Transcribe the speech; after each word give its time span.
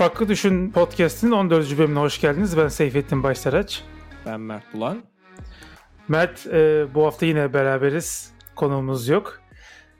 Farklı 0.00 0.28
Düşün 0.28 0.70
Podcast'in 0.70 1.30
14. 1.30 1.78
bölümüne 1.78 1.98
hoş 1.98 2.20
geldiniz. 2.20 2.56
Ben 2.56 2.68
Seyfettin 2.68 3.22
Başsaraç. 3.22 3.84
Ben 4.26 4.40
Mert 4.40 4.74
Bulan. 4.74 5.02
Mert 6.08 6.46
e, 6.46 6.86
bu 6.94 7.06
hafta 7.06 7.26
yine 7.26 7.54
beraberiz. 7.54 8.32
Konuğumuz 8.56 9.08
yok. 9.08 9.40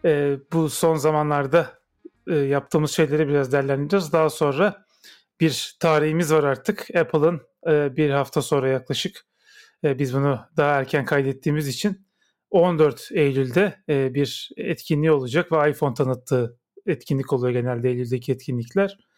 E, 0.05 0.37
bu 0.53 0.71
son 0.71 0.97
zamanlarda 0.97 1.79
e, 2.27 2.35
yaptığımız 2.35 2.91
şeyleri 2.91 3.29
biraz 3.29 3.53
değerlendireceğiz. 3.53 4.13
Daha 4.13 4.31
sonra 4.31 4.85
bir 5.41 5.77
tarihimiz 5.81 6.33
var 6.33 6.45
artık. 6.45 6.87
Apple'ın 6.97 7.41
e, 7.67 7.97
bir 7.97 8.11
hafta 8.11 8.43
sonra 8.43 8.69
yaklaşık 8.69 9.27
e, 9.85 9.99
biz 9.99 10.15
bunu 10.15 10.41
daha 10.57 10.79
erken 10.79 11.05
kaydettiğimiz 11.05 11.69
için 11.69 12.07
14 12.51 13.09
Eylül'de 13.13 13.75
e, 13.89 14.15
bir 14.15 14.51
etkinliği 14.57 15.13
olacak 15.13 15.53
ve 15.53 15.71
iPhone 15.71 15.95
tanıttığı 15.95 16.59
etkinlik 16.87 17.33
oluyor 17.33 17.53
genelde 17.53 17.89
Eylül'deki 17.89 18.33
etkinlikler. 18.33 19.10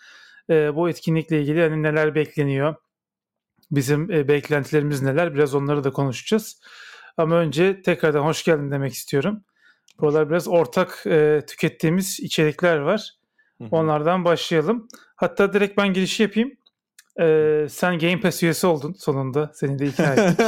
E, 0.51 0.75
bu 0.75 0.89
etkinlikle 0.89 1.41
ilgili 1.41 1.61
hani 1.63 1.83
neler 1.83 2.15
bekleniyor, 2.15 2.75
bizim 3.71 4.11
e, 4.11 4.29
beklentilerimiz 4.29 5.03
neler 5.03 5.35
biraz 5.35 5.55
onları 5.55 5.85
da 5.85 5.91
konuşacağız. 5.91 6.61
Ama 7.17 7.37
önce 7.37 7.83
tekrardan 7.83 8.23
hoş 8.23 8.45
geldin 8.45 8.71
demek 8.71 8.93
istiyorum. 8.93 9.45
Buralar 10.01 10.31
biraz 10.31 10.49
ortak 10.49 11.07
e, 11.07 11.43
tükettiğimiz 11.47 12.21
içerikler 12.21 12.77
var. 12.77 13.11
Onlardan 13.71 14.25
başlayalım. 14.25 14.89
Hatta 15.17 15.53
direkt 15.53 15.79
ben 15.79 15.93
girişi 15.93 16.23
yapayım. 16.23 16.53
Ee, 17.21 17.67
sen 17.71 17.99
Game 17.99 18.21
Pass 18.21 18.43
üyesi 18.43 18.67
oldun 18.67 18.93
sonunda. 18.99 19.51
Seni 19.55 19.79
de 19.79 19.87
ikna 19.87 20.15
ettik. 20.15 20.47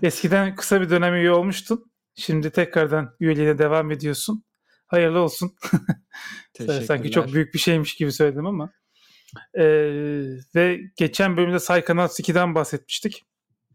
Eskiden 0.02 0.56
kısa 0.56 0.80
bir 0.80 0.90
dönem 0.90 1.14
üye 1.14 1.30
olmuştun. 1.30 1.92
Şimdi 2.14 2.50
tekrardan 2.50 3.16
üyeliğine 3.20 3.58
devam 3.58 3.90
ediyorsun. 3.90 4.44
Hayırlı 4.86 5.18
olsun. 5.18 5.56
Sanki 6.86 7.10
çok 7.10 7.32
büyük 7.32 7.54
bir 7.54 7.58
şeymiş 7.58 7.94
gibi 7.94 8.12
söyledim 8.12 8.46
ama. 8.46 8.72
Ee, 9.54 9.64
ve 10.54 10.80
geçen 10.96 11.36
bölümde 11.36 11.56
Psychonauts 11.56 12.20
2'den 12.20 12.54
bahsetmiştik. 12.54 13.24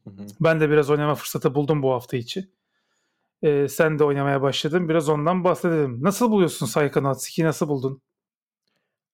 Hı 0.03 0.09
hı. 0.09 0.27
Ben 0.41 0.59
de 0.59 0.69
biraz 0.69 0.89
oynama 0.89 1.15
fırsatı 1.15 1.55
buldum 1.55 1.83
bu 1.83 1.91
hafta 1.91 2.17
içi. 2.17 2.49
Ee, 3.41 3.67
sen 3.67 3.99
de 3.99 4.03
oynamaya 4.03 4.41
başladın. 4.41 4.89
Biraz 4.89 5.09
ondan 5.09 5.43
bahsedelim. 5.43 6.03
Nasıl 6.03 6.31
buluyorsun 6.31 6.65
Psychonauts 6.65 7.29
2'yi? 7.29 7.45
Nasıl 7.45 7.67
buldun? 7.67 8.01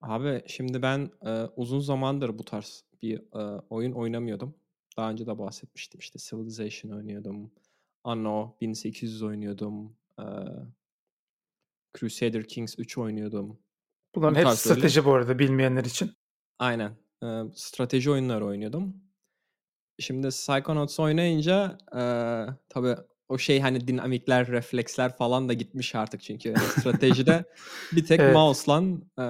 Abi 0.02 0.44
şimdi 0.47 0.81
ben 0.81 1.11
e, 1.25 1.44
uzun 1.55 1.80
zamandır 1.80 2.38
bu 2.38 2.45
tarz 2.45 2.83
bir 3.02 3.17
e, 3.19 3.61
oyun 3.69 3.91
oynamıyordum. 3.91 4.55
Daha 4.97 5.09
önce 5.11 5.28
de 5.28 5.38
bahsetmiştim 5.38 6.00
işte 6.00 6.19
Civilization 6.19 6.91
oynuyordum. 6.91 7.52
Anno 8.03 8.55
1800 8.61 9.23
oynuyordum. 9.23 9.95
E, 10.19 10.25
Crusader 12.00 12.47
Kings 12.47 12.75
3 12.78 12.97
oynuyordum. 12.97 13.59
Bunların 14.16 14.35
bu 14.35 14.50
hepsi 14.50 14.57
strateji 14.57 15.00
öyle. 15.00 15.09
bu 15.09 15.13
arada 15.13 15.39
bilmeyenler 15.39 15.85
için. 15.85 16.11
Aynen. 16.64 16.92
E, 17.23 17.28
strateji 17.56 18.11
oyunları 18.11 18.45
oynuyordum. 18.45 18.95
Şimdi 20.00 20.28
Psychonauts 20.28 21.00
oynayınca 21.00 21.78
e, 21.92 22.02
tabii 22.69 22.95
o 23.30 23.38
şey 23.38 23.59
hani 23.59 23.88
dinamikler, 23.88 24.47
refleksler 24.47 25.17
falan 25.17 25.50
da 25.50 25.53
gitmiş 25.53 25.95
artık 25.95 26.22
çünkü 26.22 26.50
yani 26.50 26.59
stratejide 26.59 27.45
bir 27.91 28.06
tek 28.06 28.19
evet. 28.19 28.36
mouse'la 28.36 28.84
e, 29.19 29.25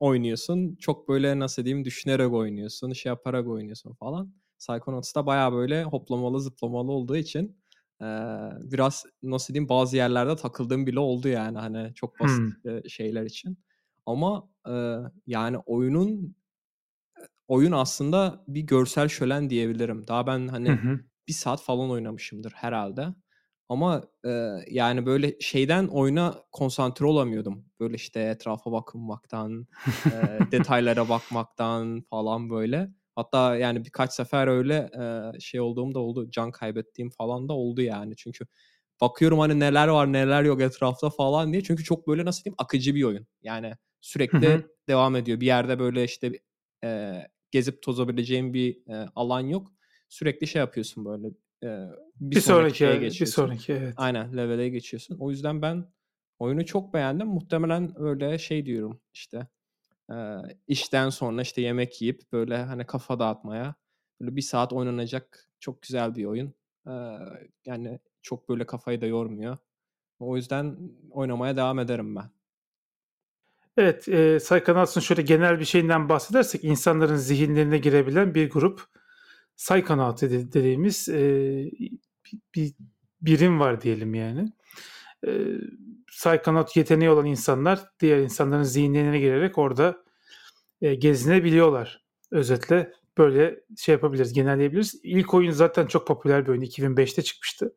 oynuyorsun. 0.00 0.76
Çok 0.76 1.08
böyle 1.08 1.38
nasıl 1.38 1.64
diyeyim 1.64 1.84
düşünerek 1.84 2.32
oynuyorsun, 2.32 2.92
şey 2.92 3.10
yaparak 3.10 3.46
oynuyorsun 3.46 3.94
falan. 3.94 4.34
Psychonauts'ta 4.58 5.26
baya 5.26 5.52
böyle 5.52 5.84
hoplamalı 5.84 6.40
zıplamalı 6.40 6.92
olduğu 6.92 7.16
için 7.16 7.56
e, 8.00 8.06
biraz 8.60 9.04
nasıl 9.22 9.54
diyeyim 9.54 9.68
bazı 9.68 9.96
yerlerde 9.96 10.36
takıldığım 10.36 10.86
bile 10.86 11.00
oldu 11.00 11.28
yani 11.28 11.58
hani 11.58 11.94
çok 11.94 12.20
basit 12.20 12.54
hmm. 12.62 12.90
şeyler 12.90 13.22
için. 13.22 13.58
Ama 14.06 14.48
e, 14.68 14.96
yani 15.26 15.58
oyunun 15.58 16.36
oyun 17.48 17.72
aslında 17.72 18.44
bir 18.48 18.60
görsel 18.60 19.08
şölen 19.08 19.50
diyebilirim. 19.50 20.08
Daha 20.08 20.26
ben 20.26 20.48
hani 20.48 20.68
hı 20.68 20.72
hı 20.72 21.00
bir 21.28 21.32
saat 21.32 21.62
falan 21.62 21.90
oynamışımdır 21.90 22.52
herhalde. 22.52 23.06
Ama 23.68 24.02
e, 24.26 24.30
yani 24.70 25.06
böyle 25.06 25.40
şeyden 25.40 25.86
oyuna 25.86 26.44
konsantre 26.52 27.06
olamıyordum. 27.06 27.64
Böyle 27.80 27.94
işte 27.94 28.20
etrafa 28.20 28.72
bakınmaktan, 28.72 29.66
e, 30.06 30.38
detaylara 30.52 31.08
bakmaktan 31.08 32.00
falan 32.10 32.50
böyle. 32.50 32.88
Hatta 33.16 33.56
yani 33.56 33.84
birkaç 33.84 34.12
sefer 34.12 34.46
öyle 34.46 34.90
e, 35.00 35.40
şey 35.40 35.60
olduğum 35.60 35.94
da 35.94 35.98
oldu. 35.98 36.30
Can 36.30 36.50
kaybettiğim 36.50 37.10
falan 37.10 37.48
da 37.48 37.52
oldu 37.52 37.82
yani. 37.82 38.16
Çünkü 38.16 38.46
bakıyorum 39.00 39.38
hani 39.38 39.60
neler 39.60 39.88
var 39.88 40.12
neler 40.12 40.42
yok 40.42 40.60
etrafta 40.60 41.10
falan 41.10 41.52
diye. 41.52 41.62
Çünkü 41.62 41.84
çok 41.84 42.08
böyle 42.08 42.24
nasıl 42.24 42.44
diyeyim 42.44 42.56
akıcı 42.58 42.94
bir 42.94 43.02
oyun. 43.04 43.26
Yani 43.42 43.74
sürekli 44.02 44.66
devam 44.88 45.16
ediyor. 45.16 45.40
Bir 45.40 45.46
yerde 45.46 45.78
böyle 45.78 46.04
işte 46.04 46.32
e, 46.84 47.20
gezip 47.50 47.82
tozabileceğim 47.82 48.54
bir 48.54 48.88
e, 48.88 49.08
alan 49.16 49.40
yok 49.40 49.72
sürekli 50.08 50.46
şey 50.46 50.60
yapıyorsun 50.60 51.04
böyle 51.04 51.26
e, 51.62 51.90
bir, 52.20 52.36
bir 52.36 52.40
sonraki, 52.40 52.78
sonraki 52.78 53.00
geçiyorsun. 53.00 53.44
Bir 53.44 53.50
sonraki 53.50 53.72
evet. 53.72 53.94
Aynen 53.96 54.36
levele 54.36 54.68
geçiyorsun. 54.68 55.16
O 55.20 55.30
yüzden 55.30 55.62
ben 55.62 55.92
oyunu 56.38 56.66
çok 56.66 56.94
beğendim. 56.94 57.26
Muhtemelen 57.26 57.92
öyle 57.96 58.38
şey 58.38 58.66
diyorum 58.66 59.00
işte 59.14 59.46
e, 60.10 60.14
işten 60.66 61.10
sonra 61.10 61.42
işte 61.42 61.62
yemek 61.62 62.02
yiyip 62.02 62.32
böyle 62.32 62.56
hani 62.56 62.86
kafa 62.86 63.18
dağıtmaya 63.18 63.74
böyle 64.20 64.36
bir 64.36 64.42
saat 64.42 64.72
oynanacak 64.72 65.50
çok 65.60 65.82
güzel 65.82 66.14
bir 66.14 66.24
oyun. 66.24 66.54
E, 66.86 66.92
yani 67.66 67.98
çok 68.22 68.48
böyle 68.48 68.66
kafayı 68.66 69.00
da 69.00 69.06
yormuyor. 69.06 69.58
O 70.18 70.36
yüzden 70.36 70.78
oynamaya 71.10 71.56
devam 71.56 71.78
ederim 71.78 72.16
ben. 72.16 72.30
Evet, 73.76 74.08
e, 74.08 74.38
Psychonauts'ın 74.38 75.00
şöyle 75.00 75.22
genel 75.22 75.60
bir 75.60 75.64
şeyinden 75.64 76.08
bahsedersek 76.08 76.64
insanların 76.64 77.16
zihinlerine 77.16 77.78
girebilen 77.78 78.34
bir 78.34 78.50
grup 78.50 78.82
Psychonaut 79.56 80.22
dediğimiz 80.22 81.08
e, 81.08 81.20
bir 82.54 82.74
birim 83.20 83.60
var 83.60 83.80
diyelim 83.80 84.14
yani. 84.14 84.52
E, 85.26 85.30
Psychonaut 86.06 86.76
yeteneği 86.76 87.10
olan 87.10 87.26
insanlar 87.26 87.80
diğer 88.00 88.18
insanların 88.18 88.62
zihinlerine 88.62 89.18
girerek 89.18 89.58
orada 89.58 90.04
e, 90.80 90.94
gezinebiliyorlar. 90.94 92.04
Özetle 92.30 92.92
böyle 93.18 93.60
şey 93.76 93.92
yapabiliriz, 93.92 94.32
genelleyebiliriz. 94.32 95.00
İlk 95.02 95.34
oyun 95.34 95.50
zaten 95.50 95.86
çok 95.86 96.06
popüler 96.06 96.44
bir 96.44 96.50
oyun. 96.50 96.62
2005'te 96.62 97.22
çıkmıştı. 97.22 97.74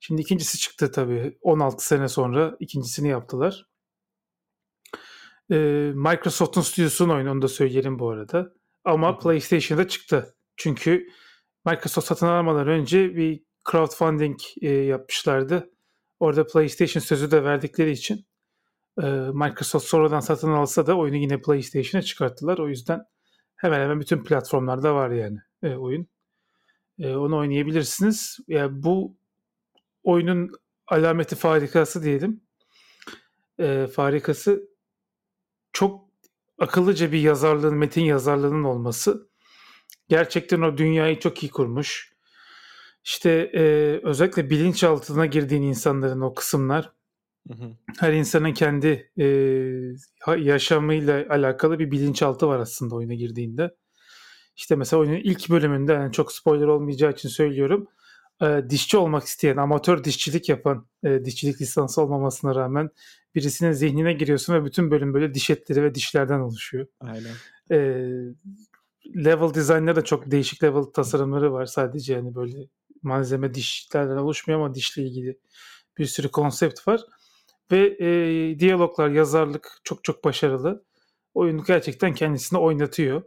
Şimdi 0.00 0.22
ikincisi 0.22 0.58
çıktı 0.58 0.92
tabii. 0.92 1.38
16 1.42 1.86
sene 1.86 2.08
sonra 2.08 2.56
ikincisini 2.60 3.08
yaptılar. 3.08 3.71
Ee, 5.50 5.92
Microsoft'un 5.94 6.60
stüdyosunun 6.60 7.14
oyunu 7.14 7.30
onu 7.30 7.42
da 7.42 7.48
söyleyelim 7.48 7.98
bu 7.98 8.10
arada. 8.10 8.52
Ama 8.84 9.18
PlayStation'da 9.18 9.88
çıktı. 9.88 10.34
Çünkü 10.56 11.06
Microsoft 11.66 12.06
satın 12.06 12.26
almadan 12.26 12.68
önce 12.68 13.16
bir 13.16 13.42
crowdfunding 13.70 14.38
e, 14.62 14.70
yapmışlardı. 14.70 15.70
Orada 16.20 16.46
PlayStation 16.46 17.00
sözü 17.02 17.30
de 17.30 17.44
verdikleri 17.44 17.90
için 17.90 18.26
e, 19.02 19.06
Microsoft 19.34 19.86
sonradan 19.86 20.20
satın 20.20 20.50
alsa 20.50 20.86
da 20.86 20.96
oyunu 20.96 21.16
yine 21.16 21.40
PlayStation'a 21.40 22.02
çıkarttılar. 22.02 22.58
O 22.58 22.68
yüzden 22.68 23.04
hemen 23.56 23.80
hemen 23.80 24.00
bütün 24.00 24.24
platformlarda 24.24 24.94
var 24.94 25.10
yani 25.10 25.38
e, 25.62 25.74
oyun. 25.74 26.06
E, 26.98 27.14
onu 27.16 27.38
oynayabilirsiniz. 27.38 28.38
Yani 28.48 28.82
bu 28.82 29.16
oyunun 30.02 30.50
alameti 30.86 31.36
farikası 31.36 32.02
diyelim. 32.02 32.40
E, 33.58 33.86
farikası 33.86 34.71
çok 35.72 36.08
akıllıca 36.58 37.12
bir 37.12 37.20
yazarlığın, 37.20 37.74
metin 37.74 38.04
yazarlığının 38.04 38.64
olması 38.64 39.28
gerçekten 40.08 40.60
o 40.60 40.78
dünyayı 40.78 41.18
çok 41.18 41.42
iyi 41.42 41.50
kurmuş. 41.50 42.12
İşte 43.04 43.30
e, 43.54 43.62
özellikle 44.02 44.50
bilinçaltına 44.50 45.26
girdiğin 45.26 45.62
insanların 45.62 46.20
o 46.20 46.34
kısımlar 46.34 46.92
hı 47.48 47.54
hı. 47.54 47.76
her 47.98 48.12
insanın 48.12 48.52
kendi 48.52 49.10
e, 49.18 49.26
yaşamıyla 50.38 51.26
alakalı 51.30 51.78
bir 51.78 51.90
bilinçaltı 51.90 52.48
var 52.48 52.58
aslında 52.58 52.94
oyuna 52.94 53.14
girdiğinde. 53.14 53.74
İşte 54.56 54.76
mesela 54.76 55.00
oyunun 55.00 55.16
ilk 55.16 55.50
bölümünde 55.50 55.92
yani 55.92 56.12
çok 56.12 56.32
spoiler 56.32 56.66
olmayacağı 56.66 57.12
için 57.12 57.28
söylüyorum. 57.28 57.88
E, 58.42 58.70
dişçi 58.70 58.96
olmak 58.96 59.24
isteyen, 59.24 59.56
amatör 59.56 60.04
dişçilik 60.04 60.48
yapan, 60.48 60.86
e, 61.04 61.24
dişçilik 61.24 61.60
lisansı 61.60 62.02
olmamasına 62.02 62.54
rağmen 62.54 62.90
birisinin 63.34 63.72
zihnine 63.72 64.12
giriyorsun 64.12 64.54
ve 64.54 64.64
bütün 64.64 64.90
bölüm 64.90 65.14
böyle 65.14 65.34
diş 65.34 65.50
etleri 65.50 65.82
ve 65.82 65.94
dişlerden 65.94 66.40
oluşuyor. 66.40 66.86
Aynen. 67.00 67.34
E, 67.70 67.76
level 69.24 69.54
design'da 69.54 69.96
da 69.96 70.04
çok 70.04 70.30
değişik 70.30 70.62
level 70.62 70.82
tasarımları 70.82 71.52
var. 71.52 71.66
Sadece 71.66 72.14
yani 72.14 72.34
böyle 72.34 72.58
malzeme 73.02 73.54
dişlerden 73.54 74.16
oluşmuyor 74.16 74.60
ama 74.60 74.74
dişle 74.74 75.02
ilgili 75.02 75.38
bir 75.98 76.06
sürü 76.06 76.28
konsept 76.28 76.88
var. 76.88 77.00
Ve 77.70 77.96
e, 78.00 78.58
diyaloglar, 78.58 79.08
yazarlık 79.08 79.80
çok 79.84 80.04
çok 80.04 80.24
başarılı. 80.24 80.84
Oyunu 81.34 81.64
gerçekten 81.64 82.14
kendisini 82.14 82.58
oynatıyor. 82.58 83.22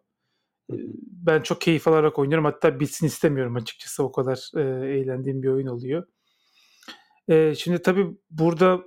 Ben 0.70 1.42
çok 1.42 1.62
keyif 1.62 1.88
alarak 1.88 2.20
oynuyorum. 2.20 2.46
Hatta 2.46 2.80
bitsin 2.80 3.08
istemiyorum 3.08 3.56
açıkçası. 3.56 4.04
O 4.04 4.12
kadar 4.12 4.52
e, 4.58 4.62
eğlendiğim 4.98 5.44
bir 5.44 5.48
oyun 5.48 5.68
oluyor. 5.68 6.08
E, 7.28 7.56
şimdi 7.56 7.82
tabii 7.82 8.08
burada 8.30 8.84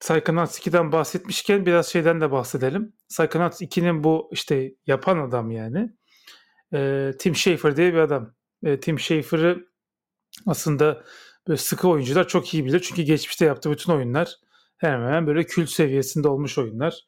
Psychonauts 0.00 0.58
2'den 0.58 0.92
bahsetmişken 0.92 1.66
biraz 1.66 1.86
şeyden 1.86 2.20
de 2.20 2.32
bahsedelim. 2.32 2.92
Psychonauts 3.08 3.62
2'nin 3.62 4.04
bu 4.04 4.28
işte 4.32 4.74
yapan 4.86 5.18
adam 5.18 5.50
yani 5.50 5.90
e, 6.74 7.12
Tim 7.18 7.36
Schafer 7.36 7.76
diye 7.76 7.92
bir 7.92 7.98
adam. 7.98 8.34
E, 8.62 8.80
Tim 8.80 8.98
Schafer'ı 8.98 9.66
aslında 10.46 11.04
böyle 11.48 11.56
sıkı 11.56 11.88
oyuncular 11.88 12.28
çok 12.28 12.54
iyi 12.54 12.64
bilir. 12.64 12.80
Çünkü 12.80 13.02
geçmişte 13.02 13.44
yaptığı 13.44 13.70
bütün 13.70 13.92
oyunlar 13.92 14.36
hemen 14.76 15.06
hemen 15.06 15.26
böyle 15.26 15.44
kült 15.44 15.68
seviyesinde 15.68 16.28
olmuş 16.28 16.58
oyunlar. 16.58 17.06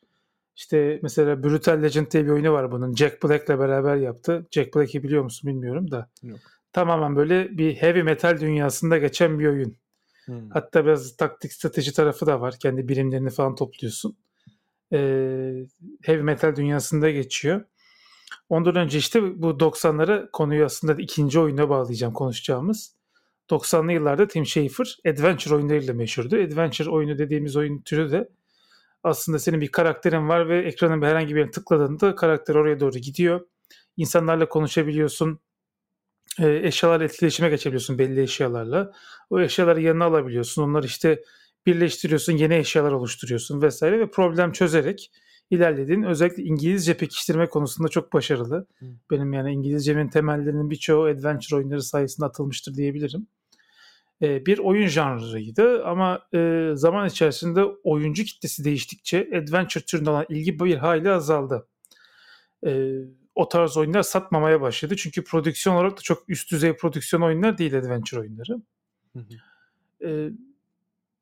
İşte 0.59 0.99
mesela 1.03 1.43
Brutal 1.43 1.83
Legend 1.83 2.07
diye 2.11 2.25
bir 2.25 2.31
oyunu 2.31 2.53
var 2.53 2.73
bunun. 2.73 2.95
Jack 2.95 3.23
Black'le 3.23 3.49
beraber 3.49 3.97
yaptı. 3.97 4.47
Jack 4.51 4.75
Black'i 4.75 5.03
biliyor 5.03 5.23
musun 5.23 5.51
bilmiyorum 5.51 5.91
da. 5.91 6.11
Yok. 6.23 6.39
Tamamen 6.73 7.17
böyle 7.17 7.59
bir 7.59 7.75
heavy 7.75 8.03
metal 8.03 8.41
dünyasında 8.41 8.99
geçen 8.99 9.39
bir 9.39 9.47
oyun. 9.47 9.77
Hmm. 10.25 10.51
Hatta 10.51 10.85
biraz 10.85 11.17
taktik 11.17 11.53
strateji 11.53 11.93
tarafı 11.93 12.27
da 12.27 12.41
var. 12.41 12.55
Kendi 12.61 12.89
birimlerini 12.89 13.31
falan 13.31 13.55
topluyorsun. 13.55 14.17
Ee, 14.93 14.99
heavy 16.03 16.23
metal 16.23 16.57
dünyasında 16.57 17.11
geçiyor. 17.11 17.65
Ondan 18.49 18.77
önce 18.77 18.99
işte 18.99 19.43
bu 19.43 19.51
90'lara 19.51 20.31
konuyu 20.31 20.65
aslında 20.65 20.95
ikinci 21.03 21.41
oyuna 21.41 21.69
bağlayacağım 21.69 22.13
konuşacağımız. 22.13 22.95
90'lı 23.51 23.93
yıllarda 23.93 24.29
Tim 24.29 24.47
Schafer 24.47 24.99
adventure 25.07 25.55
oyunlarıyla 25.55 25.95
meşhurdu. 25.95 26.37
Adventure 26.37 26.91
oyunu 26.91 27.19
dediğimiz 27.19 27.57
oyun 27.57 27.81
türü 27.81 28.11
de 28.11 28.29
aslında 29.09 29.39
senin 29.39 29.61
bir 29.61 29.69
karakterin 29.69 30.29
var 30.29 30.49
ve 30.49 30.59
ekranın 30.59 31.03
herhangi 31.03 31.35
bir 31.35 31.39
yerine 31.39 31.51
tıkladığında 31.51 32.15
karakter 32.15 32.55
oraya 32.55 32.81
doğru 32.81 32.99
gidiyor. 32.99 33.41
İnsanlarla 33.97 34.49
konuşabiliyorsun. 34.49 35.41
E, 36.39 36.61
eşyalarla 36.67 37.05
etkileşime 37.05 37.49
geçebiliyorsun 37.49 37.99
belli 37.99 38.23
eşyalarla. 38.23 38.93
O 39.31 39.41
eşyaları 39.41 39.81
yanına 39.81 40.05
alabiliyorsun. 40.05 40.63
Onları 40.63 40.87
işte 40.87 41.23
birleştiriyorsun, 41.67 42.33
yeni 42.33 42.55
eşyalar 42.55 42.93
oluşturuyorsun 42.93 43.63
vesaire 43.63 44.01
ve 44.01 44.11
problem 44.11 44.53
çözerek 44.53 45.11
ilerlediğin 45.51 46.03
özellikle 46.03 46.43
İngilizce 46.43 46.97
pekiştirme 46.97 47.49
konusunda 47.49 47.89
çok 47.89 48.13
başarılı. 48.13 48.67
Hı. 48.79 48.87
Benim 49.11 49.33
yani 49.33 49.53
İngilizcemin 49.53 50.09
temellerinin 50.09 50.71
birçoğu 50.71 51.05
adventure 51.05 51.57
oyunları 51.57 51.83
sayesinde 51.83 52.27
atılmıştır 52.27 52.75
diyebilirim. 52.75 53.27
Ee, 54.23 54.47
bir 54.47 54.59
oyun 54.59 54.87
janrıydı 54.87 55.85
ama 55.85 56.29
e, 56.35 56.71
zaman 56.75 57.09
içerisinde 57.09 57.65
oyuncu 57.65 58.25
kitlesi 58.25 58.65
değiştikçe 58.65 59.31
adventure 59.43 59.85
türüne 59.85 60.11
olan 60.11 60.27
ilgi 60.29 60.61
bir 60.61 60.77
hayli 60.77 61.11
azaldı. 61.11 61.69
Ee, 62.67 62.93
o 63.35 63.49
tarz 63.49 63.77
oyunlar 63.77 64.03
satmamaya 64.03 64.61
başladı. 64.61 64.97
Çünkü 64.97 65.25
prodüksiyon 65.25 65.77
olarak 65.77 65.97
da 65.97 66.01
çok 66.01 66.29
üst 66.29 66.53
düzey 66.53 66.77
prodüksiyon 66.77 67.23
oyunlar 67.23 67.59
değil 67.59 67.79
adventure 67.79 68.21
oyunları. 68.21 68.63
Hı 69.13 69.19
hı. 69.19 69.35
Ee, 70.09 70.31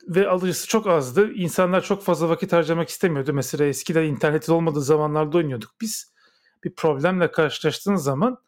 ve 0.08 0.28
alıcısı 0.28 0.68
çok 0.68 0.86
azdı. 0.86 1.32
İnsanlar 1.32 1.82
çok 1.82 2.02
fazla 2.02 2.28
vakit 2.28 2.52
harcamak 2.52 2.88
istemiyordu. 2.88 3.32
Mesela 3.32 3.64
eskiden 3.64 4.04
internetin 4.04 4.52
olmadığı 4.52 4.82
zamanlarda 4.82 5.38
oynuyorduk 5.38 5.74
biz. 5.80 6.12
Bir 6.64 6.74
problemle 6.74 7.30
karşılaştığın 7.30 7.96
zaman 7.96 8.38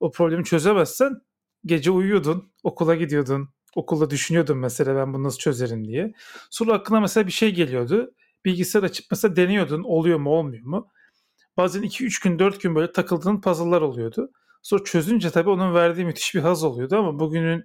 o 0.00 0.10
problemi 0.10 0.44
çözemezsen 0.44 1.20
gece 1.66 1.90
uyuyordun, 1.90 2.52
okula 2.62 2.94
gidiyordun. 2.94 3.48
Okulda 3.76 4.10
düşünüyordun 4.10 4.58
mesela 4.58 4.96
ben 4.96 5.14
bunu 5.14 5.22
nasıl 5.22 5.38
çözerim 5.38 5.88
diye. 5.88 6.12
Sonra 6.50 6.72
aklına 6.72 7.00
mesela 7.00 7.26
bir 7.26 7.32
şey 7.32 7.54
geliyordu. 7.54 8.14
Bilgisayar 8.44 8.82
açıp 8.82 9.06
mesela 9.10 9.36
deniyordun 9.36 9.82
oluyor 9.82 10.18
mu 10.18 10.30
olmuyor 10.30 10.64
mu. 10.64 10.88
Bazen 11.56 11.82
2-3 11.82 12.22
gün 12.24 12.38
4 12.38 12.60
gün 12.62 12.74
böyle 12.74 12.92
takıldığın 12.92 13.40
puzzle'lar 13.40 13.82
oluyordu. 13.82 14.30
Sonra 14.62 14.84
çözünce 14.84 15.30
tabii 15.30 15.50
onun 15.50 15.74
verdiği 15.74 16.04
müthiş 16.04 16.34
bir 16.34 16.40
haz 16.40 16.64
oluyordu 16.64 16.96
ama 16.96 17.18
bugünün 17.18 17.64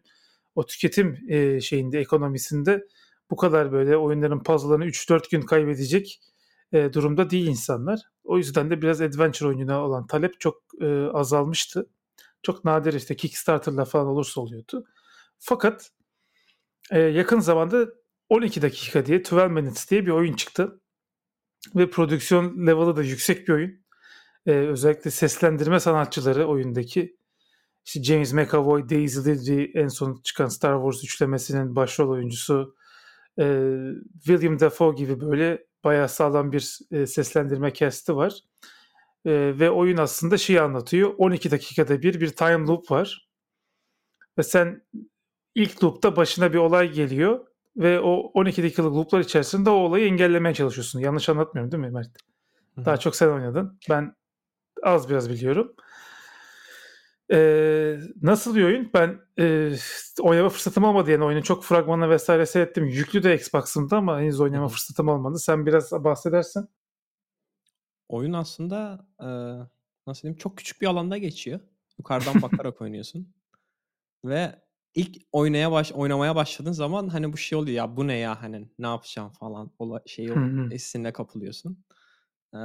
o 0.55 0.65
tüketim 0.65 1.19
e, 1.29 1.61
şeyinde 1.61 1.99
ekonomisinde 1.99 2.87
bu 3.31 3.35
kadar 3.35 3.71
böyle 3.71 3.97
oyunların 3.97 4.43
puzzle'larını 4.43 4.85
3-4 4.85 5.29
gün 5.31 5.41
kaybedecek 5.41 6.19
e, 6.73 6.93
durumda 6.93 7.29
değil 7.29 7.47
insanlar. 7.47 7.99
O 8.23 8.37
yüzden 8.37 8.69
de 8.69 8.81
biraz 8.81 9.01
adventure 9.01 9.49
oyununa 9.49 9.85
olan 9.85 10.07
talep 10.07 10.39
çok 10.39 10.61
e, 10.81 11.05
azalmıştı. 11.13 11.89
Çok 12.43 12.65
nadir 12.65 12.93
işte 12.93 13.15
Kickstarter'la 13.15 13.85
falan 13.85 14.07
olursa 14.07 14.41
oluyordu. 14.41 14.85
Fakat 15.39 15.91
e, 16.91 16.99
yakın 16.99 17.39
zamanda 17.39 17.87
12 18.29 18.61
dakika 18.61 19.05
diye 19.05 19.23
12 19.31 19.53
Minutes 19.53 19.89
diye 19.89 20.05
bir 20.05 20.11
oyun 20.11 20.33
çıktı. 20.33 20.81
Ve 21.75 21.89
prodüksiyon 21.89 22.67
level'ı 22.67 22.95
da 22.95 23.03
yüksek 23.03 23.47
bir 23.47 23.53
oyun. 23.53 23.85
E, 24.45 24.51
özellikle 24.51 25.11
seslendirme 25.11 25.79
sanatçıları 25.79 26.47
oyundaki 26.47 27.17
işte 27.85 28.03
James 28.03 28.33
McAvoy, 28.33 28.89
Daisy 28.89 29.19
Ridley 29.19 29.71
en 29.75 29.87
son 29.87 30.21
çıkan 30.23 30.47
Star 30.47 30.75
Wars 30.75 31.03
üçlemesinin 31.03 31.75
başrol 31.75 32.09
oyuncusu 32.09 32.75
e, 33.39 33.43
William 34.23 34.59
Dafoe 34.59 34.95
gibi 34.95 35.21
böyle 35.21 35.65
bayağı 35.83 36.09
sağlam 36.09 36.51
bir 36.51 36.79
e, 36.91 37.07
seslendirme 37.07 37.73
cast'i 37.73 38.15
var. 38.15 38.39
E, 39.25 39.31
ve 39.59 39.69
oyun 39.71 39.97
aslında 39.97 40.37
şeyi 40.37 40.61
anlatıyor. 40.61 41.13
12 41.17 41.51
dakikada 41.51 42.01
bir 42.01 42.21
bir 42.21 42.29
time 42.29 42.67
loop 42.67 42.91
var. 42.91 43.29
Ve 44.37 44.43
sen 44.43 44.81
ilk 45.55 45.83
loop'ta 45.83 46.15
başına 46.15 46.53
bir 46.53 46.57
olay 46.57 46.91
geliyor 46.91 47.45
ve 47.77 47.99
o 47.99 48.11
12 48.33 48.63
dakikalık 48.63 48.93
loop'lar 48.95 49.19
içerisinde 49.19 49.69
o 49.69 49.73
olayı 49.73 50.07
engellemeye 50.07 50.55
çalışıyorsun. 50.55 50.99
Yanlış 50.99 51.29
anlatmıyorum 51.29 51.71
değil 51.71 51.83
mi 51.83 51.91
Mert? 51.91 52.11
Hı 52.75 52.85
Daha 52.85 52.97
çok 52.97 53.15
sen 53.15 53.27
oynadın. 53.27 53.79
Ben 53.89 54.15
az 54.83 55.09
biraz 55.09 55.29
biliyorum. 55.29 55.75
Ee, 57.31 57.97
nasıl 58.21 58.55
bir 58.55 58.63
oyun? 58.63 58.91
Ben 58.93 59.19
e, 59.39 59.75
oynama 60.21 60.49
fırsatım 60.49 60.83
olmadı 60.83 61.11
yani 61.11 61.23
oyunun 61.23 61.41
çok 61.41 61.63
fragmanı 61.63 62.09
vesaire 62.09 62.45
seyrettim. 62.45 62.85
Yüklü 62.85 63.23
de 63.23 63.35
Xbox'ımda 63.35 63.97
ama 63.97 64.19
henüz 64.21 64.39
oynama 64.39 64.65
hı. 64.65 64.69
fırsatım 64.69 65.07
olmadı. 65.07 65.39
Sen 65.39 65.65
biraz 65.65 65.91
bahsedersen. 65.91 66.67
Oyun 68.09 68.33
aslında 68.33 69.07
eee, 69.21 69.67
nasıl 70.07 70.21
diyeyim 70.21 70.37
çok 70.37 70.57
küçük 70.57 70.81
bir 70.81 70.87
alanda 70.87 71.17
geçiyor. 71.17 71.59
Yukarıdan 71.97 72.41
bakarak 72.41 72.81
oynuyorsun. 72.81 73.33
Ve 74.25 74.55
ilk 74.95 75.17
oynaya 75.31 75.71
baş 75.71 75.91
oynamaya 75.91 76.35
başladığın 76.35 76.71
zaman 76.71 77.07
hani 77.07 77.33
bu 77.33 77.37
şey 77.37 77.57
oluyor 77.57 77.77
ya 77.77 77.97
bu 77.97 78.07
ne 78.07 78.15
ya 78.17 78.41
hani 78.43 78.69
ne 78.79 78.87
yapacağım 78.87 79.31
falan 79.31 79.71
ola 79.79 80.01
hı. 80.35 80.73
hissine 80.73 81.13
kapılıyorsun. 81.13 81.85
Eee, 82.53 82.59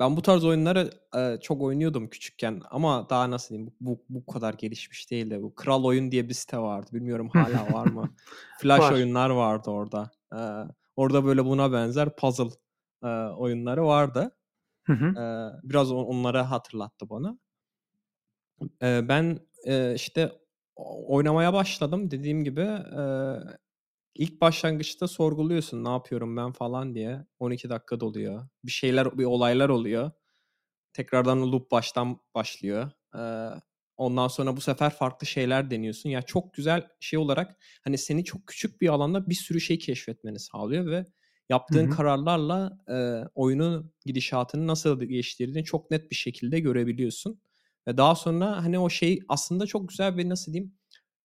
ben 0.00 0.16
bu 0.16 0.22
tarz 0.22 0.44
oyunları 0.44 0.90
eee, 1.14 1.38
çok 1.42 1.62
oynuyordum 1.62 2.08
küçükken 2.10 2.62
ama 2.70 3.10
daha 3.10 3.30
nasıl 3.30 3.48
diyeyim 3.54 3.74
bu, 3.80 4.04
bu 4.08 4.26
kadar 4.26 4.54
gelişmiş 4.54 5.10
değildi. 5.10 5.42
Bu 5.42 5.54
Kral 5.54 5.84
Oyun 5.84 6.10
diye 6.12 6.28
bir 6.28 6.34
site 6.34 6.58
vardı. 6.58 6.90
Bilmiyorum 6.92 7.28
hala 7.28 7.70
var 7.70 7.86
mı? 7.86 8.10
Flash 8.56 8.92
Var. 8.92 8.92
oyunlar 8.92 9.30
vardı 9.30 9.70
orada. 9.70 10.10
Eee, 10.34 10.64
orada 10.96 11.24
böyle 11.24 11.44
buna 11.44 11.72
benzer 11.72 12.16
puzzle 12.16 12.44
eee, 13.04 13.10
oyunları 13.38 13.86
vardı. 13.86 14.36
Eee, 15.16 15.48
biraz 15.64 15.92
on- 15.92 16.04
onları 16.06 16.38
hatırlattı 16.38 17.10
bana. 17.10 17.38
Eee, 18.82 19.04
ben 19.08 19.38
eee, 19.66 19.92
işte 19.96 20.32
oynamaya 21.08 21.52
başladım 21.52 22.10
dediğim 22.10 22.44
gibi. 22.44 22.60
eee, 22.60 23.40
ilk 24.14 24.40
başlangıçta 24.40 25.08
sorguluyorsun 25.08 25.84
ne 25.84 25.88
yapıyorum 25.90 26.36
ben 26.36 26.52
falan 26.52 26.94
diye. 26.94 27.26
12 27.38 27.70
dakika 27.70 28.00
doluyor. 28.00 28.48
Bir 28.64 28.70
şeyler, 28.72 29.18
bir 29.18 29.24
olaylar 29.24 29.68
oluyor. 29.68 30.10
Tekrardan 30.92 31.52
loop 31.52 31.70
baştan 31.70 32.18
başlıyor. 32.34 32.90
Eee, 33.14 33.50
ondan 33.96 34.28
sonra 34.28 34.56
bu 34.56 34.60
sefer 34.60 34.90
farklı 34.90 35.26
şeyler 35.26 35.70
deniyorsun. 35.70 36.10
Ya 36.10 36.22
çok 36.22 36.54
güzel 36.54 36.88
şey 37.00 37.18
olarak 37.18 37.56
hani 37.84 37.98
seni 37.98 38.24
çok 38.24 38.46
küçük 38.46 38.80
bir 38.80 38.88
alanda 38.88 39.30
bir 39.30 39.34
sürü 39.34 39.60
şey 39.60 39.78
keşfetmeni 39.78 40.38
sağlıyor 40.40 40.86
ve 40.90 41.06
yaptığın 41.48 41.86
hı. 41.86 41.88
kararlarla 41.88 42.78
eee 42.88 43.24
oyunun 43.34 43.94
gidişatını 44.06 44.66
nasıl 44.66 45.02
geçtiğini 45.02 45.64
çok 45.64 45.90
net 45.90 46.10
bir 46.10 46.16
şekilde 46.16 46.60
görebiliyorsun. 46.60 47.42
Ve 47.88 47.96
daha 47.96 48.14
sonra 48.14 48.64
hani 48.64 48.78
o 48.78 48.90
şey 48.90 49.20
aslında 49.28 49.66
çok 49.66 49.88
güzel 49.88 50.16
bir 50.18 50.28
nasıl 50.28 50.52
diyeyim 50.52 50.74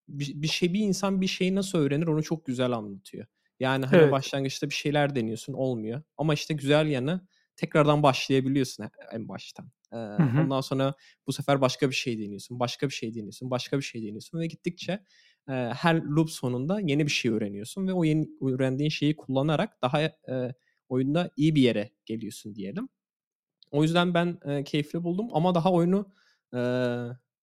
bir, 0.08 0.42
bir 0.42 0.48
şey 0.48 0.74
bir 0.74 0.80
insan 0.80 1.22
bir 1.22 1.28
şeyi 1.28 1.56
nasıl 1.56 1.80
öğrenir 1.80 2.08
onu 2.08 2.24
çok 2.24 2.46
güzel 2.46 2.72
anlatıyor. 2.72 3.26
Yani 3.60 3.86
hani 3.86 3.98
Evet. 3.98 4.12
başlangıçta 4.12 4.70
bir 4.70 4.74
şeyler 4.76 5.16
deniyorsun 5.16 5.54
olmuyor. 5.54 6.04
Ama 6.18 6.34
işte 6.34 6.54
güzel 6.54 6.88
yanı 6.88 7.28
tekrardan 7.56 8.04
başlayabiliyorsun 8.04 8.84
e- 8.84 8.90
en 9.14 9.28
baştan. 9.30 9.72
Ee, 9.94 9.96
Hı 10.20 10.24
hı. 10.24 10.42
ondan 10.42 10.62
sonra 10.62 10.94
bu 11.28 11.34
sefer 11.34 11.62
başka 11.62 11.90
bir 11.90 11.96
şey 11.96 12.20
deniyorsun, 12.20 12.60
başka 12.60 12.88
bir 12.90 12.94
şey 12.94 13.16
deniyorsun, 13.16 13.52
başka 13.52 13.78
bir 13.78 13.84
şey 13.84 14.02
deniyorsun 14.04 14.40
ve 14.40 14.48
gittikçe 14.48 14.92
e, 15.50 15.52
her 15.54 15.96
loop 16.02 16.30
sonunda 16.32 16.80
yeni 16.80 17.06
bir 17.06 17.12
şey 17.12 17.32
öğreniyorsun 17.32 17.88
ve 17.88 17.94
o 17.94 18.04
yeni 18.04 18.30
öğrendiğin 18.42 18.90
şeyi 18.90 19.16
kullanarak 19.16 19.82
daha 19.82 20.02
e, 20.02 20.12
oyunda 20.90 21.32
iyi 21.38 21.56
bir 21.56 21.62
yere 21.62 21.92
geliyorsun 22.06 22.56
diyelim. 22.56 22.90
O 23.72 23.84
yüzden 23.84 24.14
ben 24.14 24.38
e, 24.46 24.64
keyifli 24.64 25.04
buldum 25.04 25.28
ama 25.32 25.56
daha 25.56 25.72
oyunu 25.72 26.12
e, 26.56 26.60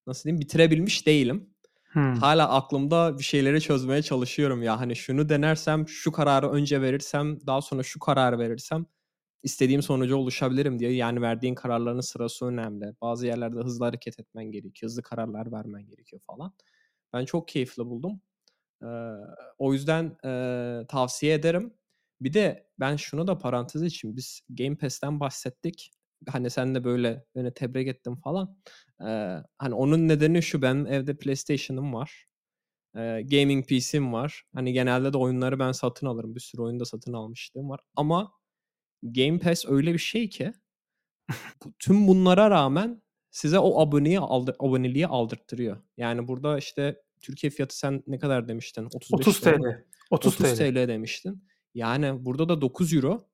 nasıl 0.07 0.25
diyeyim 0.25 0.41
bitirebilmiş 0.41 1.07
değilim. 1.07 1.51
Hı. 1.85 2.01
Hala 2.01 2.49
aklımda 2.49 3.19
bir 3.19 3.25
şeyleri 3.25 3.61
çözmeye 3.61 4.03
çalışıyorum 4.03 4.63
ya. 4.63 4.81
Hani 4.81 4.97
şunu 4.97 5.29
denersem, 5.29 5.89
şu 5.89 6.13
kararı 6.13 6.51
önce 6.51 6.81
verirsem, 6.81 7.47
daha 7.47 7.63
sonra 7.63 7.83
şu 7.83 8.01
kararı 8.01 8.39
verirsem 8.39 8.87
istediğim 9.43 9.83
sonuca 9.83 10.15
ulaşabilirim 10.17 10.79
diye. 10.79 10.93
Yani 10.93 11.23
verdiğin 11.23 11.55
kararların 11.55 12.01
sırası 12.01 12.47
önemli. 12.47 12.95
Bazı 13.01 13.27
yerlerde 13.27 13.61
hızlı 13.61 13.85
hareket 13.85 14.21
etmen 14.21 14.45
gerekiyor. 14.45 14.91
Hızlı 14.91 15.03
kararlar 15.03 15.53
vermen 15.53 15.87
gerekiyor 15.87 16.23
falan. 16.27 16.53
Ben 17.13 17.25
çok 17.25 17.49
keyifli 17.49 17.87
buldum. 17.87 18.21
Ee, 18.83 18.87
o 19.59 19.73
yüzden 19.73 20.17
e, 20.25 20.87
tavsiye 20.89 21.35
ederim. 21.35 21.75
Bir 22.21 22.33
de 22.33 22.67
ben 22.81 22.97
şunu 22.97 23.27
da 23.27 23.39
parantez 23.39 23.83
için 23.83 24.17
biz 24.17 24.41
Game 24.49 24.77
Pass'ten 24.77 25.21
bahsettik. 25.21 25.91
Hani 26.29 26.51
sen 26.51 26.75
de 26.75 26.85
böyle 26.85 27.25
beni 27.35 27.55
tebrik 27.55 27.89
ettin 27.89 28.15
falan. 28.15 28.57
Ee, 29.01 29.37
hani 29.59 29.75
onun 29.75 30.09
nedeni 30.09 30.43
şu 30.43 30.63
ben 30.63 30.85
evde 30.85 31.17
PlayStation'ım 31.17 31.95
var. 31.95 32.27
Ee, 32.97 33.23
gaming 33.31 33.67
PC'm 33.67 34.13
var. 34.13 34.45
Hani 34.55 34.73
genelde 34.73 35.13
de 35.13 35.19
oyunları 35.19 35.59
ben 35.59 35.73
satın 35.73 36.07
alırım. 36.07 36.35
Bir 36.35 36.41
sürü 36.41 36.63
oyunda 36.63 36.85
satın 36.85 37.13
almışlığım 37.13 37.71
var. 37.71 37.81
Ama 37.97 38.33
Game 39.03 39.39
Pass 39.39 39.65
öyle 39.69 39.93
bir 39.93 39.99
şey 39.99 40.29
ki 40.29 40.53
tüm 41.79 42.09
bunlara 42.09 42.51
rağmen 42.51 43.03
size 43.31 43.59
o 43.59 43.81
aboneyi 43.81 44.21
aldır, 44.21 44.57
aboneliği 44.59 45.07
aldırttırıyor. 45.07 45.83
Yani 45.97 46.29
burada 46.29 46.59
işte 46.59 47.03
Türkiye 47.21 47.51
fiyatı 47.51 47.79
sen 47.79 48.03
ne 48.07 48.19
kadar 48.19 48.49
demiştin? 48.49 48.85
35 48.85 49.29
30 49.29 49.43
lira 49.43 49.57
TL. 49.57 49.61
mı? 49.61 49.85
30, 50.11 50.35
30 50.41 50.51
TL. 50.51 50.57
TL 50.57 50.89
demiştin. 50.89 51.45
Yani 51.75 52.25
burada 52.25 52.49
da 52.49 52.61
9 52.61 52.95
euro 52.95 53.29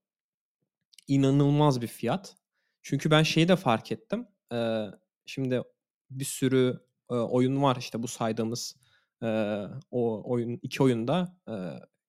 inanılmaz 1.09 1.81
bir 1.81 1.87
fiyat. 1.87 2.37
Çünkü 2.83 3.11
ben 3.11 3.23
şeyi 3.23 3.49
de 3.49 3.57
fark 3.57 3.93
ettim. 3.93 4.27
Ee, 4.53 4.85
şimdi 5.27 5.63
bir 6.11 6.25
sürü 6.25 6.81
e, 7.11 7.15
oyun 7.15 7.63
var 7.63 7.77
işte 7.77 8.03
bu 8.03 8.09
saydığımız 8.09 8.77
e, 9.23 9.63
o 9.91 10.31
oyun 10.33 10.59
iki 10.63 10.83
oyunda 10.83 11.37
e, 11.49 11.55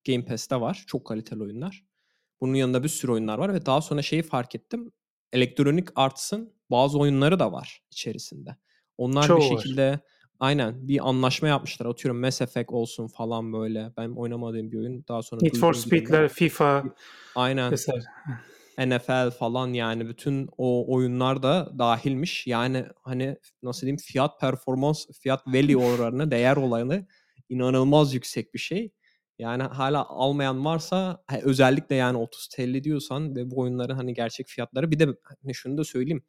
Game 0.07 0.25
Pass'te 0.25 0.61
var. 0.61 0.83
Çok 0.87 1.05
kaliteli 1.05 1.43
oyunlar. 1.43 1.85
Bunun 2.41 2.53
yanında 2.53 2.83
bir 2.83 2.89
sürü 2.89 3.11
oyunlar 3.11 3.37
var 3.37 3.53
ve 3.53 3.65
daha 3.65 3.81
sonra 3.81 4.01
şeyi 4.01 4.21
fark 4.21 4.55
ettim. 4.55 4.91
Electronic 5.33 5.85
Arts'ın 5.95 6.53
bazı 6.71 6.99
oyunları 6.99 7.39
da 7.39 7.51
var 7.51 7.83
içerisinde. 7.91 8.55
Onlar 8.97 9.27
Çoğu 9.27 9.37
bir 9.37 9.41
var. 9.43 9.61
şekilde 9.61 9.99
aynen 10.39 10.87
bir 10.87 11.09
anlaşma 11.09 11.47
yapmışlar. 11.47 11.85
Atıyorum 11.85 12.21
Mass 12.21 12.41
Effect 12.41 12.71
olsun 12.71 13.07
falan 13.07 13.53
böyle. 13.53 13.93
Ben 13.97 14.09
oynamadığım 14.09 14.71
bir 14.71 14.77
oyun. 14.77 15.05
Daha 15.07 15.21
sonra 15.21 15.41
Need 15.41 15.55
for 15.55 15.73
Speed'ler, 15.73 16.29
FIFA 16.29 16.83
Aynen. 17.35 17.71
vesaire. 17.71 18.03
NFL 18.85 19.31
falan 19.31 19.67
yani 19.73 20.07
bütün 20.07 20.49
o 20.57 20.95
oyunlar 20.95 21.43
da 21.43 21.71
dahilmiş. 21.79 22.47
Yani 22.47 22.85
hani 23.03 23.37
nasıl 23.63 23.81
diyeyim 23.81 23.97
fiyat 23.97 24.39
performans, 24.39 25.05
fiyat 25.21 25.47
value 25.47 25.77
oranı, 25.85 26.31
değer 26.31 26.57
oranı 26.57 27.07
inanılmaz 27.49 28.13
yüksek 28.13 28.53
bir 28.53 28.59
şey. 28.59 28.91
Yani 29.39 29.63
hala 29.63 30.05
almayan 30.05 30.65
varsa 30.65 31.23
özellikle 31.41 31.95
yani 31.95 32.17
30 32.17 32.47
TL 32.47 32.83
diyorsan 32.83 33.35
ve 33.35 33.51
bu 33.51 33.59
oyunların 33.59 33.95
hani 33.95 34.13
gerçek 34.13 34.47
fiyatları 34.47 34.91
bir 34.91 34.99
de 34.99 35.07
hani 35.43 35.55
şunu 35.55 35.77
da 35.77 35.83
söyleyeyim. 35.83 36.23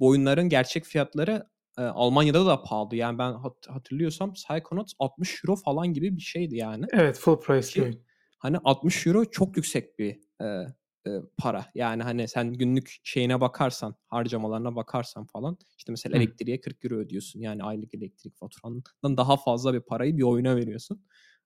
Bu 0.00 0.08
oyunların 0.08 0.48
gerçek 0.48 0.84
fiyatları 0.84 1.46
e, 1.78 1.82
Almanya'da 1.82 2.46
da 2.46 2.62
pahalı. 2.62 2.96
Yani 2.96 3.18
ben 3.18 3.32
hat- 3.32 3.66
hatırlıyorsam 3.68 4.32
Psychonauts 4.32 4.92
60 4.98 5.44
euro 5.44 5.56
falan 5.56 5.92
gibi 5.92 6.16
bir 6.16 6.22
şeydi 6.22 6.56
yani. 6.56 6.86
Evet 6.92 7.18
full 7.18 7.40
price 7.40 7.68
Ki- 7.68 7.82
oyun. 7.82 8.04
Hani 8.38 8.58
60 8.64 9.06
euro 9.06 9.24
çok 9.24 9.56
yüksek 9.56 9.98
bir 9.98 10.20
e, 10.40 10.66
e, 11.06 11.10
para. 11.38 11.66
Yani 11.74 12.02
hani 12.02 12.28
sen 12.28 12.52
günlük 12.52 13.00
şeyine 13.02 13.40
bakarsan, 13.40 13.94
harcamalarına 14.06 14.76
bakarsan 14.76 15.26
falan 15.26 15.58
işte 15.78 15.92
mesela 15.92 16.14
Hı. 16.14 16.22
elektriğe 16.22 16.60
40 16.60 16.84
euro 16.84 16.94
ödüyorsun. 16.94 17.40
Yani 17.40 17.62
aylık 17.62 17.94
elektrik 17.94 18.36
faturandan 18.36 19.16
daha 19.16 19.36
fazla 19.36 19.74
bir 19.74 19.80
parayı 19.80 20.16
bir 20.16 20.22
oyuna 20.22 20.56
veriyorsun. 20.56 21.04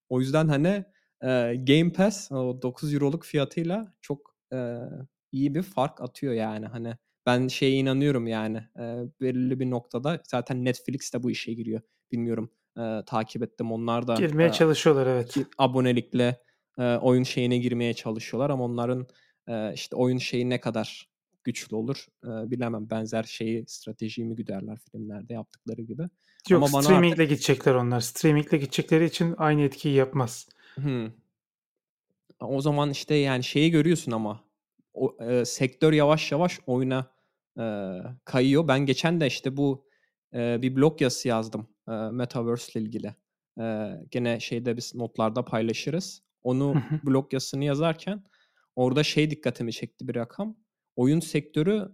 O 0.08 0.20
yüzden 0.20 0.48
hani 0.48 0.84
e, 1.22 1.54
Game 1.56 1.92
Pass 1.92 2.32
o 2.32 2.62
9 2.62 2.94
euroluk 2.94 3.24
fiyatıyla 3.24 3.94
çok 4.00 4.36
e, 4.52 4.78
iyi 5.32 5.54
bir 5.54 5.62
fark 5.62 6.00
atıyor 6.00 6.34
yani. 6.34 6.66
Hani 6.66 6.94
ben 7.26 7.48
şeye 7.48 7.72
inanıyorum 7.72 8.26
yani 8.26 8.56
e, 8.56 9.04
belirli 9.20 9.60
bir 9.60 9.70
noktada 9.70 10.22
zaten 10.24 10.64
Netflix 10.64 11.14
de 11.14 11.22
bu 11.22 11.30
işe 11.30 11.52
giriyor. 11.52 11.80
Bilmiyorum 12.12 12.50
e, 12.78 13.02
takip 13.06 13.42
ettim 13.42 13.72
onlar 13.72 14.08
da 14.08 14.14
Girmeye 14.14 14.48
e, 14.48 14.52
çalışıyorlar 14.52 15.06
evet. 15.06 15.36
abonelikle 15.58 16.40
e, 16.78 16.96
oyun 16.96 17.22
şeyine 17.22 17.58
girmeye 17.58 17.94
çalışıyorlar 17.94 18.50
ama 18.50 18.64
onların 18.64 19.06
e, 19.48 19.74
işte 19.74 19.96
oyun 19.96 20.18
şeyi 20.18 20.50
ne 20.50 20.60
kadar 20.60 21.08
güçlü 21.44 21.76
olur 21.76 22.06
e, 22.24 22.50
bilemem. 22.50 22.90
Benzer 22.90 23.22
şeyi 23.22 23.64
stratejiyi 23.66 24.26
mi 24.26 24.36
güderler 24.36 24.78
filmlerde 24.92 25.34
yaptıkları 25.34 25.82
gibi. 25.82 26.02
Yok 26.48 26.62
Ama 26.62 26.72
bana 26.72 26.82
streamingle 26.82 27.24
gidecekler 27.24 27.74
onlar. 27.74 28.00
Streamingle 28.00 28.58
gidecekleri 28.58 29.04
için 29.04 29.34
aynı 29.38 29.62
etkiyi 29.62 29.94
yapmaz. 29.94 30.48
Hmm. 30.74 31.10
O 32.40 32.60
zaman 32.60 32.90
işte 32.90 33.14
yani 33.14 33.44
şeyi 33.44 33.70
görüyorsun 33.70 34.12
ama 34.12 34.44
o 34.94 35.16
e, 35.20 35.44
sektör 35.44 35.92
yavaş 35.92 36.32
yavaş 36.32 36.60
oyuna 36.66 37.10
e, 37.58 37.64
kayıyor. 38.24 38.68
Ben 38.68 38.86
geçen 38.86 39.20
de 39.20 39.26
işte 39.26 39.56
bu 39.56 39.86
e, 40.34 40.62
bir 40.62 40.76
blog 40.76 41.00
yazısı 41.00 41.28
yazdım 41.28 41.68
e, 41.88 41.92
Metaverse 41.92 42.72
ile 42.72 42.86
ilgili. 42.86 43.14
E, 43.60 43.92
gene 44.10 44.40
şeyde 44.40 44.76
biz 44.76 44.94
notlarda 44.94 45.44
paylaşırız. 45.44 46.22
Onu 46.42 46.74
blog 47.04 47.32
yazısını 47.32 47.64
yazarken 47.64 48.24
orada 48.76 49.02
şey 49.02 49.30
dikkatimi 49.30 49.72
çekti 49.72 50.08
bir 50.08 50.14
rakam. 50.14 50.56
Oyun 50.96 51.20
sektörü 51.20 51.88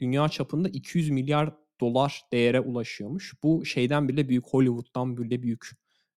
dünya 0.00 0.28
çapında 0.28 0.68
200 0.68 1.10
milyar 1.10 1.54
dolar 1.80 2.22
değere 2.32 2.60
ulaşıyormuş. 2.60 3.34
Bu 3.42 3.64
şeyden 3.64 4.08
bile 4.08 4.28
büyük 4.28 4.46
Hollywood'dan 4.46 5.16
bile 5.16 5.42
büyük 5.42 5.70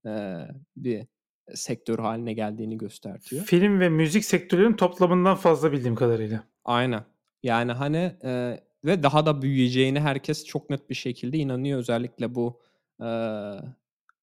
e, 0.05 0.37
bir 0.75 1.07
sektör 1.53 1.99
haline 1.99 2.33
geldiğini 2.33 2.77
gösteriyor. 2.77 3.45
Film 3.45 3.79
ve 3.79 3.89
müzik 3.89 4.25
sektörünün 4.25 4.73
toplamından 4.73 5.35
fazla 5.35 5.71
bildiğim 5.71 5.95
kadarıyla. 5.95 6.43
Aynen. 6.65 7.03
Yani 7.43 7.71
hani 7.71 8.15
e, 8.23 8.59
ve 8.85 9.03
daha 9.03 9.25
da 9.25 9.41
büyüyeceğine 9.41 9.99
herkes 9.99 10.45
çok 10.45 10.69
net 10.69 10.89
bir 10.89 10.95
şekilde 10.95 11.37
inanıyor. 11.37 11.79
Özellikle 11.79 12.35
bu 12.35 12.61
e, 13.01 13.07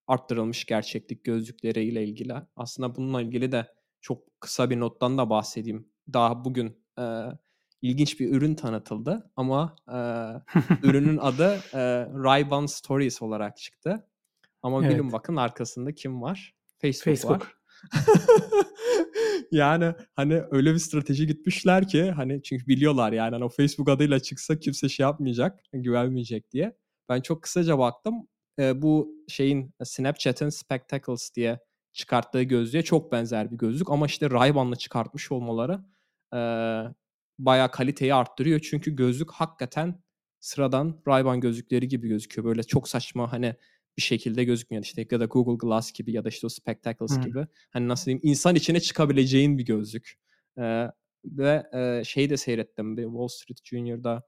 arttırılmış 0.06 0.64
gerçeklik 0.64 1.24
gözlükleriyle 1.24 2.04
ilgili. 2.04 2.34
Aslında 2.56 2.96
bununla 2.96 3.22
ilgili 3.22 3.52
de 3.52 3.66
kısa 4.44 4.70
bir 4.70 4.80
nottan 4.80 5.18
da 5.18 5.30
bahsedeyim. 5.30 5.88
Daha 6.12 6.44
bugün 6.44 6.84
e, 6.98 7.22
ilginç 7.82 8.20
bir 8.20 8.32
ürün 8.32 8.54
tanıtıldı 8.54 9.30
ama 9.36 9.76
e, 9.88 9.98
ürünün 10.82 11.18
adı 11.18 11.54
e, 11.72 11.78
Ray-Ban 12.12 12.68
Stories 12.68 13.22
olarak 13.22 13.56
çıktı. 13.56 14.08
Ama 14.62 14.84
Evet. 14.84 14.94
bilin 14.94 15.12
bakın 15.12 15.36
arkasında 15.36 15.94
kim 15.94 16.22
var? 16.22 16.54
Facebook, 16.78 17.04
Facebook. 17.04 17.40
var. 17.40 17.56
yani 19.50 19.94
hani 20.14 20.42
öyle 20.50 20.74
bir 20.74 20.78
strateji 20.78 21.26
gitmişler 21.26 21.88
ki 21.88 22.10
hani 22.10 22.42
çünkü 22.42 22.66
biliyorlar 22.66 23.12
yani 23.12 23.30
hani 23.30 23.44
o 23.44 23.48
Facebook 23.48 23.88
adıyla 23.88 24.20
çıksa 24.20 24.58
kimse 24.58 24.88
şey 24.88 25.04
yapmayacak, 25.04 25.60
güvenmeyecek 25.72 26.52
diye. 26.52 26.76
Ben 27.08 27.20
çok 27.20 27.42
kısaca 27.42 27.78
baktım. 27.78 28.14
E, 28.58 28.82
bu 28.82 29.14
şeyin 29.28 29.74
Snapchat'in 29.84 30.48
Spectacles 30.48 31.34
diye 31.34 31.58
çıkarttığı 31.94 32.42
gözlüğe 32.42 32.82
çok 32.82 33.12
benzer 33.12 33.50
bir 33.50 33.56
gözlük 33.56 33.90
ama 33.90 34.06
işte 34.06 34.26
Ray-Ban'la 34.26 34.76
çıkartmış 34.76 35.32
olmaları 35.32 35.80
e, 36.34 36.38
bayağı 37.38 37.70
kaliteyi 37.70 38.14
arttırıyor. 38.14 38.60
Çünkü 38.60 38.96
gözlük 38.96 39.30
hakikaten 39.30 40.02
sıradan 40.40 41.02
Ray-Ban 41.06 41.40
gözlükleri 41.40 41.88
gibi 41.88 42.08
gözüküyor. 42.08 42.44
Böyle 42.44 42.62
çok 42.62 42.88
saçma 42.88 43.32
hani 43.32 43.54
bir 43.96 44.02
şekilde 44.02 44.44
gözükmüyor. 44.44 44.84
İşte 44.84 45.06
ya 45.10 45.20
da 45.20 45.24
Google 45.24 45.66
Glass 45.68 45.92
gibi 45.92 46.12
ya 46.12 46.24
da 46.24 46.28
işte 46.28 46.46
o 46.46 46.50
Spectacles 46.50 47.16
Hmm. 47.16 47.22
gibi. 47.22 47.46
Hani 47.70 47.88
nasıl 47.88 48.06
diyeyim 48.06 48.20
insan 48.24 48.54
içine 48.54 48.80
çıkabileceğin 48.80 49.58
bir 49.58 49.64
gözlük. 49.64 50.14
Ee, 50.58 50.86
ve 51.24 51.66
e, 51.74 52.04
şeyi 52.04 52.30
de 52.30 52.36
seyrettim. 52.36 52.96
Bir 52.96 53.04
Wall 53.04 53.28
Street 53.28 53.64
Junior'da 53.64 54.22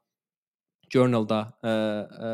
Journal'da 0.91 1.59
e, 1.65 1.69
e, 2.27 2.29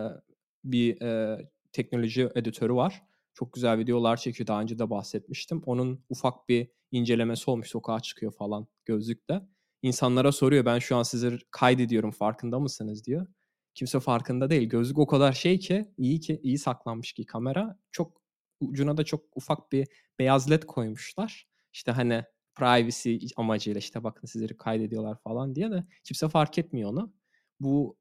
bir 0.64 1.00
e, 1.02 1.38
teknoloji 1.72 2.28
editörü 2.34 2.74
var. 2.74 3.02
Çok 3.34 3.52
güzel 3.52 3.78
videolar 3.78 4.16
çekiyor. 4.16 4.46
Daha 4.46 4.60
önce 4.60 4.78
de 4.78 4.90
bahsetmiştim. 4.90 5.62
Onun 5.66 6.04
ufak 6.08 6.48
bir 6.48 6.68
incelemesi 6.90 7.50
olmuş. 7.50 7.68
Sokağa 7.68 8.00
çıkıyor 8.00 8.32
falan 8.32 8.66
gözlükle. 8.84 9.42
İnsanlara 9.82 10.32
soruyor 10.32 10.64
ben 10.64 10.78
şu 10.78 10.96
an 10.96 11.02
sizi 11.02 11.38
kaydediyorum 11.50 12.10
farkında 12.10 12.58
mısınız 12.58 13.06
diyor. 13.06 13.26
Kimse 13.74 14.00
farkında 14.00 14.50
değil. 14.50 14.68
Gözlük 14.68 14.98
o 14.98 15.06
kadar 15.06 15.32
şey 15.32 15.58
ki 15.58 15.84
iyi 15.98 16.20
ki 16.20 16.40
iyi 16.42 16.58
saklanmış 16.58 17.12
ki 17.12 17.26
kamera. 17.26 17.78
Çok 17.92 18.22
ucuna 18.60 18.96
da 18.96 19.04
çok 19.04 19.24
ufak 19.36 19.72
bir 19.72 19.88
beyaz 20.18 20.50
led 20.50 20.62
koymuşlar. 20.62 21.48
İşte 21.72 21.92
hani 21.92 22.24
privacy 22.54 23.16
amacıyla 23.36 23.78
işte 23.78 24.04
bakın 24.04 24.26
sizleri 24.26 24.56
kaydediyorlar 24.56 25.18
falan 25.24 25.54
diye 25.54 25.70
de 25.70 25.84
kimse 26.04 26.28
fark 26.28 26.58
etmiyor 26.58 26.90
onu. 26.90 27.12
Bu 27.60 27.96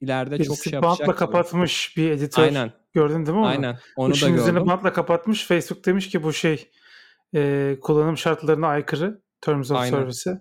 ileride 0.00 0.38
çok 0.38 0.56
Birisi 0.56 0.70
şey 0.70 0.82
bantla 0.82 0.88
yapacak 0.88 1.08
gibi. 1.08 1.16
kapatmış 1.18 1.96
bir 1.96 2.10
editör. 2.10 2.42
Aynen. 2.42 2.72
Gördün 2.92 3.26
değil 3.26 3.36
mi 3.36 3.38
onu? 3.38 3.46
Aynen. 3.46 3.78
Onu 3.96 4.10
da 4.10 4.14
Işın 4.14 4.34
üzerine 4.34 4.52
gördüm. 4.52 4.66
bantla 4.66 4.92
kapatmış. 4.92 5.46
Facebook 5.46 5.86
demiş 5.86 6.08
ki 6.08 6.22
bu 6.22 6.32
şey 6.32 6.70
e, 7.34 7.76
kullanım 7.82 8.16
şartlarına 8.16 8.66
aykırı. 8.66 9.22
Terms 9.40 9.70
of 9.70 9.76
Aynen. 9.78 9.90
Service'e. 9.90 10.38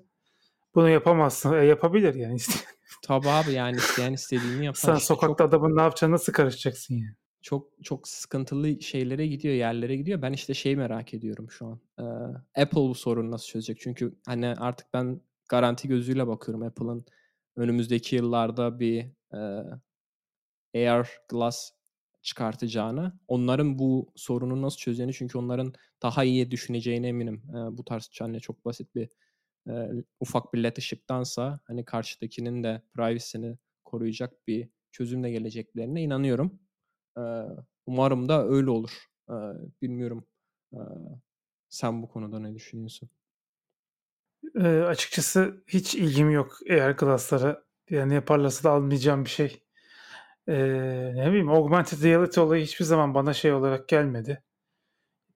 Bunu 0.75 0.89
yapamazsın. 0.89 1.53
E, 1.53 1.65
yapabilir 1.65 2.15
yani. 2.15 2.37
Tabii 3.03 3.29
abi 3.29 3.51
yani 3.51 3.77
isteyen 3.77 4.13
istediğini 4.13 4.65
yapar. 4.65 4.79
Sen 4.79 4.95
İşte 4.95 5.05
sokakta 5.05 5.43
adamın 5.43 5.77
ne 5.77 5.81
yapacağını 5.81 6.13
nasıl 6.13 6.33
karışacaksın 6.33 6.95
yani? 6.95 7.15
çok 7.41 7.67
çok 7.83 8.07
sıkıntılı 8.07 8.81
şeylere 8.81 9.27
gidiyor, 9.27 9.53
yerlere 9.55 9.95
gidiyor. 9.95 10.21
Ben 10.21 10.33
işte 10.33 10.53
şey 10.53 10.75
merak 10.75 11.13
ediyorum 11.13 11.51
şu 11.51 11.65
an. 11.67 11.79
Ee, 11.99 12.61
Apple 12.61 12.81
bu 12.81 12.95
sorunu 12.95 13.31
nasıl 13.31 13.47
çözecek? 13.47 13.79
Çünkü 13.79 14.15
hani 14.25 14.47
artık 14.47 14.87
ben 14.93 15.21
garanti 15.49 15.87
gözüyle 15.87 16.27
bakıyorum 16.27 16.63
Apple'ın 16.63 17.05
önümüzdeki 17.55 18.15
yıllarda 18.15 18.79
bir 18.79 19.05
e, 20.73 20.89
AR 20.89 21.09
Glass 21.29 21.71
çıkartacağını. 22.21 23.19
Onların 23.27 23.79
bu 23.79 24.13
sorunu 24.15 24.61
nasıl 24.61 24.77
çözeceğini 24.77 25.13
çünkü 25.13 25.37
onların 25.37 25.73
daha 26.01 26.23
iyi 26.23 26.51
düşüneceğine 26.51 27.07
eminim. 27.07 27.43
Ee, 27.49 27.77
bu 27.77 27.85
tarz 27.85 28.09
yani 28.19 28.41
çok 28.41 28.65
basit 28.65 28.95
bir 28.95 29.09
e, 29.69 29.89
ufak 30.19 30.53
bir 30.53 30.63
led 30.63 30.77
ışıktansa 30.77 31.59
hani 31.63 31.85
karşıdakinin 31.85 32.63
de 32.63 32.81
privacy'ni 32.93 33.57
koruyacak 33.85 34.47
bir 34.47 34.69
çözümle 34.91 35.31
geleceklerine 35.31 36.01
inanıyorum. 36.01 36.59
E, 37.17 37.21
umarım 37.85 38.29
da 38.29 38.47
öyle 38.47 38.69
olur. 38.69 39.05
E, 39.29 39.35
bilmiyorum. 39.81 40.25
E, 40.73 40.79
sen 41.69 42.03
bu 42.03 42.07
konuda 42.09 42.39
ne 42.39 42.55
düşünüyorsun? 42.55 43.09
E, 44.55 44.67
açıkçası 44.67 45.63
hiç 45.67 45.95
ilgim 45.95 46.29
yok 46.31 46.59
eğer 46.67 46.91
Glass'lara. 46.91 47.63
Yani 47.89 48.13
yaparlarsa 48.13 48.63
da 48.63 48.71
almayacağım 48.73 49.25
bir 49.25 49.29
şey. 49.29 49.63
E, 50.47 50.53
ne 51.15 51.27
bileyim 51.27 51.49
augmented 51.49 52.03
reality 52.03 52.39
olayı 52.39 52.63
hiçbir 52.63 52.85
zaman 52.85 53.13
bana 53.13 53.33
şey 53.33 53.53
olarak 53.53 53.89
gelmedi. 53.89 54.43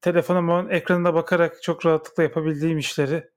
Telefonumun 0.01 0.69
ekranına 0.69 1.13
bakarak 1.13 1.63
çok 1.63 1.85
rahatlıkla 1.85 2.23
yapabildiğim 2.23 2.77
işleri 2.77 3.29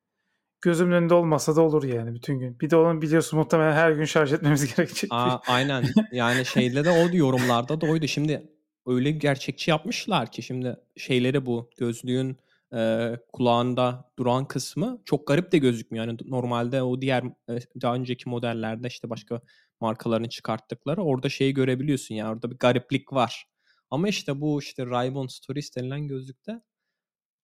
gözümün 0.61 0.93
önünde 0.93 1.15
olmasa 1.15 1.57
da 1.57 1.63
olur 1.63 1.85
yani 1.85 2.15
bütün 2.15 2.39
gün. 2.39 2.61
Bir 2.61 2.71
de 2.71 2.77
onun 2.77 3.03
biliyorsun 3.03 3.39
muhtemelen 3.39 3.73
her 3.73 3.91
gün 3.91 4.05
şarj 4.05 4.33
etmemiz 4.33 4.75
gerekecek. 4.77 5.13
Aa, 5.13 5.41
aynen. 5.47 5.85
Yani 6.13 6.45
şeyde 6.45 6.85
de 6.85 6.91
o 6.91 7.17
yorumlarda 7.17 7.81
da 7.81 7.87
oydu. 7.87 8.07
Şimdi 8.07 8.43
öyle 8.87 9.11
gerçekçi 9.11 9.71
yapmışlar 9.71 10.33
ki 10.33 10.43
şimdi 10.43 10.77
şeyleri 10.97 11.47
bu 11.47 11.71
gözlüğün 11.79 12.39
e, 12.75 13.13
kulağında 13.33 14.11
duran 14.19 14.49
kısmı 14.49 15.03
çok 15.05 15.27
garip 15.27 15.53
de 15.53 15.59
gözükmüyor. 15.59 16.07
Yani 16.07 16.19
normalde 16.27 16.83
o 16.83 17.01
diğer 17.01 17.23
e, 17.25 17.59
daha 17.81 17.95
önceki 17.95 18.29
modellerde 18.29 18.89
işte 18.89 19.11
başka 19.11 19.41
markaların 19.81 20.29
çıkarttıkları 20.29 21.03
orada 21.03 21.29
şeyi 21.29 21.55
görebiliyorsun 21.55 22.15
yani 22.15 22.31
orada 22.31 22.51
bir 22.51 22.57
gariplik 22.57 23.13
var. 23.13 23.47
Ama 23.91 24.09
işte 24.09 24.41
bu 24.41 24.61
işte 24.61 24.83
Ray-Ban 24.83 25.29
Stories 25.29 25.77
denilen 25.77 26.09
gözlükte 26.09 26.61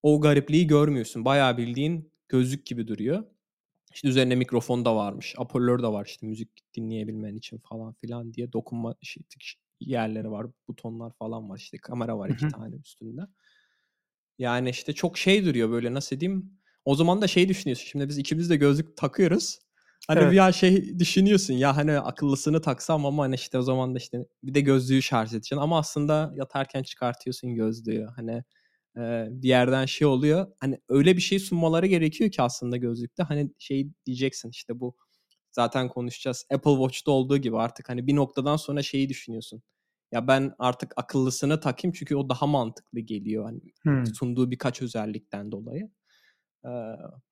o 0.02 0.20
garipliği 0.20 0.66
görmüyorsun. 0.66 1.24
Bayağı 1.24 1.56
bildiğin 1.56 2.12
gözlük 2.28 2.66
gibi 2.66 2.88
duruyor. 2.88 3.24
İşte 3.94 4.08
üzerine 4.08 4.34
mikrofon 4.34 4.84
da 4.84 4.96
varmış. 4.96 5.34
Apollo 5.38 5.82
da 5.82 5.92
var 5.92 6.06
işte 6.06 6.26
müzik 6.26 6.74
dinleyebilmen 6.74 7.36
için 7.36 7.58
falan 7.58 7.92
filan 7.92 8.34
diye 8.34 8.52
dokunma 8.52 8.94
şey, 9.02 9.22
yerleri 9.80 10.30
var. 10.30 10.46
Butonlar 10.68 11.12
falan 11.18 11.50
var 11.50 11.58
işte 11.58 11.78
kamera 11.78 12.18
var 12.18 12.28
iki 12.28 12.48
tane 12.48 12.76
üstünde. 12.76 13.20
Yani 14.38 14.70
işte 14.70 14.92
çok 14.92 15.18
şey 15.18 15.44
duruyor 15.44 15.70
böyle 15.70 15.94
nasıl 15.94 16.20
diyeyim. 16.20 16.60
O 16.84 16.94
zaman 16.94 17.22
da 17.22 17.26
şey 17.26 17.48
düşünüyorsun. 17.48 17.86
Şimdi 17.86 18.08
biz 18.08 18.18
ikimiz 18.18 18.50
de 18.50 18.56
gözlük 18.56 18.96
takıyoruz. 18.96 19.58
Hani 20.08 20.18
evet. 20.18 20.30
bir 20.30 20.36
ya 20.36 20.52
şey 20.52 20.98
düşünüyorsun 20.98 21.54
ya 21.54 21.76
hani 21.76 21.98
akıllısını 21.98 22.60
taksam 22.60 23.06
ama 23.06 23.22
hani 23.22 23.34
işte 23.34 23.58
o 23.58 23.62
zaman 23.62 23.94
da 23.94 23.98
işte 23.98 24.26
bir 24.42 24.54
de 24.54 24.60
gözlüğü 24.60 25.02
şarj 25.02 25.28
edeceksin. 25.28 25.56
Ama 25.56 25.78
aslında 25.78 26.32
yatarken 26.36 26.82
çıkartıyorsun 26.82 27.54
gözlüğü. 27.54 28.06
Hani 28.16 28.44
e, 28.96 29.26
bir 29.30 29.48
yerden 29.48 29.86
şey 29.86 30.06
oluyor. 30.06 30.46
Hani 30.60 30.78
öyle 30.88 31.16
bir 31.16 31.22
şey 31.22 31.38
sunmaları 31.38 31.86
gerekiyor 31.86 32.30
ki 32.30 32.42
aslında 32.42 32.76
gözlükte. 32.76 33.22
Hani 33.22 33.50
şey 33.58 33.88
diyeceksin 34.06 34.50
işte 34.50 34.80
bu 34.80 34.96
zaten 35.50 35.88
konuşacağız. 35.88 36.46
Apple 36.54 36.74
Watch'ta 36.74 37.10
olduğu 37.10 37.38
gibi 37.38 37.58
artık 37.58 37.88
hani 37.88 38.06
bir 38.06 38.16
noktadan 38.16 38.56
sonra 38.56 38.82
şeyi 38.82 39.08
düşünüyorsun. 39.08 39.62
Ya 40.12 40.28
ben 40.28 40.52
artık 40.58 40.92
akıllısını 40.96 41.60
takayım 41.60 41.92
çünkü 41.92 42.16
o 42.16 42.28
daha 42.28 42.46
mantıklı 42.46 43.00
geliyor. 43.00 43.44
Hani 43.44 43.60
hmm. 43.82 44.06
sunduğu 44.06 44.50
birkaç 44.50 44.82
özellikten 44.82 45.52
dolayı. 45.52 45.90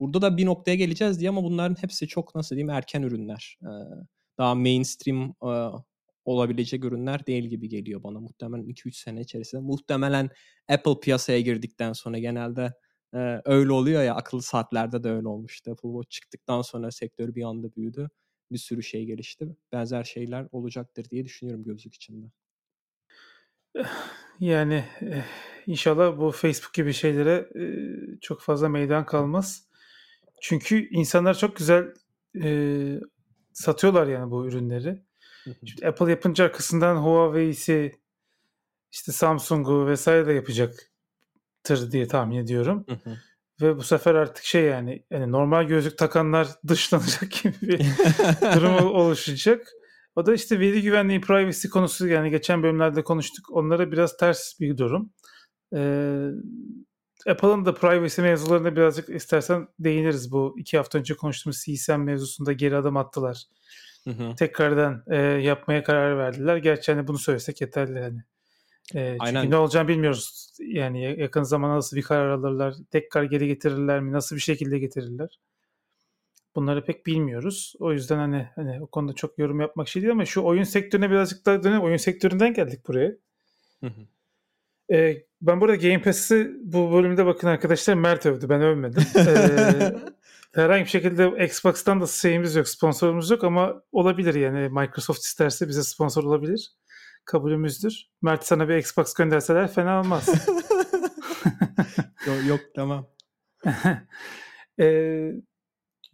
Burada 0.00 0.22
da 0.22 0.36
bir 0.36 0.46
noktaya 0.46 0.74
geleceğiz 0.74 1.20
diye 1.20 1.30
ama 1.30 1.44
bunların 1.44 1.82
hepsi 1.82 2.08
çok 2.08 2.34
nasıl 2.34 2.56
diyeyim 2.56 2.70
erken 2.70 3.02
ürünler. 3.02 3.58
Daha 4.38 4.54
mainstream 4.54 5.34
olabilecek 6.24 6.84
ürünler 6.84 7.26
değil 7.26 7.44
gibi 7.44 7.68
geliyor 7.68 8.02
bana. 8.02 8.20
Muhtemelen 8.20 8.64
2-3 8.64 8.96
sene 8.96 9.20
içerisinde. 9.20 9.62
Muhtemelen 9.62 10.30
Apple 10.68 11.00
piyasaya 11.00 11.40
girdikten 11.40 11.92
sonra 11.92 12.18
genelde 12.18 12.72
öyle 13.44 13.72
oluyor 13.72 14.02
ya 14.02 14.14
akıllı 14.14 14.42
saatlerde 14.42 15.04
de 15.04 15.10
öyle 15.10 15.28
olmuştu. 15.28 15.70
Apple 15.70 15.88
Watch 15.88 16.10
çıktıktan 16.10 16.62
sonra 16.62 16.90
sektör 16.90 17.34
bir 17.34 17.42
anda 17.42 17.74
büyüdü. 17.74 18.08
Bir 18.52 18.58
sürü 18.58 18.82
şey 18.82 19.04
gelişti. 19.04 19.56
Benzer 19.72 20.04
şeyler 20.04 20.48
olacaktır 20.52 21.10
diye 21.10 21.24
düşünüyorum 21.24 21.64
gözlük 21.64 21.94
içinde. 21.94 22.26
Yani 24.40 24.84
inşallah 25.66 26.18
bu 26.18 26.30
Facebook 26.30 26.74
gibi 26.74 26.92
şeylere 26.92 27.48
çok 28.20 28.40
fazla 28.40 28.68
meydan 28.68 29.06
kalmaz. 29.06 29.64
Çünkü 30.40 30.88
insanlar 30.88 31.38
çok 31.38 31.56
güzel 31.56 31.94
satıyorlar 33.52 34.06
yani 34.06 34.30
bu 34.30 34.46
ürünleri. 34.46 35.02
Şimdi 35.64 35.86
Apple 35.86 36.10
yapınca 36.10 36.44
arkasından 36.44 36.96
Huawei'si 36.96 37.92
işte 38.92 39.12
Samsung'u 39.12 39.86
vesaire 39.86 40.26
de 40.26 40.32
yapacaktır 40.32 41.92
diye 41.92 42.08
tahmin 42.08 42.36
ediyorum. 42.36 42.86
Ve 43.60 43.76
bu 43.76 43.82
sefer 43.82 44.14
artık 44.14 44.44
şey 44.44 44.64
yani, 44.64 45.04
yani 45.10 45.32
normal 45.32 45.64
gözlük 45.64 45.98
takanlar 45.98 46.48
dışlanacak 46.68 47.30
gibi 47.30 47.54
bir 47.62 47.78
durum 48.54 48.94
oluşacak. 48.94 49.66
O 50.16 50.26
da 50.26 50.34
işte 50.34 50.60
veri 50.60 50.82
güvenliği, 50.82 51.20
privacy 51.20 51.68
konusu 51.68 52.08
yani 52.08 52.30
geçen 52.30 52.62
bölümlerde 52.62 53.04
konuştuk. 53.04 53.50
Onlara 53.50 53.92
biraz 53.92 54.16
ters 54.16 54.60
bir 54.60 54.78
durum. 54.78 55.10
Ee, 55.74 56.28
Apple'ın 57.26 57.64
da 57.64 57.74
privacy 57.74 58.22
mevzularına 58.22 58.76
birazcık 58.76 59.08
istersen 59.08 59.68
değiniriz. 59.78 60.32
Bu 60.32 60.54
iki 60.58 60.76
hafta 60.76 60.98
önce 60.98 61.14
konuştuğumuz 61.14 61.64
CSM 61.64 61.92
mevzusunda 61.92 62.52
geri 62.52 62.76
adım 62.76 62.96
attılar. 62.96 63.44
Hı 64.04 64.10
hı. 64.10 64.34
Tekrardan 64.36 65.04
e, 65.10 65.16
yapmaya 65.16 65.82
karar 65.82 66.18
verdiler. 66.18 66.56
Gerçi 66.56 66.92
hani 66.92 67.06
bunu 67.06 67.18
söylesek 67.18 67.60
yeterli 67.60 68.00
hani. 68.00 68.22
E, 68.94 69.10
çünkü 69.10 69.16
Aynen. 69.20 69.50
ne 69.50 69.56
olacağını 69.56 69.88
bilmiyoruz. 69.88 70.52
Yani 70.58 71.20
yakın 71.20 71.42
zamanda 71.42 71.76
nasıl 71.76 71.96
bir 71.96 72.02
karar 72.02 72.30
alırlar, 72.30 72.74
tekrar 72.90 73.24
geri 73.24 73.46
getirirler 73.46 74.00
mi, 74.00 74.12
nasıl 74.12 74.36
bir 74.36 74.40
şekilde 74.40 74.78
getirirler. 74.78 75.38
Bunları 76.54 76.84
pek 76.84 77.06
bilmiyoruz. 77.06 77.74
O 77.78 77.92
yüzden 77.92 78.16
hani 78.16 78.48
hani 78.54 78.82
o 78.82 78.86
konuda 78.86 79.12
çok 79.12 79.38
yorum 79.38 79.60
yapmak 79.60 79.88
şey 79.88 80.02
değil 80.02 80.12
ama 80.12 80.24
şu 80.24 80.42
oyun 80.42 80.62
sektörüne 80.62 81.10
birazcık 81.10 81.46
daha 81.46 81.62
dönelim. 81.62 81.82
Oyun 81.82 81.96
sektöründen 81.96 82.54
geldik 82.54 82.88
buraya. 82.88 83.12
Hı 83.80 83.86
hı. 83.86 84.06
Ee, 84.92 85.24
ben 85.42 85.60
burada 85.60 85.76
Game 85.76 86.02
Pass'i 86.02 86.52
bu 86.60 86.92
bölümde 86.92 87.26
bakın 87.26 87.48
arkadaşlar 87.48 87.94
Mert 87.94 88.26
övdü. 88.26 88.48
Ben 88.48 88.62
övmedim. 88.62 89.02
ee, 89.16 89.94
herhangi 90.60 90.84
bir 90.84 90.90
şekilde 90.90 91.44
Xbox'tan 91.44 92.00
da 92.00 92.06
şeyimiz 92.06 92.54
yok, 92.54 92.68
sponsorumuz 92.68 93.30
yok 93.30 93.44
ama 93.44 93.82
olabilir 93.92 94.34
yani. 94.34 94.68
Microsoft 94.68 95.24
isterse 95.24 95.68
bize 95.68 95.82
sponsor 95.82 96.24
olabilir. 96.24 96.72
Kabulümüzdür. 97.24 98.10
Mert 98.22 98.46
sana 98.46 98.68
bir 98.68 98.76
Xbox 98.76 99.14
gönderseler 99.14 99.72
fena 99.72 100.00
olmaz. 100.00 100.28
yok, 102.26 102.46
yok 102.46 102.60
tamam. 102.74 103.06
ee, 104.80 105.32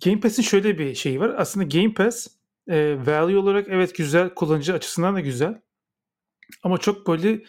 Game 0.04 0.20
Pass'in 0.20 0.42
şöyle 0.42 0.78
bir 0.78 0.94
şeyi 0.94 1.20
var. 1.20 1.34
Aslında 1.38 1.66
Game 1.66 1.94
Pass 1.94 2.26
e, 2.68 3.06
value 3.06 3.38
olarak 3.38 3.66
evet 3.68 3.96
güzel, 3.96 4.34
kullanıcı 4.34 4.74
açısından 4.74 5.14
da 5.14 5.20
güzel. 5.20 5.60
Ama 6.62 6.78
çok 6.78 7.06
böyle 7.06 7.42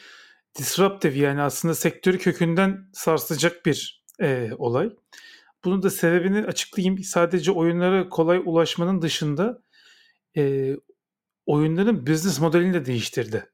disruptive 0.58 1.18
yani 1.18 1.42
aslında 1.42 1.76
sektörü 1.76 2.18
kökünden 2.18 2.90
sarsacak 2.94 3.66
bir 3.66 4.04
e, 4.22 4.52
olay. 4.58 4.90
Bunun 5.64 5.84
da 5.84 5.90
sebebini 5.90 6.46
açıklayayım. 6.46 7.04
Sadece 7.04 7.52
oyunlara 7.52 8.10
kolay 8.10 8.42
ulaşmanın 8.46 9.02
dışında 9.02 9.62
e, 10.38 10.76
oyunların 11.46 12.08
business 12.08 12.40
modelini 12.40 12.74
de 12.74 12.86
değiştirdi. 12.86 13.52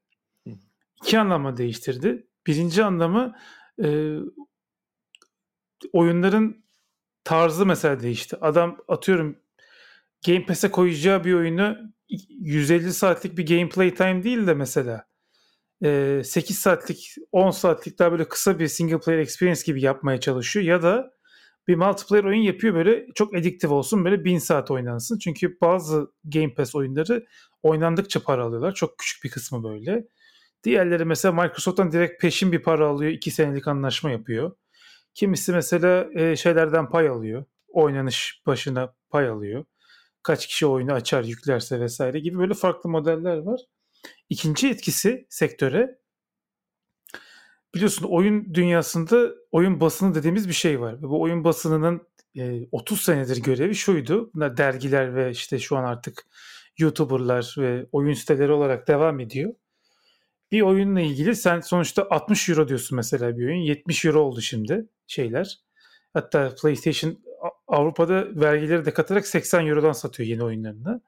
İki 1.03 1.19
anlamda 1.19 1.58
değiştirdi. 1.58 2.27
Birinci 2.47 2.84
anlamı 2.84 3.36
e, 3.84 4.17
oyunların 5.93 6.64
tarzı 7.25 7.65
mesela 7.65 7.99
değişti. 7.99 8.38
Adam 8.41 8.77
atıyorum 8.88 9.38
Game 10.27 10.45
Pass'e 10.45 10.71
koyacağı 10.71 11.23
bir 11.23 11.33
oyunu 11.33 11.77
150 12.29 12.93
saatlik 12.93 13.38
bir 13.38 13.47
gameplay 13.47 13.93
time 13.93 14.23
değil 14.23 14.47
de 14.47 14.53
mesela 14.53 15.05
8 16.23 16.57
saatlik 16.57 17.15
10 17.31 17.51
saatlik 17.51 17.99
daha 17.99 18.11
böyle 18.11 18.27
kısa 18.27 18.59
bir 18.59 18.67
single 18.67 18.99
player 18.99 19.19
experience 19.19 19.61
gibi 19.65 19.81
yapmaya 19.81 20.19
çalışıyor 20.19 20.65
ya 20.65 20.83
da 20.83 21.15
bir 21.67 21.75
multiplayer 21.75 22.23
oyun 22.23 22.41
yapıyor 22.41 22.75
böyle 22.75 23.07
çok 23.15 23.38
ediktif 23.38 23.71
olsun 23.71 24.05
böyle 24.05 24.25
1000 24.25 24.38
saat 24.38 24.71
oynansın. 24.71 25.19
Çünkü 25.19 25.57
bazı 25.61 26.11
Game 26.23 26.53
Pass 26.53 26.75
oyunları 26.75 27.25
oynandıkça 27.63 28.19
para 28.19 28.43
alıyorlar. 28.43 28.73
Çok 28.73 28.97
küçük 28.97 29.23
bir 29.23 29.29
kısmı 29.29 29.63
böyle. 29.63 30.07
Diğerleri 30.63 31.05
mesela 31.05 31.31
Microsoft'tan 31.31 31.91
direkt 31.91 32.21
peşin 32.21 32.51
bir 32.51 32.63
para 32.63 32.88
alıyor. 32.88 33.11
2 33.11 33.31
senelik 33.31 33.67
anlaşma 33.67 34.11
yapıyor. 34.11 34.51
Kimisi 35.15 35.51
mesela 35.51 36.08
e, 36.15 36.36
şeylerden 36.36 36.89
pay 36.89 37.08
alıyor. 37.10 37.45
Oynanış 37.67 38.41
başına 38.45 38.95
pay 39.10 39.28
alıyor. 39.30 39.65
Kaç 40.23 40.47
kişi 40.47 40.65
oyunu 40.65 40.93
açar, 40.93 41.23
yüklerse 41.23 41.80
vesaire 41.80 42.19
gibi 42.19 42.38
böyle 42.38 42.54
farklı 42.54 42.89
modeller 42.89 43.38
var. 43.38 43.62
İkinci 44.30 44.69
etkisi 44.69 45.28
sektöre 45.30 45.99
biliyorsun 47.75 48.06
oyun 48.10 48.54
dünyasında 48.54 49.30
oyun 49.51 49.80
basını 49.80 50.15
dediğimiz 50.15 50.47
bir 50.47 50.54
şey 50.54 50.82
var. 50.82 51.01
Bu 51.01 51.21
oyun 51.21 51.43
basınının 51.43 52.08
e, 52.38 52.67
30 52.71 53.01
senedir 53.01 53.43
görevi 53.43 53.75
şuydu. 53.75 54.32
Bunlar 54.34 54.58
dergiler 54.58 55.15
ve 55.15 55.32
işte 55.32 55.60
şu 55.60 55.78
an 55.78 55.84
artık 55.84 56.28
YouTuber'lar 56.78 57.56
ve 57.58 57.86
oyun 57.91 58.13
siteleri 58.13 58.51
olarak 58.51 58.88
devam 58.88 59.19
ediyor 59.19 59.54
bir 60.51 60.62
oyunla 60.62 61.01
ilgili 61.01 61.36
sen 61.36 61.60
sonuçta 61.60 62.08
60 62.10 62.49
euro 62.49 62.67
diyorsun 62.67 62.95
mesela 62.95 63.38
bir 63.38 63.45
oyun. 63.45 63.62
70 63.62 64.06
euro 64.06 64.21
oldu 64.21 64.41
şimdi 64.41 64.88
şeyler. 65.07 65.59
Hatta 66.13 66.55
PlayStation 66.61 67.19
Avrupa'da 67.67 68.41
vergileri 68.41 68.85
de 68.85 68.93
katarak 68.93 69.27
80 69.27 69.67
Euro'dan 69.67 69.91
satıyor 69.91 70.29
yeni 70.29 70.43
oyunlarını. 70.43 71.01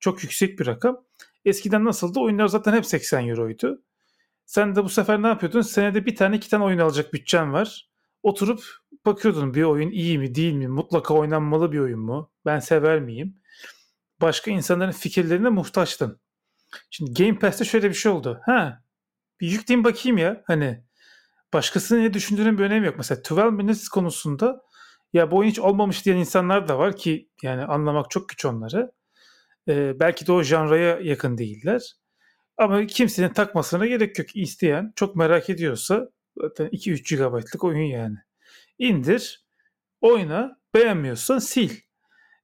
Çok 0.00 0.22
yüksek 0.22 0.58
bir 0.58 0.66
rakam. 0.66 1.04
Eskiden 1.44 1.84
nasıldı? 1.84 2.20
Oyunlar 2.20 2.48
zaten 2.48 2.72
hep 2.72 2.86
80 2.86 3.28
Euro'ydu. 3.28 3.82
Sen 4.46 4.76
de 4.76 4.84
bu 4.84 4.88
sefer 4.88 5.22
ne 5.22 5.26
yapıyordun? 5.26 5.60
Senede 5.60 6.06
bir 6.06 6.16
tane 6.16 6.36
iki 6.36 6.50
tane 6.50 6.64
oyun 6.64 6.78
alacak 6.78 7.12
bütçen 7.12 7.52
var. 7.52 7.90
Oturup 8.22 8.64
bakıyordun 9.06 9.54
bir 9.54 9.62
oyun 9.62 9.90
iyi 9.90 10.18
mi 10.18 10.34
değil 10.34 10.52
mi? 10.52 10.68
Mutlaka 10.68 11.14
oynanmalı 11.14 11.72
bir 11.72 11.78
oyun 11.78 12.00
mu? 12.00 12.30
Ben 12.44 12.58
sever 12.58 13.00
miyim? 13.00 13.36
Başka 14.20 14.50
insanların 14.50 14.92
fikirlerine 14.92 15.48
muhtaçtın. 15.48 16.20
Şimdi 16.90 17.22
Game 17.22 17.38
Pass'te 17.38 17.64
şöyle 17.64 17.88
bir 17.88 17.94
şey 17.94 18.12
oldu. 18.12 18.40
Ha 18.44 18.82
bir 19.40 19.50
yükleyeyim 19.50 19.84
bakayım 19.84 20.18
ya. 20.18 20.42
Hani 20.46 20.84
başkasının 21.56 22.02
ne 22.02 22.14
düşündüğünün 22.14 22.58
bir 22.58 22.64
önemi 22.64 22.86
yok. 22.86 22.94
Mesela 22.98 23.20
12 23.30 23.56
Minutes 23.56 23.88
konusunda 23.88 24.62
ya 25.12 25.30
bu 25.30 25.36
oyun 25.36 25.50
hiç 25.50 25.58
olmamış 25.58 26.04
diyen 26.04 26.16
insanlar 26.16 26.68
da 26.68 26.78
var 26.78 26.96
ki 26.96 27.30
yani 27.42 27.64
anlamak 27.64 28.10
çok 28.10 28.28
güç 28.28 28.44
onları. 28.44 28.92
Ee, 29.68 30.00
belki 30.00 30.26
de 30.26 30.32
o 30.32 30.42
janraya 30.42 30.98
yakın 31.00 31.38
değiller. 31.38 31.96
Ama 32.58 32.86
kimsenin 32.86 33.28
takmasına 33.28 33.86
gerek 33.86 34.18
yok. 34.18 34.36
İsteyen 34.36 34.92
çok 34.96 35.16
merak 35.16 35.50
ediyorsa 35.50 36.08
zaten 36.36 36.66
2-3 36.66 37.16
GB'lık 37.16 37.64
oyun 37.64 37.86
yani. 37.86 38.16
İndir, 38.78 39.46
oyna, 40.00 40.60
beğenmiyorsan 40.74 41.38
sil. 41.50 41.72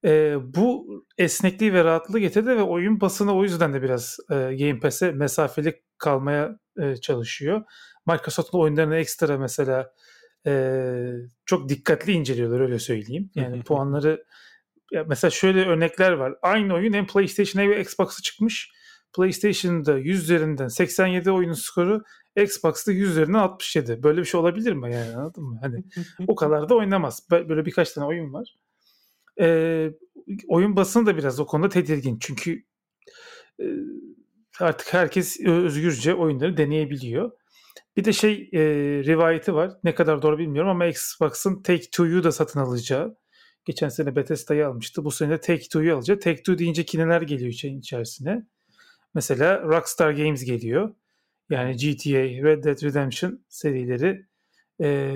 Ee, 0.05 0.37
bu 0.42 0.87
esnekliği 1.18 1.72
ve 1.72 1.85
rahatlığı 1.85 2.18
getirdi 2.18 2.48
ve 2.48 2.62
oyun 2.62 3.01
basını 3.01 3.37
o 3.37 3.42
yüzden 3.42 3.72
de 3.75 3.83
biraz 3.83 4.18
e, 4.31 4.35
Game 4.35 4.81
Pass'e 4.81 5.12
mesafeli 5.12 5.83
kalmaya 5.98 6.59
e, 6.79 6.96
çalışıyor. 6.96 7.62
Microsoft'un 8.07 8.59
oyunlarını 8.59 8.97
ekstra 8.97 9.38
mesela 9.38 9.95
e, 10.47 10.85
çok 11.45 11.69
dikkatli 11.69 12.12
inceliyorlar 12.12 12.61
öyle 12.61 12.79
söyleyeyim. 12.79 13.31
Yani 13.35 13.62
puanları 13.62 14.25
ya 14.93 15.05
mesela 15.09 15.31
şöyle 15.31 15.67
örnekler 15.67 16.12
var. 16.12 16.35
Aynı 16.43 16.75
oyun 16.75 16.93
hem 16.93 17.07
PlayStation'a 17.07 17.69
ve 17.69 17.81
Xbox'a 17.81 18.23
çıkmış. 18.23 18.73
PlayStation'da 19.17 19.99
100 19.99 20.23
üzerinden 20.23 20.69
87 20.69 21.31
oyunun 21.31 21.53
skoru 21.53 22.03
Xbox'ta 22.37 22.93
100 22.93 23.11
üzerinden 23.11 23.38
67. 23.38 24.03
Böyle 24.03 24.21
bir 24.21 24.27
şey 24.27 24.41
olabilir 24.41 24.73
mi 24.73 24.93
yani 24.95 25.17
anladın 25.17 25.45
mı? 25.45 25.59
Hani 25.62 25.85
o 26.29 26.35
kadar 26.35 26.69
da 26.69 26.75
oynamaz. 26.75 27.27
Böyle 27.31 27.67
birkaç 27.67 27.93
tane 27.93 28.07
oyun 28.07 28.33
var. 28.33 28.57
Ee, 29.41 29.91
oyun 30.49 30.77
basını 30.77 31.07
da 31.07 31.17
biraz 31.17 31.41
o 31.41 31.47
konuda 31.47 31.69
tedirgin. 31.69 32.19
Çünkü 32.21 32.65
e, 33.61 33.65
artık 34.61 34.95
herkes 34.95 35.41
özgürce 35.41 36.15
oyunları 36.15 36.57
deneyebiliyor. 36.57 37.31
Bir 37.96 38.05
de 38.05 38.12
şey 38.12 38.50
e, 38.52 38.61
rivayeti 39.05 39.55
var. 39.55 39.72
Ne 39.85 39.94
kadar 39.94 40.22
doğru 40.22 40.38
bilmiyorum 40.38 40.70
ama 40.70 40.87
Xbox'ın 40.87 41.62
Take-Two'yu 41.62 42.24
da 42.24 42.33
satın 42.33 42.61
alacağı. 42.61 43.16
Geçen 43.64 43.88
sene 43.88 44.16
Bethesda'yı 44.16 44.66
almıştı. 44.66 45.05
Bu 45.05 45.11
sene 45.11 45.31
de 45.31 45.35
Take-Two'yu 45.40 45.96
alacak. 45.96 46.22
Take-Two 46.22 46.59
deyince 46.59 46.85
kineler 46.85 47.22
geliyor 47.22 47.50
içerisine. 47.50 48.46
Mesela 49.14 49.62
Rockstar 49.62 50.11
Games 50.11 50.44
geliyor. 50.44 50.94
Yani 51.50 51.72
GTA, 51.72 52.48
Red 52.48 52.64
Dead 52.64 52.83
Redemption 52.83 53.44
serileri. 53.48 54.26
E, 54.81 55.14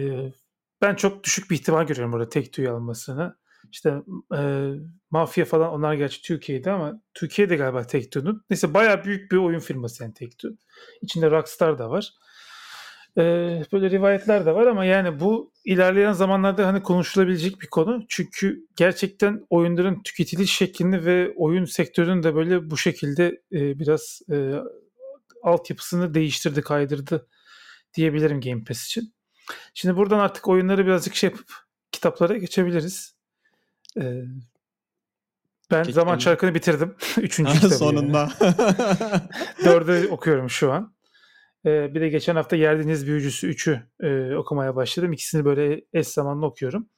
ben 0.82 0.94
çok 0.94 1.24
düşük 1.24 1.50
bir 1.50 1.54
ihtimal 1.54 1.86
görüyorum 1.86 2.14
orada 2.14 2.28
Take-Two'yu 2.28 2.72
almasını. 2.72 3.36
İşte 3.72 4.02
e, 4.36 4.70
Mafya 5.10 5.44
falan 5.44 5.72
onlar 5.72 5.94
gerçi 5.94 6.22
Türkiye'de 6.22 6.70
ama 6.70 7.02
Türkiye'de 7.14 7.56
galiba 7.56 7.80
Take-Two'nun. 7.80 8.44
Neyse 8.50 8.74
bayağı 8.74 9.04
büyük 9.04 9.32
bir 9.32 9.36
oyun 9.36 9.58
firması 9.58 10.02
yani 10.02 10.14
Take-Two. 10.14 10.56
İçinde 11.02 11.30
Rockstar 11.30 11.78
da 11.78 11.90
var. 11.90 12.14
Ee, 13.18 13.62
böyle 13.72 13.90
rivayetler 13.90 14.46
de 14.46 14.54
var 14.54 14.66
ama 14.66 14.84
yani 14.84 15.20
bu 15.20 15.52
ilerleyen 15.64 16.12
zamanlarda 16.12 16.66
hani 16.66 16.82
konuşulabilecek 16.82 17.60
bir 17.60 17.66
konu. 17.66 18.04
Çünkü 18.08 18.66
gerçekten 18.76 19.46
oyunların 19.50 20.02
tüketiliş 20.02 20.56
şeklini 20.56 21.04
ve 21.04 21.32
oyun 21.36 21.64
sektörünün 21.64 22.22
de 22.22 22.34
böyle 22.34 22.70
bu 22.70 22.76
şekilde 22.76 23.26
e, 23.52 23.78
biraz 23.78 24.20
e, 24.32 24.54
altyapısını 25.42 26.14
değiştirdi, 26.14 26.62
kaydırdı 26.62 27.28
diyebilirim 27.94 28.40
Game 28.40 28.64
Pass 28.64 28.86
için. 28.86 29.14
Şimdi 29.74 29.96
buradan 29.96 30.18
artık 30.18 30.48
oyunları 30.48 30.86
birazcık 30.86 31.14
şey 31.14 31.30
yapıp 31.30 31.48
kitaplara 31.92 32.36
geçebiliriz. 32.36 33.16
Ee, 33.96 34.22
ben 35.70 35.78
Geçelim. 35.78 35.94
Zaman 35.94 36.18
Çarkı'nı 36.18 36.54
bitirdim. 36.54 36.96
Üçüncü 37.20 37.52
kitabı. 37.54 37.74
Sonunda. 37.74 38.28
Dördü 39.64 40.08
okuyorum 40.10 40.50
şu 40.50 40.72
an. 40.72 40.95
Ee, 41.66 41.94
bir 41.94 42.00
de 42.00 42.08
geçen 42.08 42.36
hafta 42.36 42.56
Yerdeniz 42.56 43.06
Büyücüsü 43.06 43.48
3'ü 43.50 43.82
e, 44.00 44.36
okumaya 44.36 44.76
başladım. 44.76 45.12
İkisini 45.12 45.44
böyle 45.44 45.82
eş 45.92 46.08
zamanlı 46.08 46.46
okuyorum. 46.46 46.88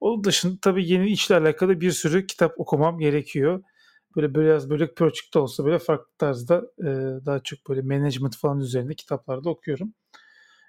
Onun 0.00 0.24
dışında 0.24 0.58
tabii 0.62 0.88
yeni 0.88 1.10
işle 1.10 1.36
alakalı 1.36 1.80
bir 1.80 1.90
sürü 1.90 2.26
kitap 2.26 2.60
okumam 2.60 2.98
gerekiyor. 2.98 3.62
Böyle 4.16 4.34
biraz 4.34 4.70
bölük 4.70 4.96
pörçük 4.96 5.34
de 5.34 5.38
olsa 5.38 5.64
böyle 5.64 5.78
farklı 5.78 6.12
tarzda 6.18 6.62
e, 6.78 6.86
daha 7.26 7.42
çok 7.42 7.68
böyle 7.68 7.82
management 7.82 8.36
falan 8.36 8.60
üzerine 8.60 8.94
kitaplarda 8.94 9.50
okuyorum. 9.50 9.94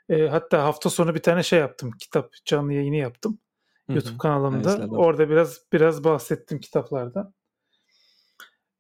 E, 0.10 0.28
hatta 0.28 0.64
hafta 0.64 0.90
sonu 0.90 1.16
bir 1.16 1.22
tane 1.22 1.44
şey 1.44 1.60
yaptım. 1.60 1.92
Kitap 2.00 2.34
canlı 2.46 2.74
yayını 2.74 2.96
yaptım. 2.96 3.40
Hı-hı. 3.88 3.96
YouTube 3.98 4.18
kanalımda. 4.18 4.78
Evet, 4.80 4.90
Orada 4.92 5.30
biraz 5.30 5.62
biraz 5.74 6.04
bahsettim 6.04 6.60
kitaplardan. 6.60 7.34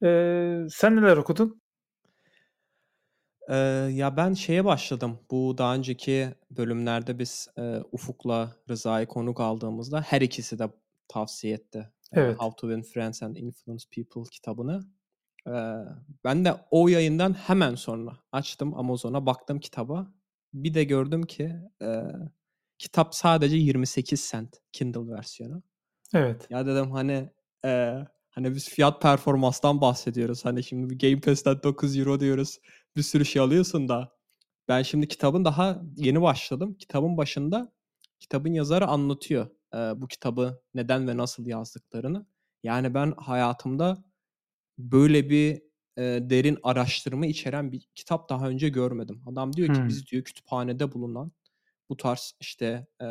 Ee, 0.03 0.57
sen 0.69 0.95
neler 0.95 1.17
okudun? 1.17 1.61
Eee, 3.49 3.55
ya, 3.93 4.17
ben 4.17 4.33
şeye 4.33 4.65
başladım. 4.65 5.19
Bu 5.31 5.57
daha 5.57 5.75
önceki 5.75 6.35
bölümlerde 6.51 7.19
biz, 7.19 7.47
eee, 7.57 7.83
Ufuk'la 7.91 8.55
Rıza'yı 8.69 9.05
konuk 9.07 9.39
aldığımızda 9.39 10.01
her 10.01 10.21
ikisi 10.21 10.59
de 10.59 10.69
tavsiye 11.07 11.53
etti. 11.53 11.89
Evet. 12.13 12.37
How 12.37 12.55
to 12.55 12.67
Win 12.75 12.81
Friends 12.93 13.23
and 13.23 13.35
Influence 13.35 13.83
People 13.95 14.29
kitabını. 14.31 14.79
Eee, 15.47 15.75
ben 16.25 16.45
de 16.45 16.55
o 16.71 16.87
yayından 16.89 17.33
hemen 17.33 17.75
sonra 17.75 18.17
açtım 18.31 18.75
Amazon'a, 18.79 19.25
baktım 19.25 19.59
kitaba. 19.59 20.07
Bir 20.53 20.73
de 20.73 20.83
gördüm 20.83 21.23
ki, 21.23 21.55
eee, 21.81 22.05
kitap 22.79 23.15
sadece 23.15 23.57
28 23.57 24.29
cent 24.31 24.61
Kindle 24.73 25.09
versiyonu. 25.17 25.63
Evet. 26.13 26.51
Ya 26.51 26.65
dedim 26.67 26.91
hani, 26.91 27.29
eee, 27.65 28.07
hani 28.29 28.55
biz 28.55 28.69
fiyat 28.69 29.01
performanstan 29.01 29.81
bahsediyoruz. 29.81 30.45
Hani 30.45 30.63
şimdi 30.63 30.97
Game 30.97 31.21
Pass'ten 31.21 31.63
€9 31.63 32.21
diyoruz 32.21 32.59
bir 32.95 33.01
sürü 33.01 33.25
şey 33.25 33.41
alıyorsun 33.41 33.89
da 33.89 34.11
ben 34.67 34.81
şimdi 34.81 35.07
kitabın 35.07 35.45
daha 35.45 35.81
yeni 35.95 36.21
başladım. 36.21 36.75
Kitabın 36.79 37.17
başında 37.17 37.73
kitabın 38.19 38.53
yazarı 38.53 38.87
anlatıyor 38.87 39.47
e, 39.73 39.77
bu 39.77 40.07
kitabı 40.07 40.61
neden 40.73 41.07
ve 41.07 41.17
nasıl 41.17 41.45
yazdıklarını. 41.45 42.25
Yani 42.63 42.93
ben 42.93 43.13
hayatımda 43.17 44.03
böyle 44.77 45.29
bir 45.29 45.61
e, 45.97 46.01
derin 46.29 46.57
araştırma 46.63 47.25
içeren 47.25 47.71
bir 47.71 47.87
kitap 47.95 48.29
daha 48.29 48.47
önce 48.47 48.69
görmedim. 48.69 49.23
Adam 49.27 49.53
diyor 49.53 49.73
ki 49.73 49.81
hmm. 49.81 49.87
biz 49.87 50.07
diyor 50.07 50.23
kütüphanede 50.23 50.91
bulunan 50.91 51.31
bu 51.89 51.97
tarz 51.97 52.33
işte 52.39 52.87
e, 53.01 53.05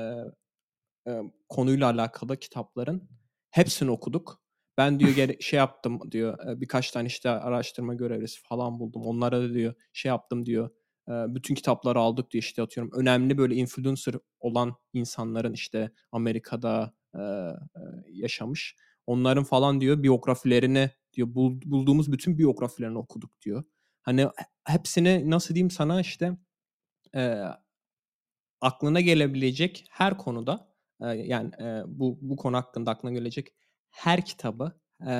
e, 1.08 1.22
konuyla 1.48 1.90
alakalı 1.90 2.36
kitapların 2.36 3.08
hepsini 3.50 3.90
okuduk 3.90 4.42
ben 4.78 5.00
diyor 5.00 5.10
gere- 5.10 5.40
şey 5.40 5.56
yaptım 5.56 6.00
diyor 6.12 6.38
birkaç 6.60 6.90
tane 6.90 7.06
işte 7.06 7.30
araştırma 7.30 7.94
görevlisi 7.94 8.40
falan 8.42 8.80
buldum. 8.80 9.02
Onlara 9.06 9.40
da 9.40 9.54
diyor 9.54 9.74
şey 9.92 10.08
yaptım 10.08 10.46
diyor. 10.46 10.70
Bütün 11.08 11.54
kitapları 11.54 11.98
aldık 11.98 12.30
diyor 12.30 12.42
işte 12.42 12.62
atıyorum. 12.62 12.92
Önemli 12.94 13.38
böyle 13.38 13.54
influencer 13.54 14.14
olan 14.40 14.74
insanların 14.92 15.52
işte 15.52 15.90
Amerika'da 16.12 16.94
yaşamış. 18.10 18.76
Onların 19.06 19.44
falan 19.44 19.80
diyor 19.80 20.02
biyografilerini 20.02 20.90
diyor 21.12 21.28
bulduğumuz 21.34 22.12
bütün 22.12 22.38
biyografilerini 22.38 22.98
okuduk 22.98 23.40
diyor. 23.42 23.64
Hani 24.02 24.28
hepsini 24.64 25.30
nasıl 25.30 25.54
diyeyim 25.54 25.70
sana 25.70 26.00
işte 26.00 26.36
e, 27.14 27.44
aklına 28.60 29.00
gelebilecek 29.00 29.84
her 29.90 30.18
konuda 30.18 30.72
e, 31.00 31.06
yani 31.06 31.50
e, 31.60 31.82
bu 31.86 32.18
bu 32.20 32.36
konu 32.36 32.56
hakkında 32.56 32.90
aklına 32.90 33.12
gelecek 33.12 33.48
her 33.90 34.24
kitabı, 34.24 34.80
e, 35.06 35.12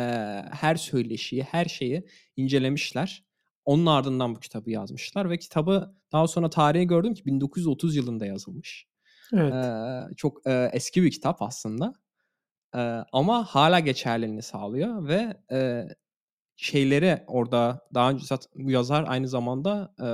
her 0.53 0.77
söyleşiyi, 0.77 1.43
her 1.43 1.65
şeyi 1.65 2.07
incelemişler. 2.37 3.25
Onun 3.65 3.87
ardından 3.87 4.35
bu 4.35 4.41
kitabı 4.41 4.71
yazmışlar 4.71 5.31
ve 5.31 5.39
kitabı 5.39 5.95
daha 6.13 6.29
sonra 6.29 6.51
tarihi 6.51 6.87
gördüm 6.87 7.15
ki 7.15 7.25
1930 7.25 7.97
yılında 7.97 8.27
yazılmış. 8.27 8.87
Evet. 9.33 9.55
E, 9.55 10.15
çok 10.17 10.47
e, 10.47 10.71
eski 10.73 11.03
bir 11.03 11.11
kitap 11.11 11.43
aslında. 11.43 11.93
E, 12.75 12.79
ama 13.13 13.45
hala 13.45 13.81
geçerliliğini 13.81 14.43
sağlıyor 14.43 15.09
ve 15.09 15.35
e, 15.53 15.89
şeyleri 16.57 17.25
orada 17.27 17.89
daha 17.95 18.11
önce 18.11 18.25
zaten 18.27 18.51
bu 18.55 18.71
yazar 18.71 19.05
aynı 19.09 19.29
zamanda 19.29 19.95
e, 20.03 20.07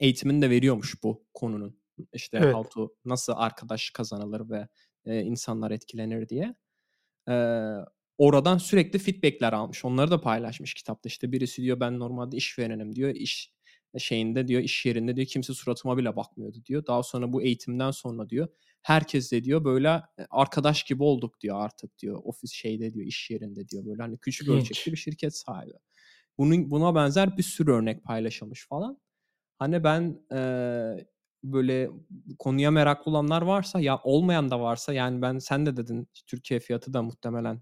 eğitimini 0.00 0.42
de 0.42 0.50
veriyormuş 0.50 1.02
bu 1.02 1.24
konunun. 1.34 1.80
İşte 2.12 2.38
evet. 2.42 2.54
how 2.54 2.68
to, 2.68 2.88
nasıl 3.04 3.32
arkadaş 3.36 3.90
kazanılır 3.90 4.50
ve 4.50 4.68
e, 5.04 5.20
insanlar 5.20 5.70
etkilenir 5.70 6.28
diye. 6.28 6.54
Eee, 7.28 7.74
oradan 8.18 8.58
sürekli 8.58 8.98
feedback'ler 8.98 9.52
almış. 9.52 9.84
Onları 9.84 10.10
da 10.10 10.20
paylaşmış 10.20 10.74
kitapta. 10.74 11.08
İşte 11.08 11.32
birisi 11.32 11.62
diyor 11.62 11.80
ben 11.80 11.98
normalde 11.98 12.36
işverenim 12.36 12.94
diyor. 12.96 13.10
İş 13.14 13.54
şeyinde 13.98 14.48
diyor 14.48 14.62
iş 14.62 14.86
yerinde 14.86 15.16
diyor 15.16 15.26
kimse 15.26 15.54
suratıma 15.54 15.96
bile 15.98 16.16
bakmıyordu 16.16 16.64
diyor. 16.64 16.86
Daha 16.86 17.02
sonra 17.02 17.32
bu 17.32 17.42
eğitimden 17.42 17.90
sonra 17.90 18.28
diyor 18.28 18.48
herkes 18.82 19.32
de 19.32 19.44
diyor 19.44 19.64
böyle 19.64 19.88
e, 19.88 20.26
arkadaş 20.30 20.84
gibi 20.84 21.02
olduk 21.02 21.40
diyor 21.40 21.60
artık 21.64 21.98
diyor. 21.98 22.20
Ofis 22.24 22.52
şeyde 22.52 22.94
diyor 22.94 23.06
iş 23.06 23.30
yerinde 23.30 23.68
diyor 23.68 23.86
böyle 23.86 24.02
hani 24.02 24.18
küçük 24.18 24.48
İlginç. 24.48 24.50
ölçekli 24.50 24.92
bir 24.92 24.96
şirket 24.96 25.36
sahibi. 25.36 25.72
Bunun 26.38 26.70
buna 26.70 26.94
benzer 26.94 27.36
bir 27.36 27.42
sürü 27.42 27.72
örnek 27.72 28.04
paylaşılmış 28.04 28.68
falan. 28.68 28.98
Hani 29.58 29.84
ben 29.84 30.20
e, 30.32 30.38
böyle 31.52 31.90
konuya 32.38 32.70
meraklı 32.70 33.10
olanlar 33.10 33.42
varsa 33.42 33.80
ya 33.80 34.00
olmayan 34.04 34.50
da 34.50 34.60
varsa 34.60 34.92
yani 34.92 35.22
ben 35.22 35.38
sen 35.38 35.66
de 35.66 35.76
dedin 35.76 36.08
Türkiye 36.26 36.60
fiyatı 36.60 36.94
da 36.94 37.02
muhtemelen 37.02 37.60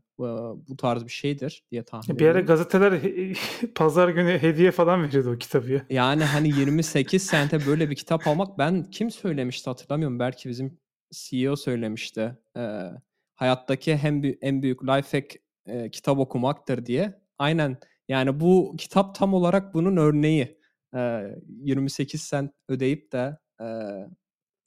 bu 0.69 0.77
tarz 0.79 1.05
bir 1.05 1.11
şeydir 1.11 1.65
diye 1.71 1.83
tahmin 1.85 2.19
Bir 2.19 2.25
ara 2.25 2.31
ediyorum. 2.31 2.47
gazeteler 2.47 3.01
pazar 3.75 4.09
günü 4.09 4.39
hediye 4.39 4.71
falan 4.71 5.03
veriyordu 5.03 5.31
o 5.31 5.39
kitabı 5.39 5.73
ya. 5.73 5.87
Yani 5.91 6.25
hani 6.25 6.49
28 6.59 7.23
sente 7.27 7.67
böyle 7.67 7.91
bir 7.91 7.97
kitap 7.97 8.29
almak 8.29 8.59
ben 8.59 8.85
kim 8.85 9.11
söylemişti 9.11 9.71
hatırlamıyorum. 9.71 10.19
Belki 10.19 10.49
bizim 10.49 10.79
CEO 11.13 11.57
söylemişti. 11.57 12.39
Ee, 12.57 12.91
hayattaki 13.35 13.97
hem 13.97 14.23
en 14.41 14.63
büyük 14.63 14.83
life 14.83 15.19
hack 15.19 15.37
e, 15.67 15.91
kitap 15.91 16.19
okumaktır 16.19 16.87
diye. 16.87 17.23
Aynen 17.39 17.77
yani 18.09 18.41
bu 18.41 18.75
kitap 18.79 19.15
tam 19.15 19.35
olarak 19.35 19.75
bunun 19.75 19.97
örneği. 19.97 20.59
Ee, 20.95 21.23
28 21.49 22.23
sent 22.23 22.51
ödeyip 22.69 23.13
de 23.13 23.39
e, 23.63 23.67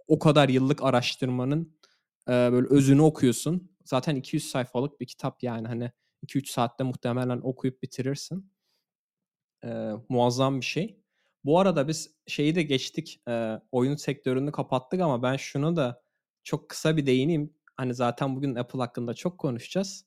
o 0.08 0.20
kadar 0.20 0.50
yıllık 0.50 0.84
araştırmanın 0.84 1.78
e, 2.28 2.32
böyle 2.32 2.68
özünü 2.70 3.02
okuyorsun. 3.02 3.72
Zaten 3.86 4.16
200 4.16 4.50
sayfalık 4.50 5.00
bir 5.00 5.06
kitap 5.06 5.44
yani 5.44 5.68
hani 5.68 5.92
2-3 6.24 6.52
saatte 6.52 6.84
muhtemelen 6.84 7.40
okuyup 7.44 7.84
bitirirsin. 7.84 8.52
Ee, 9.64 9.92
muazzam 10.10 10.60
bir 10.60 10.66
şey. 10.66 11.00
Bu 11.44 11.60
arada 11.60 11.88
biz 11.88 12.16
şeyi 12.28 12.56
de 12.56 12.64
geçtik. 12.64 13.22
e, 13.28 13.62
oyun 13.72 13.96
sektörünü 13.96 14.52
kapattık 14.52 15.02
ama 15.02 15.24
ben 15.24 15.36
şunu 15.38 15.76
da 15.76 16.04
çok 16.44 16.70
kısa 16.70 16.98
bir 16.98 17.06
değineyim. 17.06 17.54
Hani 17.78 17.94
zaten 17.94 18.36
bugün 18.36 18.56
Apple 18.56 18.80
hakkında 18.80 19.14
çok 19.14 19.38
konuşacağız. 19.38 20.06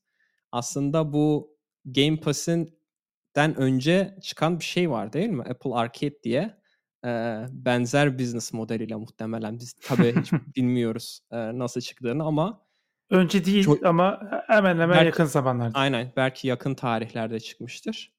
Aslında 0.52 1.12
bu 1.12 1.56
Game 1.84 2.20
Pass'in 2.20 2.78
den 3.36 3.56
önce 3.56 4.18
çıkan 4.22 4.58
bir 4.60 4.64
şey 4.64 4.90
var 4.90 5.12
değil 5.12 5.28
mi? 5.28 5.42
Apple 5.42 5.74
Arcade 5.74 6.22
diye. 6.22 6.58
Ee, 7.04 7.44
benzer 7.50 8.18
business 8.18 8.52
modeliyle 8.52 8.94
muhtemelen. 8.96 9.58
Biz 9.58 9.72
tabii 9.72 10.14
hiç 10.20 10.32
bilmiyoruz 10.56 11.20
e, 11.30 11.58
nasıl 11.58 11.80
çıktığını 11.80 12.24
ama 12.24 12.68
Önce 13.10 13.44
değil 13.44 13.64
Çok- 13.64 13.86
ama 13.86 14.20
hemen 14.46 14.70
hemen 14.74 14.90
Belki- 14.90 15.06
yakın 15.06 15.24
zamanlarda. 15.24 15.78
Aynen 15.78 16.12
belki 16.16 16.48
yakın 16.48 16.74
tarihlerde 16.74 17.40
çıkmıştır. 17.40 18.12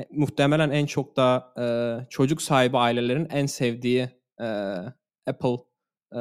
E, 0.00 0.06
muhtemelen 0.10 0.70
en 0.70 0.86
çok 0.86 1.16
da 1.16 1.54
e, 1.58 1.64
çocuk 2.10 2.42
sahibi 2.42 2.76
ailelerin 2.78 3.28
en 3.30 3.46
sevdiği 3.46 4.08
e, 4.40 4.44
Apple 5.26 5.56
e, 6.16 6.20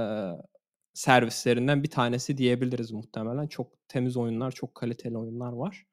servislerinden 0.93 1.83
bir 1.83 1.89
tanesi 1.89 2.37
diyebiliriz 2.37 2.91
muhtemelen. 2.91 3.47
Çok 3.47 3.87
temiz 3.87 4.17
oyunlar, 4.17 4.51
çok 4.51 4.75
kaliteli 4.75 5.17
oyunlar 5.17 5.51
var. 5.53 5.85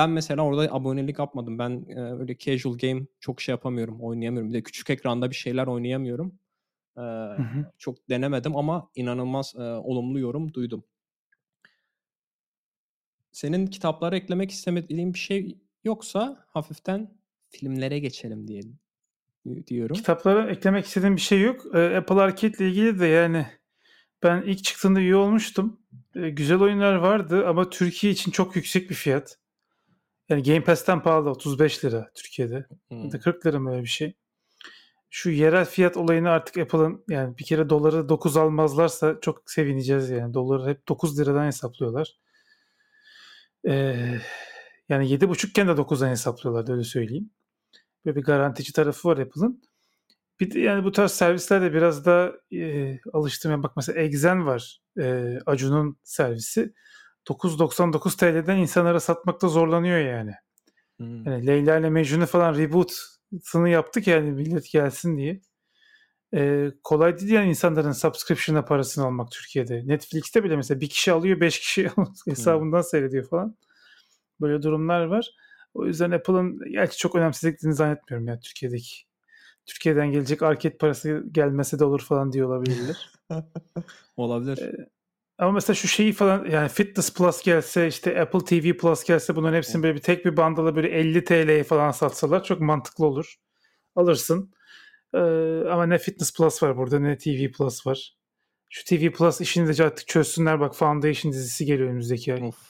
Ben 0.00 0.10
mesela 0.10 0.42
orada 0.42 0.74
abonelik 0.74 1.18
yapmadım. 1.18 1.58
Ben 1.58 1.84
e, 1.88 2.00
öyle 2.00 2.38
casual 2.38 2.78
game 2.78 3.06
çok 3.20 3.40
şey 3.40 3.52
yapamıyorum, 3.52 4.00
oynayamıyorum. 4.00 4.50
Bir 4.50 4.54
de 4.54 4.62
küçük 4.62 4.90
ekranda 4.90 5.30
bir 5.30 5.34
şeyler 5.34 5.66
oynayamıyorum. 5.66 6.38
E, 6.96 7.00
Hı 7.00 7.42
hı. 7.42 7.72
çok 7.78 8.08
denemedim 8.08 8.56
ama 8.56 8.90
inanılmaz 8.94 9.54
e, 9.58 9.62
olumlu 9.62 10.18
yorum 10.18 10.54
duydum. 10.54 10.84
Senin 13.32 13.66
kitaplara 13.66 14.16
eklemek 14.16 14.50
istemediğin 14.50 15.14
bir 15.14 15.18
şey 15.18 15.58
yoksa 15.84 16.44
hafiften 16.48 17.14
filmlere 17.48 17.98
geçelim 17.98 18.48
diye 18.48 18.62
diyorum. 19.66 19.96
Kitaplara 19.96 20.50
eklemek 20.50 20.84
istediğim 20.84 21.16
bir 21.16 21.20
şey 21.20 21.40
yok. 21.40 21.74
Apple 21.74 22.20
Arcade 22.20 22.56
ile 22.56 22.68
ilgili 22.68 23.00
de 23.00 23.06
yani 23.06 23.46
ben 24.22 24.42
ilk 24.42 24.64
çıktığında 24.64 25.00
üye 25.00 25.16
olmuştum. 25.16 25.80
Güzel 26.14 26.60
oyunlar 26.60 26.94
vardı 26.94 27.46
ama 27.46 27.70
Türkiye 27.70 28.12
için 28.12 28.30
çok 28.30 28.56
yüksek 28.56 28.90
bir 28.90 28.94
fiyat. 28.94 29.40
Yani 30.30 30.42
Game 30.42 30.64
Pass'ten 30.64 31.02
pahalı 31.02 31.30
35 31.30 31.84
lira 31.84 32.10
Türkiye'de. 32.14 32.66
Hmm. 32.88 33.04
Ya 33.04 33.12
da 33.12 33.20
40 33.20 33.46
lira 33.46 33.58
mı 33.58 33.72
öyle 33.72 33.82
bir 33.82 33.88
şey. 33.88 34.14
Şu 35.10 35.30
yerel 35.30 35.64
fiyat 35.64 35.96
olayını 35.96 36.30
artık 36.30 36.58
Apple'ın 36.58 37.04
yani 37.08 37.38
bir 37.38 37.44
kere 37.44 37.70
doları 37.70 38.08
9 38.08 38.36
almazlarsa 38.36 39.18
çok 39.20 39.50
sevineceğiz 39.50 40.10
yani. 40.10 40.34
Doları 40.34 40.68
hep 40.68 40.88
9 40.88 41.20
liradan 41.20 41.46
hesaplıyorlar. 41.46 42.16
Ee, 43.68 44.20
yani 44.88 45.08
7,5 45.08 45.48
iken 45.48 45.68
de 45.68 45.72
9'dan 45.72 46.08
hesaplıyorlar 46.10 46.72
öyle 46.72 46.84
söyleyeyim. 46.84 47.30
Böyle 48.04 48.16
bir 48.16 48.22
garantici 48.22 48.72
tarafı 48.72 49.08
var 49.08 49.18
Apple'ın. 49.18 49.62
Bir 50.40 50.50
de 50.50 50.60
yani 50.60 50.84
bu 50.84 50.92
tarz 50.92 51.12
servislerde 51.12 51.72
biraz 51.72 52.04
da 52.06 52.32
e, 52.52 52.98
alıştım. 53.12 53.50
Yani 53.50 53.62
bak 53.62 53.72
mesela 53.76 54.00
Exen 54.00 54.46
var. 54.46 54.80
E, 54.98 55.38
Acun'un 55.46 55.96
servisi. 56.02 56.74
9.99 57.28 58.16
TL'den 58.16 58.56
insanlara 58.56 59.00
satmakta 59.00 59.48
zorlanıyor 59.48 59.98
yani. 59.98 60.32
Hmm. 60.96 61.26
Yani 61.26 61.46
Leyla 61.46 61.78
ile 61.78 61.90
Mecnun'u 61.90 62.26
falan 62.26 62.54
reboot'ını 62.54 63.68
yaptık 63.68 64.06
yani 64.06 64.30
millet 64.30 64.72
gelsin 64.72 65.16
diye. 65.16 65.40
Ee, 66.34 66.70
kolay 66.84 67.18
değil 67.18 67.32
yani 67.32 67.48
insanların 67.48 67.92
subscription'a 67.92 68.64
parasını 68.64 69.04
almak 69.04 69.30
Türkiye'de. 69.30 69.82
Netflix'te 69.86 70.44
bile 70.44 70.56
mesela 70.56 70.80
bir 70.80 70.88
kişi 70.88 71.12
alıyor 71.12 71.40
beş 71.40 71.60
kişi 71.60 71.90
hesabından 72.28 72.82
seyrediyor 72.82 73.28
falan. 73.28 73.56
Böyle 74.40 74.62
durumlar 74.62 75.04
var. 75.04 75.30
O 75.74 75.86
yüzden 75.86 76.10
Apple'ın 76.10 76.72
gerçi 76.72 76.98
çok 76.98 77.14
önemsediklerini 77.14 77.74
zannetmiyorum 77.74 78.28
ya 78.28 78.40
Türkiye'deki. 78.40 78.96
Türkiye'den 79.66 80.12
gelecek 80.12 80.42
arcade 80.42 80.76
parası 80.76 81.24
gelmese 81.32 81.78
de 81.78 81.84
olur 81.84 82.00
falan 82.00 82.32
diye 82.32 82.44
olabilirler. 82.44 83.10
Olabilir. 84.16 84.58
Ama 85.40 85.52
mesela 85.52 85.74
şu 85.74 85.88
şeyi 85.88 86.12
falan 86.12 86.44
yani 86.44 86.68
Fitness 86.68 87.14
Plus 87.14 87.42
gelse 87.42 87.88
işte 87.88 88.20
Apple 88.20 88.44
TV 88.44 88.76
Plus 88.76 89.04
gelse 89.04 89.36
bunların 89.36 89.56
hepsini 89.56 89.82
böyle 89.82 89.94
bir 89.94 90.02
tek 90.02 90.24
bir 90.24 90.36
bandala 90.36 90.76
böyle 90.76 90.88
50 90.88 91.24
TL'ye 91.24 91.64
falan 91.64 91.90
satsalar 91.90 92.44
çok 92.44 92.60
mantıklı 92.60 93.06
olur. 93.06 93.34
Alırsın. 93.96 94.52
Ee, 95.14 95.18
ama 95.70 95.86
ne 95.86 95.98
Fitness 95.98 96.36
Plus 96.36 96.62
var 96.62 96.76
burada 96.76 96.98
ne 96.98 97.18
TV 97.18 97.52
Plus 97.52 97.86
var. 97.86 98.16
Şu 98.68 98.84
TV 98.84 99.10
Plus 99.10 99.40
işini 99.40 99.78
de 99.78 99.84
artık 99.84 100.08
çözsünler 100.08 100.60
bak 100.60 100.76
Foundation 100.76 101.32
dizisi 101.32 101.64
geliyor 101.64 101.88
önümüzdeki 101.88 102.34
ay. 102.34 102.42
Of. 102.42 102.69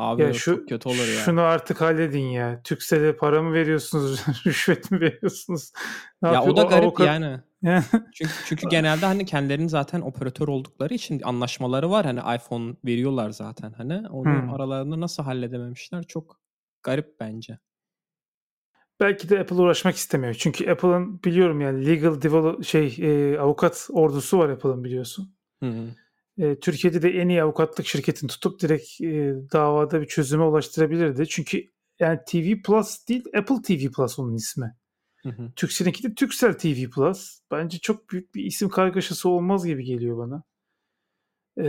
Abi 0.00 0.22
Ya 0.22 0.30
o 0.30 0.32
şu 0.32 0.66
kötü 0.66 0.88
olur 0.88 0.98
ya. 0.98 1.24
şunu 1.24 1.40
artık 1.40 1.80
halledin 1.80 2.20
ya. 2.20 2.60
Türkcell'e 2.64 3.16
para 3.16 3.42
mı 3.42 3.52
veriyorsunuz? 3.52 4.20
rüşvet 4.46 4.90
mi 4.90 5.00
veriyorsunuz? 5.00 5.72
Ne 6.22 6.28
Ya 6.28 6.32
o 6.42 6.46
yapıyor? 6.46 6.56
da 6.56 6.62
garip 6.62 6.84
avukat- 6.84 7.06
yani. 7.06 7.40
Yani 7.62 7.84
Çünkü 8.14 8.32
çünkü 8.48 8.68
genelde 8.68 9.06
hani 9.06 9.24
kendilerinin 9.24 9.68
zaten 9.68 10.00
operatör 10.00 10.48
oldukları 10.48 10.94
için 10.94 11.20
anlaşmaları 11.24 11.90
var. 11.90 12.04
Hani 12.06 12.36
iPhone 12.36 12.74
veriyorlar 12.84 13.30
zaten 13.30 13.72
hani. 13.72 14.08
Onu 14.08 14.24
Hmm. 14.24 14.50
aralarında 14.54 15.00
nasıl 15.00 15.22
halledememişler 15.22 16.02
çok 16.02 16.40
garip 16.82 17.20
bence. 17.20 17.58
belki 19.00 19.28
de 19.28 19.40
Apple 19.40 19.56
uğraşmak 19.56 19.96
istemiyor. 19.96 20.34
Çünkü 20.34 20.70
Apple'ın 20.70 21.22
biliyorum 21.22 21.60
yani 21.60 21.86
legal 21.86 22.22
develop, 22.22 22.64
şey 22.64 22.96
e, 23.00 23.38
avukat 23.38 23.88
ordusu 23.92 24.38
var 24.38 24.48
Apple'ın 24.48 24.84
biliyorsun. 24.84 25.34
Hı 25.62 25.66
hı. 25.70 25.84
E, 26.40 26.60
Türkiye'de 26.60 27.02
de 27.02 27.10
en 27.10 27.28
iyi 27.28 27.42
avukatlık 27.42 27.86
şirketini 27.86 28.28
tutup 28.28 28.60
direkt 28.60 29.00
e, 29.00 29.34
davada 29.52 30.00
bir 30.00 30.06
çözüme 30.06 30.44
ulaştırabilirdi. 30.44 31.28
Çünkü 31.28 31.64
yani 31.98 32.18
TV 32.26 32.62
Plus 32.62 33.08
değil 33.08 33.24
Apple 33.38 33.62
TV 33.62 33.92
Plus 33.92 34.18
onun 34.18 34.34
ismi. 34.34 34.76
Hı 35.22 35.28
hı. 35.28 35.52
Türkcell'inki 35.56 36.02
de 36.02 36.14
Turkcell 36.14 36.52
TV 36.52 36.90
Plus. 36.90 37.40
Bence 37.50 37.78
çok 37.78 38.10
büyük 38.10 38.34
bir 38.34 38.44
isim 38.44 38.68
kargaşası 38.68 39.28
olmaz 39.28 39.66
gibi 39.66 39.84
geliyor 39.84 40.18
bana. 40.18 40.42
E, 41.58 41.66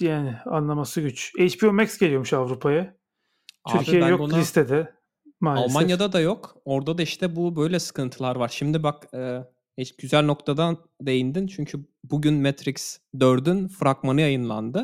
yani 0.00 0.36
anlaması 0.46 1.00
güç. 1.00 1.32
HBO 1.38 1.72
Max 1.72 1.98
geliyormuş 1.98 2.32
Avrupa'ya. 2.32 2.96
Abi 3.64 3.78
Türkiye 3.84 4.06
yok 4.06 4.20
ona- 4.20 4.36
listede 4.36 4.94
maalesef. 5.40 5.76
Almanya'da 5.76 6.12
da 6.12 6.20
yok. 6.20 6.56
Orada 6.64 6.98
da 6.98 7.02
işte 7.02 7.36
bu 7.36 7.56
böyle 7.56 7.80
sıkıntılar 7.80 8.36
var. 8.36 8.48
Şimdi 8.48 8.82
bak 8.82 9.14
e, 9.14 9.44
hiç 9.78 9.96
güzel 9.96 10.24
noktadan 10.24 10.78
değindin. 11.00 11.46
Çünkü 11.46 11.78
bugün 12.04 12.34
Matrix 12.34 13.00
4'ün 13.14 13.68
fragmanı 13.68 14.20
yayınlandı. 14.20 14.78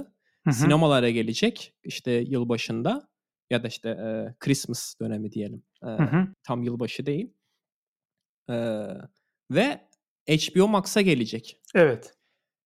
Hı 0.44 0.50
hı. 0.50 0.55
Sinemalara 0.55 1.11
gelecek 1.11 1.74
işte 1.85 2.11
yılbaşında 2.11 3.09
ya 3.50 3.62
da 3.62 3.68
işte 3.68 3.88
e, 3.88 4.35
Christmas 4.40 4.94
dönemi 5.00 5.33
diyelim. 5.33 5.62
E, 5.85 5.88
tam 6.42 6.62
yılbaşı 6.62 7.07
değil. 7.07 7.33
E, 8.50 8.55
ve 9.50 9.81
HBO 10.28 10.68
Max'a 10.68 11.00
gelecek. 11.00 11.61
Evet. 11.74 12.14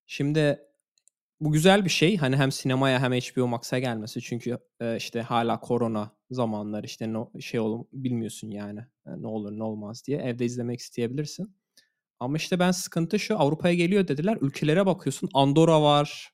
Şimdi 0.06 0.60
bu 1.40 1.52
güzel 1.52 1.84
bir 1.84 1.90
şey. 1.90 2.16
Hani 2.16 2.36
hem 2.36 2.52
sinemaya 2.52 3.02
hem 3.02 3.12
HBO 3.12 3.46
Max'a 3.46 3.78
gelmesi. 3.78 4.20
Çünkü 4.20 4.58
e, 4.80 4.96
işte 4.96 5.22
hala 5.22 5.60
korona 5.60 6.16
zamanlar 6.30 6.84
işte 6.84 7.12
no, 7.12 7.32
şey 7.40 7.60
olum 7.60 7.88
bilmiyorsun 7.92 8.50
yani. 8.50 8.80
E, 9.06 9.22
ne 9.22 9.26
olur 9.26 9.52
ne 9.52 9.62
olmaz 9.62 10.02
diye. 10.06 10.18
Evde 10.18 10.44
izlemek 10.44 10.80
isteyebilirsin. 10.80 11.56
Ama 12.20 12.36
işte 12.36 12.58
ben 12.58 12.70
sıkıntı 12.70 13.18
şu 13.18 13.38
Avrupa'ya 13.38 13.74
geliyor 13.74 14.08
dediler. 14.08 14.38
Ülkelere 14.40 14.86
bakıyorsun. 14.86 15.28
Andorra 15.34 15.82
var. 15.82 16.32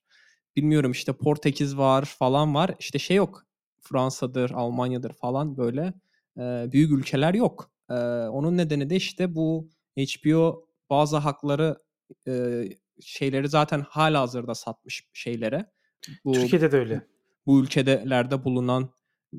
Bilmiyorum 0.56 0.92
işte 0.92 1.12
Portekiz 1.12 1.76
var 1.76 2.04
falan 2.04 2.54
var. 2.54 2.74
İşte 2.78 2.98
şey 2.98 3.16
yok. 3.16 3.44
Fransa'dır, 3.80 4.50
Almanya'dır 4.50 5.12
falan 5.12 5.56
böyle 5.56 5.94
e, 6.38 6.42
büyük 6.72 6.92
ülkeler 6.92 7.34
yok. 7.34 7.70
Eee, 7.90 7.96
onun 8.28 8.56
nedeni 8.56 8.90
de 8.90 8.96
işte 8.96 9.34
bu 9.34 9.68
HBO 9.98 10.66
bazı 10.90 11.16
hakları 11.16 11.76
eee, 12.26 12.78
şeyleri 13.00 13.48
zaten 13.48 13.80
halihazırda 13.88 14.54
satmış 14.54 15.04
şeylere. 15.12 15.70
Bu 16.24 16.32
Türkiye'de 16.32 16.72
de 16.72 16.76
öyle. 16.76 17.06
bu 17.46 17.60
ülkelerde 17.62 18.44
bulunan 18.44 18.90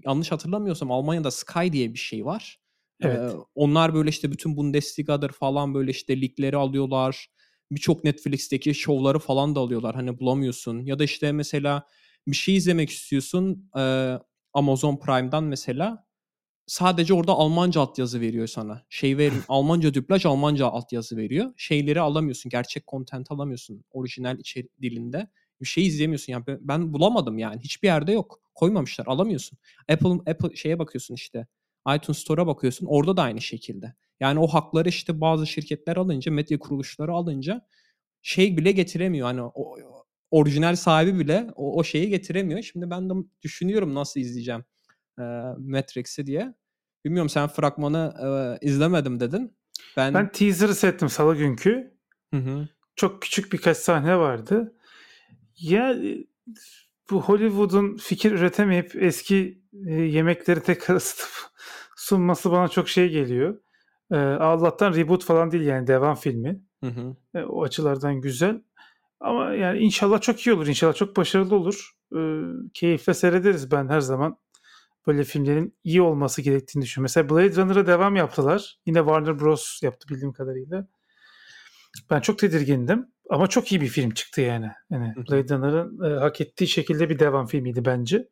yanlış 0.05 0.31
hatırlamıyorsam 0.31 0.91
Almanya'da 0.91 1.31
Sky 1.31 1.71
diye 1.71 1.93
bir 1.93 1.99
şey 1.99 2.25
var. 2.25 2.59
Evet. 3.03 3.33
Onlar 3.55 3.93
böyle 3.93 4.09
işte 4.09 4.31
bütün 4.31 4.57
Bundesliga'dır 4.57 5.29
falan 5.31 5.73
böyle 5.73 5.91
işte 5.91 6.21
ligleri 6.21 6.57
alıyorlar. 6.57 7.27
Birçok 7.71 8.03
Netflix'teki 8.03 8.75
şovları 8.75 9.19
falan 9.19 9.55
da 9.55 9.59
alıyorlar. 9.59 9.95
Hani 9.95 10.19
bulamıyorsun. 10.19 10.79
Ya 10.79 10.99
da 10.99 11.03
işte 11.03 11.31
mesela 11.31 11.87
bir 12.27 12.35
şey 12.35 12.55
izlemek 12.55 12.89
istiyorsun. 12.89 13.69
Amazon 14.53 14.97
Prime'dan 14.97 15.43
mesela 15.43 16.05
sadece 16.67 17.13
orada 17.13 17.31
Almanca 17.31 17.81
altyazı 17.81 18.21
veriyor 18.21 18.47
sana. 18.47 18.85
Şey 18.89 19.17
ver, 19.17 19.31
Almanca 19.47 19.93
dublaj, 19.93 20.25
Almanca 20.25 20.67
altyazı 20.67 21.17
veriyor. 21.17 21.53
Şeyleri 21.57 22.01
alamıyorsun. 22.01 22.49
Gerçek 22.49 22.87
content 22.87 23.31
alamıyorsun. 23.31 23.83
Orijinal 23.91 24.39
içeri 24.39 24.67
dilinde. 24.81 25.27
Bir 25.61 25.67
şey 25.67 25.87
izleyemiyorsun. 25.87 26.33
Yani 26.33 26.43
ben 26.47 26.93
bulamadım 26.93 27.37
yani. 27.37 27.61
Hiçbir 27.61 27.87
yerde 27.87 28.11
yok. 28.11 28.39
Koymamışlar. 28.55 29.05
Alamıyorsun. 29.07 29.57
Apple 29.89 30.31
Apple 30.31 30.55
şeye 30.55 30.79
bakıyorsun 30.79 31.15
işte. 31.15 31.47
iTunes 31.95 32.17
Store'a 32.17 32.47
bakıyorsun. 32.47 32.85
Orada 32.85 33.17
da 33.17 33.21
aynı 33.21 33.41
şekilde. 33.41 33.93
Yani 34.19 34.39
o 34.39 34.47
hakları 34.47 34.89
işte 34.89 35.21
bazı 35.21 35.47
şirketler 35.47 35.97
alınca, 35.97 36.31
medya 36.31 36.59
kuruluşları 36.59 37.11
alınca 37.11 37.67
şey 38.21 38.57
bile 38.57 38.71
getiremiyor. 38.71 39.27
Hani 39.27 39.41
o, 39.41 39.77
orijinal 40.31 40.75
sahibi 40.75 41.19
bile 41.19 41.47
o, 41.55 41.77
o 41.79 41.83
şeyi 41.83 42.09
getiremiyor. 42.09 42.61
Şimdi 42.61 42.89
ben 42.89 43.09
de 43.09 43.13
düşünüyorum 43.41 43.95
nasıl 43.95 44.19
izleyeceğim 44.19 44.63
e, 45.19 45.23
Matrix'i 45.57 46.25
diye. 46.25 46.53
Bilmiyorum 47.05 47.29
sen 47.29 47.47
fragmanı 47.47 48.13
e, 48.61 48.65
izlemedim 48.67 49.19
dedin. 49.19 49.57
Ben, 49.97 50.13
Ben 50.13 50.31
teaser'ı 50.31 50.75
seyrettim 50.75 51.09
salı 51.09 51.35
günkü. 51.35 51.97
Hı 52.33 52.37
hı. 52.37 52.67
Çok 52.95 53.21
küçük 53.21 53.53
birkaç 53.53 53.77
sahne 53.77 54.17
vardı. 54.17 54.75
Ya 55.59 55.95
bu 57.09 57.21
Hollywood'un 57.21 57.97
fikir 57.97 58.31
üretemeyip 58.31 58.95
eski 58.95 59.61
e, 59.87 59.93
yemekleri 59.93 60.63
tekrar 60.63 60.95
ısıtıp 60.95 61.29
sunması 61.95 62.51
bana 62.51 62.67
çok 62.67 62.89
şey 62.89 63.09
geliyor. 63.09 63.59
E, 64.11 64.15
Allah'tan 64.17 64.95
reboot 64.95 65.23
falan 65.23 65.51
değil 65.51 65.63
yani 65.63 65.87
devam 65.87 66.15
filmi. 66.15 66.61
Hı 66.83 66.87
hı. 66.89 67.15
E, 67.35 67.43
o 67.43 67.63
açılardan 67.63 68.21
güzel. 68.21 68.61
Ama 69.19 69.53
yani 69.53 69.79
inşallah 69.79 70.21
çok 70.21 70.47
iyi 70.47 70.53
olur. 70.53 70.67
İnşallah 70.67 70.93
çok 70.93 71.17
başarılı 71.17 71.55
olur. 71.55 71.91
E, 72.15 72.19
keyifle 72.73 73.13
seyrederiz 73.13 73.71
ben 73.71 73.89
her 73.89 73.99
zaman. 73.99 74.37
Böyle 75.07 75.23
filmlerin 75.23 75.77
iyi 75.83 76.01
olması 76.01 76.41
gerektiğini 76.41 76.83
düşünüyorum. 76.83 77.03
Mesela 77.03 77.29
Blade 77.29 77.55
Runner'a 77.55 77.87
devam 77.87 78.15
yaptılar. 78.15 78.79
Yine 78.85 78.97
Warner 78.97 79.39
Bros. 79.39 79.83
yaptı 79.83 80.09
bildiğim 80.09 80.33
kadarıyla. 80.33 80.87
Ben 82.09 82.19
çok 82.19 82.39
tedirgindim. 82.39 83.12
Ama 83.29 83.47
çok 83.47 83.71
iyi 83.71 83.81
bir 83.81 83.87
film 83.87 84.11
çıktı 84.11 84.41
yani. 84.41 84.71
yani. 84.89 85.15
Blade 85.15 85.55
Runner'ın 85.55 86.15
e, 86.15 86.19
hak 86.19 86.41
ettiği 86.41 86.67
şekilde 86.67 87.09
bir 87.09 87.19
devam 87.19 87.45
filmiydi 87.45 87.85
bence. 87.85 88.29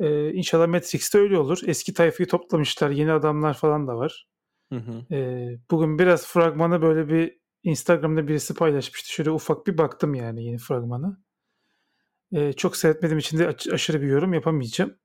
E, 0.00 0.32
inşallah 0.32 0.66
Matrix'te 0.66 1.18
öyle 1.18 1.38
olur. 1.38 1.58
Eski 1.66 1.94
tayfayı 1.94 2.28
toplamışlar. 2.28 2.90
Yeni 2.90 3.12
adamlar 3.12 3.54
falan 3.54 3.88
da 3.88 3.96
var. 3.96 4.26
Hı 4.72 4.78
hı. 4.78 5.14
E, 5.14 5.48
bugün 5.70 5.98
biraz 5.98 6.26
fragmanı 6.26 6.82
böyle 6.82 7.08
bir 7.08 7.38
Instagram'da 7.62 8.28
birisi 8.28 8.54
paylaşmıştı. 8.54 9.12
Şöyle 9.12 9.30
ufak 9.30 9.66
bir 9.66 9.78
baktım 9.78 10.14
yani 10.14 10.44
yeni 10.44 10.58
fragmanı. 10.58 11.16
E, 12.32 12.52
çok 12.52 12.76
seyretmediğim 12.76 13.18
için 13.18 13.38
de 13.38 13.56
aşırı 13.72 14.02
bir 14.02 14.06
yorum 14.06 14.34
yapamayacağım. 14.34 14.96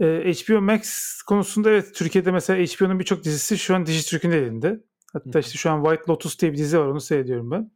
E, 0.00 0.32
HBO 0.32 0.60
Max 0.60 1.16
konusunda 1.22 1.70
evet 1.70 1.94
Türkiye'de 1.94 2.32
mesela 2.32 2.64
HBO'nun 2.64 2.98
birçok 2.98 3.24
dizisi 3.24 3.58
şu 3.58 3.74
an 3.74 3.86
Dijitürk'ün 3.86 4.30
elinde. 4.30 4.80
Hatta 5.12 5.38
işte 5.38 5.58
şu 5.58 5.70
an 5.70 5.82
White 5.84 6.02
Lotus 6.08 6.38
diye 6.38 6.52
bir 6.52 6.58
dizi 6.58 6.78
var 6.78 6.86
onu 6.86 7.00
seyrediyorum 7.00 7.50
ben. 7.50 7.70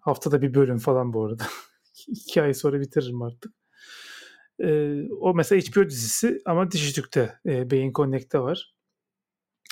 Haftada 0.00 0.42
bir 0.42 0.54
bölüm 0.54 0.78
falan 0.78 1.12
bu 1.12 1.24
arada. 1.24 1.46
İki 2.08 2.42
ay 2.42 2.54
sonra 2.54 2.80
bitiririm 2.80 3.22
artık. 3.22 3.52
Ee, 4.60 5.08
o 5.20 5.34
mesela 5.34 5.60
HBO 5.60 5.88
dizisi 5.90 6.42
ama 6.46 6.70
Dijitürk'te, 6.70 7.38
e, 7.46 7.70
Beyin 7.70 7.92
Connect'te 7.92 8.40
var. 8.40 8.74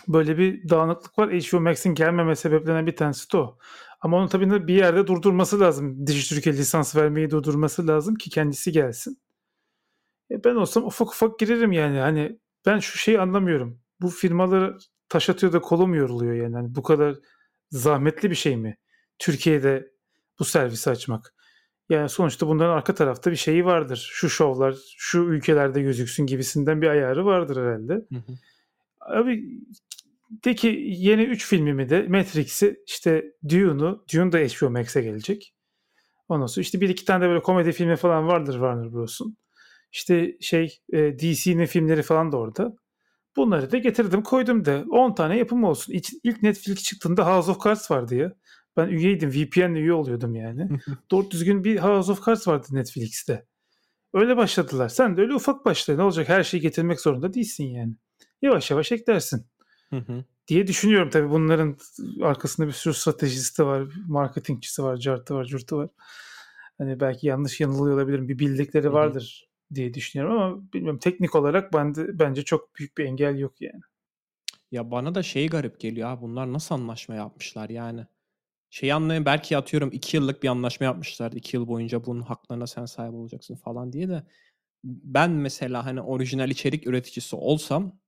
Böyle 0.09 0.39
bir 0.39 0.69
dağınıklık 0.69 1.19
var. 1.19 1.31
HBO 1.31 1.61
Max'in 1.61 1.95
gelmeme 1.95 2.37
sebeplerinden 2.37 2.87
bir 2.87 2.97
tanesi 2.97 3.33
de 3.33 3.37
o. 3.37 3.59
Ama 4.01 4.17
onu 4.17 4.29
tabii 4.29 4.69
bir 4.69 4.75
yerde 4.75 5.07
durdurması 5.07 5.61
lazım. 5.61 6.07
Dijitürk'e 6.07 6.53
lisans 6.53 6.97
vermeyi 6.97 7.31
durdurması 7.31 7.87
lazım 7.87 8.15
ki 8.15 8.31
kendisi 8.31 8.73
gelsin. 8.73 9.19
E 10.31 10.45
ben 10.45 10.55
olsam 10.55 10.85
ufak 10.85 11.09
ufak 11.09 11.39
girerim 11.39 11.73
yani. 11.73 11.99
Hani 11.99 12.39
ben 12.67 12.79
şu 12.79 12.99
şeyi 12.99 13.21
anlamıyorum. 13.21 13.81
Bu 14.01 14.09
firmaları 14.09 14.79
taş 15.09 15.31
atıyor 15.31 15.53
da 15.53 15.61
kolum 15.61 15.95
yoruluyor 15.95 16.35
yani. 16.35 16.55
Hani 16.55 16.75
bu 16.75 16.83
kadar 16.83 17.17
zahmetli 17.71 18.31
bir 18.31 18.35
şey 18.35 18.57
mi? 18.57 18.77
Türkiye'de 19.19 19.91
bu 20.39 20.45
servisi 20.45 20.91
açmak. 20.91 21.35
Yani 21.89 22.09
sonuçta 22.09 22.49
bunların 22.49 22.73
arka 22.73 22.95
tarafta 22.95 23.31
bir 23.31 23.37
şeyi 23.37 23.65
vardır. 23.65 24.09
Şu 24.13 24.31
şovlar 24.31 24.77
şu 24.97 25.19
ülkelerde 25.19 25.83
gözüksün 25.83 26.27
gibisinden 26.27 26.83
bir 26.83 26.89
ayarı 26.89 27.25
vardır 27.27 27.57
herhalde. 27.57 27.93
Hı 27.93 28.15
hı. 28.15 28.33
Abi 29.01 29.45
de 30.31 30.55
ki 30.55 30.85
yeni 30.87 31.23
3 31.23 31.47
filmimi 31.47 31.89
de 31.89 32.03
Matrix'i 32.09 32.83
işte 32.87 33.33
Dune'u, 33.49 34.05
Dune 34.15 34.33
da 34.33 34.39
HBO 34.39 34.71
Max'e 34.71 35.03
gelecek. 35.03 35.55
Ondan 36.29 36.47
sonra 36.47 36.63
işte 36.63 36.81
bir 36.81 36.89
iki 36.89 37.05
tane 37.05 37.25
de 37.25 37.29
böyle 37.29 37.43
komedi 37.43 37.73
filmi 37.73 37.97
falan 37.97 38.27
vardır 38.27 38.53
Warner 38.53 38.93
Bros'un. 38.93 39.37
İşte 39.93 40.37
şey 40.41 40.79
e, 40.93 41.19
DC'nin 41.19 41.67
filmleri 41.67 42.03
falan 42.03 42.33
da 42.33 42.37
orada. 42.37 42.77
Bunları 43.39 43.73
da 43.73 43.79
getirdim 43.79 44.23
koydum 44.23 44.65
da 44.65 44.85
10 44.91 45.15
tane 45.15 45.39
yapım 45.39 45.65
olsun. 45.65 45.93
İlk, 45.93 46.07
ilk 46.25 46.43
Netflix 46.43 46.83
çıktığında 46.83 47.35
House 47.35 47.51
of 47.51 47.65
Cards 47.65 47.91
vardı 47.91 48.15
ya. 48.15 48.33
Ben 48.77 48.89
üyeydim. 48.89 49.31
VPN'le 49.31 49.77
üye 49.77 49.93
oluyordum 49.93 50.35
yani. 50.35 50.69
Doğru 51.11 51.31
düzgün 51.31 51.65
bir 51.65 51.79
House 51.79 52.13
of 52.13 52.27
Cards 52.27 52.49
vardı 52.49 52.67
Netflix'te. 52.71 53.47
Öyle 54.15 54.37
başladılar. 54.37 54.89
Sen 54.89 55.17
de 55.17 55.21
öyle 55.21 55.35
ufak 55.35 55.65
başla. 55.65 55.97
Ne 55.97 56.03
olacak? 56.03 56.29
Her 56.29 56.45
şeyi 56.45 56.61
getirmek 56.61 57.01
zorunda 57.01 57.35
değilsin 57.35 57.65
yani. 57.65 57.95
Yavaş 58.43 58.71
yavaş 58.71 58.93
eklersin 58.93 59.47
diye 60.49 60.67
düşünüyorum. 60.67 61.11
Tabii 61.11 61.31
bunların 61.31 61.77
arkasında 62.23 62.67
bir 62.67 62.73
sürü 62.73 62.95
stratejisi 62.95 63.59
de 63.59 63.63
var. 63.63 63.89
Marketingçisi 64.09 64.83
var, 64.83 64.97
cartı 64.97 65.35
var, 65.35 65.45
curtu 65.45 65.77
var. 65.77 65.89
Hani 66.79 67.01
belki 67.01 67.27
yanlış 67.27 67.61
yanılıyor 67.61 67.97
olabilirim. 67.97 68.29
Bir 68.29 68.39
bildikleri 68.39 68.93
vardır 68.93 69.48
diye 69.75 69.95
düşünüyorum 69.95 70.39
ama 70.39 70.73
bilmiyorum 70.73 70.99
teknik 70.99 71.35
olarak 71.35 71.73
bende 71.73 72.19
bence 72.19 72.45
çok 72.45 72.77
büyük 72.77 72.99
bir 72.99 73.05
engel 73.05 73.39
yok 73.39 73.61
yani. 73.61 73.81
Ya 74.71 74.91
bana 74.91 75.15
da 75.15 75.23
şey 75.23 75.49
garip 75.49 75.81
geliyor 75.81 76.21
bunlar 76.21 76.53
nasıl 76.53 76.75
anlaşma 76.75 77.15
yapmışlar 77.15 77.71
yani. 77.71 78.07
Şeyi 78.71 78.95
anlayayım 78.95 79.25
belki 79.25 79.57
atıyorum 79.57 79.91
2 79.93 80.17
yıllık 80.17 80.43
bir 80.43 80.49
anlaşma 80.49 80.85
yapmışlar. 80.85 81.33
2 81.33 81.57
yıl 81.57 81.69
boyunca 81.69 82.07
bunun 82.07 82.23
haklarına 82.23 82.67
sen 82.67 82.85
sahip 82.87 83.15
olacaksın 83.15 83.57
falan 83.57 83.93
diye 83.93 84.09
de 84.09 84.23
ben 84.85 85.31
mesela 85.31 85.87
hani 85.87 86.01
orijinal 86.03 86.51
içerik 86.51 86.87
üreticisi 86.87 87.37
olsam 87.37 87.99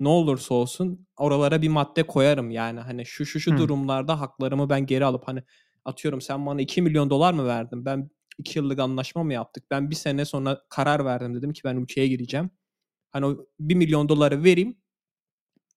ne 0.00 0.08
olursa 0.08 0.54
olsun 0.54 1.06
oralara 1.16 1.62
bir 1.62 1.68
madde 1.68 2.02
koyarım 2.02 2.50
yani 2.50 2.80
hani 2.80 3.06
şu 3.06 3.26
şu 3.26 3.40
şu 3.40 3.52
Hı. 3.52 3.58
durumlarda 3.58 4.20
haklarımı 4.20 4.70
ben 4.70 4.86
geri 4.86 5.04
alıp 5.04 5.28
hani 5.28 5.42
atıyorum 5.84 6.20
sen 6.20 6.46
bana 6.46 6.60
2 6.60 6.82
milyon 6.82 7.10
dolar 7.10 7.32
mı 7.32 7.46
verdin 7.46 7.84
ben 7.84 8.10
2 8.42 8.58
yıllık 8.58 8.78
anlaşma 8.78 9.24
mı 9.24 9.32
yaptık? 9.32 9.64
Ben 9.70 9.90
bir 9.90 9.94
sene 9.94 10.24
sonra 10.24 10.62
karar 10.68 11.04
verdim. 11.04 11.34
Dedim 11.34 11.52
ki 11.52 11.60
ben 11.64 11.76
ülkeye 11.76 12.08
gireceğim 12.08 12.50
hani 13.12 13.26
o 13.26 13.46
1 13.60 13.74
milyon 13.74 14.08
doları 14.08 14.44
vereyim. 14.44 14.76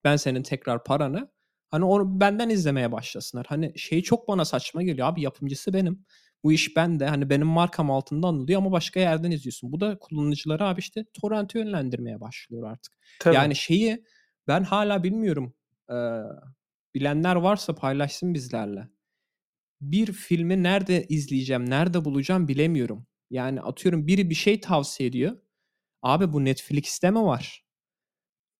Ben 0.03 0.15
senin 0.15 0.43
tekrar 0.43 0.83
paranı. 0.83 1.31
Hani 1.69 1.85
onu 1.85 2.19
benden 2.19 2.49
izlemeye 2.49 2.91
başlasınlar. 2.91 3.45
Hani 3.49 3.79
şey 3.79 4.01
çok 4.01 4.27
bana 4.27 4.45
saçma 4.45 4.83
geliyor. 4.83 5.07
Abi 5.07 5.21
yapımcısı 5.21 5.73
benim. 5.73 6.05
Bu 6.43 6.51
iş 6.51 6.75
bende. 6.75 7.07
Hani 7.07 7.29
benim 7.29 7.47
markam 7.47 7.91
altında 7.91 8.27
anılıyor 8.27 8.61
ama 8.61 8.71
başka 8.71 8.99
yerden 8.99 9.31
izliyorsun. 9.31 9.71
Bu 9.71 9.79
da 9.79 9.99
kullanıcıları 9.99 10.65
abi 10.65 10.79
işte 10.79 11.05
torrent'e 11.13 11.59
yönlendirmeye 11.59 12.21
başlıyor 12.21 12.71
artık. 12.71 12.93
Tabii. 13.19 13.35
yani 13.35 13.55
şeyi 13.55 14.03
ben 14.47 14.63
hala 14.63 15.03
bilmiyorum. 15.03 15.53
Ee, 15.91 15.93
bilenler 16.95 17.35
varsa 17.35 17.75
paylaşsın 17.75 18.33
bizlerle. 18.33 18.87
Bir 19.81 20.11
filmi 20.11 20.63
nerede 20.63 21.05
izleyeceğim, 21.09 21.69
nerede 21.69 22.05
bulacağım 22.05 22.47
bilemiyorum. 22.47 23.07
Yani 23.29 23.61
atıyorum 23.61 24.07
biri 24.07 24.29
bir 24.29 24.35
şey 24.35 24.59
tavsiye 24.59 25.09
ediyor. 25.09 25.37
Abi 26.01 26.33
bu 26.33 26.45
Netflix'te 26.45 27.11
mi 27.11 27.23
var? 27.23 27.65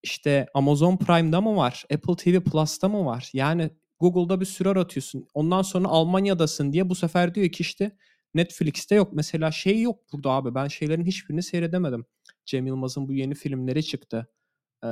İşte 0.04 0.48
Amazon 0.54 0.98
Prime'da 0.98 1.42
mı 1.42 1.56
var? 1.56 1.86
Apple 1.94 2.16
TV 2.16 2.44
Plus'ta 2.44 2.90
mı 2.90 3.06
var? 3.06 3.30
Yani 3.34 3.70
Google'da 4.00 4.42
bir 4.42 4.46
sürü 4.46 4.70
aratıyorsun. 4.70 5.28
Ondan 5.34 5.62
sonra 5.62 5.88
Almanya'dasın 5.88 6.74
diye 6.74 6.90
bu 6.90 6.96
sefer 6.96 7.36
diyor 7.36 7.50
ki 7.50 7.62
işte 7.62 7.98
Netflix'te 8.34 8.96
yok. 8.96 9.14
Mesela 9.14 9.52
şey 9.52 9.82
yok 9.82 10.00
burada 10.14 10.30
abi. 10.32 10.56
Ben 10.56 10.68
şeylerin 10.68 11.06
hiçbirini 11.06 11.44
seyredemedim. 11.44 12.06
Cem 12.46 12.68
Yılmaz'ın 12.68 13.08
bu 13.08 13.14
yeni 13.14 13.36
filmleri 13.36 13.84
çıktı. 13.84 14.28
Ee, 14.84 14.88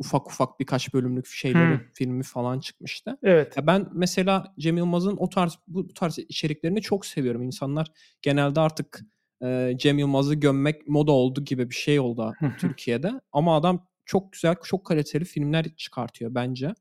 ufak 0.00 0.26
ufak 0.26 0.60
birkaç 0.60 0.94
bölümlük 0.94 1.26
şeyleri, 1.26 1.74
Hmm. 1.78 1.84
filmi 1.94 2.22
falan 2.22 2.60
çıkmıştı. 2.60 3.18
Evet. 3.22 3.56
Ya 3.56 3.66
ben 3.66 3.86
mesela 3.92 4.54
Cem 4.58 4.76
Yılmaz'ın 4.76 5.16
o 5.16 5.28
tarz 5.28 5.58
bu, 5.68 5.88
bu 5.88 5.94
tarz 5.94 6.18
içeriklerini 6.18 6.80
çok 6.82 7.06
seviyorum. 7.06 7.42
İnsanlar 7.42 7.92
genelde 8.22 8.60
artık 8.60 9.00
e, 9.44 9.72
Cem 9.78 9.98
Yılmaz'ı 9.98 10.34
gömmek 10.34 10.88
moda 10.88 11.12
oldu 11.12 11.44
gibi 11.44 11.70
bir 11.70 11.74
şey 11.74 12.00
oldu. 12.00 12.34
Türkiye'de. 12.58 13.12
Ama 13.32 13.56
adam 13.56 13.86
çok 14.04 14.32
güzel, 14.32 14.54
çok 14.64 14.84
kaliteli 14.86 15.24
filmler 15.24 15.66
çıkartıyor 15.76 16.34
bence. 16.34 16.74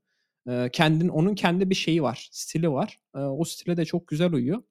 Eee, 0.48 0.70
kendin 0.74 1.08
onun 1.10 1.36
kendi 1.36 1.70
bir 1.70 1.76
şeyi 1.76 2.04
var, 2.04 2.30
stili 2.32 2.72
var. 2.72 3.00
Eee, 3.16 3.22
o 3.22 3.44
stile 3.44 3.78
de 3.78 3.86
çok 3.86 4.08
güzel 4.08 4.34
uyuyor. 4.34 4.64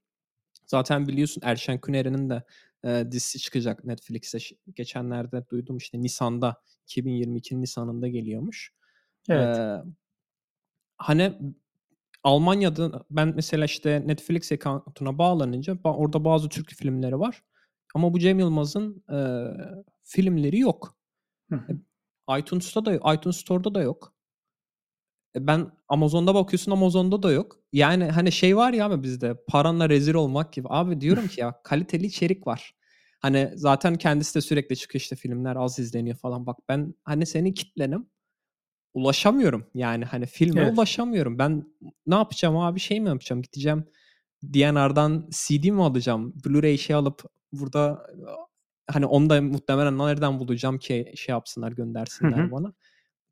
Zaten 0.68 1.08
biliyorsun 1.08 1.42
Erşen 1.44 1.80
Kuneri'nin 1.80 2.30
de 2.30 2.42
eee, 2.84 3.12
dizisi 3.12 3.38
çıkacak 3.38 3.84
Netflix'te. 3.84 4.38
Geçenlerde 4.76 5.44
duydum 5.50 5.76
işte 5.76 6.02
Nisan'da 6.02 6.62
2022 6.84 7.60
Nisan'ında 7.60 8.08
geliyormuş. 8.08 8.72
Evet. 9.28 9.56
Eee, 9.58 9.82
hani 10.98 11.34
Almanya'da 12.24 13.04
ben 13.10 13.32
mesela 13.36 13.64
işte 13.64 14.02
Netflix 14.06 14.52
account'una 14.52 15.18
bağlanınca 15.18 15.78
orada 15.84 16.24
bazı 16.24 16.48
Türk 16.48 16.70
filmleri 16.74 17.18
var. 17.18 17.42
Ama 17.94 18.12
bu 18.14 18.18
Cem 18.18 18.38
Yılmaz'ın 18.38 19.04
eee, 19.10 19.54
filmleri 20.02 20.58
yok. 20.58 20.96
Hı. 21.50 21.60
E, 22.30 22.38
iTunes'ta 22.40 22.84
da 22.84 23.14
iTunes 23.14 23.36
Store'da 23.36 23.74
da 23.74 23.82
yok. 23.82 24.14
E, 25.36 25.46
ben 25.46 25.70
Amazon'da 25.88 26.34
bakıyorsun 26.34 26.72
Amazon'da 26.72 27.22
da 27.22 27.32
yok. 27.32 27.57
Yani 27.72 28.04
hani 28.04 28.32
şey 28.32 28.56
var 28.56 28.72
ya 28.72 28.86
abi 28.86 29.02
bizde 29.02 29.34
paranla 29.48 29.88
rezil 29.88 30.14
olmak 30.14 30.52
gibi. 30.52 30.66
Abi 30.70 31.00
diyorum 31.00 31.28
ki 31.28 31.40
ya 31.40 31.60
kaliteli 31.64 32.06
içerik 32.06 32.46
var. 32.46 32.74
Hani 33.20 33.50
zaten 33.54 33.94
kendisi 33.94 34.34
de 34.34 34.40
sürekli 34.40 34.76
çıkıyor 34.76 35.00
işte 35.00 35.16
filmler 35.16 35.56
az 35.56 35.78
izleniyor 35.78 36.16
falan. 36.16 36.46
Bak 36.46 36.56
ben 36.68 36.94
hani 37.04 37.26
senin 37.26 37.52
kitlenim 37.52 38.06
ulaşamıyorum. 38.94 39.66
Yani 39.74 40.04
hani 40.04 40.26
filme 40.26 40.60
Evet. 40.60 40.72
ulaşamıyorum. 40.72 41.38
Ben 41.38 41.64
ne 42.06 42.14
yapacağım 42.14 42.56
abi 42.56 42.80
şey 42.80 43.00
mi 43.00 43.08
yapacağım? 43.08 43.42
Gideceğim 43.42 43.84
DNR'dan 44.42 45.28
CD 45.30 45.70
mi 45.70 45.82
alacağım? 45.82 46.34
Blu-ray 46.44 46.78
şey 46.78 46.96
alıp 46.96 47.22
burada 47.52 48.06
hani 48.86 49.06
onu 49.06 49.30
da 49.30 49.42
muhtemelen 49.42 49.98
nereden 49.98 50.38
bulacağım 50.40 50.78
ki 50.78 51.12
şey 51.16 51.32
yapsınlar 51.32 51.72
göndersinler 51.72 52.38
Hı 52.38 52.42
hı. 52.46 52.50
bana. 52.50 52.72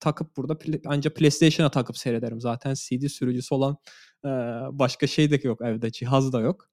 Takıp 0.00 0.36
burada 0.36 0.58
ancak 0.86 1.16
PlayStation'a 1.16 1.70
takıp 1.70 1.98
seyrederim. 1.98 2.40
Zaten 2.40 2.74
CD 2.74 3.08
sürücüsü 3.08 3.54
olan 3.54 3.76
e, 4.24 4.28
başka 4.72 5.06
şey 5.06 5.30
de 5.30 5.40
yok 5.42 5.62
evde. 5.62 5.90
Cihaz 5.90 6.32
da 6.32 6.40
yok. 6.40 6.70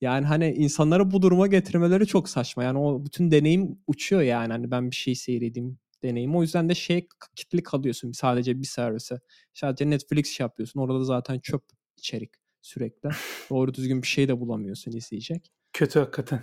Yani 0.00 0.26
hani 0.26 0.52
insanları 0.52 1.10
bu 1.10 1.22
duruma 1.22 1.46
getirmeleri 1.46 2.06
çok 2.06 2.28
saçma. 2.28 2.64
Yani 2.64 2.78
o 2.78 3.04
bütün 3.04 3.30
deneyim 3.30 3.78
uçuyor 3.86 4.22
yani. 4.22 4.52
Hani 4.52 4.70
ben 4.70 4.90
bir 4.90 4.96
şey 4.96 5.14
seyredeyim 5.14 5.78
deneyim. 6.02 6.36
O 6.36 6.42
yüzden 6.42 6.68
de 6.68 6.74
şey 6.74 7.08
kitli 7.36 7.62
kalıyorsun 7.62 8.12
sadece 8.12 8.60
bir 8.60 8.66
servise. 8.66 9.20
Sadece 9.54 9.90
Netflix 9.90 10.36
şey 10.36 10.44
yapıyorsun. 10.44 10.80
Orada 10.80 11.00
da 11.00 11.04
zaten 11.04 11.38
çöp 11.38 11.62
içerik 11.96 12.30
sürekli. 12.62 13.08
Doğru 13.50 13.74
düzgün 13.74 14.02
bir 14.02 14.06
şey 14.06 14.28
de 14.28 14.40
bulamıyorsun 14.40 14.92
izleyecek. 14.92 15.52
Kötü 15.72 15.98
hakikaten. 15.98 16.42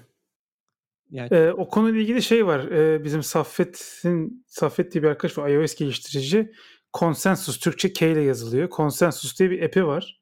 Yani 1.12 1.30
Ee, 1.32 1.52
o 1.52 1.68
konuyla 1.68 2.02
ilgili 2.02 2.22
şey 2.24 2.46
var. 2.46 2.72
Ee, 2.72 3.04
bizim 3.04 3.24
Saffet'in 3.24 4.46
Saffet 4.48 4.94
diye 4.94 5.04
bir 5.04 5.08
arkadaş 5.08 5.38
var. 5.38 5.50
iOS 5.50 5.76
geliştirici. 5.76 6.52
Consensus. 6.94 7.60
Türkçe 7.60 7.94
K 7.94 8.08
ile 8.08 8.22
yazılıyor. 8.22 8.70
Consensus 8.70 9.40
diye 9.40 9.52
bir 9.52 9.62
app'i 9.62 9.86
var. 9.88 10.22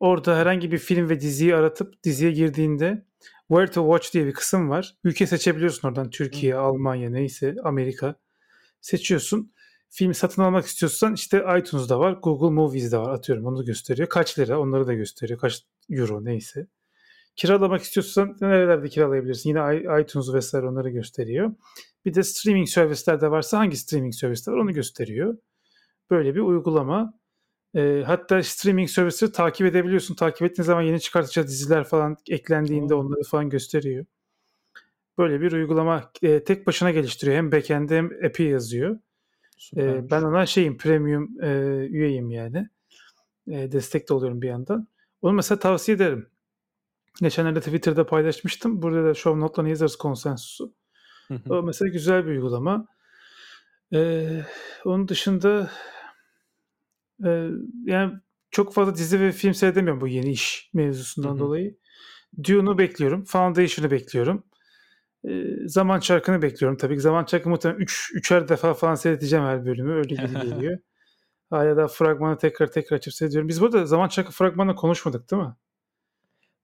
Orada 0.00 0.36
herhangi 0.36 0.72
bir 0.72 0.78
film 0.78 1.08
ve 1.08 1.20
diziyi 1.20 1.54
aratıp 1.54 2.02
diziye 2.04 2.30
girdiğinde 2.32 3.06
Where 3.48 3.70
to 3.70 3.82
Watch 3.82 4.14
diye 4.14 4.26
bir 4.26 4.32
kısım 4.32 4.70
var. 4.70 4.96
Ülke 5.04 5.26
seçebiliyorsun 5.26 5.88
oradan. 5.88 6.10
Türkiye, 6.10 6.54
Almanya 6.54 7.10
neyse 7.10 7.56
Amerika. 7.64 8.14
Seçiyorsun. 8.80 9.52
Filmi 9.90 10.14
satın 10.14 10.42
almak 10.42 10.66
istiyorsan 10.66 11.14
işte 11.14 11.44
iTunes'da 11.58 11.98
var. 11.98 12.12
Google 12.22 12.50
Movies'de 12.54 12.98
var. 12.98 13.10
Atıyorum 13.10 13.46
onu 13.46 13.58
da 13.58 13.62
gösteriyor. 13.62 14.08
Kaç 14.08 14.38
lira 14.38 14.60
onları 14.60 14.86
da 14.86 14.94
gösteriyor. 14.94 15.38
Kaç 15.38 15.62
euro 15.90 16.24
neyse. 16.24 16.66
Kiralamak 17.36 17.82
istiyorsan 17.82 18.36
nerelerde 18.40 18.88
kiralayabilirsin? 18.88 19.48
Yine 19.48 20.00
iTunes 20.02 20.34
vesaire 20.34 20.66
onları 20.66 20.90
gösteriyor. 20.90 21.54
Bir 22.04 22.14
de 22.14 22.22
streaming 22.22 22.68
servislerde 22.68 23.30
varsa 23.30 23.58
hangi 23.58 23.76
streaming 23.76 24.14
servisler 24.14 24.52
onu 24.52 24.72
gösteriyor. 24.72 25.38
Böyle 26.10 26.34
bir 26.34 26.40
uygulama. 26.40 27.18
E, 27.74 28.02
hatta 28.06 28.42
streaming 28.42 28.88
servisleri 28.88 29.32
takip 29.32 29.66
edebiliyorsun. 29.66 30.14
Takip 30.14 30.42
ettiğin 30.42 30.66
zaman 30.66 30.82
yeni 30.82 31.00
çıkartacağı 31.00 31.46
diziler 31.46 31.84
falan 31.84 32.16
eklendiğinde 32.28 32.94
onları 32.94 33.22
falan 33.22 33.50
gösteriyor. 33.50 34.04
Böyle 35.18 35.40
bir 35.40 35.52
uygulama 35.52 36.10
e, 36.22 36.44
tek 36.44 36.66
başına 36.66 36.90
geliştiriyor. 36.90 37.36
Hem 37.36 37.52
backend'e 37.52 37.96
hem 37.96 38.10
app'i 38.26 38.42
yazıyor. 38.42 38.98
E, 39.76 40.10
ben 40.10 40.22
ona 40.22 40.46
şeyim 40.46 40.76
premium 40.78 41.42
e, 41.42 41.48
üyeyim 41.90 42.30
yani. 42.30 42.68
E, 43.46 43.72
destek 43.72 44.08
de 44.08 44.14
oluyorum 44.14 44.42
bir 44.42 44.48
yandan. 44.48 44.88
Onu 45.22 45.32
mesela 45.32 45.58
tavsiye 45.58 45.96
ederim. 45.96 46.31
Geçenlerde 47.20 47.60
Twitter'da 47.60 48.06
paylaşmıştım. 48.06 48.82
Burada 48.82 49.04
da 49.04 49.14
show 49.14 49.40
notlarını 49.40 49.70
yazarız 49.70 49.96
konsensusu. 49.96 50.74
Hı 51.28 51.34
hı. 51.34 51.54
O 51.54 51.62
mesela 51.62 51.88
güzel 51.88 52.26
bir 52.26 52.30
uygulama. 52.30 52.86
Ee, 53.94 54.42
onun 54.84 55.08
dışında 55.08 55.70
e, 57.24 57.48
yani 57.84 58.12
çok 58.50 58.74
fazla 58.74 58.94
dizi 58.94 59.20
ve 59.20 59.32
film 59.32 59.54
seyredemiyorum 59.54 60.00
bu 60.00 60.08
yeni 60.08 60.30
iş 60.30 60.70
mevzusundan 60.74 61.38
dolayı. 61.38 61.76
Dune'u 62.44 62.78
bekliyorum. 62.78 63.24
Foundation'ı 63.24 63.90
bekliyorum. 63.90 64.44
Ee, 65.28 65.44
zaman 65.66 66.00
Çarkı'nı 66.00 66.42
bekliyorum. 66.42 66.78
Tabii 66.78 66.94
ki 66.94 67.00
Zaman 67.00 67.24
Çarkı 67.24 67.48
muhtemelen 67.48 67.80
3 67.80 67.90
üç, 67.90 68.16
üçer 68.16 68.48
defa 68.48 68.74
falan 68.74 68.94
seyredeceğim 68.94 69.44
her 69.44 69.66
bölümü. 69.66 69.94
Öyle 69.94 70.14
gibi 70.14 70.40
geliyor. 70.50 70.78
Hala 71.50 71.76
da 71.76 71.88
fragmanı 71.88 72.38
tekrar 72.38 72.66
tekrar 72.66 72.96
açıp 72.96 73.14
seyrediyorum. 73.14 73.48
Biz 73.48 73.60
burada 73.60 73.86
Zaman 73.86 74.08
Çarkı 74.08 74.32
fragmanla 74.32 74.74
konuşmadık 74.74 75.30
değil 75.30 75.42
mi? 75.42 75.54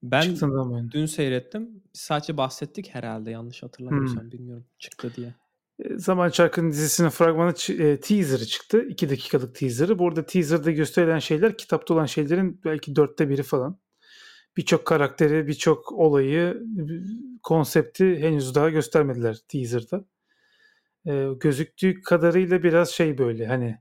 Ben 0.03 0.21
Çıktığından 0.21 0.75
beri. 0.75 0.91
dün 0.93 1.07
seyrettim. 1.07 1.83
Biz 1.95 2.01
sadece 2.01 2.37
bahsettik 2.37 2.95
herhalde 2.95 3.31
yanlış 3.31 3.63
hatırlamıyorsam 3.63 4.23
Hmm. 4.25 4.31
bilmiyorum 4.33 4.67
çıktı 4.79 5.13
diye. 5.17 5.35
E, 5.79 5.99
Zaman 5.99 6.31
Çarkı'nın 6.31 6.71
dizisinin 6.71 7.09
fragmanı 7.09 7.51
e, 7.69 8.01
teaser'ı 8.01 8.47
çıktı. 8.47 8.83
2 8.89 9.11
dakikalık 9.11 9.55
teaser'ı. 9.55 9.99
Burada 9.99 10.27
teaser'da 10.27 10.71
gösterilen 10.71 11.19
şeyler 11.19 11.59
kitapta 11.59 11.95
olan 11.95 12.07
şeylerin 12.07 12.61
belki 12.65 12.97
dörtte 12.97 13.29
biri 13.29 13.43
falan. 13.43 13.79
Birçok 14.57 14.87
karakteri, 14.87 15.47
birçok 15.47 15.93
olayı, 15.93 16.63
konsepti 17.43 18.19
henüz 18.19 18.55
daha 18.55 18.71
göstermediler 18.71 19.39
teaser'da. 19.49 20.05
E, 21.07 21.27
gözüktüğü 21.41 22.03
kadarıyla 22.03 22.63
biraz 22.63 22.89
şey 22.91 23.19
böyle 23.19 23.47
hani 23.47 23.79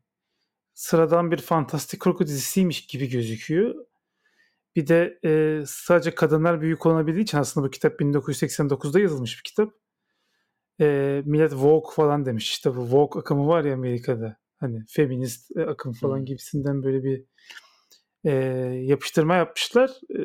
sıradan 0.73 1.31
bir 1.31 1.37
fantastik 1.37 1.99
korku 1.99 2.27
dizisiymiş 2.27 2.87
gibi 2.87 3.09
gözüküyor. 3.09 3.75
Bir 4.77 4.87
de 4.87 5.19
e, 5.25 5.61
sadece 5.67 6.15
kadınlar 6.15 6.61
büyük 6.61 6.85
olabildiği 6.85 7.23
için 7.23 7.37
aslında 7.37 7.67
bu 7.67 7.71
kitap 7.71 8.01
1989'da 8.01 8.99
yazılmış 8.99 9.37
bir 9.37 9.43
kitap. 9.43 9.73
E, 10.81 11.21
millet 11.25 11.53
Vogue 11.53 11.95
falan 11.95 12.25
demiş. 12.25 12.49
İşte 12.49 12.75
bu 12.75 12.81
Vogue 12.81 13.21
akımı 13.21 13.47
var 13.47 13.63
ya 13.63 13.73
Amerika'da. 13.73 14.37
Hani 14.57 14.83
feminist 14.87 15.57
e, 15.57 15.61
akım 15.61 15.93
falan 15.93 16.25
gibisinden 16.25 16.83
böyle 16.83 17.03
bir 17.03 17.23
e, 18.23 18.31
yapıştırma 18.83 19.35
yapmışlar. 19.35 19.89
E, 19.89 20.19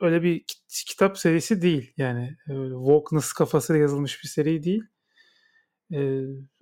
öyle 0.00 0.22
bir 0.22 0.44
kit- 0.44 0.84
kitap 0.86 1.18
serisi 1.18 1.62
değil. 1.62 1.92
Yani 1.96 2.36
e, 2.48 2.52
Wokeness 2.70 3.32
kafasıyla 3.32 3.82
yazılmış 3.82 4.22
bir 4.22 4.28
seri 4.28 4.62
değil. 4.62 4.82
E, 5.94 6.20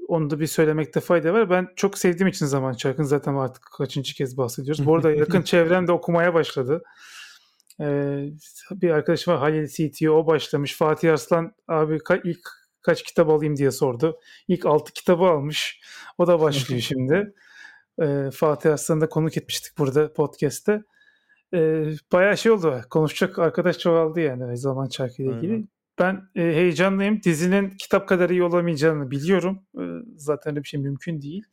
onu 0.09 0.31
da 0.31 0.41
bir 0.41 0.47
söylemekte 0.47 1.01
fayda 1.01 1.33
var. 1.33 1.51
Ben 1.51 1.69
çok 1.77 1.99
sevdiğim 1.99 2.29
için 2.29 2.47
Zaman 2.47 2.73
Çarkı'nı 2.73 3.07
zaten 3.07 3.35
artık 3.35 3.63
kaçıncı 3.77 4.15
kez 4.15 4.37
bahsediyoruz. 4.37 4.87
Bu 4.87 4.95
arada 4.95 5.11
yakın 5.11 5.43
çevremde 5.53 5.93
okumaya 5.93 6.35
başladı. 6.35 6.83
Ee, 7.81 8.31
bir 8.71 8.91
arkadaşım 8.91 9.33
var 9.35 9.41
Halil 9.41 9.67
CTO 9.67 10.11
o 10.13 10.27
başlamış. 10.27 10.77
Fatih 10.77 11.13
Arslan 11.13 11.53
abi 11.69 11.95
ka- 11.97 12.21
ilk 12.25 12.41
kaç 12.83 13.03
kitap 13.03 13.29
alayım 13.29 13.57
diye 13.57 13.71
sordu. 13.71 14.19
İlk 14.49 14.67
6 14.67 14.93
kitabı 14.93 15.25
almış. 15.25 15.81
O 16.19 16.27
da 16.27 16.41
başlıyor 16.41 16.81
şimdi. 16.89 17.35
Ee, 18.03 18.31
Fatih 18.33 18.73
Arslan'ı 18.73 19.01
da 19.01 19.09
konuk 19.09 19.37
etmiştik 19.37 19.79
burada 19.79 20.13
podcast'te. 20.13 20.83
Ee, 21.55 21.85
bayağı 22.13 22.37
şey 22.39 22.53
oldu. 22.53 22.81
Konuşacak 22.91 23.39
arkadaş 23.39 23.79
çoğaldı 23.79 24.21
yani 24.21 24.57
zaman 24.57 24.89
çarkı 24.89 25.23
ile 25.23 25.31
ilgili. 25.37 25.53
Aynen. 25.53 25.69
Ben 25.99 26.23
e, 26.37 26.41
heyecanlıyım. 26.43 27.23
Dizinin 27.23 27.71
kitap 27.71 28.09
kadar 28.09 28.31
iyi 28.31 28.43
olamayacağını 28.43 29.11
biliyorum. 29.11 29.63
E, 29.79 29.85
zaten 30.17 30.53
öyle 30.53 30.63
bir 30.63 30.69
şey 30.69 30.81
mümkün 30.81 31.23
değil. 31.23 31.45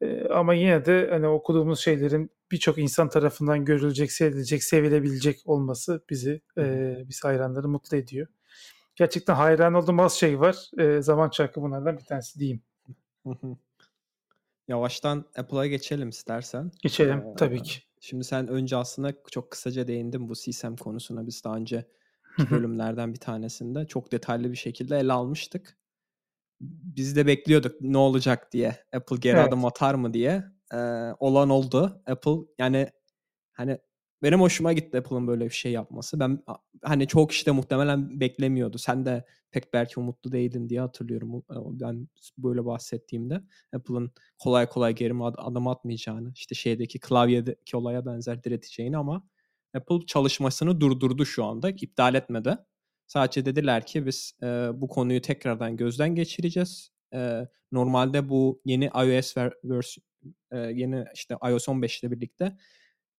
E, 0.00 0.28
ama 0.28 0.54
yine 0.54 0.84
de 0.84 1.08
hani 1.10 1.26
okuduğumuz 1.26 1.80
şeylerin 1.80 2.30
birçok 2.52 2.78
insan 2.78 3.08
tarafından 3.08 3.64
görülecek, 3.64 4.12
sevilecek, 4.12 4.64
sevilebilecek 4.64 5.40
olması 5.44 6.04
bizi, 6.10 6.40
e, 6.58 6.96
biz 7.08 7.24
hayranları 7.24 7.68
mutlu 7.68 7.96
ediyor. 7.96 8.26
Gerçekten 8.96 9.34
hayran 9.34 9.74
olduğum 9.74 10.02
az 10.02 10.12
şey 10.12 10.40
var. 10.40 10.70
E, 10.78 11.02
zaman 11.02 11.30
çarkı 11.30 11.62
bunlardan 11.62 11.98
bir 11.98 12.04
tanesi 12.04 12.38
diyeyim. 12.38 12.62
Yavaştan 14.68 15.24
Apple'a 15.36 15.66
geçelim 15.66 16.08
istersen. 16.08 16.70
Geçelim 16.82 17.18
Ee, 17.18 17.34
tabii 17.36 17.62
ki. 17.62 17.80
Şimdi 18.00 18.24
sen 18.24 18.48
önce 18.48 18.76
aslında 18.76 19.12
çok 19.30 19.50
kısaca 19.50 19.86
değindin 19.88 20.28
bu 20.28 20.34
CSAM 20.34 20.76
konusuna. 20.76 21.26
Biz 21.26 21.44
daha 21.44 21.56
önceki 21.56 21.86
bölümlerden 22.50 23.12
bir 23.12 23.18
tanesinde 23.20 23.86
çok 23.86 24.12
detaylı 24.12 24.50
bir 24.50 24.56
şekilde 24.56 24.98
ele 24.98 25.12
almıştık. 25.12 25.76
Biz 26.60 27.16
de 27.16 27.26
bekliyorduk 27.26 27.80
ne 27.80 27.98
olacak 27.98 28.52
diye. 28.52 28.76
Apple 28.92 29.16
geri 29.16 29.36
Evet. 29.36 29.48
adım 29.48 29.64
atar 29.64 29.94
mı 29.94 30.14
diye. 30.14 30.44
Ee, 30.72 30.76
olan 31.20 31.50
oldu. 31.50 32.02
Apple 32.06 32.36
yani 32.58 32.88
hani 33.52 33.78
benim 34.22 34.40
hoşuma 34.40 34.72
gitti 34.72 34.98
Apple'ın 34.98 35.26
böyle 35.26 35.44
bir 35.44 35.50
şey 35.50 35.72
yapması. 35.72 36.20
Ben 36.20 36.42
hani 36.82 37.06
çok 37.06 37.30
kişi 37.30 37.46
de 37.46 37.50
muhtemelen 37.50 38.20
beklemiyordu. 38.20 38.78
Sen 38.78 39.06
de 39.06 39.24
pek 39.50 39.72
belki 39.72 40.00
umutlu 40.00 40.32
değildin 40.32 40.68
diye 40.68 40.80
hatırlıyorum. 40.80 41.44
Ben 41.50 42.08
böyle 42.38 42.64
bahsettiğimde 42.64 43.42
Apple'ın 43.72 44.12
kolay 44.38 44.68
kolay 44.68 44.94
geri 44.94 45.14
adım 45.22 45.68
atmayacağını, 45.68 46.32
işte 46.34 46.54
şeydeki 46.54 47.00
klavyedeki 47.00 47.76
olaya 47.76 48.06
benzer 48.06 48.44
direteceğini 48.44 48.98
ama 48.98 49.28
Apple 49.74 50.06
çalışmasını 50.06 50.80
durdurdu 50.80 51.26
şu 51.26 51.44
anda. 51.44 51.70
iptal 51.70 52.14
etmedi. 52.14 52.58
Sadece 53.06 53.44
dediler 53.44 53.86
ki 53.86 54.06
biz 54.06 54.32
e, 54.42 54.46
bu 54.74 54.88
konuyu 54.88 55.20
tekrardan 55.20 55.76
gözden 55.76 56.14
geçireceğiz. 56.14 56.90
E, 57.14 57.48
normalde 57.72 58.28
bu 58.28 58.60
yeni 58.64 58.84
iOS 58.84 59.36
ver, 59.36 59.52
vers, 59.64 59.96
e, 60.52 60.58
yeni 60.58 61.04
işte 61.14 61.36
iOS 61.50 61.68
15 61.68 62.02
ile 62.02 62.10
birlikte 62.10 62.56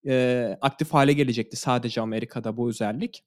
e, 0.07 0.57
aktif 0.61 0.93
hale 0.93 1.13
gelecekti 1.13 1.57
sadece 1.57 2.01
Amerika'da 2.01 2.57
bu 2.57 2.69
özellik. 2.69 3.25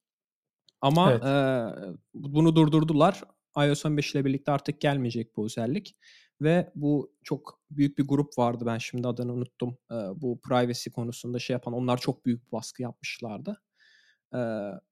Ama 0.80 1.12
evet. 1.12 1.24
e, 1.24 1.96
bunu 2.14 2.56
durdurdular. 2.56 3.22
iOS 3.56 3.86
15 3.86 4.14
ile 4.14 4.24
birlikte 4.24 4.52
artık 4.52 4.80
gelmeyecek 4.80 5.36
bu 5.36 5.44
özellik. 5.44 5.96
Ve 6.40 6.72
bu 6.74 7.14
çok 7.24 7.60
büyük 7.70 7.98
bir 7.98 8.08
grup 8.08 8.38
vardı 8.38 8.64
ben 8.66 8.78
şimdi 8.78 9.08
adını 9.08 9.32
unuttum. 9.32 9.78
E, 9.90 9.94
bu 9.94 10.40
privacy 10.40 10.90
konusunda 10.90 11.38
şey 11.38 11.54
yapan 11.54 11.74
onlar 11.74 11.98
çok 11.98 12.26
büyük 12.26 12.46
bir 12.46 12.52
baskı 12.52 12.82
yapmışlardı. 12.82 13.62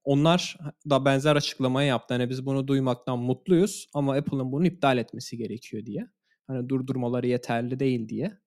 Onlar 0.05 0.59
da 0.91 1.05
benzer 1.05 1.37
açıklamayı 1.37 1.89
yaptı. 1.89 2.15
Hani 2.15 2.31
biz 2.31 2.47
bunu 2.47 2.69
duymaktan 2.69 3.19
mutluyuz 3.19 3.87
ama 3.95 4.15
Apple'ın 4.15 4.53
bunu 4.53 4.67
iptal 4.67 4.99
etmesi 4.99 5.37
gerekiyor 5.37 5.85
diye. 5.85 6.07
Hani 6.47 6.69
durdurmaları 6.69 7.27
yeterli 7.27 7.81
değil 7.81 8.09
diye. 8.09 8.39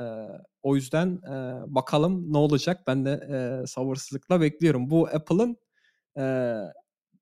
E, 0.00 0.04
o 0.62 0.76
yüzden 0.76 1.08
e, 1.08 1.34
bakalım 1.74 2.32
ne 2.32 2.38
olacak. 2.38 2.80
Ben 2.86 3.04
de 3.04 3.10
e, 3.10 3.66
sabırsızlıkla 3.66 4.40
bekliyorum. 4.40 4.90
Bu 4.90 5.06
Apple'ın 5.06 5.56
e, 6.18 6.56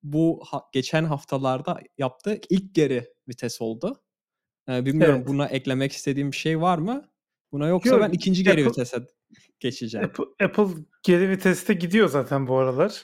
bu 0.02 0.42
ha, 0.46 0.62
geçen 0.72 1.04
haftalarda 1.04 1.80
yaptığı 1.98 2.40
ilk 2.50 2.74
geri 2.74 3.14
vites 3.28 3.60
oldu. 3.60 4.02
E, 4.68 4.86
bilmiyorum 4.86 5.16
evet. 5.16 5.28
buna 5.28 5.46
eklemek 5.46 5.92
istediğim 5.92 6.32
bir 6.32 6.36
şey 6.36 6.60
var 6.60 6.78
mı? 6.78 7.09
Buna 7.52 7.68
yoksa 7.68 7.90
Yok, 7.90 8.00
ben 8.02 8.10
ikinci 8.10 8.44
geri 8.44 8.52
Apple, 8.52 8.66
vitese 8.66 9.06
geçeceğim. 9.60 10.06
Apple, 10.06 10.24
Apple 10.44 10.82
geri 11.02 11.30
viteste 11.30 11.74
gidiyor 11.74 12.08
zaten 12.08 12.46
bu 12.46 12.56
aralar. 12.56 13.02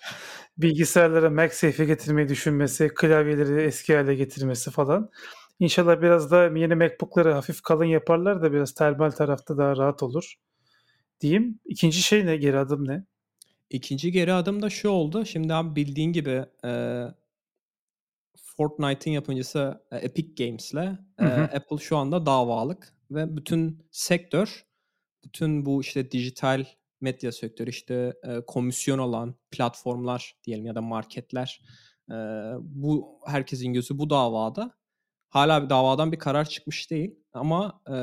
Bilgisayarlara 0.59 1.31
MagSafe'e 1.31 1.87
getirmeyi 1.87 2.29
düşünmesi, 2.29 2.89
klavyeleri 2.95 3.63
eski 3.63 3.97
hale 3.97 4.15
getirmesi 4.15 4.71
falan. 4.71 5.11
İnşallah 5.59 6.03
biraz 6.03 6.31
da 6.31 6.45
yeni 6.59 6.75
MacBook'ları 6.75 7.33
hafif 7.33 7.63
kalın 7.63 7.85
yaparlar 7.85 8.43
da 8.43 8.53
biraz 8.53 8.75
termal 8.75 9.11
tarafta 9.11 9.59
daha 9.59 9.77
rahat 9.77 10.03
olur 10.03 10.35
diyeyim. 11.21 11.61
İkinci 11.65 12.03
şey 12.03 12.27
ne? 12.27 12.37
Geri 12.37 12.59
adım 12.59 12.89
ne? 12.89 13.05
İkinci 13.71 14.13
geri 14.13 14.33
adım 14.33 14.63
da 14.63 14.71
şu 14.71 14.89
oldu. 14.89 15.25
Şimdi 15.25 15.55
abi 15.55 15.77
bildiğin 15.77 16.13
gibi 16.13 16.45
e, 16.65 17.03
Fortnite'ın 18.57 19.15
yapımcısı 19.15 19.85
e, 19.93 19.97
Epic 19.97 20.45
Games'le 20.45 20.99
e, 21.19 21.25
Apple 21.27 21.79
şu 21.79 21.97
anda 21.97 22.27
davalık 22.27 22.95
ve 23.11 23.37
bütün 23.37 23.87
sektör, 23.91 24.67
bütün 25.25 25.67
bu 25.67 25.81
işte 25.81 26.11
dijital 26.11 26.65
medya 27.01 27.33
sektörü 27.33 27.71
işte 27.71 28.15
e, 28.25 28.41
komisyon 28.47 28.99
alan 28.99 29.35
platformlar 29.51 30.37
diyelim 30.45 30.67
ya 30.67 30.75
da 30.75 30.83
marketler 30.83 31.61
e, 32.11 32.15
bu 32.61 33.21
herkesin 33.27 33.73
gözü 33.73 33.99
bu 33.99 34.11
davada 34.11 34.77
Hala 35.29 35.65
bir 35.65 35.71
davadan 35.71 36.13
bir 36.13 36.19
karar 36.19 36.45
çıkmış 36.49 36.91
değil 36.91 37.15
ama 37.33 37.83
e, 37.89 37.97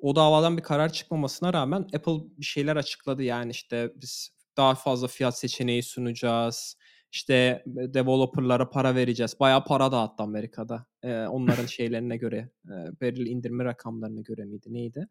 o 0.00 0.16
davadan 0.16 0.56
bir 0.56 0.62
karar 0.62 0.92
çıkmamasına 0.92 1.52
rağmen 1.52 1.80
Apple 1.94 2.20
bir 2.38 2.44
şeyler 2.44 2.76
açıkladı. 2.76 3.22
Yani 3.22 3.50
işte 3.50 3.92
biz 3.96 4.30
daha 4.56 4.74
fazla 4.74 5.08
fiyat 5.08 5.38
seçeneği 5.38 5.82
sunacağız. 5.82 6.76
İşte 7.12 7.62
developerlara 7.66 8.70
para 8.70 8.94
vereceğiz. 8.94 9.36
Bayağı 9.40 9.64
para 9.64 9.92
dağıttı 9.92 10.22
Amerika'da. 10.22 10.86
Ee, 11.02 11.26
onların 11.26 11.66
şeylerine 11.66 12.16
göre, 12.16 12.50
e, 12.64 12.74
verili 13.02 13.28
indirme 13.28 13.64
rakamlarına 13.64 14.20
göre 14.20 14.44
miydi, 14.44 14.72
neydi? 14.72 15.08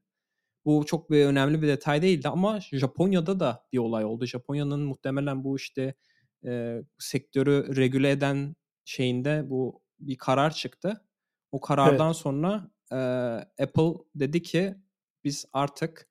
Bu 0.66 0.86
çok 0.86 1.12
bir 1.12 1.26
önemli 1.26 1.62
bir 1.62 1.68
detay 1.68 2.02
değildi 2.02 2.30
ama 2.30 2.60
Japonya'da 2.60 3.39
da 3.39 3.66
bir 3.74 3.78
olay 3.78 4.06
oldu. 4.06 4.26
Japonya'nın 4.26 4.80
muhtemelen 4.80 5.43
bu 5.43 5.56
işte 5.58 5.93
e, 6.45 6.82
sektörü 7.00 7.76
regüle 7.76 8.12
eden 8.12 8.56
şeyinde 8.86 9.50
bu 9.50 9.82
bir 10.00 10.18
karar 10.18 10.52
çıktı. 10.52 11.06
O 11.52 11.60
karardan 11.62 12.08
evet. 12.08 12.16
sonra 12.16 12.72
e, 12.91 12.95
Apple 13.64 13.93
dedi 14.16 14.41
ki 14.41 14.76
biz 15.24 15.45
artık 15.54 16.10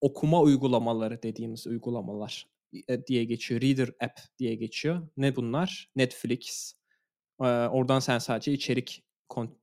okuma 0.00 0.40
uygulamaları 0.40 1.22
dediğimiz 1.22 1.66
uygulamalar 1.66 2.46
e, 2.46 2.57
diye 3.06 3.24
geçiyor. 3.24 3.60
Reader 3.60 3.88
App 4.00 4.20
diye 4.38 4.54
geçiyor. 4.54 5.08
Ne 5.16 5.36
bunlar? 5.36 5.90
Netflix. 5.96 6.74
E, 7.40 7.44
oradan 7.44 8.00
sen 8.00 8.18
sadece 8.18 8.52
içerik 8.52 9.04
kon, 9.28 9.58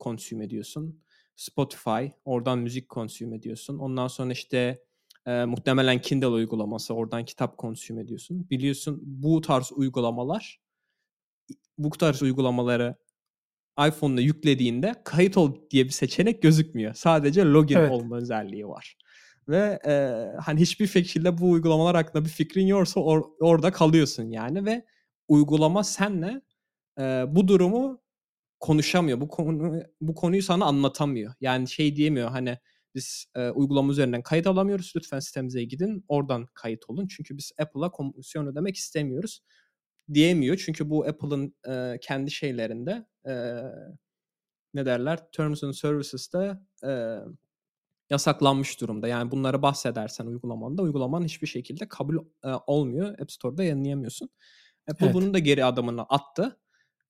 konsüm 0.00 0.42
ediyorsun. 0.42 1.02
Spotify. 1.36 2.06
Oradan 2.24 2.58
müzik 2.58 2.88
konsüm 2.88 3.32
ediyorsun. 3.32 3.78
Ondan 3.78 4.08
sonra 4.08 4.32
işte 4.32 4.84
e, 5.26 5.44
muhtemelen 5.44 6.00
Kindle 6.00 6.26
uygulaması. 6.26 6.94
Oradan 6.94 7.24
kitap 7.24 7.58
konsüm 7.58 7.98
ediyorsun. 7.98 8.50
Biliyorsun 8.50 9.00
bu 9.02 9.40
tarz 9.40 9.72
uygulamalar 9.72 10.64
bu 11.78 11.90
tarz 11.90 12.22
uygulamaları 12.22 12.96
iPhone'da 13.88 14.20
yüklediğinde 14.20 14.94
kayıt 15.04 15.36
ol 15.36 15.56
diye 15.70 15.84
bir 15.84 15.90
seçenek 15.90 16.42
gözükmüyor. 16.42 16.94
Sadece 16.94 17.44
login 17.44 17.76
evet. 17.76 17.90
olma 17.90 18.16
özelliği 18.16 18.68
var. 18.68 18.96
Ve 19.48 19.80
e, 19.86 19.92
hani 20.40 20.60
hiçbir 20.60 20.86
şekilde 20.86 21.38
bu 21.38 21.50
uygulamalar 21.50 21.96
hakkında 21.96 22.24
bir 22.24 22.30
fikrin 22.30 22.66
yoksa 22.66 23.00
or- 23.00 23.30
orada 23.40 23.72
kalıyorsun 23.72 24.30
yani 24.30 24.64
ve 24.64 24.84
uygulama 25.28 25.84
senle 25.84 26.42
e, 26.98 27.24
bu 27.28 27.48
durumu 27.48 28.02
konuşamıyor. 28.60 29.20
Bu 29.20 29.28
konu 29.28 29.82
bu 30.00 30.14
konuyu 30.14 30.42
sana 30.42 30.64
anlatamıyor. 30.64 31.34
Yani 31.40 31.68
şey 31.68 31.96
diyemiyor 31.96 32.30
hani 32.30 32.58
biz 32.94 33.26
e, 33.36 33.50
uygulama 33.50 33.92
üzerinden 33.92 34.22
kayıt 34.22 34.46
alamıyoruz. 34.46 34.92
Lütfen 34.96 35.18
sitemize 35.18 35.64
gidin. 35.64 36.04
Oradan 36.08 36.46
kayıt 36.54 36.90
olun. 36.90 37.06
Çünkü 37.06 37.36
biz 37.36 37.52
Apple'a 37.58 37.90
komisyon 37.90 38.46
ödemek 38.46 38.76
istemiyoruz 38.76 39.40
diyemiyor. 40.14 40.56
Çünkü 40.56 40.90
bu 40.90 41.06
Apple'ın 41.06 41.54
e, 41.68 41.98
kendi 42.00 42.30
şeylerinde 42.30 43.06
e, 43.26 43.34
ne 44.74 44.86
derler 44.86 45.30
Terms 45.32 45.64
and 45.64 45.72
Services'te 45.72 46.58
e, 46.86 47.18
yasaklanmış 48.10 48.80
durumda. 48.80 49.08
Yani 49.08 49.30
bunları 49.30 49.62
bahsedersen 49.62 50.26
uygulamanda 50.26 50.82
uygulaman 50.82 51.24
hiçbir 51.24 51.46
şekilde 51.46 51.88
kabul 51.88 52.18
e, 52.44 52.48
olmuyor. 52.66 53.18
App 53.18 53.32
Store'da 53.32 53.64
yayınlayamıyorsun. 53.64 54.30
Apple 54.90 55.06
evet. 55.06 55.14
bunun 55.14 55.34
da 55.34 55.38
geri 55.38 55.64
adımını 55.64 56.02
attı. 56.02 56.60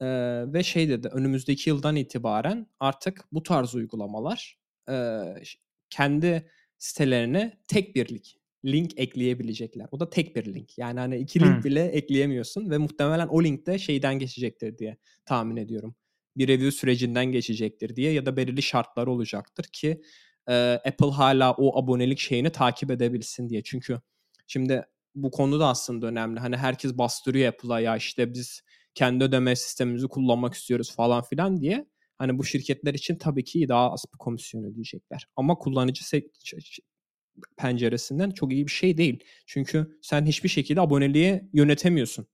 E, 0.01 0.07
ve 0.53 0.63
şey 0.63 0.89
dedi 0.89 1.09
önümüzdeki 1.09 1.71
yıldan 1.71 1.97
itibaren 1.97 2.67
artık 2.81 3.25
bu 3.33 3.43
tarz 3.43 3.75
uygulamalar 3.75 4.59
e, 4.91 5.23
kendi 5.91 6.51
sitelerine 6.79 7.61
tek 7.69 7.97
birlik 7.97 8.41
link 8.65 8.99
ekleyebilecekler. 8.99 9.87
O 9.91 10.01
da 10.01 10.11
tek 10.11 10.37
bir 10.37 10.55
link. 10.55 10.79
Yani 10.79 11.01
hani 11.01 11.17
iki 11.17 11.41
link 11.41 11.57
hmm. 11.57 11.65
bile 11.65 11.85
ekleyemiyorsun 11.85 12.71
ve 12.71 12.79
muhtemelen 12.79 13.27
o 13.27 13.45
link 13.45 13.67
de 13.67 13.79
şeyden 13.79 14.19
geçecektir 14.19 14.79
diye 14.79 14.97
tahmin 15.25 15.57
ediyorum. 15.57 15.95
Bir 16.37 16.49
review 16.49 16.71
sürecinden 16.71 17.27
geçecektir 17.27 17.97
diye 17.97 18.13
ya 18.13 18.27
da 18.27 18.37
belirli 18.37 18.63
şartlar 18.63 19.07
olacaktır 19.07 19.65
ki 19.73 20.03
e, 20.49 20.81
Apple 20.87 21.11
hala 21.11 21.53
o 21.53 21.79
abonelik 21.83 22.19
şeyini 22.19 22.51
takip 22.51 22.91
edebilsin 22.91 23.49
diye. 23.49 23.63
Çünkü 23.63 24.01
şimdi 24.47 24.85
bu 25.15 25.31
konu 25.31 25.61
da 25.61 25.69
aslında 25.69 26.07
önemli. 26.07 26.41
Hani 26.41 26.57
herkes 26.57 26.99
bastırıyor 26.99 27.49
Apple'a 27.53 27.81
ya 27.81 27.97
işte 27.97 28.35
biz 28.35 28.63
kendi 28.95 29.25
ödeme 29.25 29.57
sistemimizi 29.57 30.09
kullanmak 30.09 30.55
istiyoruz 30.55 30.95
falan 30.97 31.23
filan 31.23 31.61
diye. 31.61 31.87
Hani 32.19 32.39
bu 32.39 32.45
şirketler 32.45 32.95
için 32.95 33.17
tabii 33.17 33.45
ki 33.45 33.69
daha 33.69 33.93
az 33.93 34.05
bir 34.15 34.19
komisyon 34.19 34.65
ödeyecekler. 34.65 35.29
Ama 35.37 35.55
kullanıcı 35.55 36.05
penceresinden 37.57 38.31
çok 38.31 38.53
iyi 38.53 38.67
bir 38.67 38.73
şey 38.73 38.97
değil. 38.99 39.25
Çünkü 39.47 39.99
sen 40.03 40.27
hiçbir 40.27 40.49
şekilde 40.49 40.81
aboneliği 40.81 41.43
yönetemiyorsun. 41.53 42.27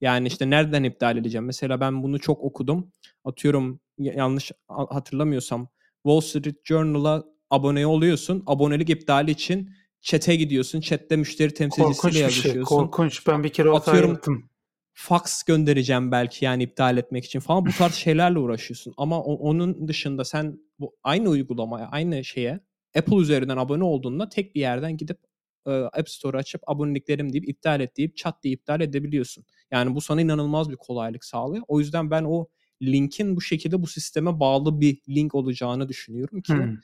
Yani 0.00 0.28
işte 0.28 0.50
nereden 0.50 0.84
iptal 0.84 1.16
edeceğim? 1.16 1.44
Mesela 1.44 1.80
ben 1.80 2.02
bunu 2.02 2.18
çok 2.18 2.40
okudum. 2.42 2.92
Atıyorum 3.24 3.80
yanlış 3.98 4.52
hatırlamıyorsam 4.68 5.68
Wall 6.02 6.20
Street 6.20 6.56
Journal'a 6.64 7.24
abone 7.50 7.86
oluyorsun. 7.86 8.42
Abonelik 8.46 8.90
iptali 8.90 9.30
için 9.30 9.70
chat'e 10.00 10.36
gidiyorsun. 10.36 10.80
Chat'te 10.80 11.16
müşteri 11.16 11.54
temsilcisiyle 11.54 12.18
yazışıyorsun. 12.18 12.52
Şey, 12.52 12.62
korkunç. 12.62 13.26
Ben 13.26 13.44
bir 13.44 13.48
kere 13.48 13.70
Atıyorum, 13.70 14.10
yaptım. 14.10 14.50
Fax 14.92 15.42
göndereceğim 15.42 16.12
belki 16.12 16.44
yani 16.44 16.62
iptal 16.62 16.96
etmek 16.96 17.24
için 17.24 17.40
falan. 17.40 17.66
Bu 17.66 17.70
tarz 17.70 17.94
şeylerle 17.94 18.38
uğraşıyorsun. 18.38 18.94
Ama 18.96 19.22
onun 19.22 19.88
dışında 19.88 20.24
sen 20.24 20.58
bu 20.78 20.96
aynı 21.02 21.28
uygulamaya, 21.28 21.88
aynı 21.88 22.24
şeye 22.24 22.60
Apple 22.96 23.16
üzerinden 23.16 23.56
abone 23.56 23.84
olduğunda 23.84 24.28
tek 24.28 24.54
bir 24.54 24.60
yerden 24.60 24.96
gidip 24.96 25.18
e, 25.66 25.70
App 25.70 26.08
Store 26.08 26.36
açıp 26.36 26.62
aboneliklerim 26.66 27.32
deyip 27.32 27.48
iptal 27.48 27.80
et 27.80 27.96
deyip 27.96 28.16
chat 28.16 28.42
diye 28.42 28.54
iptal 28.54 28.80
edebiliyorsun. 28.80 29.44
Yani 29.70 29.94
bu 29.94 30.00
sana 30.00 30.20
inanılmaz 30.20 30.70
bir 30.70 30.76
kolaylık 30.76 31.24
sağlıyor. 31.24 31.64
O 31.68 31.80
yüzden 31.80 32.10
ben 32.10 32.24
o 32.24 32.46
linkin 32.82 33.36
bu 33.36 33.40
şekilde 33.40 33.82
bu 33.82 33.86
sisteme 33.86 34.40
bağlı 34.40 34.80
bir 34.80 34.98
link 35.08 35.34
olacağını 35.34 35.88
düşünüyorum 35.88 36.40
ki 36.40 36.54
hmm. 36.54 36.76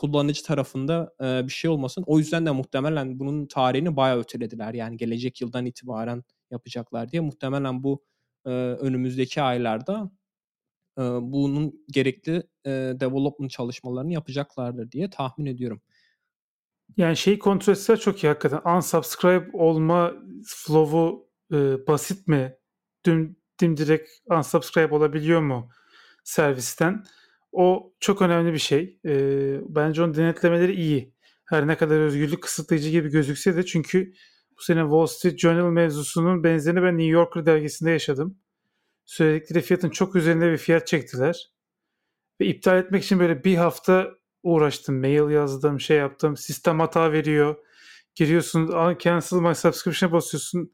Kullanıcı 0.00 0.42
tarafında 0.42 1.14
e, 1.20 1.46
bir 1.46 1.52
şey 1.52 1.70
olmasın. 1.70 2.04
O 2.06 2.18
yüzden 2.18 2.46
de 2.46 2.50
muhtemelen 2.50 3.18
bunun 3.18 3.46
tarihini 3.46 3.96
bayağı 3.96 4.18
ötelediler. 4.18 4.74
Yani 4.74 4.96
gelecek 4.96 5.40
yıldan 5.40 5.66
itibaren 5.66 6.24
yapacaklar 6.50 7.10
diye. 7.10 7.22
Muhtemelen 7.22 7.82
bu 7.82 8.04
e, 8.46 8.50
önümüzdeki 8.50 9.42
aylarda 9.42 10.10
e, 10.98 11.02
bunun 11.02 11.84
gerekli 11.92 12.42
e, 12.66 12.70
development 13.00 13.50
çalışmalarını 13.50 14.12
yapacaklardır 14.12 14.90
diye 14.90 15.10
tahmin 15.10 15.46
ediyorum. 15.46 15.80
Yani 16.96 17.16
şeyi 17.16 17.38
kontrol 17.38 17.72
etseler 17.72 18.00
çok 18.00 18.24
iyi 18.24 18.28
hakikaten. 18.28 18.76
Unsubscribe 18.76 19.50
olma 19.52 20.12
flow'u 20.46 21.28
e, 21.52 21.86
basit 21.86 22.28
mi? 22.28 22.56
Düm, 23.06 23.36
dimdirek 23.60 24.08
unsubscribe 24.30 24.94
olabiliyor 24.94 25.40
mu 25.40 25.70
servisten? 26.24 27.04
O 27.52 27.92
çok 28.00 28.22
önemli 28.22 28.52
bir 28.52 28.58
şey. 28.58 29.00
E, 29.06 29.14
bence 29.68 30.02
onun 30.02 30.14
denetlemeleri 30.14 30.74
iyi. 30.74 31.14
Her 31.44 31.66
ne 31.66 31.76
kadar 31.76 32.00
özgürlük 32.00 32.42
kısıtlayıcı 32.42 32.90
gibi 32.90 33.08
gözükse 33.08 33.56
de 33.56 33.66
çünkü 33.66 34.12
bu 34.58 34.62
sene 34.62 34.80
Wall 34.80 35.06
Street 35.06 35.38
Journal 35.38 35.70
mevzusunun 35.70 36.44
benzerini 36.44 36.82
ben 36.82 36.98
New 36.98 37.10
Yorker 37.10 37.46
dergisinde 37.46 37.90
yaşadım. 37.90 38.38
Söyledikleri 39.04 39.62
fiyatın 39.62 39.90
çok 39.90 40.16
üzerinde 40.16 40.52
bir 40.52 40.56
fiyat 40.56 40.86
çektiler. 40.86 41.50
Ve 42.40 42.46
iptal 42.46 42.78
etmek 42.78 43.04
için 43.04 43.18
böyle 43.18 43.44
bir 43.44 43.56
hafta 43.56 44.10
uğraştım. 44.42 45.00
Mail 45.00 45.30
yazdım, 45.30 45.80
şey 45.80 45.96
yaptım. 45.96 46.36
Sistem 46.36 46.80
hata 46.80 47.12
veriyor. 47.12 47.56
Giriyorsun, 48.14 48.96
cancel 48.98 49.36
my 49.36 49.54
subscription 49.54 50.12
basıyorsun. 50.12 50.72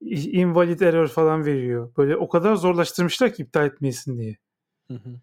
Invalid 0.00 0.80
error 0.80 1.08
falan 1.08 1.46
veriyor. 1.46 1.92
Böyle 1.96 2.16
o 2.16 2.28
kadar 2.28 2.54
zorlaştırmışlar 2.54 3.34
ki 3.34 3.42
iptal 3.42 3.66
etmeyesin 3.66 4.18
diye. 4.18 4.36
Hı 4.88 4.94
hı. 4.94 5.20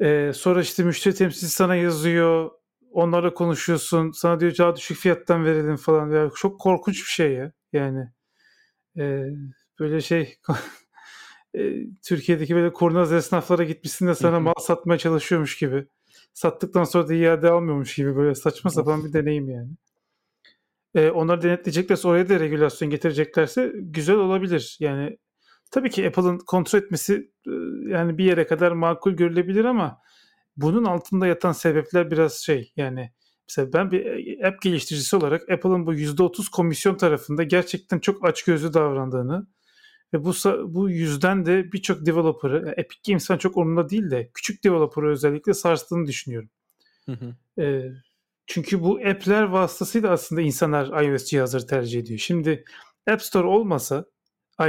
Ee, 0.00 0.32
sonra 0.34 0.60
işte 0.60 0.82
müşteri 0.84 1.14
temsilcisi 1.14 1.54
sana 1.54 1.76
yazıyor. 1.76 2.50
Onlarla 2.90 3.34
konuşuyorsun. 3.34 4.10
Sana 4.10 4.40
diyor 4.40 4.54
daha 4.58 4.76
düşük 4.76 4.98
fiyattan 4.98 5.44
verelim 5.44 5.76
falan. 5.76 6.10
Ya 6.10 6.30
çok 6.36 6.60
korkunç 6.60 6.96
bir 6.96 7.10
şey 7.10 7.32
ya. 7.32 7.52
Yani 7.72 8.08
e, 8.98 9.24
böyle 9.80 10.00
şey 10.00 10.36
e, 11.54 11.60
Türkiye'deki 12.02 12.54
böyle 12.54 12.72
kurnaz 12.72 13.12
esnaflara 13.12 13.64
gitmişsin 13.64 14.06
de 14.06 14.14
sana 14.14 14.40
mal 14.40 14.54
satmaya 14.60 14.98
çalışıyormuş 14.98 15.58
gibi. 15.58 15.86
Sattıktan 16.34 16.84
sonra 16.84 17.08
da 17.08 17.14
iade 17.14 17.50
almıyormuş 17.50 17.94
gibi 17.94 18.16
böyle 18.16 18.34
saçma 18.34 18.70
sapan 18.70 19.04
bir 19.04 19.12
deneyim 19.12 19.48
yani. 19.50 19.70
E, 20.94 21.10
onları 21.10 21.42
denetleyeceklerse 21.42 22.08
oraya 22.08 22.28
da 22.28 22.40
regülasyon 22.40 22.90
getireceklerse 22.90 23.72
güzel 23.76 24.16
olabilir. 24.16 24.76
Yani 24.80 25.18
tabii 25.70 25.90
ki 25.90 26.06
Apple'ın 26.08 26.38
kontrol 26.38 26.78
etmesi 26.78 27.30
e, 27.46 27.50
yani 27.88 28.18
bir 28.18 28.24
yere 28.24 28.46
kadar 28.46 28.72
makul 28.72 29.12
görülebilir 29.12 29.64
ama 29.64 30.00
bunun 30.56 30.84
altında 30.84 31.26
yatan 31.26 31.52
sebepler 31.52 32.10
biraz 32.10 32.34
şey 32.34 32.72
yani 32.76 33.12
mesela 33.48 33.72
ben 33.72 33.90
bir 33.90 34.44
app 34.44 34.62
geliştiricisi 34.62 35.16
olarak 35.16 35.50
Apple'ın 35.50 35.86
bu 35.86 35.94
%30 35.94 36.50
komisyon 36.50 36.94
tarafında 36.94 37.42
gerçekten 37.42 37.98
çok 37.98 38.24
açgözlü 38.24 38.74
davrandığını 38.74 39.46
ve 40.14 40.24
bu 40.24 40.32
bu 40.74 40.90
yüzden 40.90 41.46
de 41.46 41.72
birçok 41.72 42.06
developer'ı, 42.06 42.74
Epic 42.76 43.00
Games'ten 43.06 43.38
çok 43.38 43.56
umurumda 43.56 43.90
değil 43.90 44.10
de 44.10 44.30
küçük 44.34 44.64
developer'ı 44.64 45.10
özellikle 45.10 45.54
sarstığını 45.54 46.06
düşünüyorum. 46.06 46.50
Hı 47.06 47.12
hı. 47.12 47.62
E, 47.62 47.92
çünkü 48.46 48.82
bu 48.82 48.98
app'ler 48.98 49.42
vasıtasıyla 49.42 50.10
aslında 50.10 50.40
insanlar 50.40 51.04
iOS 51.04 51.24
cihazları 51.24 51.66
tercih 51.66 52.00
ediyor. 52.00 52.18
Şimdi 52.18 52.64
App 53.10 53.22
Store 53.22 53.46
olmasa 53.46 54.04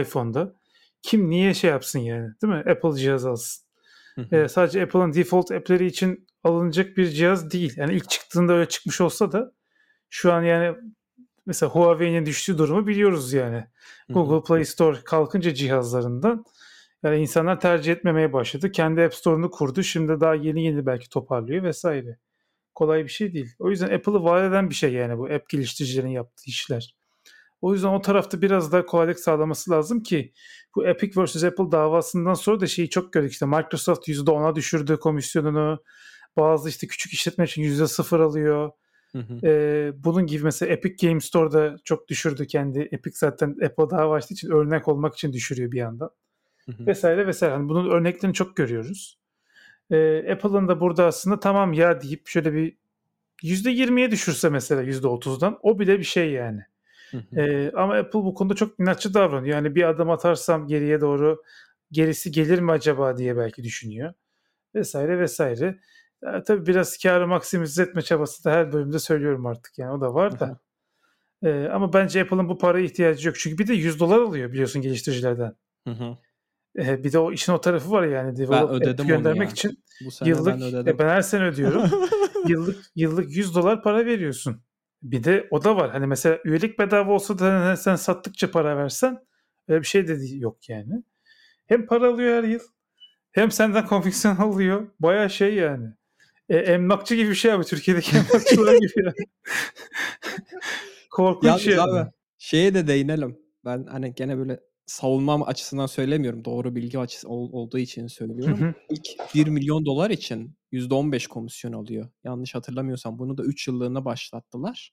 iPhone'da 0.01 0.55
kim 1.02 1.30
niye 1.30 1.54
şey 1.54 1.70
yapsın 1.70 2.00
yani 2.00 2.30
değil 2.41 2.54
mi? 2.54 2.72
Apple 2.72 2.93
cihaz 2.93 3.26
alsın. 3.26 3.66
E, 4.32 4.48
sadece 4.48 4.84
Apple'ın 4.84 5.14
default 5.14 5.52
app'leri 5.52 5.86
için 5.86 6.28
alınacak 6.43 6.98
bir 6.98 7.08
cihaz 7.08 7.52
değil. 7.52 7.74
Yani 7.78 7.93
ilk 7.93 8.10
çıktığında 8.10 8.54
öyle 8.54 8.70
çıkmış 8.70 9.02
olsa 9.02 9.32
da 9.32 9.52
şu 10.10 10.34
an 10.34 10.43
yani 10.43 10.78
mesela 11.46 11.70
Huawei'nin 11.70 12.26
düştüğü 12.26 12.58
durumu 12.58 12.88
biliyoruz 12.88 13.34
yani. 13.34 13.66
Google 14.10 14.48
Play 14.48 14.66
Store 14.66 14.98
kalkınca 15.06 15.54
cihazlarından 15.54 16.46
yani 17.04 17.18
insanlar 17.18 17.60
tercih 17.60 17.91
etmemeye 17.93 18.34
başladı. 18.34 18.72
Kendi 18.72 19.02
App 19.02 19.16
Store'unu 19.16 19.52
kurdu. 19.52 19.84
Şimdi 19.84 20.20
daha 20.22 20.36
yeni 20.36 20.64
yeni 20.66 20.86
belki 20.86 21.10
toparlıyor 21.10 21.64
vesaire. 21.64 22.18
Kolay 22.76 23.04
bir 23.04 23.10
şey 23.10 23.34
değil. 23.34 23.56
O 23.60 23.70
yüzden 23.70 23.89
Apple'ı 23.96 24.24
vaat 24.24 24.50
eden 24.50 24.70
bir 24.70 24.76
şey 24.76 24.93
yani 24.93 25.18
bu 25.18 25.26
app 25.26 25.50
geliştiricilerin 25.50 26.08
yaptığı 26.10 26.43
işler. 26.46 26.96
O 27.62 27.74
yüzden 27.74 27.88
o 27.88 28.01
tarafta 28.01 28.41
biraz 28.41 28.72
daha 28.72 28.86
kolaylık 28.86 29.20
sağlaması 29.20 29.72
lazım 29.72 30.03
ki 30.03 30.34
bu 30.76 30.88
Epic 30.88 31.24
vs 31.24 31.43
Apple 31.43 31.72
davasından 31.72 32.34
sonra 32.34 32.60
da 32.60 32.68
şeyi 32.68 32.89
çok 32.89 33.14
gördük. 33.14 33.32
İşte 33.32 33.45
Microsoft 33.45 34.08
%10'a 34.08 34.56
düşürdü 34.56 34.97
komisyonunu. 34.97 35.84
Bazı 36.38 36.70
işte 36.70 36.88
küçük 36.88 37.14
işletme 37.14 37.45
için 37.45 37.64
%0 37.64 38.22
alıyor. 38.22 38.72
Hı 39.12 39.20
hı. 39.20 39.47
Ee, 39.47 39.91
bunun 40.03 40.28
gibi 40.28 40.43
mesela 40.43 40.74
Epic 40.74 41.08
Game 41.08 41.20
Store'da 41.20 41.78
çok 41.84 42.08
düşürdü 42.08 42.47
kendi. 42.47 42.80
Epic 42.80 43.18
zaten 43.18 43.49
Apple 43.66 43.89
daha 43.89 44.12
açtığı 44.12 44.34
için 44.34 44.51
örnek 44.51 44.88
olmak 44.88 45.14
için 45.14 45.34
düşürüyor 45.34 45.72
bir 45.72 45.78
yandan. 45.78 46.10
Hı 46.66 46.72
hı. 46.72 46.86
Vesaire 46.86 47.28
vesaire. 47.28 47.53
Yani 47.53 47.70
bunun 47.70 47.89
örneklerini 47.89 48.34
çok 48.34 48.56
görüyoruz. 48.56 49.20
Ee, 49.91 50.32
Apple'ın 50.32 50.68
da 50.68 50.80
burada 50.80 51.06
aslında 51.06 51.39
tamam 51.39 51.74
ya 51.74 52.01
deyip 52.01 52.28
şöyle 52.28 52.53
bir 52.53 52.78
%20'ye 53.43 54.12
düşürse 54.12 54.49
mesela 54.49 54.84
%30'dan 54.84 55.60
o 55.62 55.80
bile 55.80 55.99
bir 55.99 56.03
şey 56.03 56.32
yani. 56.32 56.62
Ee, 57.38 57.72
ama 57.76 57.95
Apple 57.95 58.20
bu 58.20 58.34
konuda 58.34 58.53
çok 58.53 58.80
inatçı 58.80 59.14
davranıyor. 59.14 59.56
Yani 59.56 59.76
bir 59.76 59.84
adım 59.84 60.10
atarsam 60.10 60.68
geriye 60.68 61.01
doğru 61.01 61.43
gerisi 61.91 62.32
gelir 62.32 62.60
mi 62.60 62.72
acaba 62.72 63.18
diye 63.18 63.38
belki 63.38 63.64
düşünüyor. 63.64 64.14
Vesaire 64.76 65.20
vesaire. 65.20 65.80
Ya, 66.24 66.43
tabii 66.43 66.66
biraz 66.66 66.97
karı 66.97 67.28
maksimize 67.28 67.84
etme 67.84 68.01
çabası 68.01 68.43
da 68.43 68.51
her 68.51 68.74
bölümde 68.74 68.99
söylüyorum 68.99 69.45
artık 69.45 69.78
yani 69.78 69.91
o 69.91 70.01
da 70.01 70.14
var 70.14 70.39
da. 70.39 70.60
Ee, 71.43 71.70
ama 71.74 71.93
bence 71.93 72.22
Apple'ın 72.22 72.49
bu 72.49 72.58
paraya 72.58 72.86
ihtiyacı 72.86 73.28
yok. 73.28 73.38
Çünkü 73.39 73.58
bir 73.58 73.68
de 73.68 73.74
100 73.74 73.99
dolar 73.99 74.20
alıyor 74.20 74.51
biliyorsun 74.51 74.82
geliştiricilerden. 74.82 75.56
Hı 75.88 75.91
hı. 75.91 76.18
Bir 76.76 77.14
de 77.14 77.20
o 77.20 77.32
işin 77.32 77.53
o 77.53 77.62
tarafı 77.62 77.91
var 77.91 78.08
yani. 78.08 78.38
Develop, 78.38 78.70
ben 78.70 78.76
ödedim 78.76 79.08
göndermek 79.08 79.51
için 79.51 79.84
yıllık 80.26 80.53
ben, 80.53 80.62
ödedim. 80.62 80.95
E, 80.95 80.99
ben 80.99 81.08
her 81.08 81.22
sene 81.22 81.43
ödüyorum. 81.43 81.84
yıllık 82.47 82.78
yıllık 82.95 83.36
100 83.36 83.56
dolar 83.56 83.84
para 83.84 84.06
veriyorsun. 84.06 84.62
Bir 85.04 85.24
de 85.24 85.48
o 85.52 85.64
da 85.64 85.76
var. 85.76 85.91
Hani 85.91 86.08
mesela 86.08 86.39
üyelik 86.46 86.80
bedava 86.80 87.12
olsa 87.12 87.39
da 87.39 87.46
hani 87.46 87.78
sen 87.78 87.96
sattıkça 87.96 88.52
para 88.52 88.78
versen 88.78 89.20
öyle 89.68 89.82
bir 89.82 89.88
şey 89.88 90.08
de 90.08 90.18
yok 90.36 90.70
yani. 90.70 91.04
Hem 91.66 91.86
para 91.86 92.08
alıyor 92.08 92.43
her 92.43 92.50
yıl 92.50 92.60
hem 93.32 93.52
senden 93.52 93.86
konfeksiyon 93.88 94.36
alıyor. 94.36 94.88
Baya 95.00 95.30
şey 95.30 95.54
yani. 95.54 95.88
E, 96.50 96.58
emlakçı 96.58 97.16
gibi 97.16 97.30
bir 97.30 97.36
şey 97.36 97.52
abi. 97.52 97.64
Türkiye'deki 97.64 98.18
emlakçılar 98.18 98.74
gibi 98.74 99.06
yani. 99.06 99.14
Korkunç 101.12 101.62
şey. 101.62 101.80
Abi, 101.80 102.12
şeye 102.38 102.74
de 102.74 102.88
değinelim. 102.88 103.39
Ben 103.66 103.86
hani 103.86 104.16
gene 104.16 104.38
böyle 104.38 104.60
savunmam 104.86 105.44
açısından 105.44 105.86
söylemiyorum. 105.86 106.46
Doğru 106.46 106.76
bilgi 106.76 107.00
açısı 107.00 107.30
ol, 107.30 107.50
olduğu 107.54 107.78
için 107.78 108.08
söylüyorum. 108.08 108.62
Hı 108.62 108.66
hı. 108.66 108.74
İlk 108.90 109.36
1 109.36 109.48
milyon 109.48 109.86
dolar 109.86 110.10
için 110.10 110.58
%15 110.72 111.28
komisyon 111.28 111.74
alıyor. 111.74 112.10
Yanlış 112.24 112.56
hatırlamıyorsam 112.56 113.20
bunu 113.20 113.38
da 113.38 113.44
3 113.44 113.68
yıllığına 113.68 114.06
başlattılar. 114.06 114.92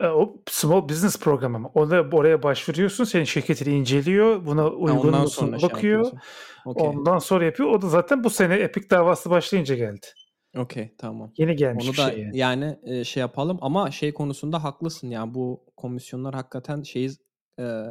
E, 0.00 0.06
o 0.06 0.42
small 0.50 0.88
business 0.88 1.18
programı 1.20 1.58
mı? 1.58 1.70
Ona, 1.74 2.00
oraya 2.00 2.42
başvuruyorsun. 2.42 3.04
Senin 3.04 3.24
şirketini 3.24 3.74
inceliyor. 3.74 4.46
Buna 4.46 4.68
uygun 4.68 5.16
musun 5.16 5.58
şey 5.58 5.70
bakıyor. 5.70 6.04
Şey 6.04 6.18
okay. 6.64 6.88
Ondan 6.88 7.18
sonra 7.18 7.44
yapıyor. 7.44 7.70
O 7.70 7.82
da 7.82 7.88
zaten 7.88 8.24
bu 8.24 8.30
sene 8.30 8.54
Epic 8.54 8.90
davası 8.90 9.30
başlayınca 9.30 9.74
geldi. 9.74 10.06
Okey 10.56 10.94
tamam. 10.98 11.32
Yeni 11.36 11.56
gelmiş 11.56 11.88
Onu 11.88 11.96
da 11.96 12.10
şey 12.10 12.20
yani. 12.22 12.38
yani 12.38 12.78
e, 12.84 13.04
şey 13.04 13.20
yapalım 13.20 13.58
ama 13.60 13.90
şey 13.90 14.14
konusunda 14.14 14.64
haklısın 14.64 15.10
yani 15.10 15.34
bu 15.34 15.64
komisyonlar 15.76 16.34
hakikaten 16.34 16.82
şeyi 16.82 17.10
e, 17.58 17.84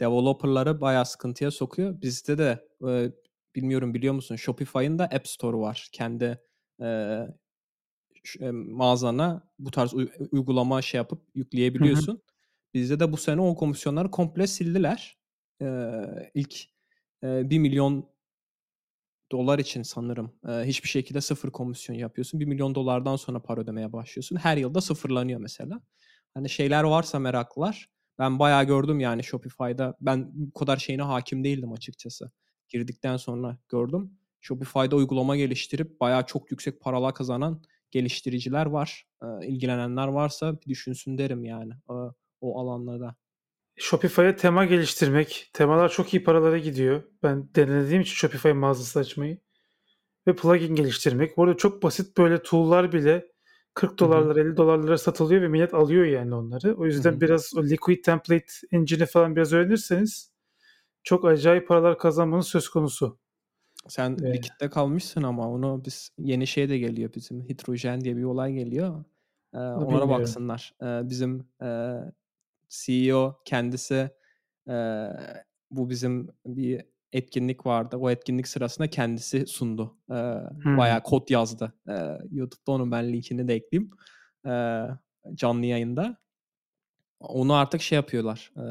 developerları 0.00 0.80
bayağı 0.80 1.06
sıkıntıya 1.06 1.50
sokuyor. 1.50 2.02
Bizde 2.02 2.38
de 2.38 2.68
e, 2.88 3.12
bilmiyorum 3.54 3.94
biliyor 3.94 4.14
musun 4.14 4.36
Shopify'ın 4.36 4.98
da 4.98 5.04
App 5.04 5.28
Store 5.28 5.56
var. 5.56 5.88
Kendi 5.92 6.40
e, 6.82 6.86
e, 8.40 8.50
mağazana 8.50 9.50
bu 9.58 9.70
tarz 9.70 9.94
uygulama 10.32 10.82
şey 10.82 10.98
yapıp 10.98 11.22
yükleyebiliyorsun. 11.34 12.12
Hı 12.12 12.16
hı. 12.16 12.22
Bizde 12.74 13.00
de 13.00 13.12
bu 13.12 13.16
sene 13.16 13.40
o 13.40 13.54
komisyonları 13.54 14.10
komple 14.10 14.46
sildiler. 14.46 15.18
E, 15.62 15.66
ilk 16.34 16.64
e, 17.24 17.50
1 17.50 17.58
milyon 17.58 18.10
dolar 19.32 19.58
için 19.58 19.82
sanırım 19.82 20.32
e, 20.48 20.50
hiçbir 20.50 20.88
şekilde 20.88 21.20
sıfır 21.20 21.50
komisyon 21.50 21.96
yapıyorsun. 21.96 22.40
1 22.40 22.44
milyon 22.44 22.74
dolardan 22.74 23.16
sonra 23.16 23.42
para 23.42 23.60
ödemeye 23.60 23.92
başlıyorsun. 23.92 24.36
Her 24.36 24.56
yılda 24.56 24.80
sıfırlanıyor 24.80 25.40
mesela. 25.40 25.80
Hani 26.34 26.48
şeyler 26.48 26.84
varsa 26.84 27.18
meraklılar. 27.18 27.88
Ben 28.18 28.38
bayağı 28.38 28.64
gördüm 28.64 29.00
yani 29.00 29.24
Shopify'da. 29.24 29.96
Ben 30.00 30.30
bu 30.34 30.52
kadar 30.52 30.76
şeyine 30.76 31.02
hakim 31.02 31.44
değildim 31.44 31.72
açıkçası. 31.72 32.30
Girdikten 32.68 33.16
sonra 33.16 33.58
gördüm. 33.68 34.18
Shopify'da 34.40 34.96
uygulama 34.96 35.36
geliştirip 35.36 36.00
bayağı 36.00 36.26
çok 36.26 36.50
yüksek 36.50 36.80
paralar 36.80 37.14
kazanan 37.14 37.62
geliştiriciler 37.90 38.66
var. 38.66 39.06
E, 39.22 39.46
ilgilenenler 39.46 40.08
varsa 40.08 40.60
bir 40.60 40.66
düşünsün 40.66 41.18
derim 41.18 41.44
yani 41.44 41.72
e, 41.72 41.94
o 42.40 42.60
alanlarda. 42.60 43.16
Shopify'a 43.76 44.36
tema 44.36 44.64
geliştirmek. 44.64 45.50
Temalar 45.52 45.88
çok 45.88 46.14
iyi 46.14 46.24
paralara 46.24 46.58
gidiyor. 46.58 47.02
Ben 47.22 47.54
denediğim 47.54 48.02
için 48.02 48.14
Shopify 48.14 48.48
mağazası 48.48 48.98
açmayı. 48.98 49.38
ve 50.26 50.36
plugin 50.36 50.74
geliştirmek. 50.74 51.36
Bu 51.36 51.44
arada 51.44 51.56
çok 51.56 51.82
basit 51.82 52.18
böyle 52.18 52.42
tool'lar 52.42 52.92
bile 52.92 53.26
40 53.78 53.98
dolarlara 53.98 54.40
50 54.40 54.56
dolarlara 54.56 54.98
satılıyor 54.98 55.42
ve 55.42 55.48
millet 55.48 55.74
alıyor 55.74 56.04
yani 56.04 56.34
onları. 56.34 56.74
O 56.74 56.86
yüzden 56.86 57.12
Hı 57.12 57.16
hı. 57.16 57.20
biraz 57.20 57.52
o 57.56 57.62
Liquid 57.62 58.04
Template 58.04 58.52
Engine'i 58.72 59.06
falan 59.06 59.36
biraz 59.36 59.52
öğrenirseniz 59.52 60.32
çok 61.02 61.24
acayip 61.24 61.68
paralar 61.68 61.98
kazanmanız 61.98 62.46
söz 62.46 62.68
konusu. 62.68 63.18
Sen 63.88 64.16
Evet. 64.22 64.34
Liquid'de 64.34 64.70
kalmışsın 64.70 65.22
ama 65.22 65.50
onu 65.50 65.82
biz 65.86 66.10
yeni 66.18 66.46
şey 66.46 66.68
de 66.68 66.78
geliyor 66.78 67.14
bizim 67.14 67.42
hidrojen 67.42 68.00
diye 68.00 68.16
bir 68.16 68.24
olay 68.24 68.52
geliyor. 68.52 69.04
Ee, 69.54 69.58
ona 69.58 69.78
da 69.78 69.84
bilmiyorum. 69.84 70.10
baksınlar. 70.10 70.74
Ee, 70.82 71.00
bizim 71.08 71.48
e, 71.62 71.98
CEO 72.68 73.40
kendisi 73.44 74.10
e, 74.68 75.06
bu 75.70 75.90
bizim 75.90 76.28
bir 76.46 76.84
etkinlik 77.12 77.66
vardı. 77.66 77.96
O 77.96 78.10
etkinlik 78.10 78.48
sırasında 78.48 78.90
kendisi 78.90 79.46
sundu. 79.46 79.96
Ee, 80.10 80.14
Hmm. 80.62 80.78
Bayağı 80.78 81.02
kod 81.02 81.28
yazdı. 81.30 81.72
Ee, 81.88 82.18
YouTube'da 82.30 82.72
onun 82.72 82.90
ben 82.92 83.12
linkini 83.12 83.48
de 83.48 83.54
ekleyeyim. 83.54 83.90
Ee, 84.46 84.84
canlı 85.34 85.66
yayında. 85.66 86.16
Onu 87.20 87.54
artık 87.54 87.82
şey 87.82 87.96
yapıyorlar. 87.96 88.52
E, 88.56 88.62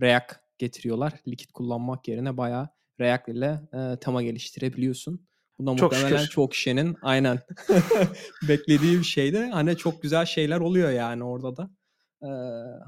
React 0.00 0.32
getiriyorlar. 0.58 1.12
Liquid 1.28 1.50
kullanmak 1.54 2.08
yerine 2.08 2.36
bayağı 2.36 2.68
React 3.00 3.28
ile 3.28 3.60
e, 3.72 3.96
tema 4.00 4.22
geliştirebiliyorsun. 4.22 5.26
Bu 5.58 5.66
da 5.66 5.76
Çok 5.76 5.92
muhtemelen 5.92 6.16
şükür. 6.18 6.30
çok 6.30 6.52
kişinin 6.52 6.96
aynen 7.02 7.38
beklediği 8.48 8.98
bir 8.98 9.04
şeydi. 9.04 9.38
Hani 9.52 9.76
çok 9.76 10.02
güzel 10.02 10.24
şeyler 10.26 10.60
oluyor 10.60 10.90
yani 10.90 11.24
orada 11.24 11.56
da. 11.56 11.70
Ee, 12.22 12.26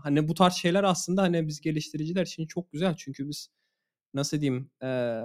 hani 0.02 0.28
bu 0.28 0.34
tarz 0.34 0.54
şeyler 0.54 0.84
aslında 0.84 1.22
hani 1.22 1.46
biz 1.46 1.60
geliştiriciler 1.60 2.26
için 2.26 2.46
çok 2.46 2.72
güzel. 2.72 2.94
Çünkü 2.96 3.28
biz 3.28 3.48
nasıl 4.16 4.40
diyeyim 4.40 4.70
e, 4.82 5.20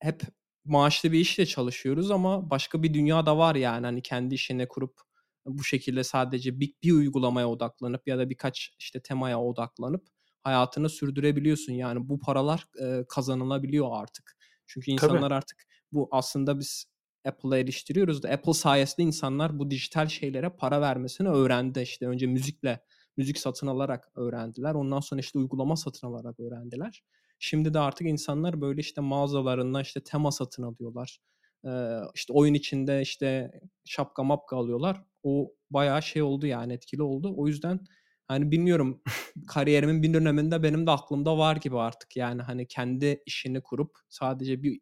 hep 0.00 0.22
maaşlı 0.64 1.12
bir 1.12 1.18
işle 1.18 1.46
çalışıyoruz 1.46 2.10
ama 2.10 2.50
başka 2.50 2.82
bir 2.82 2.94
dünya 2.94 3.26
da 3.26 3.38
var 3.38 3.54
yani. 3.54 3.86
Hani 3.86 4.02
kendi 4.02 4.34
işini 4.34 4.68
kurup 4.68 5.00
bu 5.46 5.64
şekilde 5.64 6.04
sadece 6.04 6.60
bir, 6.60 6.74
bir 6.82 6.92
uygulamaya 6.92 7.48
odaklanıp 7.48 8.08
ya 8.08 8.18
da 8.18 8.30
birkaç 8.30 8.74
işte 8.78 9.02
temaya 9.02 9.40
odaklanıp 9.40 10.06
hayatını 10.42 10.88
sürdürebiliyorsun. 10.88 11.72
Yani 11.72 12.08
bu 12.08 12.20
paralar 12.20 12.66
e, 12.82 13.04
kazanılabiliyor 13.08 13.88
artık. 13.92 14.36
Çünkü 14.66 14.90
insanlar 14.90 15.30
artık 15.30 15.64
bu 15.92 16.08
aslında 16.10 16.58
biz 16.58 16.84
Apple'a 17.24 17.58
eleştiriyoruz 17.58 18.22
da 18.22 18.28
Apple 18.28 18.52
sayesinde 18.52 19.06
insanlar 19.06 19.58
bu 19.58 19.70
dijital 19.70 20.08
şeylere 20.08 20.50
para 20.50 20.80
vermesini 20.80 21.28
öğrendi. 21.28 21.80
İşte 21.80 22.06
önce 22.06 22.26
müzikle 22.26 22.84
müzik 23.16 23.38
satın 23.38 23.66
alarak 23.66 24.08
öğrendiler. 24.14 24.74
Ondan 24.74 25.00
sonra 25.00 25.20
işte 25.20 25.38
uygulama 25.38 25.76
satın 25.76 26.06
alarak 26.06 26.40
öğrendiler. 26.40 27.02
Şimdi 27.44 27.74
de 27.74 27.78
artık 27.78 28.06
insanlar 28.06 28.60
böyle 28.60 28.80
işte 28.80 29.00
mağazalarından 29.00 29.82
işte 29.82 30.00
tema 30.04 30.32
satın 30.32 30.62
alıyorlar. 30.62 31.18
Ee, 31.66 31.98
işte 32.14 32.32
oyun 32.32 32.54
içinde 32.54 33.02
işte 33.02 33.50
şapka 33.84 34.22
mapka 34.22 34.56
alıyorlar. 34.56 35.04
O 35.22 35.52
bayağı 35.70 36.02
şey 36.02 36.22
oldu 36.22 36.46
yani 36.46 36.72
etkili 36.72 37.02
oldu. 37.02 37.34
O 37.36 37.48
yüzden 37.48 37.80
hani 38.28 38.50
bilmiyorum 38.50 39.02
kariyerimin 39.46 40.02
bir 40.02 40.14
döneminde 40.14 40.62
benim 40.62 40.86
de 40.86 40.90
aklımda 40.90 41.38
var 41.38 41.56
gibi 41.56 41.78
artık. 41.78 42.16
Yani 42.16 42.42
hani 42.42 42.66
kendi 42.68 43.22
işini 43.26 43.62
kurup 43.62 43.98
sadece 44.08 44.62
bir 44.62 44.80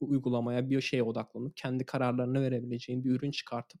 uygulamaya 0.00 0.70
bir 0.70 0.80
şeye 0.80 1.02
odaklanıp 1.02 1.56
kendi 1.56 1.86
kararlarını 1.86 2.42
verebileceğin 2.42 3.04
bir 3.04 3.10
ürün 3.10 3.30
çıkartıp 3.30 3.80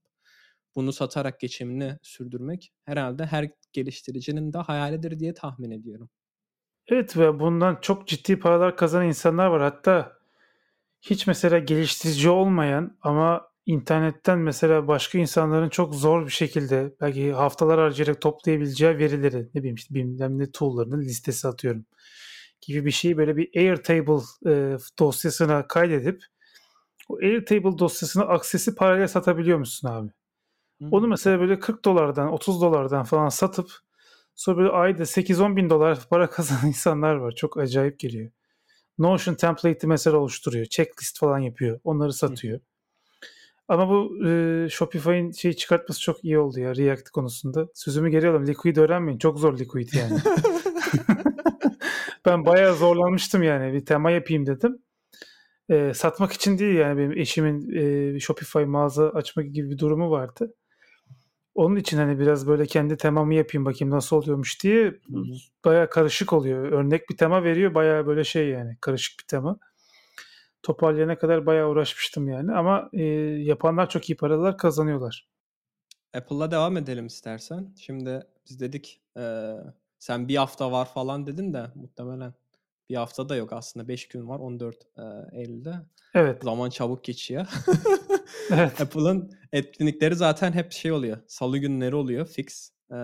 bunu 0.76 0.92
satarak 0.92 1.40
geçimini 1.40 1.98
sürdürmek 2.02 2.72
herhalde 2.84 3.26
her 3.26 3.50
geliştiricinin 3.72 4.52
de 4.52 4.58
hayalidir 4.58 5.18
diye 5.20 5.34
tahmin 5.34 5.70
ediyorum. 5.70 6.10
Evet 6.88 7.16
ve 7.16 7.40
bundan 7.40 7.78
çok 7.82 8.08
ciddi 8.08 8.38
paralar 8.38 8.76
kazanan 8.76 9.06
insanlar 9.06 9.46
var. 9.46 9.62
Hatta 9.62 10.18
hiç 11.00 11.26
mesela 11.26 11.58
geliştirici 11.58 12.30
olmayan 12.30 12.98
ama 13.02 13.48
internetten 13.66 14.38
mesela 14.38 14.88
başka 14.88 15.18
insanların 15.18 15.68
çok 15.68 15.94
zor 15.94 16.26
bir 16.26 16.30
şekilde 16.30 16.94
belki 17.00 17.32
haftalar 17.32 17.80
harcayarak 17.80 18.20
toplayabileceği 18.20 18.98
verileri 18.98 19.48
ne 19.54 19.60
bileyim 19.60 19.74
işte 19.74 19.94
bilmem 19.94 20.38
ne 20.38 20.50
tool'larının 20.50 21.00
listesi 21.00 21.48
atıyorum 21.48 21.86
gibi 22.60 22.84
bir 22.84 22.90
şeyi 22.90 23.16
böyle 23.16 23.36
bir 23.36 23.50
Airtable 23.56 24.22
e, 24.46 24.76
dosyasına 24.98 25.68
kaydedip 25.68 26.24
o 27.08 27.16
Airtable 27.16 27.78
dosyasına 27.78 28.24
aksesi 28.24 28.74
parayla 28.74 29.08
satabiliyor 29.08 29.58
musun 29.58 29.88
abi? 29.88 30.10
Onu 30.90 31.06
mesela 31.06 31.40
böyle 31.40 31.58
40 31.58 31.84
dolardan 31.84 32.32
30 32.32 32.62
dolardan 32.62 33.04
falan 33.04 33.28
satıp 33.28 33.70
sonra 34.34 34.56
böyle 34.56 34.68
ayda 34.68 35.02
8-10 35.02 35.56
bin 35.56 35.70
dolar 35.70 35.98
para 36.10 36.30
kazanan 36.30 36.66
insanlar 36.66 37.14
var. 37.14 37.32
Çok 37.32 37.58
acayip 37.58 37.98
geliyor. 37.98 38.30
Notion 38.98 39.34
template'i 39.34 39.86
mesela 39.86 40.16
oluşturuyor. 40.16 40.66
Checklist 40.66 41.18
falan 41.18 41.38
yapıyor. 41.38 41.80
Onları 41.84 42.12
satıyor. 42.12 42.60
Ama 43.68 43.88
bu 43.88 44.26
e, 44.26 44.68
Shopify'in 44.70 45.32
şeyi 45.32 45.56
çıkartması 45.56 46.00
çok 46.00 46.24
iyi 46.24 46.38
oldu 46.38 46.60
ya 46.60 46.76
React 46.76 47.10
konusunda. 47.10 47.68
Sözümü 47.74 48.10
geri 48.10 48.28
alalım. 48.28 48.46
Liquid 48.46 48.76
öğrenmeyin. 48.76 49.18
Çok 49.18 49.38
zor 49.38 49.58
Liquid 49.58 49.88
yani. 49.92 50.18
ben 52.26 52.46
bayağı 52.46 52.74
zorlanmıştım 52.74 53.42
yani. 53.42 53.72
Bir 53.72 53.86
tema 53.86 54.10
yapayım 54.10 54.46
dedim. 54.46 54.78
E, 55.68 55.94
satmak 55.94 56.32
için 56.32 56.58
değil 56.58 56.74
yani 56.74 56.98
benim 56.98 57.18
eşimin 57.18 57.70
e, 58.16 58.20
Shopify 58.20 58.58
mağaza 58.58 59.08
açmak 59.08 59.52
gibi 59.52 59.70
bir 59.70 59.78
durumu 59.78 60.10
vardı. 60.10 60.54
Onun 61.54 61.76
için 61.76 61.96
hani 61.96 62.18
biraz 62.18 62.46
böyle 62.46 62.66
kendi 62.66 62.96
temamı 62.96 63.34
yapayım 63.34 63.64
bakayım 63.64 63.94
nasıl 63.94 64.16
oluyormuş 64.16 64.62
diye 64.62 65.00
bayağı 65.64 65.90
karışık 65.90 66.32
oluyor. 66.32 66.72
Örnek 66.72 67.10
bir 67.10 67.16
tema 67.16 67.44
veriyor 67.44 67.74
bayağı 67.74 68.06
böyle 68.06 68.24
şey 68.24 68.48
yani 68.48 68.76
karışık 68.80 69.20
bir 69.20 69.26
tema. 69.26 69.58
Toparlayana 70.62 71.18
kadar 71.18 71.46
bayağı 71.46 71.68
uğraşmıştım 71.68 72.28
yani 72.28 72.52
ama 72.52 72.90
e, 72.92 73.02
yapanlar 73.42 73.88
çok 73.88 74.10
iyi 74.10 74.16
paralar 74.16 74.58
kazanıyorlar. 74.58 75.28
Apple'la 76.14 76.50
devam 76.50 76.76
edelim 76.76 77.06
istersen. 77.06 77.74
Şimdi 77.76 78.26
biz 78.48 78.60
dedik 78.60 79.00
e, 79.16 79.54
sen 79.98 80.28
bir 80.28 80.36
hafta 80.36 80.72
var 80.72 80.86
falan 80.94 81.26
dedin 81.26 81.52
de 81.52 81.66
muhtemelen 81.74 82.34
bir 82.88 82.96
hafta 82.96 83.28
da 83.28 83.36
yok 83.36 83.52
aslında 83.52 83.88
5 83.88 84.08
gün 84.08 84.28
var 84.28 84.38
14 84.38 84.76
e, 84.76 85.02
Eylül'de. 85.40 85.74
Evet. 86.14 86.42
Zaman 86.42 86.70
çabuk 86.70 87.04
geçiyor. 87.04 87.46
evet. 88.50 88.80
Apple'ın 88.80 89.30
etkinlikleri 89.52 90.14
zaten 90.14 90.52
hep 90.52 90.72
şey 90.72 90.92
oluyor. 90.92 91.18
Salı 91.26 91.58
günleri 91.58 91.94
oluyor 91.94 92.26
fix. 92.26 92.70
Ee, 92.92 92.96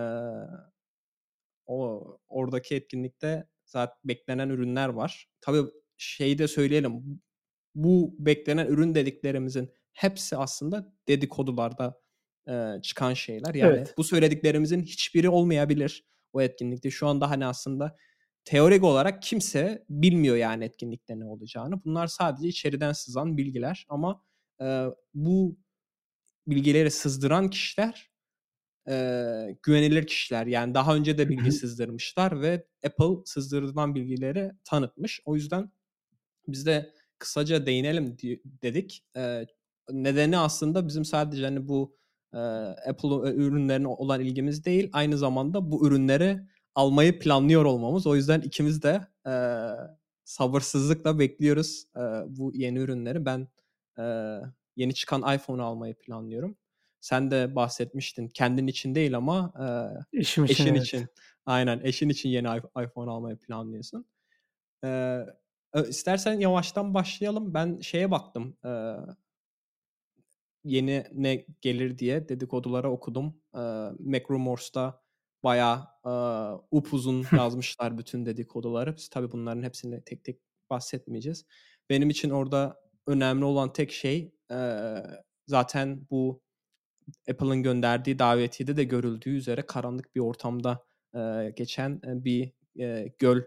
o 1.65 2.03
oradaki 2.27 2.75
etkinlikte 2.75 3.47
zaten 3.65 3.97
beklenen 4.05 4.49
ürünler 4.49 4.89
var. 4.89 5.29
Tabii 5.41 5.69
şeyi 5.97 6.37
de 6.37 6.47
söyleyelim. 6.47 7.21
Bu 7.75 8.15
beklenen 8.19 8.67
ürün 8.67 8.95
dediklerimizin 8.95 9.71
hepsi 9.93 10.37
aslında 10.37 10.93
dedikodularda 11.07 12.01
e, 12.47 12.81
çıkan 12.81 13.13
şeyler. 13.13 13.53
Yani 13.55 13.75
Evet. 13.77 13.93
bu 13.97 14.03
söylediklerimizin 14.03 14.81
hiçbiri 14.81 15.29
olmayabilir 15.29 16.05
o 16.33 16.41
etkinlikte. 16.41 16.91
Şu 16.91 17.07
anda 17.07 17.29
hani 17.29 17.45
aslında 17.45 17.95
teorik 18.49 18.83
olarak 18.83 19.21
kimse 19.21 19.85
bilmiyor 19.89 20.35
yani 20.35 20.63
etkinlikte 20.63 21.19
ne 21.19 21.25
olacağını. 21.25 21.83
Bunlar 21.85 22.07
sadece 22.07 22.47
içeriden 22.47 22.91
sızan 22.91 23.37
bilgiler 23.37 23.85
ama 23.89 24.23
e, 24.61 24.85
bu 25.13 25.57
bilgileri 26.47 26.91
sızdıran 26.91 27.49
kişiler 27.49 28.11
e, 28.87 28.95
güvenilir 29.63 30.07
kişiler. 30.07 30.47
Yani 30.47 30.73
daha 30.73 30.95
önce 30.95 31.17
de 31.17 31.29
bilgi 31.29 31.51
sızdırmışlar 31.51 32.41
ve 32.41 32.65
Apple 32.85 33.25
sızdırılan 33.25 33.95
bilgileri 33.95 34.51
tanıtmış. 34.63 35.21
O 35.25 35.35
yüzden 35.35 35.71
biz 36.47 36.65
de 36.65 36.93
kısaca 37.19 37.65
değinelim 37.65 38.17
dedik. 38.63 39.05
E, 39.15 39.45
nedeni 39.91 40.37
aslında 40.37 40.87
bizim 40.87 41.05
sadece 41.05 41.43
hani 41.43 41.67
bu 41.67 41.97
e, 42.33 42.37
Apple 42.89 43.33
ürünlerine 43.33 43.87
olan 43.87 44.21
ilgimiz 44.21 44.65
değil. 44.65 44.89
Aynı 44.93 45.17
zamanda 45.17 45.71
bu 45.71 45.87
ürünleri 45.87 46.39
almayı 46.75 47.19
planlıyor 47.19 47.65
olmamız. 47.65 48.07
O 48.07 48.15
yüzden 48.15 48.41
ikimiz 48.41 48.83
de 48.83 49.07
e, 49.27 49.33
sabırsızlıkla 50.23 51.19
bekliyoruz 51.19 51.85
e, 51.95 51.99
bu 52.27 52.51
yeni 52.53 52.79
ürünleri. 52.79 53.25
Ben 53.25 53.47
e, 53.99 54.03
yeni 54.75 54.93
çıkan 54.93 55.35
iPhone'u 55.35 55.63
almayı 55.63 55.95
planlıyorum. 55.95 56.57
Sen 57.01 57.31
de 57.31 57.55
bahsetmiştin. 57.55 58.27
Kendin 58.27 58.67
için 58.67 58.95
değil 58.95 59.17
ama 59.17 59.53
e, 60.13 60.19
için, 60.19 60.43
eşin 60.43 60.67
evet. 60.67 60.81
için. 60.81 61.07
Aynen 61.45 61.79
eşin 61.83 62.09
için 62.09 62.29
yeni 62.29 62.47
iPhone 62.83 63.11
almayı 63.11 63.37
planlıyorsun. 63.37 64.05
E, 64.83 65.19
istersen 65.87 66.39
yavaştan 66.39 66.93
başlayalım. 66.93 67.53
Ben 67.53 67.79
şeye 67.79 68.11
baktım. 68.11 68.57
E, 68.65 68.71
yeni 70.63 71.05
ne 71.13 71.45
gelir 71.61 71.97
diye 71.97 72.29
dedikodulara 72.29 72.91
okudum. 72.91 73.41
E, 73.55 73.59
Macrumors'ta 73.99 75.01
bayağı 75.43 75.87
e, 76.05 76.11
upuzun 76.71 77.25
yazmışlar 77.37 77.97
bütün 77.97 78.25
dedikoduları. 78.25 78.97
Biz 78.97 79.09
tabii 79.09 79.31
bunların 79.31 79.63
hepsini 79.63 80.03
tek 80.03 80.23
tek 80.23 80.39
bahsetmeyeceğiz. 80.69 81.45
Benim 81.89 82.09
için 82.09 82.29
orada 82.29 82.81
önemli 83.07 83.45
olan 83.45 83.73
tek 83.73 83.91
şey 83.91 84.33
e, 84.51 84.57
zaten 85.47 86.07
bu 86.11 86.41
Apple'ın 87.29 87.63
gönderdiği 87.63 88.19
davetiyede 88.19 88.77
de 88.77 88.83
görüldüğü 88.83 89.29
üzere 89.29 89.61
karanlık 89.61 90.15
bir 90.15 90.19
ortamda 90.21 90.85
e, 91.15 91.53
geçen 91.55 92.01
bir 92.03 92.53
e, 92.79 93.13
göl 93.19 93.41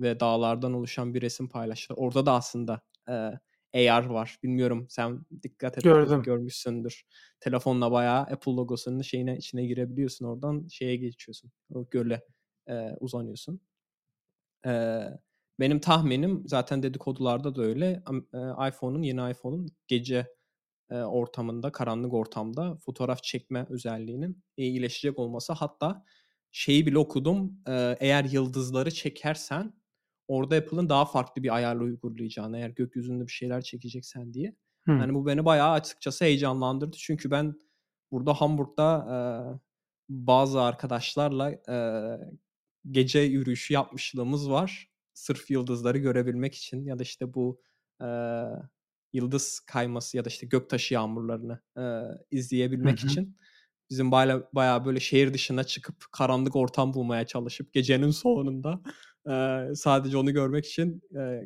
ve 0.00 0.20
dağlardan 0.20 0.72
oluşan 0.72 1.14
bir 1.14 1.22
resim 1.22 1.48
paylaştılar. 1.48 1.98
Orada 1.98 2.26
da 2.26 2.32
aslında 2.32 2.80
e, 3.08 3.30
AR 3.76 4.06
var. 4.06 4.38
Bilmiyorum 4.42 4.86
sen 4.88 5.26
dikkat 5.42 5.78
et 5.78 5.84
Gördüm. 5.84 6.22
görmüşsündür. 6.22 7.02
Telefonla 7.40 7.92
bayağı 7.92 8.20
Apple 8.20 8.52
logosunun 8.52 9.02
şeyine 9.02 9.36
içine 9.36 9.66
girebiliyorsun. 9.66 10.26
Oradan 10.26 10.68
şeye 10.70 10.96
geçiyorsun. 10.96 11.50
O 11.74 11.88
göle 11.90 12.22
e, 12.68 12.90
uzanıyorsun. 13.00 13.60
E, 14.66 15.02
benim 15.60 15.80
tahminim 15.80 16.42
zaten 16.46 16.82
dedikodularda 16.82 17.54
da 17.54 17.62
öyle. 17.62 18.02
E, 18.34 18.68
iPhone'un 18.68 19.02
yeni 19.02 19.30
iPhone'un 19.30 19.68
gece 19.86 20.26
e, 20.90 20.94
ortamında, 20.94 21.72
karanlık 21.72 22.12
ortamda 22.14 22.76
fotoğraf 22.76 23.22
çekme 23.22 23.66
özelliğinin 23.70 24.42
iyileşecek 24.56 25.18
olması. 25.18 25.52
Hatta 25.52 26.04
şeyi 26.52 26.86
bile 26.86 26.98
okudum. 26.98 27.58
E, 27.68 27.96
eğer 28.00 28.24
yıldızları 28.24 28.90
çekersen 28.90 29.72
orada 30.28 30.56
Apple'ın 30.56 30.88
daha 30.88 31.04
farklı 31.04 31.42
bir 31.42 31.54
ayarla 31.54 31.82
uygulayacağını 31.82 32.58
eğer 32.58 32.70
gökyüzünde 32.70 33.26
bir 33.26 33.32
şeyler 33.32 33.62
çekeceksen 33.62 34.34
diye. 34.34 34.56
Hmm. 34.84 34.98
Yani 34.98 35.14
bu 35.14 35.26
beni 35.26 35.44
bayağı 35.44 35.70
açıkçası 35.70 36.24
heyecanlandırdı. 36.24 36.96
Çünkü 36.96 37.30
ben 37.30 37.54
burada 38.10 38.34
Hamburg'da 38.34 39.06
e, 39.10 39.16
bazı 40.08 40.60
arkadaşlarla 40.60 41.50
e, 41.50 41.76
gece 42.90 43.18
yürüyüşü 43.18 43.74
yapmışlığımız 43.74 44.50
var. 44.50 44.90
Sırf 45.14 45.50
yıldızları 45.50 45.98
görebilmek 45.98 46.54
için 46.54 46.84
ya 46.84 46.98
da 46.98 47.02
işte 47.02 47.34
bu 47.34 47.60
e, 48.02 48.06
yıldız 49.12 49.60
kayması 49.60 50.16
ya 50.16 50.24
da 50.24 50.28
işte 50.28 50.46
göktaşı 50.46 50.94
yağmurlarını 50.94 51.60
e, 51.78 51.84
izleyebilmek 52.30 53.02
hı 53.02 53.06
hı. 53.06 53.10
için 53.10 53.36
bizim 53.90 54.10
bayağı, 54.10 54.48
bayağı 54.52 54.84
böyle 54.84 55.00
şehir 55.00 55.34
dışına 55.34 55.64
çıkıp 55.64 56.04
karanlık 56.12 56.56
ortam 56.56 56.94
bulmaya 56.94 57.26
çalışıp 57.26 57.72
gecenin 57.72 58.10
sonunda 58.10 58.80
e, 59.30 59.64
sadece 59.74 60.16
onu 60.16 60.32
görmek 60.32 60.66
için 60.66 61.02
e, 61.18 61.42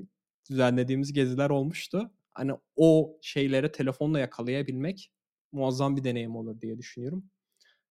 düzenlediğimiz 0.51 1.13
geziler 1.13 1.51
olmuştu. 1.51 2.11
Hani 2.33 2.53
o 2.77 3.19
şeyleri 3.23 3.73
telefonla 3.73 4.19
yakalayabilmek 4.19 5.13
muazzam 5.53 5.97
bir 5.97 6.05
deneyim 6.05 6.37
olur 6.37 6.61
diye 6.61 6.79
düşünüyorum. 6.79 7.25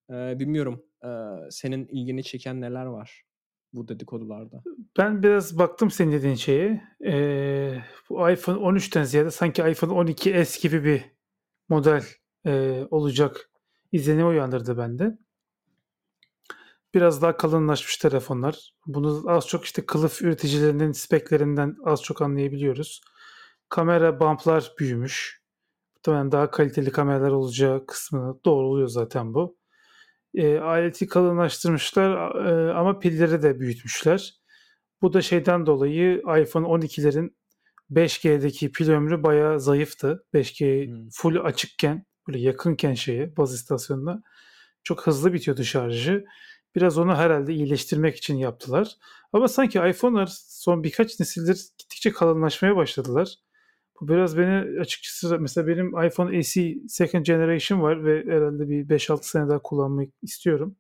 E, 0.09 0.39
bilmiyorum 0.39 0.83
e, 1.03 1.09
senin 1.51 1.87
ilgini 1.87 2.23
çeken 2.23 2.61
neler 2.61 2.85
var 2.85 3.23
bu 3.73 3.87
dedikodularda? 3.87 4.63
Ben 4.97 5.23
biraz 5.23 5.57
baktım 5.57 5.91
senin 5.91 6.11
dediğin 6.11 6.35
şeye. 6.35 6.83
Ee, 7.05 7.77
bu 8.09 8.29
iPhone 8.29 8.57
13'ten 8.57 9.03
ziyade 9.03 9.31
sanki 9.31 9.61
iPhone 9.61 9.93
12s 9.93 10.61
gibi 10.61 10.83
bir 10.83 11.05
model 11.69 12.03
e, 12.45 12.83
olacak 12.91 13.51
izlenimi 13.91 14.25
uyandırdı 14.25 14.77
bende. 14.77 15.17
Biraz 16.93 17.21
daha 17.21 17.37
kalınlaşmış 17.37 17.97
telefonlar. 17.97 18.73
Bunu 18.85 19.23
az 19.27 19.47
çok 19.47 19.65
işte 19.65 19.85
kılıf 19.85 20.21
üreticilerinin 20.21 20.91
speklerinden 20.91 21.75
az 21.85 22.03
çok 22.03 22.21
anlayabiliyoruz. 22.21 23.01
Kamera 23.69 24.19
bumplar 24.19 24.73
büyümüş. 24.79 25.41
Muhtemelen 25.95 26.31
daha 26.31 26.51
kaliteli 26.51 26.91
kameralar 26.91 27.31
olacağı 27.31 27.85
kısmı 27.85 28.39
doğru 28.45 28.67
oluyor 28.67 28.87
zaten 28.87 29.33
bu. 29.33 29.57
E, 30.33 30.57
aleti 30.57 31.07
kalınlaştırmışlar 31.07 32.35
e, 32.45 32.73
ama 32.73 32.99
pilleri 32.99 33.41
de 33.41 33.59
büyütmüşler. 33.59 34.33
Bu 35.01 35.13
da 35.13 35.21
şeyden 35.21 35.65
dolayı 35.65 36.17
iPhone 36.17 36.67
12'lerin 36.67 37.35
5G'deki 37.91 38.71
pil 38.71 38.89
ömrü 38.89 39.23
bayağı 39.23 39.59
zayıftı. 39.59 40.25
5G 40.33 40.87
hmm. 40.87 41.09
full 41.11 41.45
açıkken 41.45 42.05
böyle 42.27 42.39
yakınken 42.39 42.93
şeye 42.93 43.37
baz 43.37 43.53
istasyonuna 43.53 44.21
çok 44.83 45.07
hızlı 45.07 45.33
bitiyordu 45.33 45.63
şarjı. 45.63 46.25
Biraz 46.75 46.97
onu 46.97 47.15
herhalde 47.15 47.53
iyileştirmek 47.53 48.15
için 48.17 48.37
yaptılar. 48.37 48.95
Ama 49.33 49.47
sanki 49.47 49.79
iPhone'lar 49.79 50.29
son 50.47 50.83
birkaç 50.83 51.19
nesildir 51.19 51.69
gittikçe 51.77 52.11
kalınlaşmaya 52.11 52.75
başladılar. 52.75 53.35
Bu 54.01 54.07
biraz 54.07 54.37
beni 54.37 54.79
açıkçası 54.79 55.39
mesela 55.39 55.67
benim 55.67 56.03
iPhone 56.03 56.43
SE 56.43 56.75
Second 56.87 57.25
Generation 57.25 57.81
var 57.81 58.05
ve 58.05 58.25
herhalde 58.35 58.69
bir 58.69 58.89
5-6 58.89 59.23
sene 59.23 59.49
daha 59.49 59.59
kullanmak 59.59 60.09
istiyorum. 60.21 60.75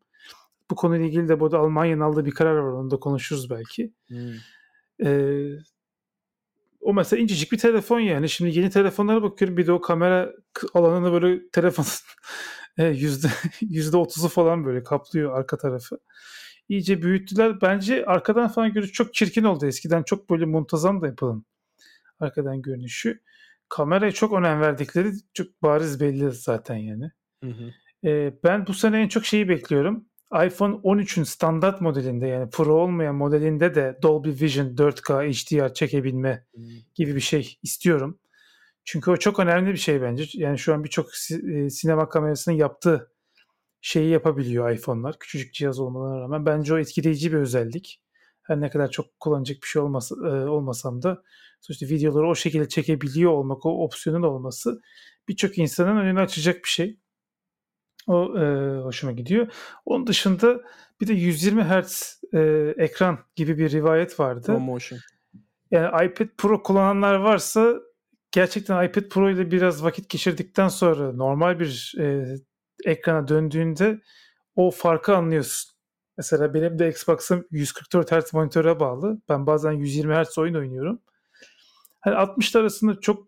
Bu 0.71 0.75
konuyla 0.75 1.05
ilgili 1.05 1.29
de 1.29 1.39
burada 1.39 1.59
Almanya'nın 1.59 2.01
aldığı 2.01 2.25
bir 2.25 2.31
karar 2.31 2.55
var. 2.55 2.71
Onu 2.71 2.91
da 2.91 2.97
konuşuruz 2.97 3.49
belki. 3.49 3.93
Hmm. 4.07 4.33
Ee, 5.03 5.49
o 6.81 6.93
mesela 6.93 7.21
incecik 7.21 7.51
bir 7.51 7.57
telefon 7.57 7.99
yani. 7.99 8.29
Şimdi 8.29 8.57
yeni 8.57 8.69
telefonlara 8.69 9.23
bakıyorum. 9.23 9.57
Bir 9.57 9.67
de 9.67 9.71
o 9.71 9.81
kamera 9.81 10.33
alanını 10.73 11.11
böyle 11.11 11.49
telefon 11.49 11.85
yüzde 12.87 13.27
yüzde 13.61 13.97
otuzu 13.97 14.27
falan 14.27 14.65
böyle 14.65 14.83
kaplıyor 14.83 15.37
arka 15.37 15.57
tarafı. 15.57 15.99
İyice 16.69 17.01
büyüttüler. 17.01 17.61
Bence 17.61 18.05
arkadan 18.05 18.47
falan 18.47 18.73
görüş 18.73 18.91
çok 18.91 19.13
çirkin 19.13 19.43
oldu. 19.43 19.65
Eskiden 19.65 20.03
çok 20.03 20.29
böyle 20.29 20.45
muntazam 20.45 21.01
da 21.01 21.07
yapalım 21.07 21.45
arkadan 22.19 22.61
görünüşü. 22.61 23.21
Kameraya 23.69 24.11
çok 24.11 24.33
önem 24.33 24.61
verdikleri 24.61 25.11
çok 25.33 25.63
bariz 25.63 25.99
belli 25.99 26.31
zaten 26.31 26.75
yani. 26.75 27.11
Hı 27.43 27.49
hı. 27.49 27.71
Ee, 28.09 28.33
ben 28.43 28.67
bu 28.67 28.73
sene 28.73 29.01
en 29.01 29.07
çok 29.07 29.25
şeyi 29.25 29.49
bekliyorum. 29.49 30.05
iPhone 30.45 30.75
13'ün 30.75 31.23
standart 31.23 31.81
modelinde 31.81 32.27
yani 32.27 32.49
Pro 32.49 32.73
olmayan 32.73 33.15
modelinde 33.15 33.75
de 33.75 33.99
Dolby 34.01 34.29
Vision 34.29 34.75
4K 34.75 35.31
HDR 35.31 35.73
çekebilme 35.73 36.45
hmm. 36.55 36.63
gibi 36.95 37.15
bir 37.15 37.21
şey 37.21 37.57
istiyorum. 37.63 38.19
Çünkü 38.91 39.11
o 39.11 39.17
çok 39.17 39.39
önemli 39.39 39.71
bir 39.71 39.77
şey 39.77 40.01
bence. 40.01 40.25
Yani 40.33 40.59
şu 40.59 40.73
an 40.73 40.83
birçok 40.83 41.09
e, 41.09 41.69
sinema 41.69 42.09
kamerasının 42.09 42.55
yaptığı 42.55 43.11
şeyi 43.81 44.09
yapabiliyor 44.09 44.71
iPhone'lar. 44.71 45.19
Küçücük 45.19 45.53
cihaz 45.53 45.79
olmalarına 45.79 46.21
rağmen. 46.21 46.45
Bence 46.45 46.73
o 46.73 46.77
etkileyici 46.77 47.31
bir 47.31 47.37
özellik. 47.37 48.01
Her 48.43 48.61
ne 48.61 48.69
kadar 48.69 48.91
çok 48.91 49.19
kullanacak 49.19 49.57
bir 49.63 49.67
şey 49.67 49.81
olmasa, 49.81 50.15
e, 50.15 50.29
olmasam 50.29 51.01
da 51.01 51.23
sonuçta 51.61 51.85
videoları 51.85 52.27
o 52.27 52.35
şekilde 52.35 52.67
çekebiliyor 52.67 53.31
olmak, 53.31 53.65
o 53.65 53.83
opsiyonun 53.83 54.23
olması 54.23 54.81
birçok 55.27 55.57
insanın 55.57 55.97
önünü 55.97 56.19
açacak 56.19 56.55
bir 56.55 56.69
şey. 56.69 56.99
O 58.07 58.37
e, 58.37 58.77
hoşuma 58.79 59.11
gidiyor. 59.13 59.47
Onun 59.85 60.07
dışında 60.07 60.61
bir 61.01 61.07
de 61.07 61.13
120 61.13 61.63
Hz 61.63 62.21
e, 62.33 62.39
ekran 62.77 63.19
gibi 63.35 63.57
bir 63.57 63.71
rivayet 63.71 64.19
vardı. 64.19 64.45
Promotion. 64.45 64.99
Yani 65.71 66.05
iPad 66.05 66.27
Pro 66.37 66.63
kullananlar 66.63 67.15
varsa 67.15 67.88
gerçekten 68.31 68.85
iPad 68.85 69.03
Pro 69.09 69.29
ile 69.29 69.51
biraz 69.51 69.83
vakit 69.83 70.09
geçirdikten 70.09 70.67
sonra 70.67 71.13
normal 71.13 71.59
bir 71.59 71.95
e, 71.99 72.35
ekrana 72.85 73.27
döndüğünde 73.27 74.01
o 74.55 74.71
farkı 74.71 75.15
anlıyorsun. 75.15 75.71
Mesela 76.17 76.53
benim 76.53 76.79
de 76.79 76.89
Xbox'ım 76.89 77.47
144 77.51 78.11
Hz 78.11 78.33
monitöre 78.33 78.79
bağlı. 78.79 79.21
Ben 79.29 79.47
bazen 79.47 79.71
120 79.71 80.13
Hz 80.13 80.37
oyun 80.37 80.55
oynuyorum. 80.55 81.01
Hani 81.99 82.15
60 82.15 82.55
arasında 82.55 82.99
çok 82.99 83.27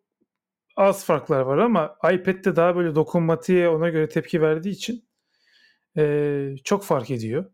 az 0.78 1.06
farklar 1.06 1.42
var 1.42 1.58
ama 1.58 1.98
iPad'de 2.14 2.56
daha 2.56 2.76
böyle 2.76 2.96
dokunmatiğe 2.96 3.70
ona 3.70 3.90
göre 3.90 4.10
tepki 4.10 4.42
verdiği 4.42 4.70
için 4.70 5.06
e, 5.98 6.56
çok 6.64 6.84
fark 6.84 7.12
ediyor. 7.12 7.52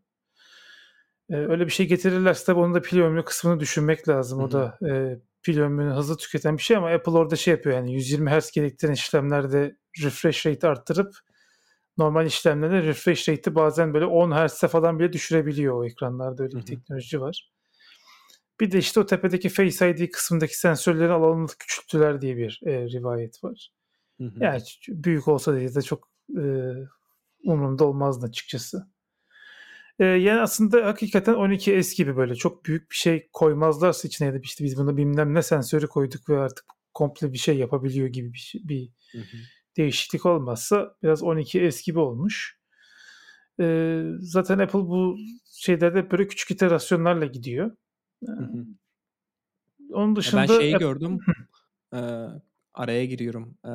E, 1.30 1.36
öyle 1.36 1.66
bir 1.66 1.70
şey 1.70 1.86
getirirlerse 1.86 2.44
tabii 2.44 2.60
onun 2.60 2.74
da 2.74 2.82
pil 2.82 3.00
ömrü 3.00 3.24
kısmını 3.24 3.60
düşünmek 3.60 4.08
lazım. 4.08 4.38
Hı-hı. 4.38 4.46
O 4.46 4.52
da 4.52 4.78
e, 4.88 5.18
pil 5.42 5.58
ömrünü 5.60 5.94
hızlı 5.94 6.16
tüketen 6.16 6.56
bir 6.56 6.62
şey 6.62 6.76
ama 6.76 6.88
Apple 6.88 7.12
orada 7.12 7.36
şey 7.36 7.52
yapıyor 7.52 7.76
yani 7.76 7.94
120 7.94 8.30
Hz 8.30 8.50
gerektiren 8.50 8.92
işlemlerde 8.92 9.76
refresh 10.02 10.46
rate 10.46 10.68
arttırıp 10.68 11.14
normal 11.98 12.26
işlemlerde 12.26 12.82
refresh 12.82 13.28
rate'i 13.28 13.54
bazen 13.54 13.94
böyle 13.94 14.04
10 14.04 14.30
Hz'e 14.30 14.68
falan 14.68 14.98
bile 14.98 15.12
düşürebiliyor 15.12 15.74
o 15.74 15.84
ekranlarda 15.86 16.42
öyle 16.42 16.52
bir 16.52 16.56
Hı-hı. 16.56 16.66
teknoloji 16.66 17.20
var. 17.20 17.50
Bir 18.60 18.70
de 18.70 18.78
işte 18.78 19.00
o 19.00 19.06
tepedeki 19.06 19.48
Face 19.48 19.90
ID 19.90 20.10
kısmındaki 20.10 20.58
sensörlerin 20.58 21.10
alanını 21.10 21.46
küçülttüler 21.58 22.20
diye 22.20 22.36
bir 22.36 22.60
e, 22.66 22.72
rivayet 22.72 23.44
var. 23.44 23.70
Hı 24.20 24.24
hı. 24.24 24.44
Yani 24.44 24.62
büyük 24.88 25.28
olsa 25.28 25.56
diye 25.56 25.74
de 25.74 25.82
çok 25.82 26.08
e, 26.38 26.42
umurumda 27.44 27.84
olmazdı 27.84 28.26
açıkçası. 28.26 28.88
E, 29.98 30.04
yani 30.04 30.40
aslında 30.40 30.86
hakikaten 30.86 31.34
12S 31.34 31.96
gibi 31.96 32.16
böyle 32.16 32.34
çok 32.34 32.64
büyük 32.64 32.90
bir 32.90 32.96
şey 32.96 33.28
koymazlarsa 33.32 34.08
içine 34.08 34.34
de 34.34 34.40
işte 34.42 34.64
biz 34.64 34.76
buna 34.76 34.96
bilmem 34.96 35.34
ne 35.34 35.42
sensörü 35.42 35.86
koyduk 35.86 36.28
ve 36.28 36.38
artık 36.38 36.64
komple 36.94 37.32
bir 37.32 37.38
şey 37.38 37.58
yapabiliyor 37.58 38.08
gibi 38.08 38.32
bir, 38.32 38.38
şey, 38.38 38.60
bir 38.64 38.88
hı 39.12 39.18
hı. 39.18 39.36
değişiklik 39.76 40.26
olmazsa 40.26 40.96
biraz 41.02 41.22
12S 41.22 41.84
gibi 41.84 41.98
olmuş. 41.98 42.58
E, 43.60 44.02
zaten 44.18 44.58
Apple 44.58 44.78
bu 44.78 45.16
şeylerde 45.58 46.10
böyle 46.10 46.28
küçük 46.28 46.50
iterasyonlarla 46.50 47.26
gidiyor. 47.26 47.76
Onun 49.92 50.16
dışında... 50.16 50.40
ben 50.40 50.46
şeyi 50.46 50.78
gördüm. 50.78 51.18
e, 51.94 51.98
araya 52.74 53.04
giriyorum. 53.04 53.58
E, 53.64 53.72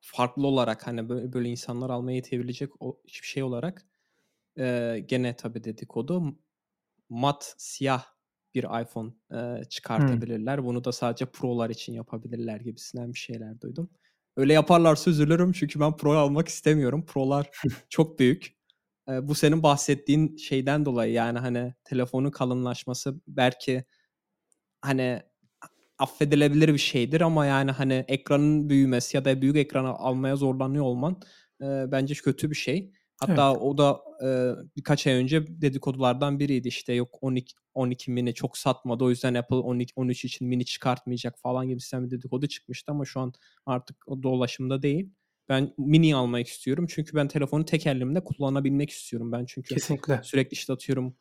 farklı 0.00 0.46
olarak 0.46 0.86
hani 0.86 1.08
böyle, 1.08 1.32
böyle 1.32 1.48
insanlar 1.48 1.90
almaya 1.90 2.14
yetebilecek 2.14 2.70
o 2.80 3.00
hiçbir 3.06 3.26
şey 3.26 3.42
olarak 3.42 3.86
e, 4.58 4.98
gene 5.06 5.36
tabii 5.36 5.64
dedikodu 5.64 6.38
mat 7.08 7.54
siyah 7.58 8.04
bir 8.54 8.82
iPhone 8.82 9.12
e, 9.32 9.64
çıkartabilirler. 9.64 10.58
Hmm. 10.58 10.64
Bunu 10.64 10.84
da 10.84 10.92
sadece 10.92 11.26
Pro'lar 11.26 11.70
için 11.70 11.92
yapabilirler 11.92 12.60
gibisinden 12.60 13.12
bir 13.12 13.18
şeyler 13.18 13.60
duydum. 13.60 13.90
Öyle 14.36 14.52
yaparlarsa 14.52 15.10
üzülürüm 15.10 15.52
çünkü 15.52 15.80
ben 15.80 15.96
Pro 15.96 16.12
almak 16.12 16.48
istemiyorum. 16.48 17.06
Pro'lar 17.06 17.50
çok 17.88 18.18
büyük 18.18 18.54
bu 19.08 19.34
senin 19.34 19.62
bahsettiğin 19.62 20.36
şeyden 20.36 20.84
dolayı 20.84 21.12
yani 21.12 21.38
hani 21.38 21.74
telefonun 21.84 22.30
kalınlaşması 22.30 23.20
belki 23.26 23.84
hani 24.80 25.22
affedilebilir 25.98 26.72
bir 26.72 26.78
şeydir 26.78 27.20
ama 27.20 27.46
yani 27.46 27.70
hani 27.70 28.04
ekranın 28.08 28.68
büyümesi 28.68 29.16
ya 29.16 29.24
da 29.24 29.42
büyük 29.42 29.56
ekranı 29.56 29.88
almaya 29.88 30.36
zorlanıyor 30.36 30.84
olman 30.84 31.20
e, 31.60 31.66
bence 31.66 32.14
kötü 32.14 32.50
bir 32.50 32.56
şey. 32.56 32.92
Hatta 33.20 33.50
Evet. 33.50 33.62
o 33.62 33.78
da 33.78 34.00
e, 34.24 34.28
birkaç 34.76 35.06
ay 35.06 35.12
önce 35.14 35.46
dedikodulardan 35.46 36.38
biriydi 36.38 36.68
işte 36.68 36.92
yok 36.92 37.18
12 37.20 37.54
12 37.74 38.10
mini 38.10 38.34
çok 38.34 38.58
satmadı 38.58 39.04
o 39.04 39.10
yüzden 39.10 39.34
Apple 39.34 39.56
12 39.56 39.92
13 39.96 40.24
için 40.24 40.48
mini 40.48 40.64
çıkartmayacak 40.64 41.38
falan 41.38 41.68
gibi 41.68 41.78
bir 41.92 42.10
dedikodu 42.10 42.46
çıkmıştı 42.46 42.92
ama 42.92 43.04
şu 43.04 43.20
an 43.20 43.32
artık 43.66 43.96
o 44.06 44.22
dolaşımda 44.22 44.82
değil. 44.82 45.10
Ben 45.48 45.74
mini 45.78 46.16
almak 46.16 46.46
istiyorum 46.46 46.86
çünkü 46.88 47.14
ben 47.16 47.28
telefonu 47.28 47.64
tek 47.64 47.86
elimde 47.86 48.24
kullanabilmek 48.24 48.90
istiyorum 48.90 49.32
ben 49.32 49.44
çünkü 49.44 49.74
Kesinlikle. 49.74 50.20
sürekli 50.22 50.54
işte 50.54 50.72
atıyorum 50.72 51.16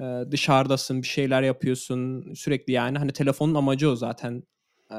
e, 0.00 0.04
dışarıdasın 0.30 1.02
bir 1.02 1.06
şeyler 1.06 1.42
yapıyorsun 1.42 2.34
sürekli 2.34 2.72
yani 2.72 2.98
hani 2.98 3.12
telefonun 3.12 3.54
amacı 3.54 3.90
o 3.90 3.96
zaten 3.96 4.42
E, 4.92 4.96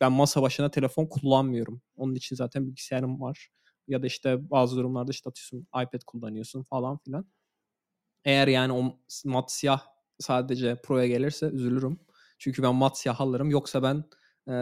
ben 0.00 0.12
masa 0.12 0.42
başına 0.42 0.70
telefon 0.70 1.06
kullanmıyorum 1.06 1.82
onun 1.96 2.14
için 2.14 2.36
zaten 2.36 2.66
bilgisayarım 2.66 3.20
var 3.20 3.48
ya 3.88 4.02
da 4.02 4.06
işte 4.06 4.50
bazı 4.50 4.76
durumlarda 4.76 5.10
işte 5.10 5.30
atıyorsun 5.30 5.66
iPad 5.68 6.04
kullanıyorsun 6.06 6.62
falan 6.62 6.98
filan. 6.98 7.26
Eğer 8.24 8.48
yani 8.48 8.72
o 8.72 8.98
mat 9.24 9.52
siyah 9.52 9.86
sadece 10.18 10.80
Pro'ya 10.82 11.06
gelirse 11.06 11.46
üzülürüm. 11.46 12.00
Çünkü 12.38 12.62
ben 12.62 12.74
mat 12.74 12.98
siyah 12.98 13.20
alırım. 13.20 13.50
Yoksa 13.50 13.82
ben 13.82 14.04
e, 14.52 14.54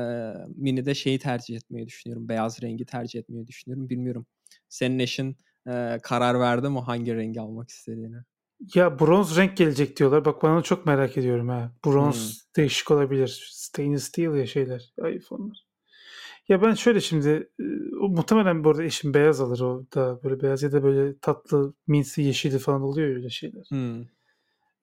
mini'de 0.56 0.94
şeyi 0.94 1.18
tercih 1.18 1.56
etmeyi 1.56 1.86
düşünüyorum. 1.86 2.28
Beyaz 2.28 2.62
rengi 2.62 2.86
tercih 2.86 3.20
etmeyi 3.20 3.46
düşünüyorum. 3.46 3.88
Bilmiyorum. 3.88 4.26
Senin 4.68 4.98
eşin 4.98 5.36
e, 5.68 5.98
karar 6.02 6.40
verdi 6.40 6.68
mi 6.68 6.80
hangi 6.80 7.14
rengi 7.14 7.40
almak 7.40 7.70
istediğini? 7.70 8.16
Ya 8.74 8.98
bronz 8.98 9.36
renk 9.36 9.56
gelecek 9.56 9.96
diyorlar. 9.96 10.24
Bak 10.24 10.42
bana 10.42 10.62
çok 10.62 10.86
merak 10.86 11.16
ediyorum 11.16 11.48
ha. 11.48 11.72
Bronz 11.84 12.16
hmm. 12.16 12.52
değişik 12.56 12.90
olabilir. 12.90 13.48
Stainless 13.52 14.04
steel 14.04 14.34
ya 14.34 14.46
şeyler. 14.46 14.92
iPhone'lar. 14.98 15.71
Ya 16.53 16.62
ben 16.62 16.74
şöyle 16.74 17.00
şimdi 17.00 17.50
o, 18.00 18.09
muhtemelen 18.09 18.64
bu 18.64 18.70
arada 18.70 18.84
eşim 18.84 19.14
beyaz 19.14 19.40
alır 19.40 19.61
o 19.61 19.86
da 19.94 20.22
böyle 20.22 20.40
beyaz 20.42 20.62
ya 20.62 20.72
da 20.72 20.82
böyle 20.82 21.18
tatlı 21.18 21.74
minsi 21.86 22.22
yeşili 22.22 22.59
falan 22.59 22.82
oluyor 22.82 23.09
öyle 23.16 23.30
şeyler. 23.30 23.64
Hmm. 23.68 24.05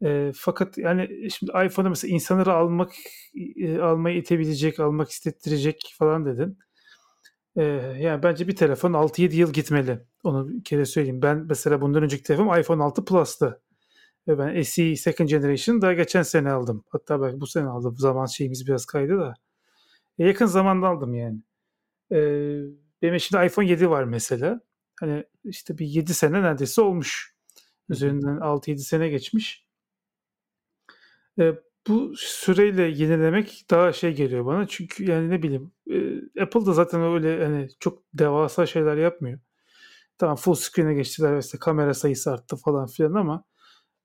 E, 0.04 0.32
fakat 0.36 0.78
yani 0.78 1.30
şimdi 1.32 1.52
iPhone'u 1.66 1.90
mesela 1.90 2.14
insanları 2.14 2.54
almak 2.54 2.92
e, 3.56 3.80
almayı 3.80 4.18
itebilecek, 4.18 4.80
almak 4.80 5.10
istettirecek 5.10 5.96
falan 5.98 6.26
dedin. 6.26 6.58
E, 7.56 7.64
yani 8.00 8.24
bence 8.24 8.48
bir 8.48 8.56
telefon 8.56 8.94
6-7 8.94 9.36
yıl 9.36 9.54
gitmeli. 9.54 10.00
Onu 10.24 10.50
bir 10.50 10.64
kere 10.64 10.86
söyleyeyim. 10.86 11.22
Ben 11.22 11.46
mesela 11.50 11.82
bundan 11.82 12.04
önceki 12.04 12.24
telefonum 12.24 12.60
iPhone 12.60 12.84
6 12.84 13.06
Plus'tı. 13.06 13.62
Ve 14.28 14.40
ben 14.40 14.62
SE 14.62 14.96
Second 14.96 15.30
Generation 15.30 15.82
daha 15.82 15.94
geçen 15.94 16.24
sene 16.24 16.52
aldım. 16.52 16.84
Hatta 16.90 17.22
belki 17.22 17.42
bu 17.42 17.48
sene 17.48 17.68
aldım. 17.68 17.96
Zaman 17.98 18.26
şeyimiz 18.26 18.68
biraz 18.68 18.86
kaydı 18.86 19.20
da. 19.20 19.34
E, 20.20 20.28
yakın 20.28 20.46
zamanda 20.46 20.88
aldım 20.88 21.14
yani. 21.14 21.40
E, 22.12 22.18
benim 23.02 23.20
şimdi 23.20 23.46
iPhone 23.46 23.68
7 23.68 23.90
var 23.90 24.04
mesela. 24.04 24.62
Hani 25.00 25.24
işte 25.44 25.78
bir 25.78 25.86
7 25.86 26.14
sene 26.14 26.44
neredeyse 26.44 26.82
olmuş. 26.82 27.36
Üzerinden 27.90 28.38
6-7 28.42 28.78
sene 28.78 29.10
geçmiş. 29.10 29.66
E, 31.40 31.54
bu 31.88 32.14
süreyle 32.18 32.82
yenilemek 32.84 33.66
daha 33.72 33.94
şey 33.94 34.14
geliyor 34.16 34.46
bana. 34.46 34.68
Çünkü 34.68 35.12
yani 35.12 35.30
ne 35.30 35.44
bileyim 35.44 35.72
e, 35.92 36.42
Apple 36.42 36.66
da 36.66 36.74
zaten 36.74 37.02
öyle 37.02 37.46
hani 37.46 37.68
çok 37.80 38.04
devasa 38.14 38.66
şeyler 38.66 38.98
yapmıyor. 38.98 39.40
Tamam 40.18 40.36
full 40.36 40.54
screen'e 40.56 40.94
geçtiler 40.94 41.40
işte 41.40 41.58
kamera 41.60 41.94
sayısı 41.94 42.32
arttı 42.32 42.56
falan 42.58 42.88
filan 42.88 43.14
ama 43.14 43.44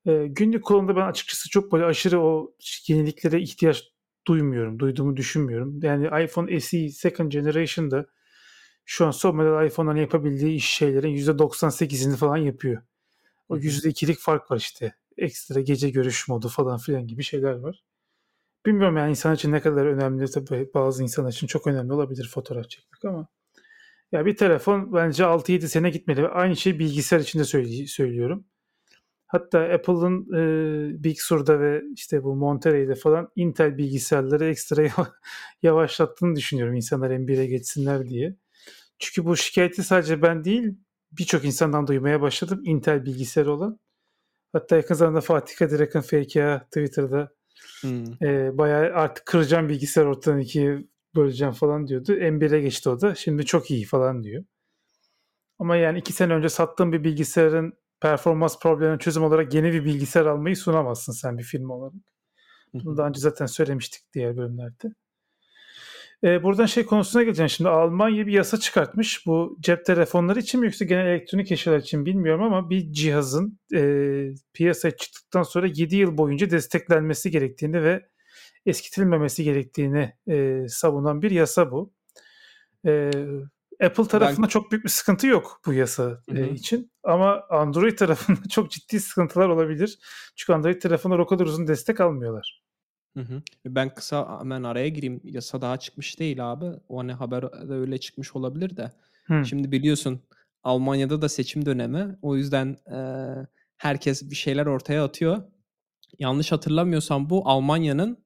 e, 0.05 0.27
günlük 0.27 0.65
kullanımda 0.65 0.95
ben 0.95 1.07
açıkçası 1.07 1.49
çok 1.49 1.71
böyle 1.71 1.85
aşırı 1.85 2.21
o 2.21 2.55
yeniliklere 2.87 3.41
ihtiyaç 3.41 3.94
duymuyorum. 4.27 4.79
Duyduğumu 4.79 5.17
düşünmüyorum. 5.17 5.79
Yani 5.83 6.25
iPhone 6.25 6.59
SE 6.59 6.89
Second 6.89 7.31
Generation'da 7.31 8.05
şu 8.85 9.05
an 9.05 9.11
son 9.11 9.35
model 9.35 9.67
iPhone'ların 9.67 9.99
yapabildiği 9.99 10.55
iş 10.55 10.65
şeylerin 10.65 11.15
%98'ini 11.15 12.15
falan 12.15 12.37
yapıyor. 12.37 12.81
O 13.49 13.57
%2'lik 13.57 14.19
fark 14.19 14.51
var 14.51 14.57
işte. 14.57 14.95
Ekstra 15.17 15.61
gece 15.61 15.89
görüş 15.89 16.27
modu 16.27 16.47
falan 16.49 16.77
filan 16.77 17.07
gibi 17.07 17.23
şeyler 17.23 17.53
var. 17.53 17.83
Bilmiyorum 18.65 18.97
yani 18.97 19.09
insan 19.09 19.35
için 19.35 19.51
ne 19.51 19.61
kadar 19.61 19.85
önemli 19.85 20.31
tabii 20.31 20.69
bazı 20.73 21.03
insan 21.03 21.27
için 21.27 21.47
çok 21.47 21.67
önemli 21.67 21.93
olabilir 21.93 22.29
fotoğraf 22.33 22.69
çekmek 22.69 23.05
ama 23.05 23.27
ya 24.11 24.25
bir 24.25 24.35
telefon 24.37 24.93
bence 24.93 25.23
6-7 25.23 25.67
sene 25.67 25.89
gitmeli. 25.89 26.27
Aynı 26.27 26.55
şeyi 26.55 26.79
bilgisayar 26.79 27.19
için 27.19 27.39
de 27.39 27.43
söylüyorum. 27.87 28.45
Hatta 29.35 29.59
Apple'ın 29.59 30.27
e, 30.33 31.03
Big 31.03 31.17
Sur'da 31.19 31.59
ve 31.59 31.83
işte 31.93 32.23
bu 32.23 32.35
Monterey'de 32.35 32.95
falan 32.95 33.29
Intel 33.35 33.77
bilgisayarları 33.77 34.45
ekstra 34.45 34.87
yavaşlattığını 35.63 36.35
düşünüyorum 36.35 36.75
insanlar 36.75 37.11
M1'e 37.11 37.45
geçsinler 37.45 38.05
diye. 38.05 38.35
Çünkü 38.99 39.25
bu 39.25 39.37
şikayeti 39.37 39.83
sadece 39.83 40.21
ben 40.21 40.43
değil 40.43 40.73
birçok 41.11 41.45
insandan 41.45 41.87
duymaya 41.87 42.21
başladım 42.21 42.61
Intel 42.65 43.05
bilgisayarı 43.05 43.51
olan. 43.51 43.79
Hatta 44.53 44.75
yakın 44.75 44.95
zamanda 44.95 45.21
Fatih 45.21 45.55
Kadir 45.55 45.79
Akın 45.79 46.01
FK 46.01 46.65
Twitter'da 46.71 47.31
hmm. 47.81 48.23
e, 48.27 48.57
bayağı 48.57 48.93
artık 48.93 49.25
kıracağım 49.25 49.69
bilgisayar 49.69 50.05
ortadan 50.05 50.39
ikiye 50.39 50.85
böleceğim 51.15 51.53
falan 51.53 51.87
diyordu. 51.87 52.13
M1'e 52.13 52.61
geçti 52.61 52.89
o 52.89 53.01
da. 53.01 53.15
Şimdi 53.15 53.45
çok 53.45 53.71
iyi 53.71 53.85
falan 53.85 54.23
diyor. 54.23 54.43
Ama 55.59 55.75
yani 55.75 55.99
iki 55.99 56.13
sene 56.13 56.33
önce 56.33 56.49
sattığım 56.49 56.91
bir 56.91 57.03
bilgisayarın 57.03 57.73
performans 58.05 58.59
problemine 58.59 58.99
çözüm 58.99 59.23
olarak 59.23 59.53
yeni 59.53 59.73
bir 59.73 59.85
bilgisayar 59.85 60.25
almayı 60.25 60.57
sunamazsın 60.57 61.13
sen 61.13 61.37
bir 61.37 61.43
film 61.43 61.69
olarak. 61.69 61.93
Bunu 62.73 62.97
daha 62.97 63.07
önce 63.07 63.19
zaten 63.19 63.45
söylemiştik 63.45 64.13
diğer 64.13 64.37
bölümlerde. 64.37 64.93
E, 66.23 66.43
buradan 66.43 66.65
şey 66.65 66.85
konusuna 66.85 67.23
geleceğim. 67.23 67.49
Şimdi 67.49 67.69
Almanya 67.69 68.27
bir 68.27 68.33
yasa 68.33 68.59
çıkartmış. 68.59 69.25
Bu 69.25 69.57
cep 69.59 69.85
telefonları 69.85 70.39
için 70.39 70.59
mi 70.59 70.65
yoksa 70.65 70.85
genel 70.85 71.05
elektronik 71.05 71.51
eşyalar 71.51 71.79
için 71.79 72.05
bilmiyorum 72.05 72.43
ama 72.43 72.69
bir 72.69 72.91
cihazın 72.91 73.59
e, 73.75 73.81
piyasaya 74.53 74.95
çıktıktan 74.97 75.43
sonra 75.43 75.67
7 75.67 75.95
yıl 75.95 76.17
boyunca 76.17 76.49
desteklenmesi 76.49 77.31
gerektiğini 77.31 77.83
ve 77.83 78.09
eskitilmemesi 78.65 79.43
gerektiğini 79.43 80.13
e, 80.27 80.65
savunan 80.69 81.21
bir 81.21 81.31
yasa 81.31 81.71
bu. 81.71 81.93
E, 82.85 83.11
Apple 83.83 84.07
tarafında 84.07 84.43
ben... 84.43 84.49
çok 84.49 84.71
büyük 84.71 84.83
bir 84.83 84.89
sıkıntı 84.89 85.27
yok 85.27 85.61
bu 85.65 85.73
yasa 85.73 86.21
e, 86.27 86.49
için 86.49 86.91
ama 87.03 87.43
Android 87.49 87.97
tarafında 87.97 88.49
çok 88.49 88.71
ciddi 88.71 88.99
sıkıntılar 88.99 89.49
olabilir. 89.49 89.99
Çünkü 90.35 90.53
Android 90.53 90.81
tarafında 90.81 91.21
o 91.21 91.25
kadar 91.25 91.45
uzun 91.45 91.67
destek 91.67 92.01
almıyorlar. 92.01 92.63
Hı 93.17 93.23
hı. 93.23 93.41
Ben 93.65 93.93
kısa 93.93 94.39
hemen 94.39 94.63
araya 94.63 94.89
gireyim. 94.89 95.21
Yasa 95.23 95.61
daha 95.61 95.77
çıkmış 95.77 96.19
değil 96.19 96.51
abi. 96.51 96.65
O 96.89 96.99
hani 96.99 97.13
haber 97.13 97.43
de 97.43 97.73
öyle 97.73 97.97
çıkmış 97.97 98.35
olabilir 98.35 98.77
de. 98.77 98.91
Hı. 99.25 99.45
Şimdi 99.45 99.71
biliyorsun 99.71 100.21
Almanya'da 100.63 101.21
da 101.21 101.29
seçim 101.29 101.65
dönemi. 101.65 102.17
O 102.21 102.35
yüzden 102.35 102.77
e, 102.91 102.97
herkes 103.77 104.29
bir 104.29 104.35
şeyler 104.35 104.65
ortaya 104.65 105.03
atıyor. 105.03 105.43
Yanlış 106.19 106.51
hatırlamıyorsam 106.51 107.29
bu 107.29 107.49
Almanya'nın 107.49 108.25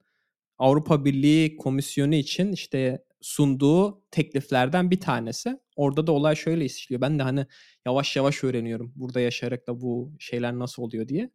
Avrupa 0.57 1.05
Birliği 1.05 1.57
Komisyonu 1.57 2.15
için 2.15 2.51
işte 2.51 3.03
sunduğu 3.21 4.03
tekliflerden 4.11 4.91
bir 4.91 4.99
tanesi. 4.99 5.59
Orada 5.75 6.07
da 6.07 6.11
olay 6.11 6.35
şöyle 6.35 6.65
işliyor. 6.65 7.01
Ben 7.01 7.19
de 7.19 7.23
hani 7.23 7.45
yavaş 7.85 8.15
yavaş 8.15 8.43
öğreniyorum. 8.43 8.93
Burada 8.95 9.19
yaşayarak 9.19 9.67
da 9.67 9.81
bu 9.81 10.13
şeyler 10.19 10.59
nasıl 10.59 10.83
oluyor 10.83 11.07
diye. 11.07 11.31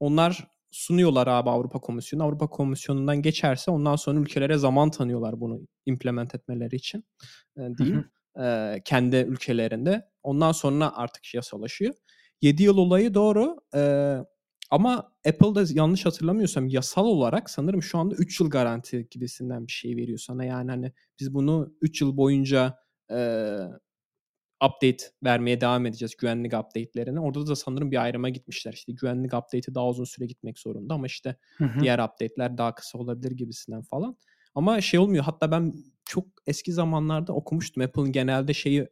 Onlar 0.00 0.48
sunuyorlar 0.70 1.26
abi 1.26 1.50
Avrupa 1.50 1.80
Komisyonu. 1.80 2.24
Avrupa 2.24 2.46
Komisyonu'ndan 2.46 3.22
geçerse 3.22 3.70
ondan 3.70 3.96
sonra 3.96 4.20
ülkelere 4.20 4.58
zaman 4.58 4.90
tanıyorlar 4.90 5.40
bunu 5.40 5.60
implement 5.86 6.34
etmeleri 6.34 6.76
için 6.76 7.04
e, 7.56 7.60
diyeyim. 7.78 8.10
E, 8.40 8.76
kendi 8.84 9.16
ülkelerinde. 9.16 10.08
Ondan 10.22 10.52
sonra 10.52 10.96
artık 10.96 11.34
yasalaşıyor. 11.34 11.94
7 12.42 12.62
yıl 12.62 12.76
olayı 12.76 13.14
doğru. 13.14 13.56
E, 13.74 13.80
ama 14.72 15.12
Apple'da 15.28 15.64
yanlış 15.72 16.06
hatırlamıyorsam 16.06 16.68
yasal 16.68 17.04
olarak 17.04 17.50
sanırım 17.50 17.82
şu 17.82 17.98
anda 17.98 18.14
3 18.14 18.40
yıl 18.40 18.50
garanti 18.50 19.08
gibisinden 19.10 19.66
bir 19.66 19.72
şey 19.72 19.96
veriyor 19.96 20.18
sana. 20.18 20.44
Yani 20.44 20.70
hani 20.70 20.92
biz 21.20 21.34
bunu 21.34 21.74
3 21.80 22.00
yıl 22.00 22.16
boyunca 22.16 22.78
e, 23.10 23.16
update 24.64 25.04
vermeye 25.24 25.60
devam 25.60 25.86
edeceğiz 25.86 26.16
güvenlik 26.16 26.54
update'lerine. 26.54 27.20
Orada 27.20 27.46
da 27.46 27.56
sanırım 27.56 27.90
bir 27.90 28.02
ayrıma 28.02 28.28
gitmişler. 28.28 28.72
İşte 28.72 28.92
güvenlik 28.92 29.34
update'i 29.34 29.74
daha 29.74 29.88
uzun 29.88 30.04
süre 30.04 30.26
gitmek 30.26 30.58
zorunda 30.58 30.94
ama 30.94 31.06
işte 31.06 31.36
hı 31.56 31.64
hı. 31.64 31.80
diğer 31.80 31.98
update'ler 31.98 32.58
daha 32.58 32.74
kısa 32.74 32.98
olabilir 32.98 33.30
gibisinden 33.30 33.82
falan. 33.82 34.16
Ama 34.54 34.80
şey 34.80 35.00
olmuyor. 35.00 35.24
Hatta 35.24 35.50
ben 35.50 35.72
çok 36.04 36.26
eski 36.46 36.72
zamanlarda 36.72 37.32
okumuştum. 37.32 37.82
Apple'ın 37.82 38.12
genelde 38.12 38.54
şeyi 38.54 38.88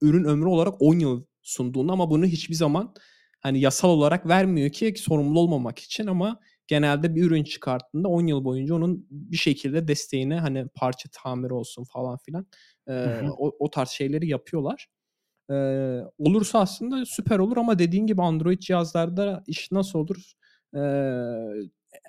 ürün 0.00 0.24
ömrü 0.24 0.48
olarak 0.48 0.82
10 0.82 0.98
yıl 0.98 1.24
sunduğunu 1.42 1.92
ama 1.92 2.10
bunu 2.10 2.26
hiçbir 2.26 2.54
zaman 2.54 2.94
hani 3.42 3.60
yasal 3.60 3.88
olarak 3.88 4.28
vermiyor 4.28 4.70
ki 4.70 4.94
sorumlu 4.96 5.40
olmamak 5.40 5.78
için 5.78 6.06
ama 6.06 6.40
genelde 6.66 7.14
bir 7.14 7.22
ürün 7.22 7.44
çıkarttığında 7.44 8.08
10 8.08 8.26
yıl 8.26 8.44
boyunca 8.44 8.74
onun 8.74 9.06
bir 9.10 9.36
şekilde 9.36 9.88
desteğine 9.88 10.40
hani 10.40 10.68
parça 10.74 11.08
tamir 11.12 11.50
olsun 11.50 11.84
falan 11.84 12.18
filan 12.18 12.46
e, 12.88 13.20
o, 13.38 13.52
o 13.58 13.70
tarz 13.70 13.88
şeyleri 13.88 14.28
yapıyorlar. 14.28 14.88
E, 15.50 15.54
olursa 16.18 16.60
aslında 16.60 17.06
süper 17.06 17.38
olur 17.38 17.56
ama 17.56 17.78
dediğin 17.78 18.06
gibi 18.06 18.22
Android 18.22 18.58
cihazlarda 18.58 19.44
iş 19.46 19.72
nasıl 19.72 19.98
olur? 19.98 20.32
E, 20.74 20.80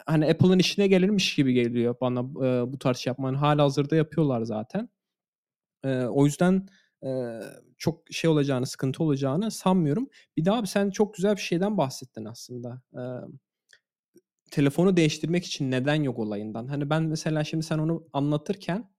hani 0.05 0.29
Apple'ın 0.29 0.59
işine 0.59 0.87
gelirmiş 0.87 1.35
gibi 1.35 1.53
geliyor 1.53 1.95
bana 2.01 2.19
e, 2.19 2.73
bu 2.73 2.79
tarz 2.79 2.97
şey 2.97 3.11
yapman. 3.11 3.33
Hala 3.35 3.63
hazırda 3.63 3.95
yapıyorlar 3.95 4.41
zaten. 4.41 4.89
E, 5.85 6.03
o 6.05 6.25
yüzden 6.25 6.67
e, 7.05 7.41
çok 7.77 8.03
şey 8.11 8.29
olacağını, 8.29 8.65
sıkıntı 8.65 9.03
olacağını 9.03 9.51
sanmıyorum. 9.51 10.09
Bir 10.37 10.45
daha 10.45 10.57
abi 10.57 10.67
sen 10.67 10.89
çok 10.89 11.13
güzel 11.13 11.35
bir 11.35 11.41
şeyden 11.41 11.77
bahsettin 11.77 12.25
aslında. 12.25 12.81
E, 12.93 13.01
telefonu 14.51 14.97
değiştirmek 14.97 15.45
için 15.45 15.71
neden 15.71 16.03
yok 16.03 16.19
olayından. 16.19 16.67
Hani 16.67 16.89
ben 16.89 17.03
mesela 17.03 17.43
şimdi 17.43 17.63
sen 17.65 17.77
onu 17.77 18.07
anlatırken 18.13 18.89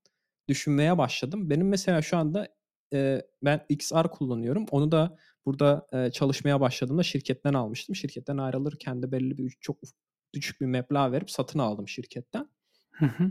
düşünmeye 0.49 0.99
başladım. 0.99 1.51
Benim 1.51 1.69
mesela 1.69 2.03
şu 2.03 2.17
anda 2.17 2.49
e, 2.93 3.23
ben 3.43 3.61
XR 3.69 4.11
kullanıyorum. 4.11 4.67
Onu 4.71 4.93
da 4.93 5.17
burada 5.47 5.87
e, 5.93 6.11
çalışmaya 6.11 6.61
başladığımda 6.61 7.03
şirketten 7.03 7.55
almıştım. 7.55 7.97
Şirketten 7.97 8.37
ayrılırken 8.37 9.03
de 9.03 9.13
belli 9.13 9.39
bir 9.39 9.57
çok 9.61 9.77
düşük 10.35 10.61
bir 10.61 10.67
meblağ 10.67 11.13
verip 11.13 11.31
satın 11.31 11.59
aldım 11.59 11.89
şirketten. 11.89 12.49
Hı 12.91 13.07
hı. 13.07 13.31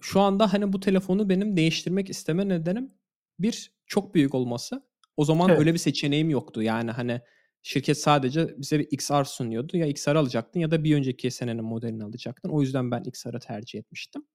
Şu 0.00 0.20
anda 0.20 0.52
hani 0.52 0.72
bu 0.72 0.80
telefonu 0.80 1.28
benim 1.28 1.56
değiştirmek 1.56 2.10
isteme 2.10 2.48
nedenim 2.48 2.92
bir 3.38 3.72
çok 3.86 4.14
büyük 4.14 4.34
olması. 4.34 4.82
O 5.16 5.24
zaman 5.24 5.48
Evet. 5.48 5.58
öyle 5.58 5.72
bir 5.72 5.78
seçeneğim 5.78 6.30
yoktu. 6.30 6.62
Yani 6.62 6.90
hani 6.90 7.20
şirket 7.62 7.98
sadece 7.98 8.48
bize 8.58 8.78
bir 8.78 8.88
XR 8.90 9.24
sunuyordu. 9.24 9.76
Ya 9.76 9.86
XR 9.86 10.16
alacaktın 10.16 10.60
ya 10.60 10.70
da 10.70 10.84
bir 10.84 10.96
önceki 10.96 11.30
senenin 11.30 11.64
modelini 11.64 12.04
alacaktın. 12.04 12.50
O 12.50 12.60
yüzden 12.60 12.90
ben 12.90 13.04
XR'ı 13.04 13.40
tercih 13.40 13.78
etmiştim. 13.78 14.26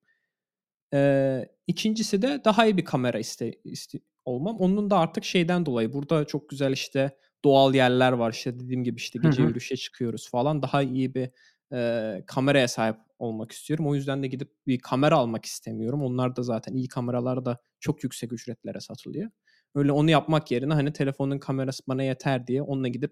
Ee, 0.93 1.45
ikincisi 1.67 2.21
de 2.21 2.41
daha 2.45 2.65
iyi 2.65 2.77
bir 2.77 2.85
kamera 2.85 3.19
iste, 3.19 3.53
iste 3.63 3.99
olmam. 4.25 4.57
Onun 4.57 4.89
da 4.89 4.97
artık 4.97 5.23
şeyden 5.25 5.65
dolayı 5.65 5.93
burada 5.93 6.25
çok 6.25 6.49
güzel 6.49 6.71
işte 6.71 7.17
doğal 7.43 7.75
yerler 7.75 8.11
var. 8.11 8.31
İşte 8.31 8.59
dediğim 8.59 8.83
gibi 8.83 8.97
işte 8.97 9.19
gece 9.23 9.43
hı. 9.43 9.47
yürüyüşe 9.47 9.77
çıkıyoruz 9.77 10.29
falan. 10.29 10.61
Daha 10.61 10.83
iyi 10.83 11.15
bir 11.15 11.29
e, 11.73 12.23
kameraya 12.27 12.67
sahip 12.67 12.97
olmak 13.19 13.51
istiyorum. 13.51 13.87
O 13.87 13.95
yüzden 13.95 14.23
de 14.23 14.27
gidip 14.27 14.51
bir 14.67 14.79
kamera 14.79 15.15
almak 15.15 15.45
istemiyorum. 15.45 16.03
Onlar 16.03 16.35
da 16.35 16.43
zaten 16.43 16.73
iyi 16.73 16.87
kameralar 16.87 17.45
da 17.45 17.57
çok 17.79 18.03
yüksek 18.03 18.33
ücretlere 18.33 18.79
satılıyor. 18.79 19.31
Öyle 19.75 19.91
onu 19.91 20.09
yapmak 20.09 20.51
yerine 20.51 20.73
hani 20.73 20.93
telefonun 20.93 21.39
kamerası 21.39 21.83
bana 21.87 22.03
yeter 22.03 22.47
diye 22.47 22.61
onunla 22.61 22.87
gidip 22.87 23.11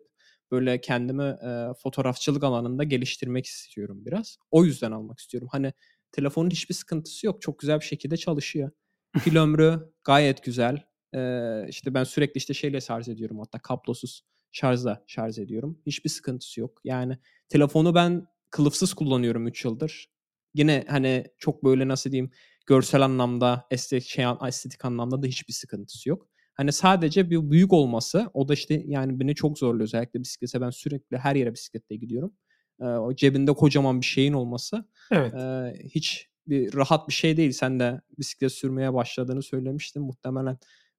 böyle 0.52 0.82
kendimi 0.82 1.24
e, 1.24 1.68
fotoğrafçılık 1.84 2.44
alanında 2.44 2.84
geliştirmek 2.84 3.46
istiyorum 3.46 4.06
biraz. 4.06 4.38
O 4.52 4.66
yüzden 4.66 4.92
almak 4.92 5.20
istiyorum. 5.20 5.50
Hani 5.52 5.74
telefonun 6.12 6.50
hiçbir 6.50 6.76
sıkıntısı 6.76 7.26
yok. 7.26 7.42
Çok 7.42 7.60
güzel 7.60 7.80
bir 7.80 7.86
şekilde 7.86 8.18
çalışıyor. 8.18 8.72
Pil 9.24 9.36
ömrü 9.42 9.80
gayet 10.04 10.44
güzel. 10.44 10.84
Ee, 11.16 11.66
işte 11.70 11.94
ben 11.94 12.04
sürekli 12.04 12.38
işte 12.38 12.54
şeyle 12.54 12.82
şarj 12.82 13.10
ediyorum 13.10 13.40
hatta 13.40 13.60
kablosuz 13.60 14.22
şarjla 14.52 15.04
şarj 15.08 15.40
ediyorum. 15.40 15.82
Hiçbir 15.86 16.10
sıkıntısı 16.10 16.60
yok. 16.60 16.82
Yani 16.84 17.18
telefonu 17.50 17.96
ben 17.96 18.28
kılıfsız 18.50 18.94
kullanıyorum 18.94 19.48
3 19.48 19.66
yıldır. 19.66 20.08
Yine 20.54 20.86
hani 20.88 21.26
çok 21.38 21.64
böyle 21.64 21.88
nasıl 21.88 22.12
diyeyim 22.12 22.32
görsel 22.66 23.02
anlamda 23.02 23.68
estetik, 23.72 24.10
şey, 24.10 24.26
estetik 24.48 24.86
anlamda 24.86 25.24
da 25.24 25.28
hiçbir 25.28 25.54
sıkıntısı 25.54 26.10
yok. 26.10 26.28
Hani 26.54 26.72
sadece 26.72 27.30
bir 27.30 27.52
büyük 27.52 27.74
olması 27.74 28.30
o 28.34 28.48
da 28.48 28.54
işte 28.54 28.84
yani 28.86 29.20
beni 29.20 29.36
çok 29.36 29.58
zorluyor 29.58 29.84
özellikle 29.84 30.20
bisiklete 30.20 30.62
ben 30.62 30.70
sürekli 30.70 31.18
her 31.18 31.36
yere 31.36 31.54
bisikletle 31.54 31.96
gidiyorum. 31.96 32.34
Ee, 32.82 32.86
o 32.86 33.16
cebinde 33.16 33.54
kocaman 33.54 34.02
bir 34.02 34.06
şeyin 34.06 34.34
olması 34.34 34.86
Evet. 35.12 35.34
e, 35.34 35.74
hiç 35.84 36.30
bir 36.48 36.74
rahat 36.76 37.08
bir 37.08 37.14
şey 37.14 37.38
değil. 37.38 37.52
Sen 37.52 37.80
de 37.80 38.02
bisiklet 38.18 38.52
sürmeye 38.52 38.94
başladığını 38.94 39.44
söylemiştin. 39.44 40.04
Muhtemelen 40.04 40.58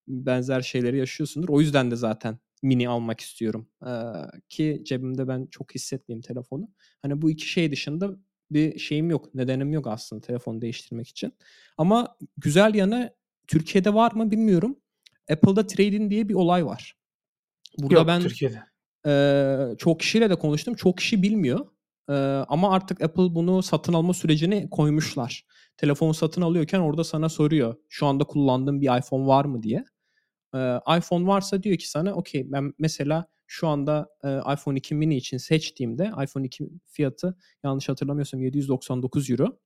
benzer 0.08 0.60
şeyleri 0.60 0.98
yaşıyorsundur. 0.98 1.48
O 1.48 1.60
yüzden 1.60 1.90
de 1.90 1.96
zaten 1.96 2.38
mini 2.62 2.88
almak 2.88 3.20
istiyorum. 3.20 3.68
Ee, 3.86 3.90
ki 4.48 4.82
cebimde 4.86 5.28
ben 5.28 5.48
çok 5.50 5.74
hissetmeyeyim 5.74 6.22
telefonu. 6.22 6.68
Hani 7.02 7.22
bu 7.22 7.30
iki 7.30 7.48
şey 7.48 7.72
dışında 7.72 8.10
bir 8.50 8.78
şeyim 8.78 9.10
yok. 9.10 9.34
Nedenim 9.34 9.72
yok 9.72 9.86
aslında 9.86 10.20
telefonu 10.22 10.60
değiştirmek 10.60 11.08
için. 11.08 11.32
Ama 11.78 12.16
güzel 12.36 12.74
yanı 12.74 13.14
Türkiye'de 13.48 13.94
var 13.94 14.12
mı 14.12 14.30
bilmiyorum. 14.30 14.76
Apple'da 15.30 15.66
trade-in 15.66 16.10
diye 16.10 16.28
bir 16.28 16.34
olay 16.34 16.66
var. 16.66 16.96
Burada 17.78 17.94
Yok 17.94 18.06
ben 18.06 18.20
Türkiye'de. 18.22 18.62
e, 19.06 19.76
çok 19.78 20.00
kişiyle 20.00 20.30
de 20.30 20.34
konuştum. 20.34 20.74
Çok 20.74 20.98
kişi 20.98 21.22
bilmiyor. 21.22 21.66
E, 22.10 22.12
ama 22.48 22.72
artık 22.72 23.02
Apple 23.02 23.34
bunu 23.34 23.62
satın 23.62 23.92
alma 23.92 24.14
sürecini 24.14 24.70
koymuşlar. 24.70 25.44
Telefon 25.76 26.12
satın 26.12 26.42
alıyorken 26.42 26.78
orada 26.80 27.04
sana 27.04 27.28
soruyor. 27.28 27.76
Şu 27.88 28.06
anda 28.06 28.24
kullandığın 28.24 28.80
bir 28.80 28.98
iPhone 28.98 29.26
var 29.26 29.44
mı 29.44 29.62
diye. 29.62 29.84
E, 30.54 30.80
iPhone 30.98 31.26
varsa 31.26 31.62
diyor 31.62 31.76
ki 31.76 31.90
sana 31.90 32.14
okey 32.14 32.52
ben 32.52 32.72
mesela 32.78 33.26
şu 33.46 33.68
anda 33.68 34.08
e, 34.24 34.38
iPhone 34.54 34.78
2 34.78 34.94
mini 34.94 35.16
için 35.16 35.36
seçtiğimde 35.36 36.12
iPhone 36.24 36.46
2 36.46 36.68
fiyatı 36.86 37.36
yanlış 37.64 37.88
hatırlamıyorsam 37.88 38.40
799 38.40 39.30
euro. 39.30 39.58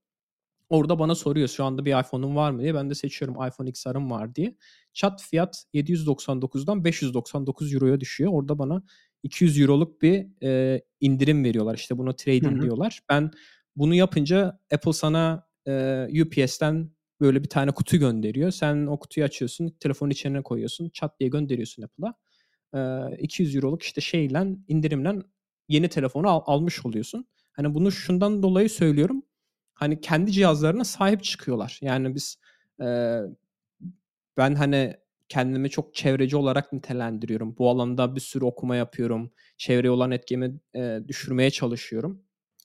Orada 0.68 0.98
bana 0.98 1.14
soruyor 1.14 1.48
şu 1.48 1.64
anda 1.64 1.84
bir 1.84 2.00
iPhone'un 2.00 2.36
var 2.36 2.50
mı 2.50 2.62
diye. 2.62 2.74
Ben 2.74 2.90
de 2.90 2.94
seçiyorum 2.94 3.46
iPhone 3.46 3.68
XR'ım 3.68 4.10
var 4.10 4.34
diye. 4.34 4.56
Chat 4.92 5.22
fiyat 5.22 5.64
799'dan 5.74 6.84
599 6.84 7.74
euroya 7.74 8.00
düşüyor. 8.00 8.30
Orada 8.34 8.58
bana 8.58 8.82
200 9.22 9.60
euroluk 9.60 10.02
bir 10.02 10.26
e, 10.42 10.80
indirim 11.00 11.44
veriyorlar. 11.44 11.74
İşte 11.74 11.98
bunu 11.98 12.16
trade-in 12.16 12.54
Hı 12.54 12.58
hı. 12.58 12.62
diyorlar. 12.62 13.00
Ben 13.08 13.30
bunu 13.76 13.94
yapınca 13.94 14.58
Apple 14.74 14.92
sana 14.92 15.46
e, 15.66 16.06
UPS'ten 16.22 16.90
böyle 17.20 17.42
bir 17.42 17.48
tane 17.48 17.70
kutu 17.70 17.96
gönderiyor. 17.96 18.50
Sen 18.50 18.86
o 18.86 18.98
kutuyu 18.98 19.24
açıyorsun, 19.24 19.76
telefonun 19.80 20.10
içine 20.10 20.42
koyuyorsun, 20.42 20.88
çat 20.88 21.20
diye 21.20 21.30
gönderiyorsun 21.30 21.82
Apple'a. 21.82 22.14
E, 23.12 23.16
200 23.18 23.56
euroluk 23.56 23.82
işte 23.82 24.00
şeyle 24.00 24.46
indirimle 24.68 25.14
yeni 25.68 25.88
telefonu 25.88 26.28
al- 26.28 26.42
almış 26.46 26.86
oluyorsun. 26.86 27.26
Hani 27.52 27.74
bunu 27.74 27.92
şundan 27.92 28.42
dolayı 28.42 28.70
söylüyorum. 28.70 29.22
Hani 29.74 30.00
kendi 30.00 30.32
cihazlarına 30.32 30.84
sahip 30.84 31.24
çıkıyorlar. 31.24 31.78
Yani 31.82 32.14
biz 32.14 32.38
e, 32.82 33.18
ben 34.36 34.54
hani 34.54 34.96
kendimi 35.28 35.70
çok 35.70 35.94
çevreci 35.94 36.36
olarak 36.36 36.72
nitelendiriyorum. 36.72 37.56
Bu 37.58 37.70
alanda 37.70 38.16
bir 38.16 38.20
sürü 38.20 38.44
okuma 38.44 38.76
yapıyorum. 38.76 39.32
Çevreye 39.56 39.90
olan 39.90 40.10
etkimi 40.10 40.60
e, 40.76 41.00
düşürmeye 41.08 41.50
çalışıyorum. 41.50 42.22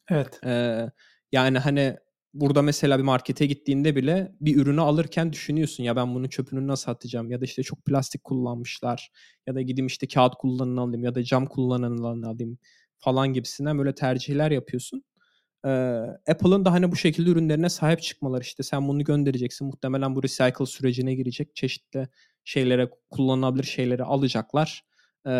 Evet. 0.09 0.39
Ee, 0.45 0.91
yani 1.31 1.59
hani 1.59 1.97
burada 2.35 2.61
mesela 2.61 2.97
bir 2.97 3.03
markete 3.03 3.45
gittiğinde 3.45 3.95
bile 3.95 4.31
bir 4.41 4.57
ürünü 4.57 4.81
alırken 4.81 5.33
düşünüyorsun 5.33 5.83
ya 5.83 5.95
ben 5.95 6.15
bunun 6.15 6.27
çöpünü 6.27 6.67
nasıl 6.67 6.91
atacağım 6.91 7.31
ya 7.31 7.41
da 7.41 7.45
işte 7.45 7.63
çok 7.63 7.85
plastik 7.85 8.23
kullanmışlar 8.23 9.11
ya 9.47 9.55
da 9.55 9.61
gideyim 9.61 9.87
işte 9.87 10.07
kağıt 10.07 10.35
kullananı 10.35 10.81
alayım 10.81 11.03
ya 11.03 11.15
da 11.15 11.23
cam 11.23 11.45
kullananı 11.45 12.27
alayım 12.27 12.57
falan 12.97 13.33
gibisinden 13.33 13.77
böyle 13.77 13.95
tercihler 13.95 14.51
yapıyorsun. 14.51 15.03
Ee, 15.65 15.69
Apple'ın 16.31 16.65
da 16.65 16.71
hani 16.71 16.91
bu 16.91 16.95
şekilde 16.95 17.29
ürünlerine 17.29 17.69
sahip 17.69 18.01
çıkmaları 18.01 18.41
işte 18.41 18.63
sen 18.63 18.87
bunu 18.87 19.03
göndereceksin 19.03 19.67
muhtemelen 19.67 20.15
bu 20.15 20.23
recycle 20.23 20.65
sürecine 20.65 21.15
girecek 21.15 21.55
çeşitli 21.55 22.07
şeylere 22.43 22.89
kullanılabilir 23.09 23.63
şeyleri 23.63 24.03
alacaklar. 24.03 24.83
Ee, 25.25 25.31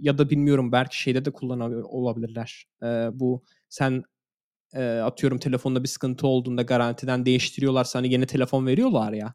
ya 0.00 0.18
da 0.18 0.30
bilmiyorum 0.30 0.72
belki 0.72 1.02
şeyde 1.02 1.24
de 1.24 1.30
kullanabilir 1.30 1.82
olabilirler. 1.82 2.66
Ee, 2.82 3.08
bu 3.12 3.44
sen 3.68 4.02
e, 4.74 4.84
atıyorum 4.84 5.38
telefonda 5.38 5.82
bir 5.82 5.88
sıkıntı 5.88 6.26
olduğunda 6.26 6.62
garantiden 6.62 7.26
değiştiriyorlarsa 7.26 7.98
hani 7.98 8.12
yeni 8.12 8.26
telefon 8.26 8.66
veriyorlar 8.66 9.12
ya. 9.12 9.34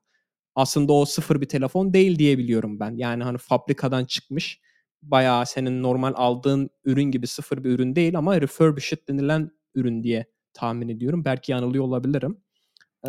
Aslında 0.55 0.93
o 0.93 1.05
sıfır 1.05 1.41
bir 1.41 1.49
telefon 1.49 1.93
değil 1.93 2.19
diye 2.19 2.37
biliyorum 2.37 2.79
ben. 2.79 2.95
Yani 2.95 3.23
hani 3.23 3.37
fabrikadan 3.37 4.05
çıkmış 4.05 4.59
bayağı 5.01 5.45
senin 5.45 5.83
normal 5.83 6.13
aldığın 6.15 6.69
ürün 6.85 7.11
gibi 7.11 7.27
sıfır 7.27 7.63
bir 7.63 7.69
ürün 7.69 7.95
değil 7.95 8.17
ama 8.17 8.41
refurbished 8.41 9.07
denilen 9.07 9.51
ürün 9.75 10.03
diye 10.03 10.25
tahmin 10.53 10.89
ediyorum. 10.89 11.25
Belki 11.25 11.51
yanılıyor 11.51 11.83
olabilirim. 11.83 12.37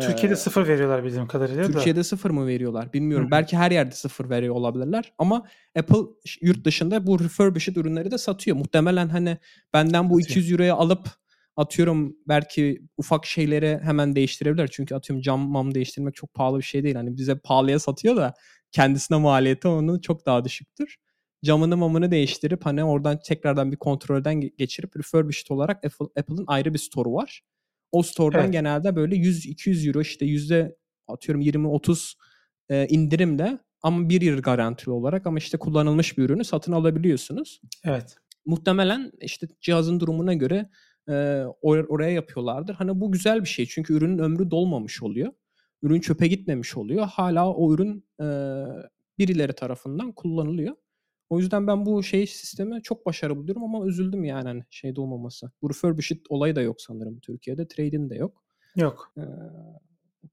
Türkiye'de 0.01 0.33
Ee, 0.33 0.37
sıfır 0.37 0.67
veriyorlar 0.67 1.03
bildiğim 1.03 1.27
kadarıyla 1.27 1.63
da. 1.63 1.67
Türkiye'de 1.67 2.03
sıfır 2.03 2.29
mı 2.29 2.47
veriyorlar 2.47 2.93
bilmiyorum. 2.93 3.27
Hı. 3.27 3.31
Belki 3.31 3.57
her 3.57 3.71
yerde 3.71 3.95
sıfır 3.95 4.29
veriyor 4.29 4.55
olabilirler. 4.55 5.13
Ama 5.17 5.47
Apple 5.77 5.97
yurt 6.41 6.65
dışında 6.65 7.07
bu 7.07 7.19
refurbished 7.19 7.75
ürünleri 7.75 8.11
de 8.11 8.17
satıyor. 8.17 8.57
Muhtemelen 8.57 9.09
hani 9.09 9.37
benden 9.73 10.09
bu 10.09 10.21
Satıyor. 10.21 10.29
200 10.29 10.51
euroya 10.51 10.75
alıp 10.75 11.07
atıyorum 11.55 12.17
belki 12.27 12.81
ufak 12.97 13.25
şeyleri 13.25 13.79
hemen 13.83 14.15
değiştirebilir. 14.15 14.67
Çünkü 14.67 14.95
atıyorum 14.95 15.21
cam 15.21 15.39
mam 15.39 15.75
değiştirmek 15.75 16.15
çok 16.15 16.33
pahalı 16.33 16.57
bir 16.57 16.63
şey 16.63 16.83
değil. 16.83 16.95
Hani 16.95 17.17
bize 17.17 17.35
pahalıya 17.39 17.79
satıyor 17.79 18.15
da 18.15 18.33
kendisine 18.71 19.17
maliyeti 19.17 19.67
onun 19.67 19.99
çok 19.99 20.25
daha 20.25 20.45
düşüktür. 20.45 20.97
Camını 21.45 21.77
mamını 21.77 22.11
değiştirip 22.11 22.65
hani 22.65 22.83
oradan 22.83 23.19
tekrardan 23.25 23.71
bir 23.71 23.77
kontrolden 23.77 24.41
ge- 24.41 24.55
geçirip 24.57 24.97
refurbished 24.97 25.49
olarak 25.49 25.85
Apple, 25.85 26.05
Apple'ın 26.21 26.43
ayrı 26.47 26.73
bir 26.73 26.79
store'u 26.79 27.13
var. 27.13 27.41
O 27.91 28.03
store'dan 28.03 28.43
Evet. 28.43 28.53
genelde 28.53 28.95
böyle 28.95 29.15
100-200 29.15 29.87
euro 29.87 30.01
işte 30.01 30.25
yüzde 30.25 30.75
atıyorum 31.07 31.41
20-30 31.41 32.13
e, 32.69 32.87
indirimle 32.87 33.57
ama 33.81 34.09
bir 34.09 34.21
yıl 34.21 34.41
garantili 34.41 34.91
olarak 34.91 35.27
ama 35.27 35.37
işte 35.37 35.57
kullanılmış 35.57 36.17
bir 36.17 36.23
ürünü 36.23 36.43
satın 36.43 36.71
alabiliyorsunuz. 36.71 37.61
Evet. 37.83 38.15
Muhtemelen 38.45 39.11
işte 39.21 39.47
cihazın 39.61 39.99
durumuna 39.99 40.33
göre 40.33 40.69
e, 41.07 41.11
or- 41.61 41.87
oraya 41.87 42.11
yapıyorlardır. 42.11 42.73
Hani 42.73 43.01
bu 43.01 43.11
güzel 43.11 43.41
bir 43.41 43.49
şey 43.49 43.65
çünkü 43.65 43.93
ürünün 43.93 44.17
ömrü 44.17 44.51
dolmamış 44.51 45.03
oluyor. 45.03 45.33
Ürün 45.81 45.99
çöpe 45.99 46.27
gitmemiş 46.27 46.77
oluyor. 46.77 47.05
Hala 47.05 47.53
o 47.53 47.73
ürün 47.73 48.05
e, 48.21 48.25
birileri 49.19 49.53
tarafından 49.53 50.11
kullanılıyor. 50.11 50.75
O 51.29 51.39
yüzden 51.39 51.67
ben 51.67 51.85
bu 51.85 52.03
şey 52.03 52.27
sistemi 52.27 52.81
çok 52.81 53.05
başarılı 53.05 53.37
buluyorum 53.37 53.63
ama 53.63 53.85
üzüldüm 53.85 54.23
yani 54.23 54.47
hani 54.47 54.63
şeyde 54.69 55.01
olmaması. 55.01 55.51
Bu 55.61 55.69
refurbished 55.69 56.25
olayı 56.29 56.55
da 56.55 56.61
yok 56.61 56.81
sanırım 56.81 57.19
Türkiye'de. 57.19 57.67
Trade-in 57.67 58.09
de 58.09 58.15
yok. 58.15 58.43
Yok. 58.75 59.13
Ee, 59.17 59.21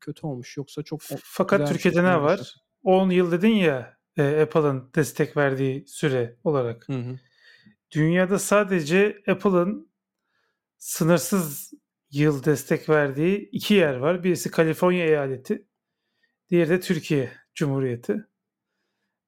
kötü 0.01 0.27
olmuş. 0.27 0.57
Yoksa 0.57 0.83
çok 0.83 1.01
Fakat 1.23 1.69
Türkiye'de 1.69 1.97
şey 1.97 2.05
ne 2.05 2.23
var? 2.23 2.55
10 2.83 3.11
yıl 3.11 3.33
dedin 3.33 3.55
ya 3.55 3.97
e, 4.17 4.41
Apple'ın 4.41 4.91
destek 4.95 5.37
verdiği 5.37 5.87
süre 5.87 6.37
olarak. 6.45 6.89
Hı 6.89 6.93
hı. 6.93 7.19
Dünyada 7.91 8.39
sadece 8.39 9.23
Apple'ın 9.29 9.90
sınırsız 10.81 11.73
yıl 12.11 12.45
destek 12.45 12.89
verdiği 12.89 13.49
iki 13.53 13.75
yer 13.75 13.97
var. 13.97 14.25
Birisi 14.25 14.51
Kaliforniya 14.51 15.07
eyaleti, 15.07 15.67
diğeri 16.49 16.71
de 16.71 16.81
Türkiye 16.81 17.33
Cumhuriyeti. 17.55 18.27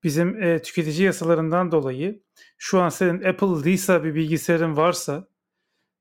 Bizim 0.04 0.42
e, 0.42 0.62
tüketici 0.62 1.02
yasalarından 1.02 1.72
dolayı 1.72 2.22
şu 2.58 2.80
an 2.80 2.88
senin 2.88 3.22
Apple 3.22 3.70
Lisa 3.70 4.04
bir 4.04 4.14
bilgisayarın 4.14 4.76
varsa 4.76 5.28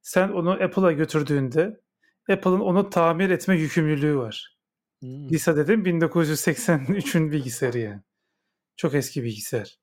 sen 0.01 0.29
onu 0.29 0.51
Apple'a 0.51 0.91
götürdüğünde 0.91 1.81
Apple'ın 2.29 2.59
onu 2.59 2.89
tamir 2.89 3.29
etme 3.29 3.57
yükümlülüğü 3.57 4.17
var. 4.17 4.57
Hmm. 4.99 5.29
Lisa 5.29 5.57
dedim 5.57 5.85
1983'ün 5.85 7.31
bilgisayarı 7.31 7.77
yani. 7.77 8.01
Çok 8.75 8.93
eski 8.93 9.23
bilgisayar. 9.23 9.80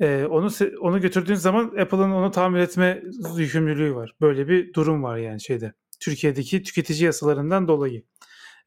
Ee, 0.00 0.24
onu 0.30 0.50
onu 0.80 1.00
götürdüğün 1.00 1.34
zaman 1.34 1.64
Apple'ın 1.64 2.10
onu 2.10 2.30
tamir 2.30 2.58
etme 2.58 3.02
yükümlülüğü 3.36 3.94
var. 3.94 4.14
Böyle 4.20 4.48
bir 4.48 4.74
durum 4.74 5.02
var 5.02 5.16
yani 5.16 5.40
şeyde. 5.40 5.72
Türkiye'deki 6.00 6.62
tüketici 6.62 7.04
yasalarından 7.04 7.68
dolayı. 7.68 8.02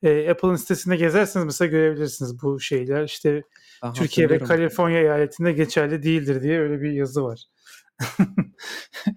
Ee, 0.03 0.29
Apple'ın 0.29 0.55
sitesinde 0.55 0.95
gezerseniz 0.95 1.45
mesela 1.45 1.69
görebilirsiniz 1.69 2.41
bu 2.41 2.59
şeyler. 2.59 3.03
İşte 3.03 3.43
Ben 3.83 3.93
Türkiye 3.93 4.29
ve. 4.29 4.39
Kaliforniya 4.39 4.99
eyaletinde 4.99 5.51
geçerli 5.51 6.03
değildir 6.03 6.41
diye 6.41 6.59
öyle 6.59 6.81
bir 6.81 6.91
yazı 6.91 7.23
var. 7.23 7.45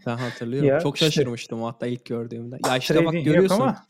Ben 0.06 0.16
hatırlıyorum. 0.16 0.68
Ya 0.68 0.80
Çok 0.80 0.96
işte. 0.96 1.06
şaşırmıştım 1.06 1.62
hatta 1.62 1.86
ilk 1.86 2.04
gördüğümde. 2.04 2.56
Ya 2.68 2.76
işte 2.76 3.04
bak 3.04 3.12
görüyorsun. 3.24 3.54
ama 3.54 3.86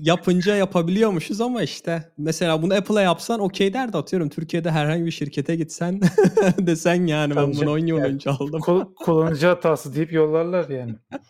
Yapınca 0.00 0.56
yapabiliyormuşuz 0.56 1.40
ama 1.40 1.62
işte 1.62 2.12
mesela 2.18 2.62
bunu 2.62 2.74
Apple'a 2.74 3.02
yapsan 3.02 3.40
okey 3.40 3.72
der 3.74 3.92
de 3.92 3.96
atıyorum 3.96 4.28
Türkiye'de 4.28 4.70
herhangi 4.70 5.06
bir 5.06 5.10
şirkete 5.10 5.56
gitsen 5.56 6.00
desen 6.58 7.06
yani 7.06 7.34
Tabii 7.34 7.42
ben 7.44 7.52
bunu 7.52 7.60
canım, 7.60 7.72
10 7.72 7.78
yıl 7.78 7.98
yani 7.98 8.06
önce 8.06 8.30
aldım. 8.30 8.60
kul- 8.60 8.94
kullanıcı 8.94 9.46
hatası 9.46 9.94
deyip 9.94 10.12
yollarlar 10.12 10.68
yani. 10.68 10.94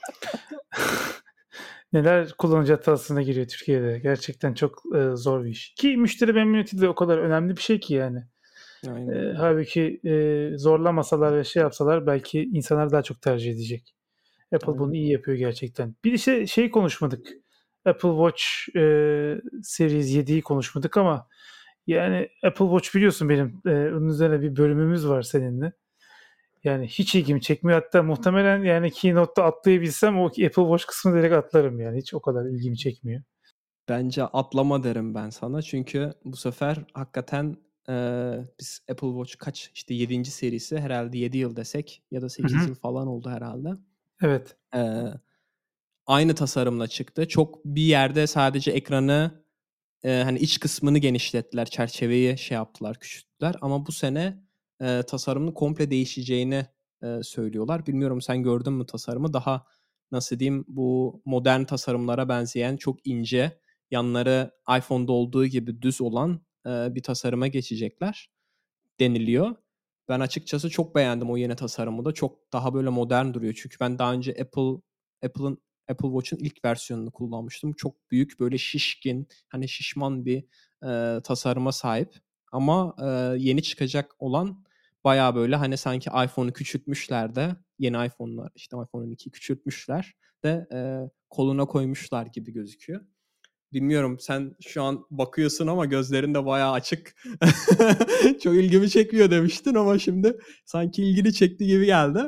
Neler 1.93 2.33
kullanıcı 2.39 2.73
hatasına 2.73 3.23
giriyor 3.23 3.49
Türkiye'de. 3.49 3.99
Gerçekten 3.99 4.55
çok 4.55 4.83
e, 4.97 5.17
zor 5.17 5.45
bir 5.45 5.51
iş. 5.51 5.75
Ki 5.75 5.97
müşteri 5.97 6.33
memnuniyeti 6.33 6.81
de 6.81 6.89
o 6.89 6.95
kadar 6.95 7.19
önemli 7.19 7.57
bir 7.57 7.63
şey 7.63 7.81
ki 7.81 7.95
yani. 7.95 8.25
Aynen. 8.89 9.13
E, 9.13 9.33
halbuki 9.33 10.01
e, 10.05 10.51
zorlamasalar 10.59 11.37
ve 11.37 11.45
şey 11.45 11.63
yapsalar 11.63 12.07
belki 12.07 12.43
insanlar 12.43 12.93
daha 12.93 13.03
çok 13.03 13.23
tercih 13.23 13.53
edecek. 13.53 13.95
Apple 14.55 14.67
Aynen. 14.67 14.79
bunu 14.79 14.95
iyi 14.95 15.13
yapıyor 15.13 15.37
gerçekten. 15.37 15.95
Bir 16.05 16.13
de 16.13 16.19
şey, 16.19 16.47
şey 16.47 16.71
konuşmadık. 16.71 17.27
Apple 17.85 18.09
Watch 18.09 18.43
e, 18.77 18.83
Series 19.63 20.11
7'yi 20.11 20.43
konuşmadık 20.43 20.97
ama 20.97 21.29
yani 21.87 22.29
Apple 22.43 22.65
Watch 22.65 22.95
biliyorsun 22.95 23.29
benim 23.29 23.61
e, 23.67 23.71
onun 23.71 24.09
üzerine 24.09 24.41
bir 24.41 24.57
bölümümüz 24.57 25.09
var 25.09 25.23
seninle. 25.23 25.73
Yani 26.65 26.87
hiç 26.87 27.15
ilgimi 27.15 27.41
çekmiyor. 27.41 27.83
Hatta 27.83 28.03
muhtemelen 28.03 28.63
yani 28.63 28.91
Keynote'da 28.91 29.45
atlayabilsem 29.45 30.19
o 30.19 30.27
Apple 30.27 30.49
Watch 30.49 30.87
kısmını 30.87 31.17
direkt 31.17 31.35
atlarım 31.35 31.81
yani. 31.81 31.99
Hiç 31.99 32.15
o 32.15 32.21
kadar 32.21 32.47
ilgimi 32.47 32.79
çekmiyor. 32.79 33.23
Bence 33.89 34.25
atlama 34.25 34.83
derim 34.83 35.15
ben 35.15 35.31
sana. 35.31 35.63
Çünkü 35.63 36.13
bu 36.25 36.37
sefer 36.37 36.77
hakikaten 36.95 37.57
eee, 37.89 38.45
biz 38.61 38.81
Apple 38.91 39.09
Watch 39.09 39.35
kaç 39.39 39.71
işte 39.75 39.95
7. 39.95 40.31
serisi 40.31 40.79
herhalde 40.79 41.19
7 41.19 41.39
yıl 41.39 41.57
desek 41.57 42.03
ya 42.11 42.23
da 42.23 42.29
8 42.29 42.53
hı. 42.65 42.69
yıl 42.69 42.75
falan 42.75 43.07
oldu 43.07 43.31
herhalde. 43.31 43.69
Evet. 44.23 44.57
Eee, 44.75 45.15
aynı 46.07 46.35
tasarımla 46.35 46.87
çıktı. 46.89 47.29
Çok 47.29 47.65
bir 47.65 47.83
yerde 47.83 48.27
sadece 48.27 48.71
ekranı 48.71 49.45
e, 50.05 50.23
hani 50.25 50.39
iç 50.39 50.61
kısmını 50.61 50.99
genişlettiler. 50.99 51.67
Çerçeveyi 51.67 52.39
şey 52.39 52.55
yaptılar, 52.55 53.01
küçülttüler. 53.01 53.55
Ama 53.61 53.87
bu 53.87 53.93
sene 53.93 54.45
e, 54.83 55.03
tasarımın 55.03 55.53
komple 55.53 55.91
değişeceğini 55.91 56.67
e, 57.03 57.23
söylüyorlar. 57.23 57.87
Bilmiyorum 57.87 58.21
sen 58.23 58.43
gördün 58.43 58.73
mü 58.73 58.87
tasarımı? 58.87 59.33
Daha 59.33 59.67
nasıl 60.13 60.39
diyeyim 60.39 60.65
bu 60.69 61.23
modern 61.25 61.65
tasarımlara 61.65 62.29
benzeyen 62.29 62.77
çok 62.77 63.07
ince 63.07 63.61
yanları 63.91 64.51
iPhone'da 64.79 65.13
olduğu 65.13 65.47
gibi 65.47 65.83
düz 65.83 66.01
olan 66.01 66.41
bir 66.67 67.03
tasarıma 67.03 67.47
geçecekler 67.47 68.31
deniliyor. 69.01 69.57
Ben 70.09 70.21
açıkçası 70.21 70.71
çok 70.71 70.95
beğendim 70.95 71.31
o 71.31 71.37
yeni 71.37 71.57
tasarımı 71.57 72.05
da. 72.05 72.13
Çok 72.13 72.53
daha 72.53 72.75
böyle 72.75 72.89
modern 72.89 73.35
duruyor. 73.35 73.55
Çünkü 73.63 73.77
ben 73.81 73.99
daha 73.99 74.13
önce 74.13 74.31
Apple 74.31 74.83
Apple'ın 75.25 75.59
Apple 75.89 76.09
Watch'un 76.09 76.39
ilk 76.45 76.65
versiyonunu 76.65 77.11
kullanmıştım. 77.11 77.73
Çok 77.73 78.11
büyük 78.11 78.41
böyle 78.41 78.59
şişkin, 78.59 79.29
hani 79.49 79.69
şişman 79.69 80.25
bir 80.27 80.45
e, 80.85 81.23
tasarıma 81.23 81.73
sahip. 81.73 82.15
Ama 82.53 82.97
e, 83.03 83.07
yeni 83.39 83.63
çıkacak 83.63 84.15
olan 84.19 84.65
bayağı 85.05 85.35
böyle 85.35 85.57
hani 85.57 85.77
sanki 85.77 86.11
iPhone'u 86.25 86.53
küçültmüşler 86.53 87.35
de 87.35 87.57
yeni 87.79 88.07
iPhone'lar 88.07 88.53
işte 88.55 88.77
iPhone 88.77 89.05
12'yi 89.07 89.33
küçültmüşler 89.33 90.15
de 90.45 90.69
e, 90.73 90.79
koluna 91.31 91.67
koymuşlar 91.67 92.27
gibi 92.27 92.53
gözüküyor. 92.53 93.01
Bilmiyorum 93.73 94.19
sen 94.21 94.57
şu 94.67 94.83
an 94.83 95.07
bakıyorsun 95.11 95.67
ama 95.67 95.85
gözlerin 95.85 96.35
de 96.35 96.47
bayağı 96.47 96.73
açık. 96.73 97.15
Çok 98.43 98.55
ilgimi 98.55 98.91
çekmiyor 98.91 99.31
demiştin 99.31 99.75
ama 99.75 99.99
şimdi 99.99 100.39
sanki 100.65 101.05
ilgini 101.05 101.33
çekti 101.33 101.67
gibi 101.67 101.87
geldi. 101.87 102.19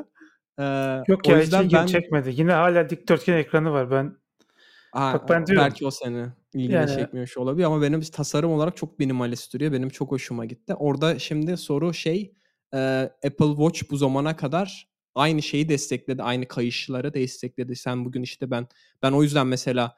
Ee, 0.59 0.63
Yok 1.07 1.27
ya 1.27 1.35
hiç 1.37 1.43
yüzden 1.43 1.63
ilgimi 1.63 1.81
ben 1.81 1.85
çekmedi. 1.85 2.33
Yine 2.37 2.51
hala 2.51 2.89
dikdörtgen 2.89 3.37
ekranı 3.37 3.71
var. 3.71 3.91
Ben 3.91 4.15
Ha, 4.91 5.13
Bak 5.13 5.29
ben 5.29 5.47
diyorum. 5.47 5.65
belki 5.65 5.85
o 5.87 5.91
seni 5.91 6.25
ilgini 6.53 6.73
Yani- 6.73 6.95
çekmiyor 6.95 7.33
olabilir 7.37 7.65
ama 7.65 7.81
benim 7.81 8.01
tasarım 8.01 8.51
olarak 8.51 8.77
çok 8.77 8.99
minimalist 8.99 9.53
duruyor. 9.53 9.71
Benim 9.71 9.89
çok 9.89 10.11
hoşuma 10.11 10.45
gitti. 10.45 10.73
Orada 10.75 11.19
şimdi 11.19 11.57
soru 11.57 11.93
şey 11.93 12.33
e, 12.73 12.77
Apple 13.25 13.45
Watch 13.57 13.81
bu 13.91 13.97
zamana 13.97 14.35
kadar 14.35 14.87
aynı 15.15 15.41
şeyi 15.41 15.69
destekledi. 15.69 16.23
Aynı 16.23 16.47
kayışları 16.47 17.13
destekledi. 17.13 17.75
Sen 17.75 18.05
bugün 18.05 18.21
işte 18.23 18.51
ben 18.51 18.67
ben 19.03 19.11
o 19.11 19.23
yüzden 19.23 19.47
mesela 19.47 19.97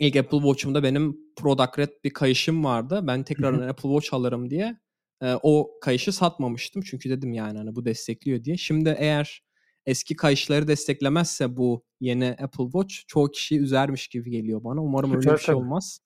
ilk 0.00 0.16
Apple 0.16 0.38
Watch'umda 0.38 0.82
benim 0.82 1.16
Product 1.36 1.78
Red 1.78 1.90
bir 2.04 2.10
kayışım 2.10 2.64
vardı. 2.64 3.00
Ben 3.02 3.22
tekrardan 3.22 3.68
Apple 3.68 3.88
Watch 3.88 4.14
alırım 4.14 4.50
diye 4.50 4.80
e, 5.22 5.34
o 5.42 5.70
kayışı 5.80 6.12
satmamıştım. 6.12 6.82
Çünkü 6.82 7.10
dedim 7.10 7.32
yani 7.32 7.58
hani 7.58 7.76
bu 7.76 7.84
destekliyor 7.84 8.44
diye. 8.44 8.56
Şimdi 8.56 8.94
eğer 8.98 9.42
eski 9.86 10.16
kayışları 10.16 10.68
desteklemezse 10.68 11.56
bu 11.56 11.84
yeni 12.00 12.36
Apple 12.42 12.64
Watch 12.64 12.94
çoğu 13.06 13.30
kişiyi 13.30 13.60
üzermiş 13.60 14.08
gibi 14.08 14.30
geliyor 14.30 14.64
bana. 14.64 14.82
Umarım 14.82 15.16
öyle 15.16 15.32
bir 15.32 15.38
şey 15.38 15.54
olmaz. 15.54 16.00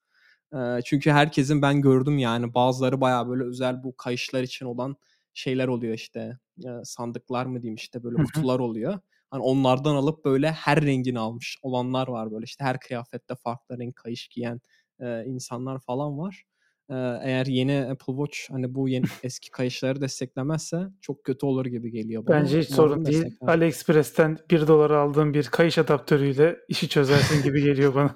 E, 0.54 0.58
çünkü 0.84 1.10
herkesin 1.10 1.62
ben 1.62 1.80
gördüm 1.80 2.18
yani 2.18 2.54
bazıları 2.54 3.00
bayağı 3.00 3.28
böyle 3.28 3.44
özel 3.44 3.82
bu 3.84 3.96
kayışlar 3.96 4.42
için 4.42 4.66
olan 4.66 4.96
şeyler 5.34 5.68
oluyor 5.68 5.94
işte. 5.94 6.38
E, 6.64 6.68
sandıklar 6.84 7.46
mı 7.46 7.62
diyeyim 7.62 7.76
işte 7.76 8.02
böyle 8.02 8.16
kutular 8.16 8.58
oluyor. 8.58 8.98
Hani 9.34 9.42
onlardan 9.42 9.94
alıp 9.94 10.24
böyle 10.24 10.50
her 10.50 10.82
rengini 10.82 11.18
almış 11.18 11.58
olanlar 11.62 12.08
var 12.08 12.32
böyle 12.32 12.44
işte 12.44 12.64
her 12.64 12.80
kıyafette 12.80 13.34
farklı 13.34 13.78
renk 13.78 13.96
kayış 13.96 14.28
giyen 14.28 14.60
e, 15.00 15.24
insanlar 15.24 15.78
falan 15.78 16.18
var. 16.18 16.44
E, 16.90 16.94
eğer 17.22 17.46
yeni 17.46 17.86
Apple 17.90 18.12
Watch 18.12 18.38
hani 18.50 18.74
bu 18.74 18.88
yeni 18.88 19.04
eski 19.22 19.50
kayışları 19.50 20.00
desteklemezse 20.00 20.86
çok 21.00 21.24
kötü 21.24 21.46
olur 21.46 21.66
gibi 21.66 21.90
geliyor 21.90 22.26
bana. 22.26 22.40
bence 22.40 22.60
hiç 22.60 22.70
Umarım 22.70 22.90
sorun 22.90 23.04
değil. 23.04 23.24
AliExpress'ten 23.40 24.38
1 24.50 24.66
dolara 24.66 25.00
aldığım 25.00 25.34
bir 25.34 25.44
kayış 25.44 25.78
adaptörüyle 25.78 26.56
işi 26.68 26.88
çözersin 26.88 27.42
gibi 27.42 27.62
geliyor 27.62 27.94
bana. 27.94 28.14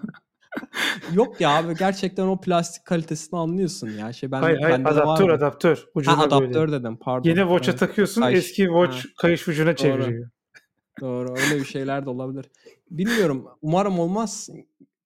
Yok 1.14 1.40
ya 1.40 1.50
abi 1.50 1.76
gerçekten 1.78 2.26
o 2.26 2.40
plastik 2.40 2.84
kalitesini 2.84 3.38
anlıyorsun 3.38 3.88
ya. 3.98 4.12
Şey 4.12 4.30
ben 4.32 4.40
hayır 4.40 4.58
hayır 4.60 4.84
adaptör 4.84 5.28
adaptör. 5.30 5.84
Ha 6.04 6.22
adaptör 6.22 6.68
böyle. 6.68 6.80
dedim 6.80 6.96
pardon. 6.96 7.28
Yeni 7.28 7.40
watch'a 7.40 7.76
takıyorsun 7.76 8.22
Kayış. 8.22 8.38
eski 8.38 8.64
watch 8.64 8.96
Ha. 8.96 9.02
kayış 9.18 9.48
ucuna 9.48 9.66
Doğru. 9.66 9.76
çeviriyor. 9.76 10.30
Doğru 11.00 11.30
öyle 11.30 11.60
bir 11.60 11.64
şeyler 11.64 12.06
de 12.06 12.10
olabilir. 12.10 12.50
Bilmiyorum 12.90 13.46
umarım 13.62 13.98
olmaz. 13.98 14.50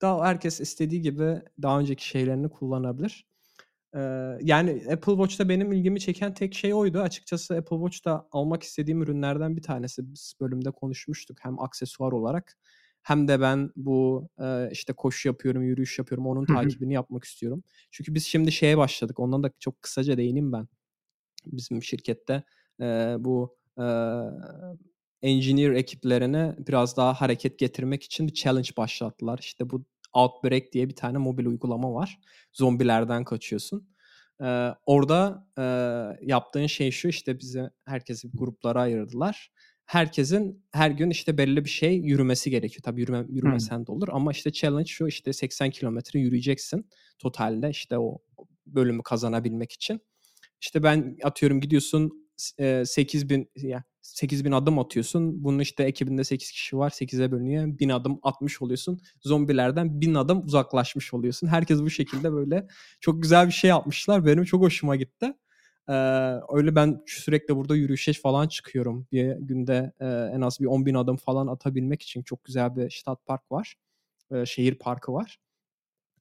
Daha 0.01 0.25
herkes 0.25 0.61
istediği 0.61 1.01
gibi 1.01 1.43
daha 1.63 1.81
önceki 1.81 2.09
şeylerini 2.09 2.49
kullanabilir. 2.49 3.27
Ee, 3.95 3.99
yani 4.41 4.85
Apple 4.93 5.13
Watch'ta 5.13 5.49
benim 5.49 5.73
ilgimi 5.73 6.01
çeken 6.01 6.35
tek 6.35 6.55
şey 6.55 6.75
oydu. 6.75 7.01
Açıkçası 7.01 7.57
Apple 7.57 7.77
Watch'ta 7.77 8.29
almak 8.33 8.63
istediğim 8.63 9.03
ürünlerden 9.03 9.57
bir 9.57 9.63
tanesi. 9.63 10.13
Biz 10.13 10.35
bölümde 10.41 10.71
konuşmuştuk 10.71 11.39
hem 11.41 11.61
aksesuar 11.61 12.13
olarak 12.13 12.57
hem 13.03 13.29
de 13.29 13.41
ben 13.41 13.71
bu 13.77 14.29
e, 14.41 14.69
işte 14.73 14.93
koşu 14.93 15.29
yapıyorum, 15.29 15.63
yürüyüş 15.63 15.99
yapıyorum. 15.99 16.27
Onun 16.27 16.45
takibini 16.45 16.95
yapmak 16.95 17.25
istiyorum. 17.25 17.65
Çünkü 17.91 18.15
biz 18.15 18.27
şimdi 18.27 18.53
şeye 18.53 18.79
başladık. 18.79 19.21
Ondan 19.21 19.43
da 19.43 19.51
çok 19.59 19.83
kısaca 19.83 20.17
değineyim 20.17 20.53
ben. 20.53 20.69
Bizim 21.47 21.83
şirkette 21.83 22.43
e, 22.81 23.17
bu 23.19 23.57
e, 23.79 23.85
engineer 25.23 25.71
ekiplerine 25.73 26.55
biraz 26.69 26.97
daha 26.97 27.15
hareket 27.15 27.59
getirmek 27.59 28.03
için 28.03 28.29
bir 28.29 28.35
challenge 28.35 28.69
başlattılar. 28.77 29.39
İşte 29.39 29.71
bu 29.71 29.85
Outbreak 30.15 30.73
diye 30.73 30.89
bir 30.89 30.97
tane 30.97 31.19
mobil 31.19 31.47
uygulama 31.47 31.95
var. 31.95 32.19
Zombilerden 32.53 33.25
kaçıyorsun. 33.25 33.89
Eee, 34.41 34.75
orada, 34.87 35.49
eee, 35.59 36.19
yaptığın 36.29 36.67
şey 36.67 36.91
şu, 36.91 37.09
işte, 37.09 37.39
bizi 37.41 37.63
herkesi 37.87 38.29
gruplara 38.35 38.81
ayırdılar. 38.83 39.51
Herkesin 39.87 40.65
her 40.73 40.91
gün, 40.91 41.11
işte, 41.11 41.39
belli 41.39 41.65
bir 41.65 41.71
şey 41.71 41.95
yürümesi 41.97 42.51
gerekiyor. 42.51 42.83
Tabii 42.85 43.01
yürüme 43.01 43.25
yürümesen 43.29 43.87
de 43.87 43.93
olur 43.93 44.09
ama, 44.13 44.33
işte, 44.33 44.53
challenge 44.53 44.85
şu, 44.89 45.07
işte, 45.09 45.33
80 45.33 45.71
kilometre 45.71 46.21
yürüyeceksin 46.21 46.89
totalde, 47.19 47.71
işte, 47.71 47.99
o 47.99 48.19
bölümü 48.67 49.03
kazanabilmek 49.03 49.73
için. 49.73 50.01
İşte, 50.61 50.83
ben 50.83 51.17
atıyorum 51.25 51.61
gidiyorsun 51.61 52.29
s 52.37 52.55
eee, 52.65 52.85
8000 52.87 53.51
ya 53.57 53.85
8000 54.03 54.53
adım 54.53 54.79
atıyorsun. 54.79 55.45
Bunun, 55.45 55.59
işte, 55.59 55.85
ekibinde 55.85 56.25
8 56.25 56.51
kişi 56.53 56.79
var. 56.79 56.91
8'e 56.91 57.33
bölünüyor. 57.33 57.67
1000 57.79 57.89
adım 57.89 58.19
atmış 58.23 58.63
oluyorsun. 58.63 59.01
Zombilerden 59.23 60.01
1000 60.01 60.15
adım 60.15 60.45
uzaklaşmış 60.47 61.15
oluyorsun. 61.15 61.47
Herkes 61.47 61.81
bu 61.83 61.91
şekilde, 61.91 62.33
böyle, 62.33 62.67
çok 63.01 63.23
güzel 63.23 63.47
bir 63.47 63.53
şey 63.53 63.71
yapmışlar. 63.71 64.27
Benim 64.27 64.45
çok 64.45 64.63
hoşuma 64.63 64.97
gitti. 64.97 65.35
Eee, 65.89 65.95
öyle 66.53 66.75
ben 66.77 67.03
sürekli 67.07 67.57
burada 67.57 67.77
yürüyüşe 67.77 68.13
falan 68.13 68.49
çıkıyorum. 68.49 69.07
Bir 69.13 69.33
günde, 69.41 69.93
eee, 70.01 70.31
en 70.35 70.41
az 70.41 70.61
bir 70.61 70.67
10.000 70.67 70.95
adım 70.95 71.17
falan 71.17 71.47
atabilmek 71.47 72.03
için 72.03 72.23
çok 72.23 72.45
güzel 72.45 72.77
bir 72.77 72.91
Stadtpark 72.91 73.53
var. 73.53 73.75
Eee, 74.35 74.47
şehir 74.47 74.75
parkı 74.75 75.13
var. 75.13 75.39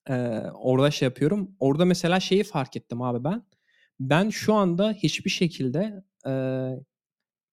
Eee, 0.10 0.44
orada 0.56 0.92
şey 0.92 1.08
yapıyorum. 1.08 1.52
Orada 1.60 1.86
mesela 1.86 2.20
şeyi 2.20 2.44
fark 2.44 2.78
ettim 2.78 3.02
abi 3.02 3.24
ben. 3.24 3.44
Ben 4.00 4.30
şu 4.30 4.54
anda 4.56 4.94
hiçbir 4.94 5.30
şekilde, 5.32 6.04
eee, 6.28 6.80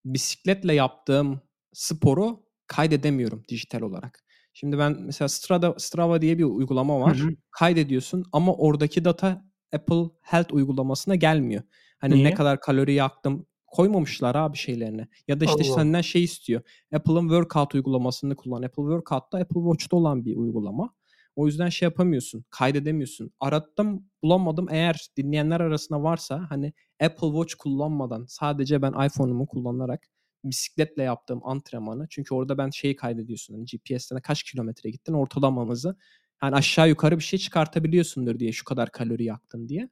bisikletle 0.05 0.75
yaptığım 0.75 1.41
sporu 1.73 2.45
kaydedemiyorum 2.67 3.45
dijital 3.49 3.81
olarak. 3.81 4.25
Şimdi 4.53 4.79
ben 4.79 4.97
mesela 5.01 5.29
Strada 5.29 5.75
Strava 5.79 6.23
diye 6.23 6.39
bir 6.39 6.45
uygulama 6.45 6.95
Hı 6.95 7.01
var. 7.01 7.17
hı. 7.17 7.37
Kaydediyorsun 7.51 8.25
ama 8.33 8.55
oradaki 8.55 9.05
data 9.05 9.45
Apple 9.75 10.11
Health 10.23 10.55
uygulamasına 10.55 11.15
gelmiyor. 11.15 11.63
Hani 11.99 12.15
ne 12.15 12.19
Niye? 12.19 12.35
kadar 12.35 12.61
kalori 12.61 12.95
yaktım 12.95 13.47
koymamışlar 13.67 14.35
abi 14.35 14.57
şeylerine. 14.57 15.09
Ya 15.29 15.41
da 15.41 15.45
işte 15.45 15.65
Allah 15.65 15.75
senden 15.75 16.01
şey 16.01 16.25
istiyor. 16.25 16.63
Apple'ın 16.95 17.29
Workout 17.29 17.75
uygulamasını 17.75 18.37
kullan. 18.37 18.63
Apple 18.63 18.83
Workout 18.83 19.33
da 19.33 19.39
Apple 19.39 19.61
Watch'ta 19.61 19.97
olan 19.97 20.25
bir 20.25 20.37
uygulama. 20.37 20.95
O 21.39 21.47
yüzden 21.47 21.69
şey 21.69 21.87
yapamıyorsun, 21.87 22.45
kaydedemiyorsun. 22.51 23.31
Arattım, 23.41 24.07
bulamadım. 24.23 24.67
Eğer 24.71 25.09
dinleyenler 25.17 25.61
arasında 25.61 26.03
varsa 26.03 26.47
hani 26.51 26.73
Apple 27.01 27.29
Watch 27.29 27.55
kullanmadan 27.59 28.25
sadece 28.29 28.83
ben 28.83 29.07
iPhone'umu 29.07 29.47
kullanarak 29.47 30.07
bisikletle 30.45 31.03
yaptığım 31.03 31.47
antrenmanı 31.47 32.07
çünkü 32.11 32.35
orada 32.35 32.59
ben 32.59 32.71
şeyi 32.71 32.97
kaydediyorsun. 32.97 33.55
Hani 33.55 33.65
GPS'ten 33.65 34.21
kaç 34.21 34.43
kilometre 34.43 34.91
gittin 34.91 35.13
ortalamamızı. 35.13 35.97
Yani 36.43 36.55
aşağı 36.55 36.89
yukarı 36.89 37.19
bir 37.19 37.25
şey 37.25 37.39
çıkartabiliyorsundur 37.39 38.39
diye 38.39 38.53
şu 38.53 38.65
kadar 38.65 38.93
kalori 38.93 39.25
yaktın 39.25 39.69
diye. 39.69 39.89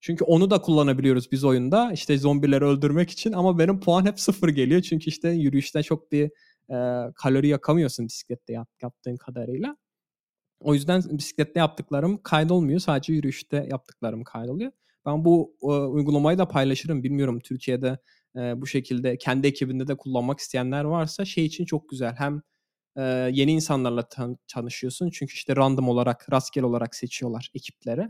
Çünkü 0.00 0.24
onu 0.24 0.50
da 0.50 0.60
kullanabiliyoruz 0.60 1.32
biz 1.32 1.44
oyunda. 1.44 1.92
İşte 1.92 2.18
zombileri 2.18 2.64
öldürmek 2.64 3.10
için 3.10 3.32
ama 3.32 3.58
benim 3.58 3.80
puan 3.80 4.06
hep 4.06 4.20
sıfır 4.20 4.48
geliyor. 4.48 4.82
Çünkü 4.82 5.08
işte 5.08 5.28
yürüyüşte 5.28 5.82
çok 5.82 6.12
bir 6.12 6.30
e, 6.70 6.76
kalori 7.14 7.48
yakamıyorsun 7.48 8.06
bisiklette 8.06 8.52
yap, 8.52 8.68
yaptığın 8.82 9.16
kadarıyla. 9.16 9.76
O 10.60 10.74
yüzden 10.74 11.02
bisiklette 11.10 11.60
yaptıklarım 11.60 12.22
kaydolmuyor. 12.22 12.80
Sadece 12.80 13.12
yürüyüşte 13.12 13.66
yaptıklarım 13.70 14.24
kaydoluyor. 14.24 14.72
Ben 15.06 15.24
bu 15.24 15.56
e, 15.62 15.66
uygulamayı 15.66 16.38
da 16.38 16.48
paylaşırım. 16.48 17.02
Bilmiyorum 17.02 17.40
Türkiye'de 17.40 17.98
e, 18.36 18.60
bu 18.60 18.66
şekilde 18.66 19.18
kendi 19.18 19.46
ekibinde 19.46 19.86
de 19.86 19.96
kullanmak 19.96 20.38
isteyenler 20.38 20.84
varsa 20.84 21.24
şey 21.24 21.44
için 21.44 21.64
çok 21.64 21.88
güzel. 21.88 22.14
Hem 22.18 22.42
e, 22.96 23.02
yeni 23.32 23.52
insanlarla 23.52 24.08
tan- 24.08 24.38
tanışıyorsun. 24.48 25.10
Çünkü 25.10 25.34
işte 25.34 25.56
random 25.56 25.88
olarak, 25.88 26.32
rastgele 26.32 26.66
olarak 26.66 26.94
seçiyorlar 26.96 27.50
ekipleri. 27.54 28.00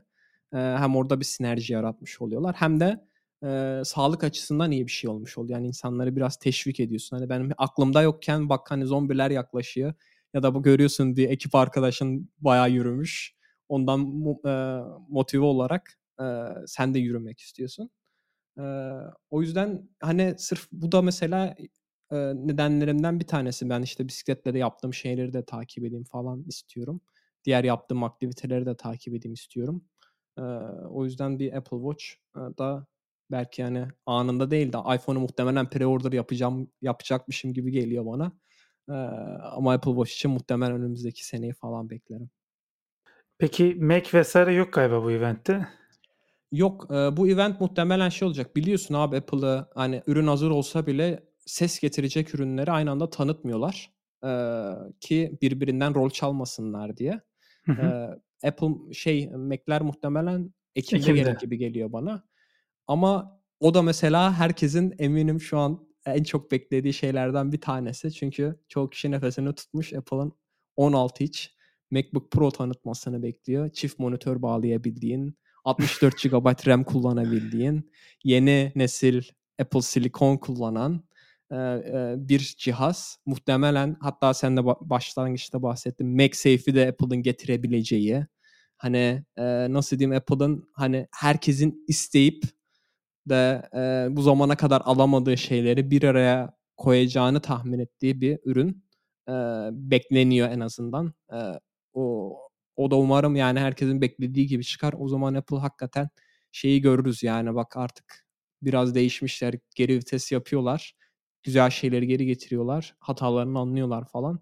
E, 0.53 0.57
hem 0.59 0.97
orada 0.97 1.21
bir 1.21 1.25
sinerji 1.25 1.73
yaratmış 1.73 2.21
oluyorlar. 2.21 2.57
Hem 2.59 2.81
de 2.81 3.01
e, 3.45 3.83
sağlık 3.85 4.25
açısından 4.25 4.71
iyi 4.73 4.87
bir 4.87 4.93
şey 4.93 5.11
olmuş 5.11 5.39
oluyor. 5.39 5.59
Yani 5.59 5.67
insanları 5.69 6.17
biraz 6.17 6.37
teşvik 6.37 6.81
ediyorsun. 6.81 7.17
Hani 7.17 7.29
benim 7.29 7.51
aklımda 7.59 8.03
yokken 8.03 8.49
bak 8.49 8.71
hani 8.71 8.87
zombiler 8.87 9.31
yaklaşıyor 9.31 9.95
ya 10.35 10.43
da 10.43 10.55
bu 10.55 10.63
görüyorsun 10.63 11.17
bir 11.17 11.31
ekip 11.31 11.55
arkadaşın 11.55 12.31
bayağı 12.39 12.71
yürümüş. 12.71 13.35
Ondan 13.69 14.01
e, 14.47 14.83
motive 15.09 15.45
olarak 15.45 15.99
e, 16.21 16.25
sen 16.67 16.95
de 16.95 16.99
yürümek 16.99 17.41
istiyorsun. 17.41 17.91
E, 18.59 18.63
o 19.31 19.43
yüzden 19.43 19.89
hani 20.01 20.35
sırf 20.39 20.69
bu 20.73 20.93
da 20.93 21.03
mesela 21.03 21.57
e, 22.13 22.17
nedenlerimden 22.35 23.21
bir 23.21 23.27
tanesi. 23.27 23.71
Ben 23.71 23.83
işte 23.83 24.09
bisikletle 24.09 24.55
de 24.55 24.59
yaptığım 24.59 24.95
şeyleri 24.95 25.33
de 25.33 25.45
takip 25.45 25.85
edeyim 25.85 26.05
falan 26.05 26.45
istiyorum. 26.49 27.01
Diğer 27.45 27.65
yaptığım 27.65 28.05
aktiviteleri 28.05 28.67
de 28.67 28.77
takip 28.77 29.15
edeyim 29.15 29.35
istiyorum. 29.35 29.85
E, 30.39 30.43
o 30.91 31.05
yüzden 31.05 31.39
bir 31.39 31.53
Apple 31.53 31.79
Watch 31.79 32.05
da 32.59 32.87
belki 33.31 33.63
yani 33.63 33.89
anında 34.07 34.51
değil 34.51 34.73
de 34.73 34.79
iPhone'u 34.95 35.21
muhtemelen 35.21 35.67
pre-order 35.67 36.17
yapacağım 36.17 36.71
yapacakmışım 36.83 37.53
gibi 37.55 37.73
geliyor 37.73 38.07
bana. 38.07 38.33
Ee, 38.89 38.93
ama 39.43 39.73
Apple 39.73 39.91
Watch 39.91 40.13
için 40.13 40.31
muhtemelen 40.31 40.73
önümüzdeki 40.73 41.27
seneyi 41.27 41.53
falan 41.53 41.91
beklerim. 41.91 42.31
Peki 43.39 43.75
Mac 43.81 44.19
vesaire 44.19 44.53
yok 44.55 44.73
galiba 44.73 45.05
bu 45.05 45.11
eventte. 45.11 45.69
Yok 46.53 46.87
e, 46.91 47.17
bu 47.17 47.29
event 47.29 47.61
muhtemelen 47.61 48.09
şey 48.09 48.29
olacak. 48.29 48.57
Biliyorsun 48.57 48.95
abi 48.95 49.17
Apple'ı 49.17 49.67
hani 49.75 50.03
ürün 50.07 50.27
hazır 50.27 50.51
olsa 50.51 50.87
bile 50.87 51.23
ses 51.47 51.81
getirecek 51.81 52.35
ürünleri 52.35 52.71
aynı 52.71 52.91
anda 52.91 53.11
tanıtmıyorlar. 53.11 53.93
Ee, 54.25 54.71
ki 55.01 55.39
birbirinden 55.43 55.95
rol 55.95 56.11
çalmasınlar 56.11 56.97
diye. 56.97 57.21
Hı 57.65 57.73
hı. 57.73 57.83
Ee, 58.43 58.49
Apple 58.49 58.95
şey 58.95 59.31
Mac'ler 59.31 59.83
muhtemelen 59.83 60.55
Ekim'de, 60.75 61.03
Ekim'de. 61.03 61.23
gelir 61.23 61.39
gibi 61.39 61.59
geliyor 61.59 61.93
bana. 61.93 62.25
Ama 62.87 63.41
o 63.61 63.75
da 63.75 63.83
mesela 63.83 64.35
herkesin 64.35 64.95
eminim 64.99 65.41
şu 65.41 65.59
an 65.59 65.88
en 66.15 66.23
çok 66.23 66.51
beklediği 66.51 66.93
şeylerden 66.93 67.53
bir 67.53 67.61
tanesi. 67.61 68.13
Çünkü 68.13 68.61
çoğu 68.69 68.91
kişi 68.91 69.11
nefesini 69.11 69.55
tutmuş 69.55 69.93
Apple'ın 69.93 70.33
16 70.77 71.25
inç 71.25 71.51
MacBook 71.91 72.31
Pro 72.31 72.51
tanıtmasını 72.51 73.23
bekliyor. 73.23 73.73
Çift 73.73 73.99
monitör 73.99 74.43
bağlayabildiğin, 74.43 75.39
64 75.65 76.23
GB 76.23 76.67
RAM 76.67 76.85
kullanabildiğin, 76.85 77.91
yeni 78.25 78.73
nesil 78.77 79.23
Apple 79.61 79.83
Silicon 79.83 80.37
kullanan 80.37 81.05
e, 81.51 81.57
e, 81.57 82.15
bir 82.19 82.55
cihaz. 82.59 83.19
Muhtemelen 83.27 83.97
hatta 84.01 84.35
sen 84.35 84.57
de 84.57 84.61
ba- 84.61 84.91
başlangıçta 84.91 85.63
bahsettin. 85.63 86.17
MagSafe'i 86.17 86.75
de 86.75 86.89
Apple'ın 86.89 87.23
getirebileceği. 87.23 88.27
Hani 88.77 89.25
e, 89.37 89.43
nasıl 89.73 89.99
diyeyim 89.99 90.17
Apple'ın 90.17 90.69
hani 90.73 91.09
herkesin 91.13 91.85
isteyip 91.89 92.45
de 93.29 93.63
e, 93.75 94.17
bu 94.17 94.23
zamana 94.23 94.57
kadar 94.57 94.83
alamadığı 94.85 95.37
şeyleri 95.37 95.91
bir 95.91 96.03
araya 96.03 96.57
koyacağını 96.77 97.41
tahmin 97.41 97.79
ettiği 97.79 98.21
bir 98.21 98.39
ürün 98.45 98.85
e, 99.29 99.33
bekleniyor 99.73 100.49
en 100.51 100.61
azından. 100.61 101.15
E, 101.33 101.39
o 101.93 102.35
o 102.77 102.91
da 102.91 102.97
umarım 102.97 103.37
yani 103.37 103.61
herkesin 103.61 104.01
beklediği 104.01 104.47
gibi 104.47 104.65
çıkar. 104.65 104.95
O 104.99 105.09
zaman 105.09 105.35
Apple 105.35 105.57
hakikaten 105.57 106.09
şeyi 106.53 106.81
görürüz 106.81 107.23
yani 107.23 107.55
bak 107.55 107.77
artık 107.77 108.27
biraz 108.63 108.95
değişmişler. 108.95 109.55
Geri 109.75 109.97
vites 109.97 110.33
yapıyorlar. 110.33 110.95
Güzel 111.43 111.71
şeyleri 111.71 112.07
geri 112.07 112.27
getiriyorlar. 112.27 112.97
Hatalarını 113.01 113.59
anlıyorlar 113.59 114.05
falan. 114.05 114.41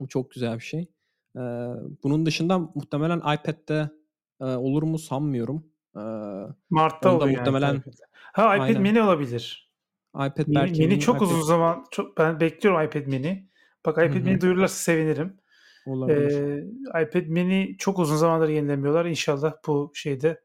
Bu 0.00 0.08
çok 0.08 0.30
güzel 0.30 0.54
bir 0.54 0.64
şey. 0.64 0.80
E, 1.36 1.40
bunun 2.02 2.26
dışında 2.26 2.58
muhtemelen 2.58 3.18
iPad'de 3.18 3.90
e, 4.40 4.44
olur 4.44 4.82
mu 4.82 4.98
sanmıyorum. 4.98 5.66
Mart'ta 6.70 7.14
oluyor 7.16 7.38
muhtemelen- 7.38 7.66
yani. 7.68 7.82
Ha 8.32 8.56
iPad 8.56 8.64
Aynen. 8.64 8.82
mini 8.82 9.02
olabilir. 9.02 9.72
iPad 10.14 10.46
Mini, 10.46 10.54
belki 10.54 10.82
mini 10.86 11.00
çok 11.00 11.16
iPad 11.16 11.26
uzun 11.26 11.40
zaman 11.42 11.84
çok 11.90 12.18
ben 12.18 12.40
bekliyorum 12.40 12.82
iPad 12.86 13.06
mini. 13.06 13.48
Bak 13.86 13.98
iPad 13.98 14.14
hı. 14.20 14.24
mini 14.24 14.40
duyururlarsa 14.40 14.74
sevinirim. 14.76 15.36
olabilir. 15.86 16.30
Ee, 16.96 17.02
iPad 17.02 17.26
mini 17.26 17.76
çok 17.78 17.98
uzun 17.98 18.16
zamandır 18.16 18.48
yenilemiyorlar. 18.48 19.04
İnşallah 19.06 19.52
bu 19.66 19.92
şeyde 19.94 20.40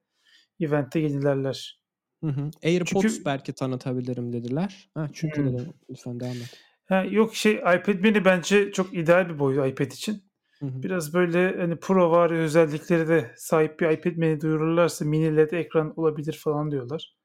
eventte 0.60 1.00
yenilerler. 1.00 1.82
Hı 2.24 2.28
hı. 2.30 2.52
AirPods 2.64 3.02
çünkü- 3.02 3.26
belki 3.26 3.54
tanıtabilirim 3.54 4.34
dediler. 4.34 4.90
Ha, 4.94 5.08
çünkü 5.14 5.42
Hmm. 5.42 5.54
dedim 5.54 5.74
lütfen 5.90 6.20
devam 6.20 6.32
et. 6.36 6.60
Ha, 6.86 7.04
yok 7.10 7.36
şey 7.36 7.54
iPad 7.54 8.00
mini 8.00 8.26
bence 8.26 8.72
çok 8.72 8.94
ideal 8.94 9.30
bir 9.30 9.40
boy 9.40 9.70
iPad 9.70 9.92
için. 9.92 10.24
Biraz 10.64 11.14
böyle 11.14 11.58
hani 11.58 11.76
Pro 11.76 12.12
var 12.12 12.32
özellikleri 12.32 13.08
de 13.08 13.32
sahip 13.38 13.80
bir 13.80 13.90
iPad 13.90 14.16
mini 14.16 14.42
duyururlarsa 14.42 15.06
mini 15.06 15.38
LED 15.38 15.52
ekran 15.52 15.94
olabilir 16.00 16.40
falan 16.44 16.72
diyorlar. 16.72 17.16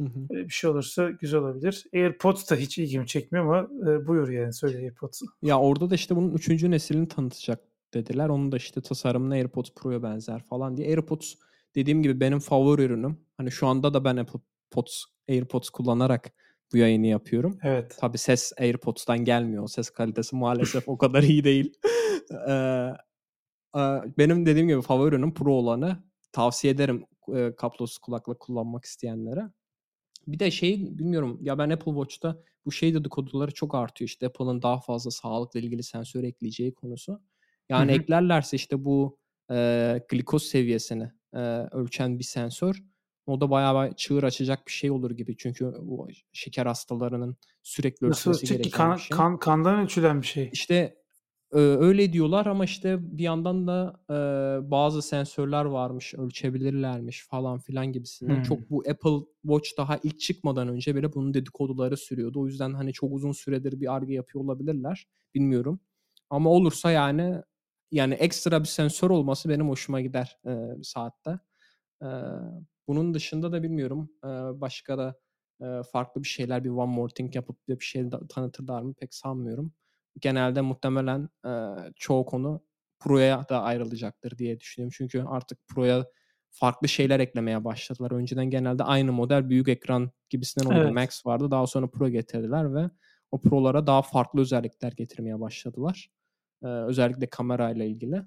Hı 0.00 0.04
hı. 0.04 0.28
Böyle 0.30 0.44
bir 0.44 0.52
şey 0.52 0.70
olursa 0.70 1.10
güzel 1.10 1.40
olabilir. 1.40 1.84
AirPods 1.94 2.50
da 2.50 2.56
hiç 2.56 2.78
ilgimi 2.78 3.06
çekmiyor 3.06 3.44
ama 3.44 3.90
e, 3.90 4.06
buyur 4.06 4.28
yani 4.28 4.52
söyle 4.52 4.78
AirPods'u. 4.78 5.26
Ya 5.42 5.60
orada 5.60 5.90
da 5.90 5.94
işte 5.94 6.16
bunun 6.16 6.32
üçüncü 6.32 6.70
neslini 6.70 7.08
tanıtacak 7.08 7.60
dediler. 7.94 8.28
Onun 8.28 8.52
da 8.52 8.56
işte 8.56 8.80
tasarımına 8.80 9.34
AirPods 9.34 9.70
Pro'ya 9.76 10.02
benzer 10.02 10.42
falan 10.42 10.76
diye. 10.76 10.88
AirPods 10.88 11.34
dediğim 11.74 12.02
gibi 12.02 12.20
benim 12.20 12.38
favori 12.38 12.82
ürünüm. 12.82 13.16
Hani 13.36 13.50
şu 13.50 13.66
anda 13.66 13.94
da 13.94 14.04
ben 14.04 14.16
AirPods, 14.16 15.04
AirPods 15.28 15.68
kullanarak 15.68 16.32
bu 16.72 16.76
yayını 16.76 17.06
yapıyorum. 17.06 17.58
Evet. 17.62 17.96
Tabii 18.00 18.18
ses 18.18 18.52
AirPods'tan 18.60 19.18
gelmiyor. 19.24 19.68
Ses 19.68 19.90
kalitesi 19.90 20.36
maalesef 20.36 20.88
o 20.88 20.98
kadar 20.98 21.22
iyi 21.22 21.44
değil. 21.44 21.74
Benim 24.18 24.46
dediğim 24.46 24.68
gibi 24.68 24.82
favori 24.82 25.14
ürünüm 25.14 25.34
Pro 25.34 25.52
olanı. 25.54 26.04
Tavsiye 26.32 26.72
ederim. 26.72 27.04
eee, 27.28 27.56
kablosuz 27.56 27.98
kulaklık 27.98 28.40
kullanmak 28.40 28.84
isteyenlere. 28.84 29.40
Bir 30.28 30.38
de 30.38 30.50
şey 30.50 30.98
bilmiyorum 30.98 31.38
ya 31.42 31.58
ben 31.58 31.70
Apple 31.70 31.92
Watch'ta 31.92 32.42
bu 32.66 32.72
şey 32.72 32.94
dedikoduları 32.94 33.54
çok 33.54 33.74
artıyor. 33.74 34.08
İşte 34.08 34.26
Apple'ın 34.26 34.62
daha 34.62 34.80
fazla 34.80 35.10
sağlıkla 35.10 35.60
ilgili 35.60 35.82
sensör 35.82 36.24
ekleyeceği 36.24 36.74
konusu. 36.74 37.22
Yani 37.68 37.92
hı. 37.92 37.94
eklerlerse 37.96 38.56
işte 38.56 38.84
bu 38.84 39.18
eee, 39.50 40.06
glikoz 40.10 40.42
seviyesini 40.44 41.12
eee, 41.34 41.68
ölçen 41.72 42.18
bir 42.18 42.24
sensör 42.24 42.84
o 43.26 43.40
da 43.40 43.50
bayağı 43.50 43.94
çığır 43.96 44.22
açacak 44.22 44.66
bir 44.66 44.72
şey 44.72 44.90
olur 44.90 45.10
gibi. 45.10 45.36
Çünkü 45.36 45.72
bu 45.82 46.08
şeker 46.32 46.66
hastalarının 46.66 47.36
sürekli 47.62 48.06
ölçmesi 48.06 48.48
gereken 48.48 48.94
bir 48.94 48.98
Kan, 48.98 48.98
şey. 48.98 49.16
kan, 49.16 49.38
kandan 49.38 49.80
ölçülen 49.84 50.22
bir 50.22 50.26
şey. 50.26 50.50
İşte 50.52 51.03
öyle 51.60 52.12
diyorlar 52.12 52.46
ama 52.46 52.64
işte 52.64 52.98
bir 53.18 53.22
yandan 53.22 53.66
da 53.66 54.00
eee, 54.10 54.70
bazı 54.70 55.02
sensörler 55.02 55.64
varmış, 55.64 56.14
ölçebilirlermiş 56.14 57.26
falan 57.28 57.58
filan 57.58 57.92
gibisinden. 57.92 58.38
Hmm. 58.38 58.40
Çok 58.40 58.70
bu 58.70 58.84
Apple 58.90 59.26
Watch 59.42 59.68
daha 59.78 59.98
ilk 60.02 60.20
çıkmadan 60.20 60.68
önce 60.68 60.96
bile 60.96 61.12
bunun 61.14 61.34
dedikoduları 61.34 61.96
sürüyordu. 61.96 62.40
O 62.40 62.46
yüzden 62.46 62.74
hani 62.74 62.92
çok 62.92 63.12
uzun 63.12 63.32
süredir 63.32 63.80
bir 63.80 63.94
arge 63.96 64.14
yapıyor 64.14 64.44
olabilirler. 64.44 65.06
Bilmiyorum. 65.34 65.80
Ama 66.30 66.50
olursa 66.50 66.90
yani 66.90 67.42
yani 67.92 68.14
ekstra 68.14 68.60
bir 68.60 68.68
sensör 68.68 69.10
olması 69.10 69.48
benim 69.48 69.68
hoşuma 69.68 70.00
gider 70.00 70.38
eee, 70.46 70.74
bir 70.78 70.84
saatte. 70.84 71.38
Eee, 72.02 72.08
bunun 72.88 73.14
dışında 73.14 73.52
da 73.52 73.62
bilmiyorum. 73.62 74.10
Eee, 74.24 74.30
başka 74.54 74.98
da 74.98 75.14
eee, 75.60 75.82
farklı 75.92 76.22
bir 76.22 76.28
şeyler 76.28 76.64
bir 76.64 76.68
one 76.70 76.92
more 76.96 77.12
thing 77.14 77.36
yapıp 77.36 77.68
bir 77.68 77.84
şey 77.84 78.10
tanıtırlar 78.28 78.82
mı 78.82 78.94
pek 78.94 79.14
sanmıyorum. 79.14 79.72
Genelde 80.20 80.60
muhtemelen 80.60 81.28
eee, 81.44 81.66
çoğu 81.96 82.26
konu 82.26 82.60
Pro'ya 82.98 83.48
da 83.48 83.62
ayrılacaktır 83.62 84.38
diye 84.38 84.60
düşünüyorum. 84.60 84.94
Çünkü 84.96 85.24
artık 85.28 85.58
Pro'ya 85.68 86.06
farklı 86.50 86.88
şeyler 86.88 87.20
eklemeye 87.20 87.64
başladılar. 87.64 88.10
Önceden 88.10 88.50
genelde 88.50 88.84
aynı 88.84 89.12
model 89.12 89.48
büyük 89.48 89.68
ekran 89.68 90.10
gibisinden 90.30 90.66
oluyordu. 90.66 90.84
Evet. 90.84 90.94
Max 90.94 91.26
vardı. 91.26 91.50
Daha 91.50 91.66
sonra 91.66 91.86
Pro 91.86 92.08
getirdiler 92.08 92.74
ve 92.74 92.90
o 93.30 93.40
Pro'lara 93.40 93.86
daha 93.86 94.02
farklı 94.02 94.40
özellikler 94.40 94.92
getirmeye 94.92 95.40
başladılar. 95.40 96.10
Eee, 96.62 96.68
özellikle 96.70 97.26
kamerayla 97.26 97.84
ilgili. 97.84 98.22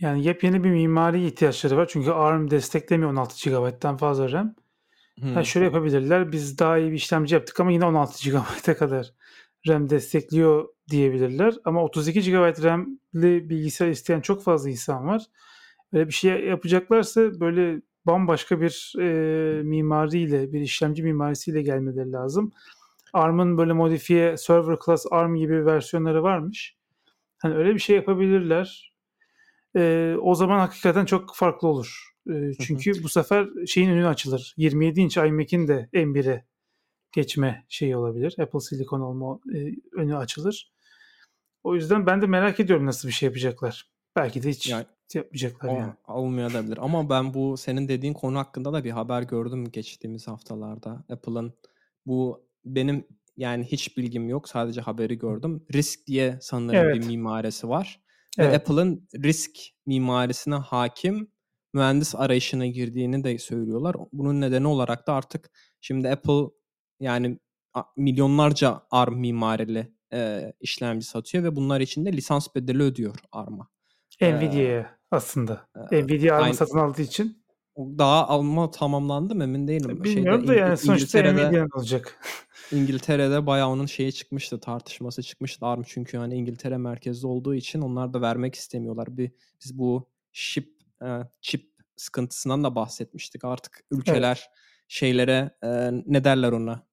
Yani 0.00 0.24
yepyeni 0.24 0.64
bir 0.64 0.70
mimari 0.70 1.26
ihtiyaçları 1.26 1.76
var. 1.76 1.88
Çünkü 1.90 2.10
ARM 2.10 2.50
desteklemiyor 2.50 3.10
16 3.10 3.50
GB'dan 3.50 3.96
fazla 3.96 4.32
RAM. 4.32 4.54
Hmm. 5.20 5.44
şöyle 5.44 5.64
yapabilirler. 5.66 6.32
Biz 6.32 6.58
daha 6.58 6.78
iyi 6.78 6.90
bir 6.90 6.96
işlemci 6.96 7.34
yaptık 7.34 7.60
ama 7.60 7.72
yine 7.72 7.84
16 7.84 8.30
GB'a 8.30 8.74
kadar 8.74 9.14
RAM 9.68 9.90
destekliyor 9.90 10.68
diyebilirler. 10.90 11.54
Ama 11.64 11.84
32 11.84 12.30
GB 12.30 12.64
RAM'li 12.64 13.50
bilgisayar 13.50 13.88
isteyen 13.88 14.20
çok 14.20 14.42
fazla 14.42 14.70
insan 14.70 15.06
var. 15.06 15.22
Böyle 15.92 16.06
bir 16.08 16.12
şey 16.12 16.44
yapacaklarsa 16.44 17.40
böyle 17.40 17.82
bambaşka 18.06 18.60
bir 18.60 18.94
e, 19.00 19.62
mimariyle, 19.62 20.52
bir 20.52 20.60
işlemci 20.60 21.02
mimarisiyle 21.02 21.62
gelmeleri 21.62 22.12
lazım. 22.12 22.52
ARM'ın 23.12 23.58
böyle 23.58 23.72
modifiye 23.72 24.36
server 24.36 24.76
class 24.86 25.06
ARM 25.10 25.34
gibi 25.36 25.66
versiyonları 25.66 26.22
varmış. 26.22 26.76
Hani 27.38 27.54
öyle 27.54 27.74
bir 27.74 27.78
şey 27.78 27.96
yapabilirler. 27.96 28.94
E, 29.76 30.14
o 30.22 30.34
zaman 30.34 30.58
hakikaten 30.58 31.04
çok 31.04 31.36
farklı 31.36 31.68
olur. 31.68 32.12
E, 32.30 32.52
çünkü 32.60 33.02
bu 33.02 33.08
sefer 33.08 33.48
şeyin 33.66 33.90
önü 33.90 34.06
açılır. 34.06 34.54
27 34.56 35.00
inç 35.00 35.16
iMac'in 35.16 35.68
de 35.68 35.88
M1'e 35.92 36.44
geçme 37.12 37.64
şeyi 37.68 37.96
olabilir. 37.96 38.34
Apple 38.38 38.60
Silicon 38.60 39.00
olma 39.00 39.40
e, 39.54 39.58
önü 39.92 40.16
açılır. 40.16 40.72
O 41.64 41.74
yüzden 41.74 42.06
ben 42.06 42.22
de 42.22 42.26
merak 42.26 42.60
ediyorum 42.60 42.86
nasıl 42.86 43.08
bir 43.08 43.12
şey 43.12 43.26
yapacaklar. 43.26 43.90
Belki 44.16 44.42
de 44.42 44.50
hiç 44.50 44.68
Yani 44.68 44.86
yapmayacaklar 45.14 45.76
yani. 45.78 45.92
olmayabilir. 46.08 46.78
Ama 46.80 47.10
ben 47.10 47.34
bu 47.34 47.56
senin 47.56 47.88
dediğin 47.88 48.12
konu 48.14 48.38
hakkında 48.38 48.72
da 48.72 48.84
bir 48.84 48.90
haber 48.90 49.22
gördüm 49.22 49.70
geçtiğimiz 49.70 50.28
haftalarda. 50.28 51.04
Apple'ın 51.08 51.54
bu 52.06 52.46
benim 52.64 53.04
yani 53.36 53.64
hiç 53.64 53.96
bilgim 53.96 54.28
yok. 54.28 54.48
Sadece 54.48 54.80
haberi 54.80 55.18
gördüm. 55.18 55.66
Risk 55.74 56.06
diye 56.06 56.38
sanırım 56.42 56.88
bir 56.88 56.94
Evet. 56.94 57.06
mimarisi 57.06 57.68
var. 57.68 58.00
Ve 58.38 58.44
Evet. 58.44 58.54
Apple'ın 58.54 59.08
risk 59.14 59.50
mimarisine 59.86 60.54
hakim 60.54 61.28
mühendis 61.74 62.14
arayışına 62.14 62.66
girdiğini 62.66 63.24
de 63.24 63.38
söylüyorlar. 63.38 63.96
Bunun 64.12 64.40
nedeni 64.40 64.66
olarak 64.66 65.06
da 65.06 65.12
artık 65.12 65.50
şimdi 65.80 66.08
Apple 66.08 66.57
yani 67.00 67.38
milyonlarca 67.96 68.82
ARM 68.90 69.14
mimarili 69.20 69.92
e, 70.12 70.52
işlemci 70.60 71.06
satıyor 71.06 71.44
ve 71.44 71.56
bunlar 71.56 71.80
için 71.80 72.04
de 72.04 72.12
lisans 72.12 72.54
bedeli 72.54 72.82
ödüyor 72.82 73.14
ARM'a. 73.32 73.68
Ee, 74.20 74.34
Nvidia'ya 74.34 74.98
aslında. 75.10 75.68
e, 75.90 76.04
Nvidia 76.04 76.36
ARM'ı 76.36 76.54
satın 76.54 76.78
aldığı 76.78 77.02
için. 77.02 77.42
daha 77.76 78.28
alma 78.28 78.70
tamamlandı 78.70 79.34
mı 79.34 79.44
emin 79.44 79.68
değilim. 79.68 79.90
Şeyde 79.90 80.04
Bilmiyorum 80.04 80.48
da 80.48 80.54
İng- 80.54 80.58
yani 80.58 80.76
sonuçta 80.76 81.18
İngiltere'de 81.18 81.46
Nvidia'nın 81.46 81.70
olacak. 81.74 82.20
İngiltere'de 82.72 83.46
bayağı 83.46 83.68
onun 83.68 83.86
şeyi 83.86 84.12
çıkmıştı, 84.12 84.60
tartışması 84.60 85.22
çıkmıştı. 85.22 85.66
ARM 85.66 85.82
çünkü 85.86 86.18
hani 86.18 86.34
İngiltere 86.34 86.76
merkezli 86.76 87.26
olduğu 87.26 87.54
için 87.54 87.80
onlar 87.80 88.12
da 88.12 88.20
vermek 88.20 88.54
istemiyorlar. 88.54 89.16
Bir 89.16 89.30
biz 89.64 89.78
bu 89.78 90.08
chip 90.32 90.78
e, 91.02 91.08
chip 91.40 91.72
sıkıntısından 91.96 92.64
da 92.64 92.74
bahsetmiştik. 92.74 93.44
Artık 93.44 93.84
ülkeler 93.90 94.50
şeylere 94.88 95.50
e, 95.64 95.90
ne 96.06 96.24
derler 96.24 96.52
ona? 96.52 96.87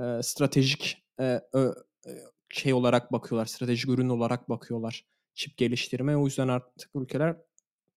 E, 0.00 0.22
stratejik 0.22 1.02
e, 1.20 1.40
ö- 1.52 1.74
e, 2.06 2.10
şey 2.50 2.72
olarak 2.74 3.12
bakıyorlar, 3.12 3.46
stratejik 3.46 3.90
ürün 3.90 4.08
olarak 4.08 4.48
bakıyorlar 4.48 5.04
çip 5.34 5.56
geliştirme. 5.56 6.16
O 6.16 6.24
yüzden 6.26 6.48
artık 6.48 6.90
ülkeler 6.94 7.36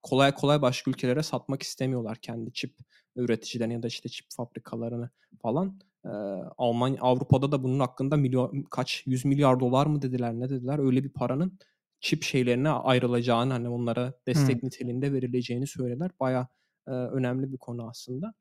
kolay 0.03 0.33
kolay 0.33 0.61
başka 0.61 0.91
ülkelere 0.91 1.23
satmak 1.23 1.63
istemiyorlar 1.63 2.17
kendi 2.17 2.53
çip 2.53 2.75
üreticilerini 3.15 3.73
ya 3.73 3.83
da 3.83 3.87
işte 3.87 4.09
çip 4.09 4.27
fabrikalarını 4.37 5.09
falan. 5.41 5.79
Ee, 6.05 6.09
Almanya 6.57 6.97
Avrupa'da 7.01 7.51
da 7.51 7.63
bunun 7.63 7.79
hakkında 7.79 8.17
milyon 8.17 8.63
kaç 8.71 9.03
100 9.05 9.25
milyar 9.25 9.59
dolar 9.59 9.85
mı 9.85 10.01
dediler 10.01 10.33
ne 10.33 10.49
dediler 10.49 10.79
öyle 10.79 11.03
bir 11.03 11.09
paranın 11.09 11.59
çip 12.01 12.23
şeylerine 12.23 12.69
ayrılacağını 12.69 13.53
hani 13.53 13.69
onlara 13.69 14.13
destek 14.27 14.61
Hmm. 14.61 14.67
niteliğinde 14.67 15.13
verileceğini 15.13 15.67
söylediler. 15.67 16.11
Baya 16.19 16.47
önemli 16.87 17.51
bir 17.53 17.57
konu 17.57 17.87
aslında. 17.89 18.33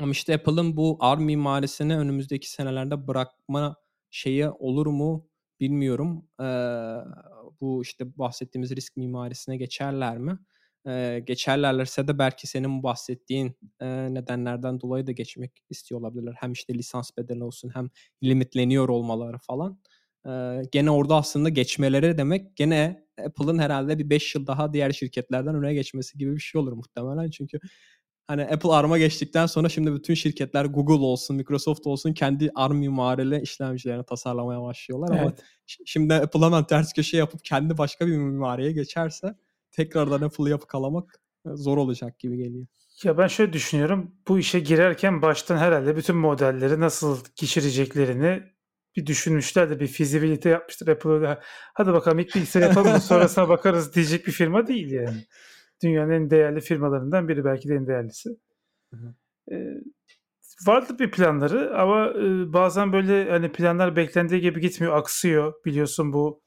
Ama 0.00 0.12
işte 0.12 0.34
Apple'ın 0.34 0.76
bu 0.76 0.96
ARM 1.00 1.24
mimarisini 1.24 1.96
önümüzdeki 1.98 2.50
senelerde 2.50 3.06
bırakma 3.08 3.76
şeyi 4.10 4.48
olur 4.48 4.86
mu 4.86 5.28
bilmiyorum. 5.60 6.28
Ee, 6.40 6.44
bu 7.60 7.82
işte 7.82 8.18
bahsettiğimiz 8.18 8.76
risk 8.76 8.96
mimarisine 8.96 9.56
geçerler 9.56 10.18
mi? 10.18 10.38
Ee, 10.86 11.22
geçerlerse 11.26 12.08
de 12.08 12.18
belki 12.18 12.46
senin 12.46 12.82
bahsettiğin 12.82 13.56
e, 13.80 13.86
nedenlerden 14.14 14.80
dolayı 14.80 15.06
da 15.06 15.12
geçmek 15.12 15.52
istiyor 15.70 16.00
olabilirler. 16.00 16.34
Hem 16.38 16.52
işte 16.52 16.74
lisans 16.74 17.10
bedeli 17.18 17.44
olsun 17.44 17.70
hem 17.74 17.90
limitleniyor 18.24 18.88
olmaları 18.88 19.38
falan. 19.38 19.78
Ee, 20.26 20.62
gene 20.72 20.90
orada 20.90 21.16
aslında 21.16 21.48
geçmeleri 21.48 22.18
demek 22.18 22.56
gene 22.56 23.06
Apple'ın 23.26 23.58
herhalde 23.58 23.98
bir 23.98 24.10
5 24.10 24.34
yıl 24.34 24.46
daha 24.46 24.72
diğer 24.72 24.92
şirketlerden 24.92 25.54
öne 25.54 25.74
geçmesi 25.74 26.18
gibi 26.18 26.34
bir 26.34 26.40
şey 26.40 26.60
olur 26.60 26.72
muhtemelen. 26.72 27.30
Çünkü 27.30 27.58
hani 28.32 28.44
Apple 28.44 28.68
ARM'a 28.72 28.98
geçtikten 28.98 29.46
sonra 29.46 29.68
şimdi 29.68 29.94
bütün 29.94 30.14
şirketler 30.14 30.64
Google 30.64 31.04
olsun, 31.04 31.36
Microsoft 31.36 31.86
olsun 31.86 32.12
kendi 32.12 32.50
ARM 32.54 32.76
mimarili 32.76 33.40
işlemcilerini 33.42 34.04
tasarlamaya 34.04 34.62
başlıyorlar 34.62 35.08
ama 35.10 35.22
Evet. 35.22 35.44
ş- 35.66 35.82
şimdi 35.86 36.14
Apple 36.14 36.40
hemen 36.40 36.64
ters 36.64 36.92
köşe 36.92 37.16
yapıp 37.16 37.44
kendi 37.44 37.78
başka 37.78 38.06
bir 38.06 38.16
mimariye 38.16 38.72
geçerse 38.72 39.34
tekrardan 39.70 40.22
Apple'ı 40.22 40.48
yakalamak 40.50 41.20
e, 41.46 41.48
zor 41.54 41.76
olacak 41.76 42.18
gibi 42.18 42.36
geliyor. 42.36 42.66
Ya 43.04 43.18
ben 43.18 43.26
şöyle 43.26 43.52
düşünüyorum. 43.52 44.14
Bu 44.28 44.38
işe 44.38 44.60
girerken 44.60 45.22
baştan 45.22 45.56
herhalde 45.56 45.96
bütün 45.96 46.16
modelleri 46.16 46.80
nasıl 46.80 47.18
geçireceklerini 47.40 48.42
bir 48.96 49.06
düşünmüşler 49.06 49.70
de 49.70 49.80
bir 49.80 49.86
fizibilite 49.86 50.48
yapmıştır. 50.48 50.88
Apple 50.88 51.10
öyle 51.10 51.38
hadi 51.74 51.92
bakalım 51.92 52.18
ilk 52.18 52.34
bilgisayar 52.34 52.62
yapalım 52.62 53.00
sonrasına 53.00 53.48
bakarız 53.48 53.94
diyecek 53.94 54.26
bir 54.26 54.32
firma 54.32 54.66
değil 54.66 54.90
yani. 54.90 55.26
Dünyanın 55.82 56.10
en 56.10 56.30
değerli 56.30 56.60
firmalarından 56.60 57.28
biri 57.28 57.44
belki 57.44 57.68
de 57.68 57.74
en 57.74 57.86
değerlisi. 57.86 58.30
Hı 58.90 58.96
hı. 58.96 59.14
Ee, 59.54 59.80
vardı 60.66 60.98
bir 60.98 61.10
planları 61.10 61.78
ama 61.78 62.06
e, 62.06 62.52
bazen 62.52 62.92
böyle 62.92 63.30
hani 63.30 63.52
planlar 63.52 63.96
beklendiği 63.96 64.40
gibi 64.40 64.60
gitmiyor, 64.60 64.96
aksıyor. 64.96 65.54
Biliyorsun 65.64 66.12
bu 66.12 66.42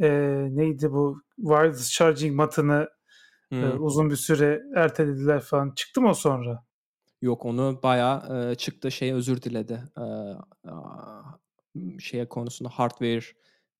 e, 0.00 0.10
neydi 0.50 0.92
bu 0.92 1.22
wireless 1.36 1.90
charging 1.90 2.36
matını 2.36 2.88
e, 3.52 3.66
uzun 3.66 4.10
bir 4.10 4.16
süre 4.16 4.62
ertelediler 4.76 5.40
falan. 5.40 5.74
Çıktı 5.76 6.00
mı 6.00 6.10
o 6.10 6.14
sonra? 6.14 6.64
Yok 7.22 7.44
onu 7.44 7.80
bayağı 7.82 8.50
e, 8.50 8.54
çıktı 8.54 8.90
şey 8.90 9.12
özür 9.12 9.42
diledi. 9.42 9.82
E, 9.98 10.02
aa, 10.70 11.22
şeye 11.98 12.28
konusunda 12.28 12.68
hardware 12.68 13.24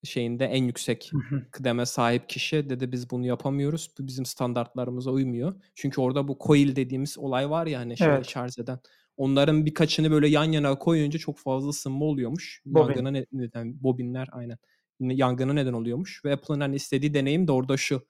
şeyinde 0.05 0.45
en 0.47 0.65
yüksek 0.65 1.13
kıdeme 1.51 1.87
sahip 1.87 2.29
kişi 2.29 2.71
dedi 2.71 2.93
biz 2.93 3.11
bunu 3.11 3.27
yapamıyoruz. 3.27 3.91
Bu 3.99 4.07
bizim 4.07 4.25
standartlarımıza 4.27 5.11
uymuyor. 5.11 5.55
Çünkü 5.75 6.01
orada 6.01 6.29
bu 6.29 6.39
coil 6.47 6.77
dediğimiz 6.77 7.19
olay 7.19 7.51
var 7.51 7.67
ya 7.67 7.81
hani 7.81 7.97
şeyi 7.97 8.09
Evet. 8.09 8.29
şarj 8.29 8.59
eden. 8.59 8.79
Onların 9.17 9.67
birkaçını 9.67 10.11
böyle 10.11 10.29
yan 10.29 10.53
yana 10.53 10.79
koyunca 10.79 11.19
çok 11.19 11.39
fazla 11.39 11.69
ısınma 11.69 12.05
oluyormuş. 12.05 12.63
Bobin. 12.67 12.89
Yangına 12.89 13.11
ne- 13.11 13.27
neden 13.33 13.83
bobinler 13.83 14.29
aynen. 14.33 14.59
Yangına 15.01 15.53
neden 15.53 15.73
oluyormuş 15.73 16.25
ve 16.25 16.33
Apple'ın 16.33 16.61
hani 16.61 16.77
istediği 16.77 17.15
deneyim 17.15 17.49
de 17.49 17.53
orada 17.53 17.77
şu. 17.77 18.07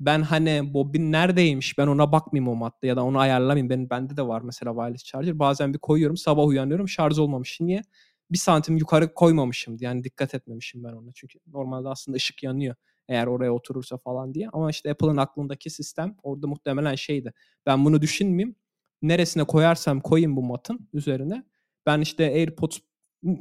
ben 0.00 0.22
hani 0.22 0.74
bobin 0.74 1.12
neredeymiş 1.12 1.78
ben 1.78 1.86
ona 1.86 2.12
bakmayayım 2.12 2.48
o 2.52 2.54
madde 2.54 2.86
ya 2.86 2.96
da 2.96 3.04
onu 3.04 3.18
ayarlamayayım. 3.18 3.70
Ben, 3.70 3.90
bende 3.90 4.16
de 4.16 4.26
var 4.26 4.42
mesela 4.42 4.72
wireless 4.74 5.04
charger. 5.04 5.38
Bazen 5.38 5.74
bir 5.74 5.78
koyuyorum 5.78 6.16
sabah 6.16 6.46
uyanıyorum 6.46 6.88
şarj 6.88 7.18
olmamış. 7.18 7.60
Niye? 7.60 7.82
Bir 8.30 8.38
santim 8.38 8.76
yukarı 8.76 9.14
koymamışım. 9.14 9.76
Yani 9.80 10.04
dikkat 10.04 10.34
etmemişim 10.34 10.84
ben 10.84 10.92
ona. 10.92 11.10
Çünkü 11.14 11.38
normalde 11.46 11.88
aslında 11.88 12.16
ışık 12.16 12.42
yanıyor 12.42 12.74
eğer 13.08 13.26
oraya 13.26 13.50
oturursa 13.52 13.98
falan 13.98 14.34
diye. 14.34 14.48
Ama 14.52 14.70
işte 14.70 14.90
Apple'ın 14.90 15.16
aklındaki 15.16 15.70
sistem 15.70 16.16
orada 16.22 16.46
muhtemelen 16.46 16.94
şeydi. 16.94 17.32
Ben 17.66 17.84
bunu 17.84 18.02
düşünmeyeyim. 18.02 18.56
Neresine 19.02 19.44
koyarsam 19.44 20.00
koyayım 20.00 20.36
bu 20.36 20.42
matın 20.42 20.88
üzerine. 20.92 21.44
Ben 21.86 22.00
işte 22.00 22.24
AirPods 22.24 22.78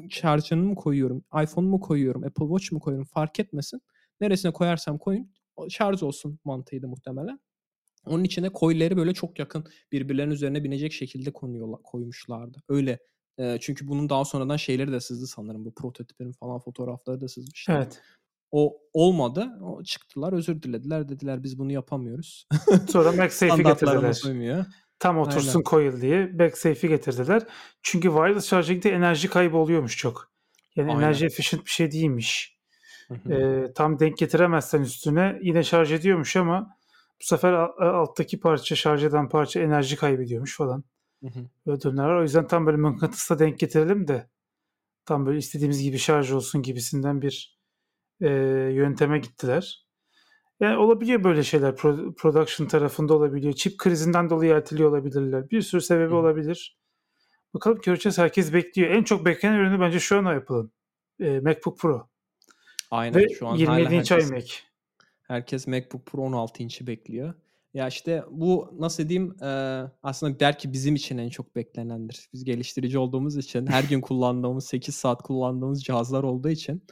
şarjını 0.10 0.64
mı 0.64 0.76
koyuyorum, 0.76 1.24
iPhone 1.44 1.68
mu 1.68 1.80
koyuyorum, 1.80 2.24
Apple 2.24 2.45
Watch 2.45 2.72
mu 2.72 2.80
koyuyorum 2.80 3.07
fark 3.14 3.40
etmesin. 3.40 3.82
Neresine 4.22 4.53
koyarsam 4.53 4.98
koyayım 4.98 5.30
şarj 5.70 6.03
olsun 6.03 6.40
mantığıydı 6.44 6.88
muhtemelen. 6.88 7.40
Onun 8.06 8.24
içine 8.24 8.49
koyları 8.49 8.98
böyle 8.98 9.14
çok 9.14 9.40
yakın 9.40 9.66
birbirlerinin 9.91 10.34
üzerine 10.34 10.64
binecek 10.64 10.94
şekilde 10.94 11.34
konuyorlar, 11.34 11.84
koymuşlardı. 11.84 12.64
Öyle 12.70 12.99
e, 13.38 13.57
çünkü 13.62 13.88
bunun 13.88 14.10
daha 14.10 14.26
sonradan 14.26 14.57
şeyleri 14.57 14.91
de 14.91 14.99
sızdı 14.99 15.28
sanırım. 15.28 15.66
Bu 15.66 15.74
prototiplerin 15.74 16.32
falan 16.32 16.60
fotoğrafları 16.60 17.22
da 17.22 17.28
sızmıştı. 17.28 17.72
Evet. 17.72 18.02
O 18.52 18.78
olmadı. 18.94 19.49
O 19.62 19.84
çıktılar 19.84 20.34
özür 20.34 20.62
dilediler. 20.62 21.10
Dediler 21.10 21.44
biz 21.44 21.60
bunu 21.60 21.72
yapamıyoruz. 21.72 22.48
Sonra 22.90 23.12
MagSafe'i 23.12 23.64
getirdiler. 23.64 24.22
uymuyor. 24.26 24.66
Tam 24.99 25.18
otursun 25.18 25.49
Aynen. 25.60 25.64
coil 25.70 26.02
diye 26.02 26.26
MagSafe'i 26.26 26.90
getirdiler. 26.90 27.44
Çünkü 27.82 28.07
wireless 28.07 28.49
charging'de 28.49 28.91
enerji 28.91 29.28
kaybı 29.28 29.57
oluyormuş 29.57 29.98
çok. 29.98 30.32
Yani 30.76 30.91
Aynen. 30.91 31.03
enerji 31.03 31.26
efficient 31.26 31.66
bir 31.66 31.72
şey 31.72 31.91
değilmiş. 31.91 32.56
Ee, 33.30 33.74
tam 33.76 33.99
denk 33.99 34.18
getiremezsen 34.18 34.82
üstüne 34.82 35.40
yine 35.41 35.64
şarj 35.64 35.91
ediyormuş 35.91 36.36
ama 36.36 36.78
bu 37.22 37.26
sefer 37.26 37.53
alttaki 37.53 38.40
parça 38.40 38.76
şarj 38.76 39.03
eden 39.03 39.30
parça 39.30 39.60
enerji 39.60 39.95
kaybediyormuş 39.95 40.57
falan. 40.57 40.84
Böyle 41.68 41.81
durumlar 41.81 42.10
var. 42.10 42.15
O 42.15 42.22
yüzden 42.22 42.47
tam 42.47 42.65
böyle 42.65 42.77
mıknatısla 42.77 43.39
denk 43.39 43.60
getirelim 43.60 44.07
de 44.07 44.30
tam 45.06 45.26
böyle 45.26 45.38
istediğimiz 45.38 45.84
gibi 45.84 45.97
şarj 45.97 46.31
olsun 46.31 46.61
gibisinden 46.61 47.22
bir 47.22 47.60
e, 48.22 48.30
yönteme 48.73 49.19
gittiler. 49.19 49.85
Yani 50.60 50.77
olabiliyor 50.77 51.23
böyle 51.23 51.43
şeyler. 51.43 51.76
Pro, 51.76 52.14
production 52.14 52.68
tarafında 52.68 53.14
olabiliyor. 53.14 53.53
Çip 53.53 53.77
krizinden 53.77 54.30
dolayı 54.30 54.52
erteliyor 54.52 54.89
olabilirler. 54.89 55.49
Bir 55.49 55.61
sürü 55.61 55.81
sebebi 55.81 56.11
Hı. 56.11 56.15
olabilir. 56.15 56.77
Bakalım 57.53 57.81
göreceğiz. 57.81 58.18
Herkes 58.18 58.53
bekliyor. 58.53 58.89
En 58.89 59.03
çok 59.03 59.26
beklenen 59.26 59.60
ürünü 59.60 59.80
bence 59.80 59.99
şu 59.99 60.18
an 60.18 60.26
Apple'ın. 60.26 60.72
E, 61.19 61.39
MacBook 61.39 61.80
Pro. 61.80 62.10
Aynen. 62.91 63.19
Ve 63.19 63.30
şu 63.30 63.47
an 63.47 63.56
27 63.56 63.95
inç 63.95 64.11
iMac. 64.11 64.53
Herkes 65.23 65.68
MacBook 65.68 66.06
Pro 66.06 66.22
16 66.22 66.64
inç'i 66.64 66.88
bekliyor. 66.88 67.34
Ya 67.76 67.88
işte 67.88 68.23
bu 68.31 68.76
nasıl 68.80 69.10
diyeyim 69.10 69.43
e, 69.43 69.47
aslında 70.03 70.39
der 70.39 70.60
ki 70.60 70.73
bizim 70.73 70.95
için 70.95 71.18
en 71.18 71.30
çok 71.30 71.56
beklenendir. 71.56 72.30
Biz 72.34 72.43
geliştirici 72.43 72.97
olduğumuz 72.97 73.38
için 73.38 73.68
her 73.68 73.84
gün 73.84 74.02
kullandığımız 74.02 74.65
8 74.65 74.95
saat 74.95 75.23
kullandığımız 75.23 75.84
cihazlar 75.84 76.23
olduğu 76.23 76.49
için 76.49 76.84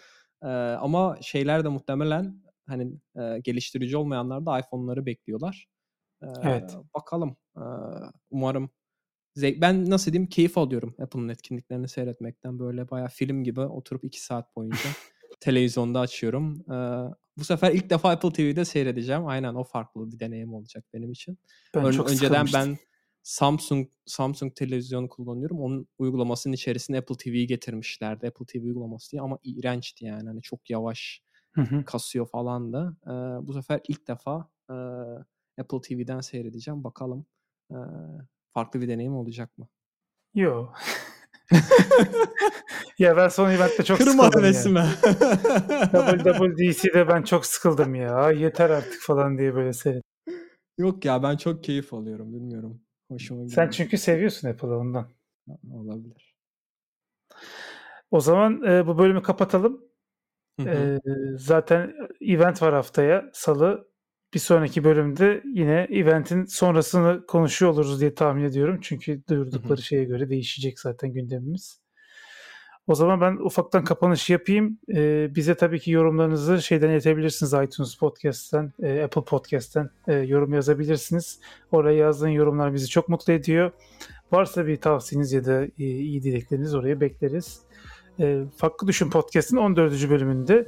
e, 0.41 0.47
ama 0.47 1.18
şeyler 1.22 1.64
de 1.64 1.69
muhtemelen 1.69 2.43
hani 2.68 2.93
e, 3.15 3.39
geliştirici 3.43 3.97
olmayanlar 3.97 4.45
da 4.45 4.60
iPhone'ları 4.60 5.05
bekliyorlar. 5.05 5.68
E, 6.22 6.27
evet. 6.43 6.77
Bakalım. 6.95 7.35
E, 7.57 7.64
umarım 8.30 8.69
zevk, 9.35 9.61
ben 9.61 9.89
nasıl 9.89 10.14
diyeyim 10.14 10.30
keyif 10.30 10.57
alıyorum 10.57 10.95
Apple'ın 10.99 11.30
etkinliklerini 11.30 11.88
seyretmekten 11.88 12.60
böyle 12.60 12.89
bayağı 12.89 13.10
film 13.10 13.43
gibi 13.43 13.61
oturup 13.61 14.03
2 14.03 14.23
saat 14.23 14.55
boyunca 14.55 14.89
televizyonda 15.39 15.99
açıyorum. 15.99 16.72
E, 16.72 16.76
bu 17.38 17.43
sefer 17.43 17.72
ilk 17.72 17.89
defa 17.89 18.11
Apple 18.11 18.34
TV'de 18.34 18.65
seyredeceğim. 18.65 19.27
Aynen 19.27 19.53
o 19.53 19.64
farklı 19.64 20.11
bir 20.11 20.19
deneyim 20.19 20.53
olacak 20.53 20.85
benim 20.93 21.11
için. 21.11 21.38
Ben 21.76 21.85
Ön, 21.85 21.91
çok 21.91 22.10
önceden 22.11 22.45
ben 22.53 22.77
Samsung 23.23 23.88
Samsung 24.05 24.55
televizyon 24.55 25.07
kullanıyorum. 25.07 25.60
Onun 25.60 25.88
uygulamasının 25.97 26.53
içerisine 26.53 26.97
Apple 26.97 27.15
TV'yi 27.15 27.47
getirmişlerdi. 27.47 28.27
Apple 28.27 28.45
TV 28.45 28.64
uygulaması 28.65 29.11
diye 29.11 29.22
ama 29.22 29.39
iğrençti 29.43 30.05
yani. 30.05 30.27
Hani 30.27 30.41
çok 30.41 30.69
yavaş 30.69 31.22
hı 31.51 31.61
hı. 31.61 31.85
kasıyor 31.85 32.27
falan 32.27 32.73
da. 32.73 32.95
Ee, 33.05 33.47
bu 33.47 33.53
sefer 33.53 33.81
ilk 33.88 34.07
defa 34.07 34.49
e, 34.69 34.73
Apple 35.61 35.81
TV'den 35.81 36.19
seyredeceğim. 36.19 36.84
Bakalım 36.84 37.26
e, 37.72 37.77
farklı 38.53 38.81
bir 38.81 38.88
deneyim 38.88 39.15
olacak 39.15 39.57
mı? 39.57 39.68
Yok. 40.35 40.76
ya 42.99 43.18
ben 43.18 43.28
son 43.28 43.52
eventte 43.52 43.84
çok 43.84 43.98
Kırma 43.98 44.24
sıkıldım 44.24 44.44
hevesimi. 44.44 44.80
Yani. 44.80 46.24
WWDC'de 46.24 47.07
ben 47.07 47.24
çok 47.24 47.45
sıkıldım 47.45 47.95
ya. 47.95 48.32
Yeter 48.32 48.70
artık 48.70 49.02
falan 49.02 49.38
diye 49.38 49.56
böyle 49.56 49.74
seyret. 49.74 50.03
Yok 50.78 51.06
ya 51.06 51.24
ben 51.24 51.38
çok 51.38 51.64
keyif 51.64 51.94
alıyorum 51.94 52.34
bilmiyorum. 52.34 52.82
Hoşuma 53.11 53.44
gidiyor. 53.44 53.56
Sen 53.56 53.70
çünkü 53.70 53.98
seviyorsun 53.98 54.49
Apple'ı 54.49 54.78
ondan. 54.78 55.10
Olabilir. 55.72 56.36
O 58.11 58.20
zaman 58.20 58.64
e, 58.64 58.88
bu 58.88 58.98
bölümü 58.98 59.22
kapatalım. 59.22 59.82
E, 60.65 60.99
zaten 61.38 61.94
event 62.22 62.61
var 62.61 62.74
haftaya. 62.74 63.30
Salı. 63.34 63.93
Bir 64.34 64.39
sonraki 64.39 64.84
bölümde 64.84 65.43
yine 65.53 65.88
eventin 65.91 66.45
sonrasını 66.45 67.26
konuşuyor 67.27 67.72
oluruz 67.72 68.01
diye 68.01 68.15
tahmin 68.15 68.43
ediyorum. 68.43 68.80
Çünkü 68.81 69.22
duyurdukları 69.30 69.81
şeye 69.81 70.03
göre 70.03 70.30
değişecek 70.30 70.80
zaten 70.80 71.14
gündemimiz. 71.14 71.84
O 72.88 72.95
zaman 72.95 73.22
ben 73.22 73.38
ufaktan 73.45 73.84
kapanış 73.84 74.30
yapayım. 74.30 74.80
Ee, 74.95 75.35
bize 75.35 75.55
tabii 75.55 75.80
ki 75.80 75.91
yorumlarınızı 75.91 76.61
şeyden 76.61 76.89
iletebilirsiniz. 76.89 77.53
iTunes 77.53 77.95
Podcast'ten, 77.95 78.73
e, 78.81 79.03
Apple 79.03 79.23
Podcast'ten 79.23 79.89
e, 80.07 80.14
yorum 80.14 80.53
yazabilirsiniz. 80.53 81.39
Oraya 81.72 81.97
yazdığın 81.97 82.27
yorumlar 82.27 82.73
bizi 82.73 82.88
çok 82.88 83.10
mutlu 83.10 83.34
ediyor. 83.34 83.72
Varsa 84.31 84.68
bir 84.68 84.81
tavsiyeniz 84.81 85.34
ya 85.34 85.45
da 85.45 85.65
e, 85.65 85.69
iyi 85.77 86.23
dilekleriniz 86.23 86.76
oraya 86.76 87.01
bekleriz. 87.01 87.61
E, 88.19 88.43
Farklı 88.57 88.88
Düşün 88.88 89.10
Podcast'ın 89.10 89.57
14. 89.57 90.10
bölümünde 90.10 90.68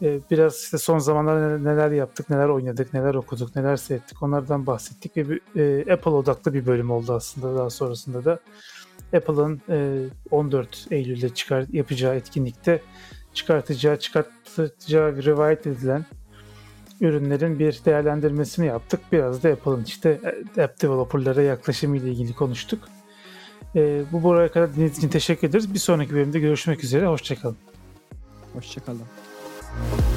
biraz 0.00 0.56
işte 0.56 0.78
son 0.78 0.98
zamanlarda 0.98 1.58
neler 1.58 1.90
yaptık, 1.90 2.30
neler 2.30 2.48
oynadık, 2.48 2.94
neler 2.94 3.14
okuduk, 3.14 3.56
neler 3.56 3.76
seyrettik 3.76 4.22
onlardan 4.22 4.66
bahsettik 4.66 5.16
ve 5.16 5.28
bir, 5.28 5.40
e, 5.56 5.92
Apple 5.92 6.10
odaklı 6.10 6.54
bir 6.54 6.66
bölüm 6.66 6.90
oldu 6.90 7.12
aslında 7.12 7.56
daha 7.58 7.70
sonrasında 7.70 8.24
da. 8.24 8.38
Apple'ın 9.16 9.60
e, 9.68 10.06
14 10.30 10.86
Eylül'de 10.90 11.28
çıkar 11.34 11.64
yapacağı 11.72 12.14
etkinlikte 12.14 12.82
çıkartacağı, 13.34 13.96
çıkartacağı 13.98 15.22
rivayet 15.22 15.66
edilen 15.66 16.06
ürünlerin 17.00 17.58
bir 17.58 17.80
değerlendirmesini 17.84 18.66
yaptık. 18.66 19.00
Biraz 19.12 19.42
da 19.42 19.48
Apple'ın 19.48 19.84
işte 19.84 20.20
app 20.62 20.82
developerlara 20.82 21.42
yaklaşımı 21.42 21.96
ile 21.96 22.10
ilgili 22.10 22.34
konuştuk. 22.34 22.88
E, 23.76 24.02
bu 24.12 24.22
buraya 24.22 24.50
kadar 24.50 24.68
dinlediğiniz 24.68 24.98
için 24.98 25.08
teşekkür 25.08 25.48
ederiz. 25.48 25.74
Bir 25.74 25.78
sonraki 25.78 26.14
bölümde 26.14 26.40
görüşmek 26.40 26.84
üzere. 26.84 27.06
Hoşçakalın. 27.06 27.56
Hoşçakalın. 28.54 29.19
Podcast. 29.70 30.09